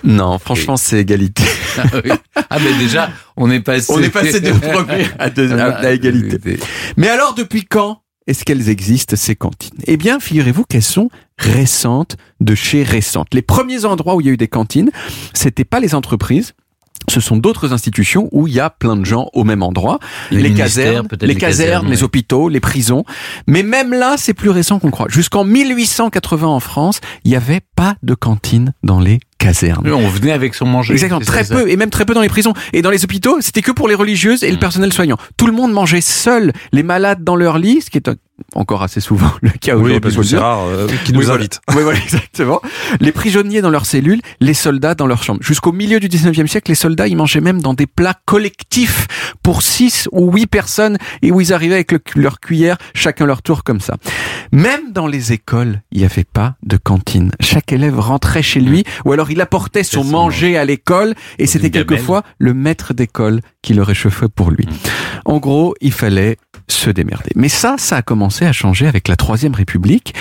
Non, 0.03 0.37
franchement, 0.39 0.77
c'est 0.77 0.99
égalité. 0.99 1.43
Ah, 1.77 1.83
oui. 2.03 2.11
Ah, 2.49 2.57
mais 2.63 2.73
déjà, 2.79 3.09
on 3.35 3.49
est 3.51 3.59
passé. 3.59 3.91
On 3.93 4.01
est 4.01 4.09
passé 4.09 4.39
de 4.39 4.51
premier 4.71 5.05
à, 5.19 5.29
deux- 5.29 5.51
à- 5.57 5.77
à 5.77 5.91
égalité. 5.91 6.59
Mais 6.97 7.07
alors, 7.09 7.33
depuis 7.33 7.65
quand 7.65 8.01
est-ce 8.27 8.43
qu'elles 8.45 8.69
existent, 8.69 9.15
ces 9.15 9.35
cantines? 9.35 9.77
Eh 9.85 9.95
bien, 9.97 10.19
figurez-vous 10.19 10.63
qu'elles 10.65 10.81
sont 10.83 11.09
récentes 11.37 12.17
de 12.41 12.55
chez 12.55 12.83
récentes. 12.83 13.33
Les 13.33 13.41
premiers 13.41 13.85
endroits 13.85 14.15
où 14.15 14.21
il 14.21 14.27
y 14.27 14.29
a 14.29 14.33
eu 14.33 14.37
des 14.37 14.47
cantines, 14.49 14.91
c'était 15.33 15.63
pas 15.65 15.79
les 15.79 15.95
entreprises, 15.95 16.53
ce 17.09 17.21
sont 17.21 17.37
d'autres 17.37 17.71
institutions 17.71 18.27
où 18.33 18.47
il 18.47 18.53
y 18.53 18.59
a 18.59 18.69
plein 18.69 18.97
de 18.97 19.05
gens 19.05 19.29
au 19.33 19.45
même 19.45 19.63
endroit. 19.63 19.99
Les 20.29 20.53
casernes, 20.53 21.07
les 21.21 21.27
les 21.27 21.35
casernes, 21.35 21.89
les 21.89 22.03
hôpitaux, 22.03 22.49
les 22.49 22.59
prisons. 22.59 23.05
Mais 23.47 23.63
même 23.63 23.93
là, 23.93 24.15
c'est 24.17 24.33
plus 24.33 24.49
récent 24.49 24.79
qu'on 24.79 24.91
croit. 24.91 25.07
Jusqu'en 25.07 25.45
1880 25.45 26.47
en 26.47 26.59
France, 26.59 26.99
il 27.23 27.29
n'y 27.31 27.37
avait 27.37 27.61
pas 27.77 27.95
de 28.03 28.13
cantine 28.13 28.73
dans 28.83 28.99
les 28.99 29.19
caserne. 29.37 29.89
On 29.91 30.07
venait 30.09 30.31
avec 30.31 30.53
son 30.55 30.65
manger. 30.65 30.93
Exactement, 30.93 31.19
très 31.21 31.43
ça, 31.43 31.55
peu, 31.55 31.69
et 31.69 31.77
même 31.77 31.89
très 31.89 32.05
peu 32.05 32.13
dans 32.13 32.21
les 32.21 32.29
prisons. 32.29 32.53
Et 32.73 32.81
dans 32.81 32.89
les 32.91 33.03
hôpitaux, 33.03 33.37
c'était 33.41 33.61
que 33.61 33.71
pour 33.71 33.87
les 33.87 33.95
religieuses 33.95 34.43
et 34.43 34.51
le 34.51 34.57
personnel 34.59 34.91
soignant. 34.93 35.17
Tout 35.37 35.47
le 35.47 35.53
monde 35.53 35.71
mangeait 35.71 36.01
seul, 36.01 36.53
les 36.71 36.83
malades 36.83 37.23
dans 37.23 37.35
leur 37.35 37.57
lit, 37.57 37.81
ce 37.81 37.89
qui 37.89 37.97
est 37.97 38.09
encore 38.53 38.83
assez 38.83 38.99
souvent 38.99 39.31
le 39.41 39.49
cas 39.49 39.75
Oui, 39.75 39.81
aujourd'hui. 39.83 39.99
parce 39.99 40.15
que 40.15 40.23
c'est 40.23 40.37
rare 40.37 40.59
euh, 40.67 40.87
qu'ils 41.05 41.13
nous 41.15 41.21
Oui, 41.21 41.25
voilà. 41.25 41.39
invitent. 41.39 41.59
Oui, 41.75 41.81
voilà, 41.83 41.99
exactement. 42.03 42.61
Les 42.99 43.11
prisonniers 43.11 43.61
dans 43.61 43.69
leurs 43.71 43.85
cellules, 43.87 44.21
les 44.39 44.53
soldats 44.53 44.93
dans 44.95 45.07
leurs 45.07 45.23
chambres. 45.23 45.39
Jusqu'au 45.41 45.71
milieu 45.71 45.99
du 45.99 46.07
19e 46.07 46.45
siècle, 46.47 46.69
les 46.71 46.75
soldats, 46.75 47.07
ils 47.07 47.15
mangeaient 47.17 47.41
même 47.41 47.61
dans 47.61 47.73
des 47.73 47.87
plats 47.87 48.15
collectifs 48.25 49.07
pour 49.43 49.61
6 49.63 50.07
ou 50.11 50.31
8 50.31 50.47
personnes 50.47 50.97
et 51.21 51.31
où 51.31 51.41
ils 51.41 51.51
arrivaient 51.53 51.75
avec 51.75 51.91
le- 51.91 51.99
leur 52.15 52.39
cuillère, 52.39 52.77
chacun 52.93 53.25
leur 53.25 53.41
tour 53.41 53.63
comme 53.63 53.79
ça. 53.79 53.95
Même 54.51 54.91
dans 54.93 55.07
les 55.07 55.33
écoles, 55.33 55.81
il 55.91 55.99
n'y 55.99 56.05
avait 56.05 56.23
pas 56.23 56.55
de 56.63 56.77
cantine. 56.77 57.31
Chaque 57.39 57.71
élève 57.73 57.99
rentrait 57.99 58.41
chez 58.43 58.59
lui 58.59 58.83
ou 59.05 59.11
alors 59.13 59.26
il 59.31 59.41
apportait 59.41 59.83
son 59.83 60.03
manger 60.03 60.57
à 60.57 60.65
l'école 60.65 61.15
et 61.39 61.47
c'était 61.47 61.69
quelquefois 61.69 62.23
le 62.39 62.53
maître 62.53 62.93
d'école 62.93 63.41
qui 63.61 63.73
le 63.73 63.83
réchauffait 63.83 64.29
pour 64.29 64.51
lui. 64.51 64.67
En 65.25 65.37
gros, 65.37 65.75
il 65.81 65.91
fallait 65.91 66.37
se 66.69 66.89
démerder. 66.89 67.31
Mais 67.35 67.49
ça, 67.49 67.75
ça 67.77 67.97
a 67.97 68.01
commencé 68.01 68.45
à 68.45 68.51
changer 68.51 68.87
avec 68.87 69.07
la 69.07 69.15
Troisième 69.15 69.53
République, 69.53 70.13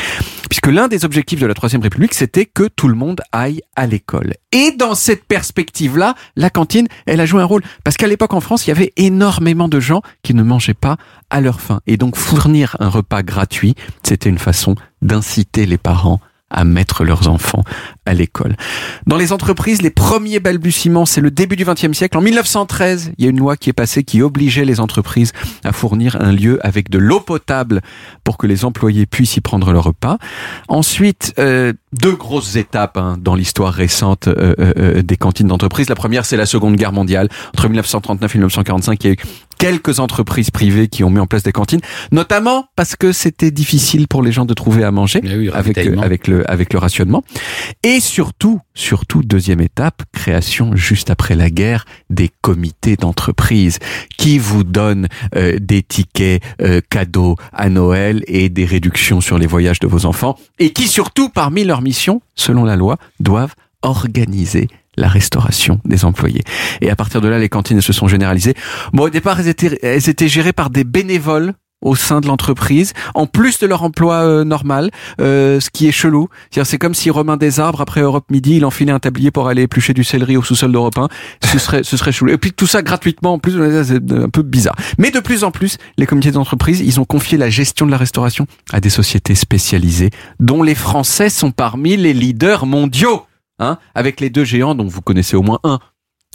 puisque 0.49 0.69
l'un 0.69 0.89
des 0.89 1.05
objectifs 1.05 1.41
de 1.41 1.47
la 1.47 1.55
Troisième 1.55 1.83
République, 1.83 2.15
c'était 2.15 2.47
que 2.47 2.69
tout 2.69 2.89
le 2.89 2.95
monde 2.95 3.21
aille 3.33 3.61
à 3.75 3.87
l'école. 3.87 4.35
Et 4.53 4.73
dans 4.73 4.95
cette 4.95 5.25
perspective-là, 5.25 6.15
la 6.37 6.51
cantine, 6.51 6.87
elle 7.07 7.21
a 7.21 7.27
joué 7.27 7.43
un 7.43 7.47
rôle. 7.47 7.63
Parce 7.85 7.97
qu'à 7.97 8.07
l'époque 8.07 8.35
en 8.35 8.41
France, 8.41 8.67
il 8.67 8.71
y 8.71 8.73
avait 8.73 8.93
énormément 8.97 9.69
de 9.69 9.81
gens 9.81 10.03
qui 10.23 10.35
ne 10.35 10.43
mangeaient 10.43 10.75
pas 10.75 10.97
à 11.31 11.41
leur 11.41 11.61
faim. 11.61 11.81
Et 11.87 11.97
donc 11.97 12.17
fournir 12.17 12.77
un 12.79 12.89
repas 12.89 13.23
gratuit, 13.23 13.75
c'était 14.03 14.31
une 14.31 14.39
façon 14.39 14.77
d'inciter 15.03 15.67
les 15.67 15.79
parents 15.79 16.21
à 16.51 16.65
mettre 16.65 17.05
leurs 17.05 17.29
enfants 17.29 17.65
à 18.05 18.15
l'école. 18.15 18.57
Dans 19.07 19.17
les 19.17 19.33
entreprises, 19.33 19.83
les 19.83 19.91
premiers 19.91 20.39
balbutiements, 20.39 21.07
c'est 21.07 21.21
le 21.21 21.31
début 21.31 21.57
du 21.57 21.65
XXe 21.65 21.93
siècle. 21.93 22.17
En 22.17 22.21
1913, 22.21 23.13
il 23.19 23.25
y 23.25 23.27
a 23.27 23.31
une 23.31 23.39
loi 23.39 23.57
qui 23.57 23.71
est 23.71 23.73
passée 23.73 24.05
qui 24.05 24.23
obligeait 24.23 24.65
les 24.65 24.81
entreprises 24.81 25.33
à 25.65 25.73
fournir 25.73 26.17
un 26.21 26.33
lieu 26.33 26.65
avec 26.65 26.89
de 26.89 26.99
l'eau 26.99 27.21
potable 27.21 27.81
pour 28.23 28.39
que 28.39 28.47
les 28.47 28.65
employés 28.65 29.07
puissent 29.07 29.37
y 29.37 29.41
prendre 29.41 29.73
leur 29.73 29.85
repas. 29.85 30.19
Ensuite, 30.69 31.35
euh, 31.39 31.73
deux 31.93 32.15
grosses 32.15 32.57
étapes 32.57 32.97
hein, 32.97 33.17
dans 33.21 33.35
l'histoire 33.35 33.73
récente 33.73 34.29
euh, 34.29 34.55
euh, 34.59 34.73
euh, 34.79 35.03
des 35.03 35.17
cantines 35.17 35.47
d'entreprise. 35.49 35.89
La 35.89 35.95
première, 35.95 36.25
c'est 36.25 36.37
la 36.37 36.47
Seconde 36.47 36.77
Guerre 36.77 36.93
mondiale. 36.93 37.29
Entre 37.55 37.69
1939 37.69 38.35
et 38.35 38.39
1945, 38.39 39.05
il 39.05 39.07
y 39.07 39.11
a 39.11 39.13
eu 39.15 39.17
quelques 39.59 40.01
entreprises 40.01 40.51
privées 40.51 40.89
qui 40.89 41.05
ont 41.05 41.11
mis 41.11 41.19
en 41.19 41.27
place 41.27 41.43
des 41.43 41.53
cantines, 41.53 41.81
notamment 42.13 42.67
parce 42.77 42.95
que 42.97 43.13
c'était 43.13 43.51
difficile 43.51 44.07
pour 44.07 44.23
les 44.23 44.33
gens 44.33 44.45
de 44.45 44.55
trouver 44.55 44.85
à 44.85 44.91
manger 44.91 45.21
avec, 45.25 45.51
ravitaillement. 45.51 46.03
avec, 46.03 46.29
le, 46.29 46.46
avec 46.49 46.73
le 46.73 46.79
rationnement. 46.79 47.23
Et 47.83 48.01
surtout, 48.01 48.61
surtout, 48.75 49.23
deuxième 49.23 49.61
étape, 49.61 50.03
création 50.13 50.75
juste 50.75 51.11
après 51.11 51.35
la 51.35 51.51
guerre 51.51 51.85
des 52.11 52.31
comités 52.41 52.97
d'entreprise 52.97 53.79
qui 54.17 54.39
vous 54.39 54.65
donnent 54.65 55.09
euh, 55.35 55.59
des 55.61 55.83
tickets 55.83 56.43
euh, 56.61 56.81
cadeaux 56.89 57.37
à 57.53 57.69
Noël 57.69 58.23
et 58.27 58.49
des 58.49 58.65
réductions 58.65 59.21
sur 59.21 59.39
les 59.39 59.47
voyages 59.47 59.81
de 59.81 59.87
vos 59.87 60.07
enfants 60.07 60.39
et 60.59 60.71
qui 60.71 60.89
surtout, 60.89 61.29
parmi 61.29 61.65
leurs 61.65 61.83
missions, 61.83 62.23
selon 62.35 62.65
la 62.65 62.77
loi, 62.77 62.97
doivent 63.21 63.55
organiser 63.83 64.69
la 64.97 65.09
restauration 65.09 65.81
des 65.85 66.05
employés. 66.05 66.43
Et 66.81 66.91
à 66.91 66.97
partir 66.97 67.21
de 67.21 67.29
là, 67.29 67.39
les 67.39 67.49
cantines 67.49 67.81
se 67.81 67.93
sont 67.93 68.09
généralisées. 68.09 68.55
Bon, 68.93 69.05
au 69.05 69.11
départ, 69.11 69.41
elles 69.41 69.49
étaient, 69.49 69.79
elles 69.83 70.09
étaient 70.09 70.29
gérées 70.29 70.53
par 70.53 70.71
des 70.71 70.85
bénévoles 70.85 71.55
au 71.83 71.95
sein 71.95 72.21
de 72.21 72.27
l'entreprise, 72.27 72.95
en 73.15 73.27
plus 73.27 73.59
de 73.59 73.67
leur 73.67 73.83
emploi 73.83 74.17
euh, 74.17 74.45
normal, 74.45 74.91
euh, 75.21 75.61
ce 75.61 75.71
qui 75.71 75.87
est 75.87 75.93
chelou. 75.93 76.29
C'est 76.51 76.79
comme 76.79 76.95
si 76.95 77.11
Romain 77.11 77.37
Desarbres, 77.37 77.81
après 77.81 78.01
Europe 78.01 78.25
Midi, 78.31 78.57
il 78.57 78.65
enfilait 78.65 78.93
un 78.93 78.99
tablier 78.99 79.31
pour 79.31 79.49
aller 79.49 79.63
éplucher 79.63 79.93
du 79.93 80.03
céleri 80.03 80.37
au 80.37 80.43
sous-sol 80.43 80.73
d'Europe 80.73 80.99
1. 80.99 81.09
Ce 81.45 81.59
serait, 81.59 81.83
ce 81.83 81.97
serait 81.97 82.13
chelou. 82.13 82.33
Et 82.33 82.39
puis 82.39 82.53
tout 82.53 82.67
ça 82.67 82.83
gratuitement, 82.83 83.35
en 83.35 83.39
plus, 83.39 83.53
c'est 83.85 84.13
un 84.13 84.29
peu 84.29 84.43
bizarre. 84.43 84.77
Mais 84.99 85.11
de 85.11 85.21
plus 85.21 85.45
en 85.45 85.51
plus, 85.51 85.77
les 85.99 86.07
comités 86.07 86.33
d'entreprise, 86.33 86.81
ils 86.81 86.99
ont 86.99 87.05
confié 87.05 87.39
la 87.39 87.51
gestion 87.51 87.87
de 87.87 87.91
la 87.91 87.99
restauration 87.99 88.47
à 88.73 88.81
des 88.81 88.91
sociétés 88.91 89.35
spécialisées, 89.35 90.11
dont 90.41 90.63
les 90.63 90.75
Français 90.75 91.29
sont 91.29 91.51
parmi 91.51 91.97
les 91.97 92.13
leaders 92.13 92.67
mondiaux. 92.67 93.23
Hein, 93.59 93.79
avec 93.95 94.21
les 94.21 94.29
deux 94.29 94.45
géants 94.45 94.75
dont 94.75 94.87
vous 94.87 95.01
connaissez 95.01 95.35
au 95.35 95.43
moins 95.43 95.61
un. 95.65 95.79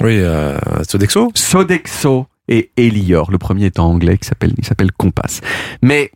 Oui, 0.02 0.18
euh, 0.18 0.58
Sodexo. 0.88 1.32
Sodexo 1.36 2.26
et 2.52 2.70
Elior. 2.78 3.32
Le 3.32 3.40
premier 3.40 3.66
est 3.66 3.80
en 3.80 3.86
anglais, 3.86 4.18
qui 4.18 4.28
s'appelle, 4.28 4.54
il 4.58 4.66
s'appelle 4.66 4.92
Compass. 4.92 5.42
Mais 5.82 6.12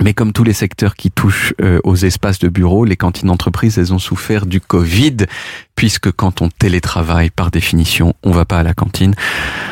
mais 0.00 0.12
comme 0.12 0.32
tous 0.32 0.42
les 0.42 0.52
secteurs 0.52 0.96
qui 0.96 1.12
touchent 1.12 1.54
euh, 1.62 1.78
aux 1.84 1.94
espaces 1.94 2.40
de 2.40 2.48
bureau, 2.48 2.84
les 2.84 2.96
cantines 2.96 3.28
d'entreprise, 3.28 3.78
elles 3.78 3.92
ont 3.92 4.00
souffert 4.00 4.44
du 4.44 4.60
Covid, 4.60 5.18
puisque 5.76 6.10
quand 6.10 6.42
on 6.42 6.48
télétravaille, 6.48 7.30
par 7.30 7.52
définition, 7.52 8.12
on 8.24 8.32
va 8.32 8.44
pas 8.44 8.58
à 8.58 8.62
la 8.64 8.74
cantine. 8.74 9.14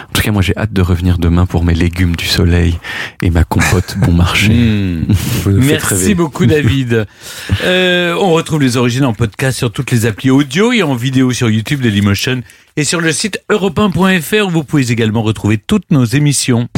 En 0.08 0.12
tout 0.12 0.22
cas, 0.22 0.30
moi, 0.30 0.40
j'ai 0.40 0.56
hâte 0.56 0.72
de 0.72 0.80
revenir 0.80 1.18
demain 1.18 1.44
pour 1.44 1.64
mes 1.64 1.74
légumes 1.74 2.14
du 2.14 2.26
soleil 2.26 2.78
et 3.20 3.30
ma 3.30 3.42
compote 3.42 3.96
bon 3.98 4.12
marché. 4.12 4.52
Mmh. 5.44 5.58
Merci 5.58 6.14
beaucoup 6.14 6.46
David. 6.46 7.06
Euh, 7.64 8.14
on 8.18 8.32
retrouve 8.32 8.60
les 8.60 8.76
origines 8.76 9.04
en 9.04 9.12
podcast 9.12 9.58
sur 9.58 9.70
toutes 9.70 9.90
les 9.90 10.06
applis 10.06 10.30
audio 10.30 10.72
et 10.72 10.82
en 10.82 10.94
vidéo 10.94 11.32
sur 11.32 11.50
YouTube 11.50 11.80
de 11.80 11.84
Dailymotion 11.84 12.42
et 12.76 12.84
sur 12.84 13.00
le 13.00 13.12
site 13.12 13.40
europe 13.48 13.78
où 13.78 14.50
vous 14.50 14.64
pouvez 14.64 14.90
également 14.90 15.22
retrouver 15.22 15.58
toutes 15.58 15.90
nos 15.90 16.04
émissions. 16.04 16.68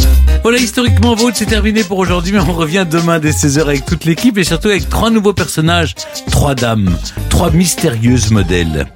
Voilà, 0.43 0.59
historiquement 0.59 1.15
vôtre, 1.15 1.37
c'est 1.39 1.47
terminé 1.47 1.85
pour 1.85 1.99
aujourd'hui, 1.99 2.33
mais 2.33 2.41
on 2.41 2.53
revient 2.53 2.87
demain 2.89 3.19
dès 3.19 3.31
16h 3.31 3.62
avec 3.62 3.87
toute 3.87 4.05
l'équipe 4.05 4.37
et 4.37 4.45
surtout 4.45 4.69
avec 4.69 4.89
trois 4.89 5.11
nouveaux 5.11 5.33
personnages, 5.33 5.95
trois 6.31 6.55
dames, 6.55 6.97
trois 7.31 7.51
mystérieuses 7.51 8.31
modèles. 8.31 8.87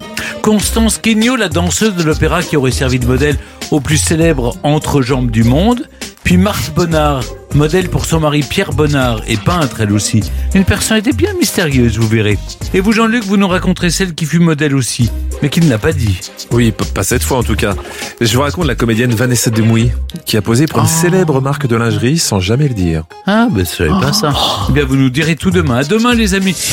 Constance 0.42 0.98
Quegnot, 0.98 1.36
la 1.36 1.48
danseuse 1.48 1.94
de 1.94 2.02
l'opéra 2.02 2.42
qui 2.42 2.56
aurait 2.56 2.70
servi 2.70 2.98
de 2.98 3.06
modèle 3.06 3.36
au 3.70 3.80
plus 3.80 3.98
célèbre 3.98 4.56
entrejambe 4.62 5.30
du 5.30 5.44
monde, 5.44 5.88
puis 6.24 6.36
Marthe 6.36 6.74
Bonnard, 6.74 7.22
modèle 7.54 7.88
pour 7.88 8.04
son 8.04 8.20
mari 8.20 8.42
Pierre 8.42 8.72
Bonnard 8.72 9.22
et 9.26 9.36
peintre 9.36 9.80
elle 9.80 9.92
aussi. 9.92 10.22
Une 10.54 10.64
personnalité 10.64 11.12
bien 11.12 11.32
mystérieuse, 11.34 11.98
vous 11.98 12.08
verrez. 12.08 12.38
Et 12.74 12.80
vous 12.80 12.92
Jean-Luc, 12.92 13.24
vous 13.24 13.36
nous 13.36 13.48
raconterez 13.48 13.90
celle 13.90 14.14
qui 14.14 14.26
fut 14.26 14.38
modèle 14.38 14.74
aussi, 14.74 15.10
mais 15.42 15.48
qui 15.48 15.60
ne 15.60 15.70
l'a 15.70 15.78
pas 15.78 15.92
dit. 15.92 16.20
Oui, 16.50 16.72
pas 16.94 17.02
cette 17.02 17.22
fois 17.22 17.38
en 17.38 17.42
tout 17.42 17.56
cas. 17.56 17.74
Je 18.20 18.34
vous 18.36 18.42
raconte 18.42 18.66
la 18.66 18.74
comédienne 18.74 19.14
Vanessa 19.14 19.50
Demouy, 19.50 19.90
qui 20.26 20.36
a 20.36 20.42
posé 20.42 20.66
pour 20.66 20.80
une 20.80 20.86
célèbre 20.86 21.40
marque 21.40 21.66
de 21.66 21.76
lingerie 21.76 22.18
sans 22.18 22.40
jamais 22.40 22.68
le 22.68 22.74
dire. 22.74 23.04
Ah, 23.26 23.48
ben 23.50 23.64
je 23.64 23.70
savais 23.70 23.90
pas 23.90 24.12
ça. 24.12 24.32
Eh 24.68 24.72
bien, 24.72 24.84
vous 24.84 24.96
nous 24.96 25.10
direz 25.10 25.36
tout 25.36 25.50
demain. 25.50 25.76
À 25.76 25.84
demain, 25.84 26.14
les 26.14 26.34
amis. 26.34 26.72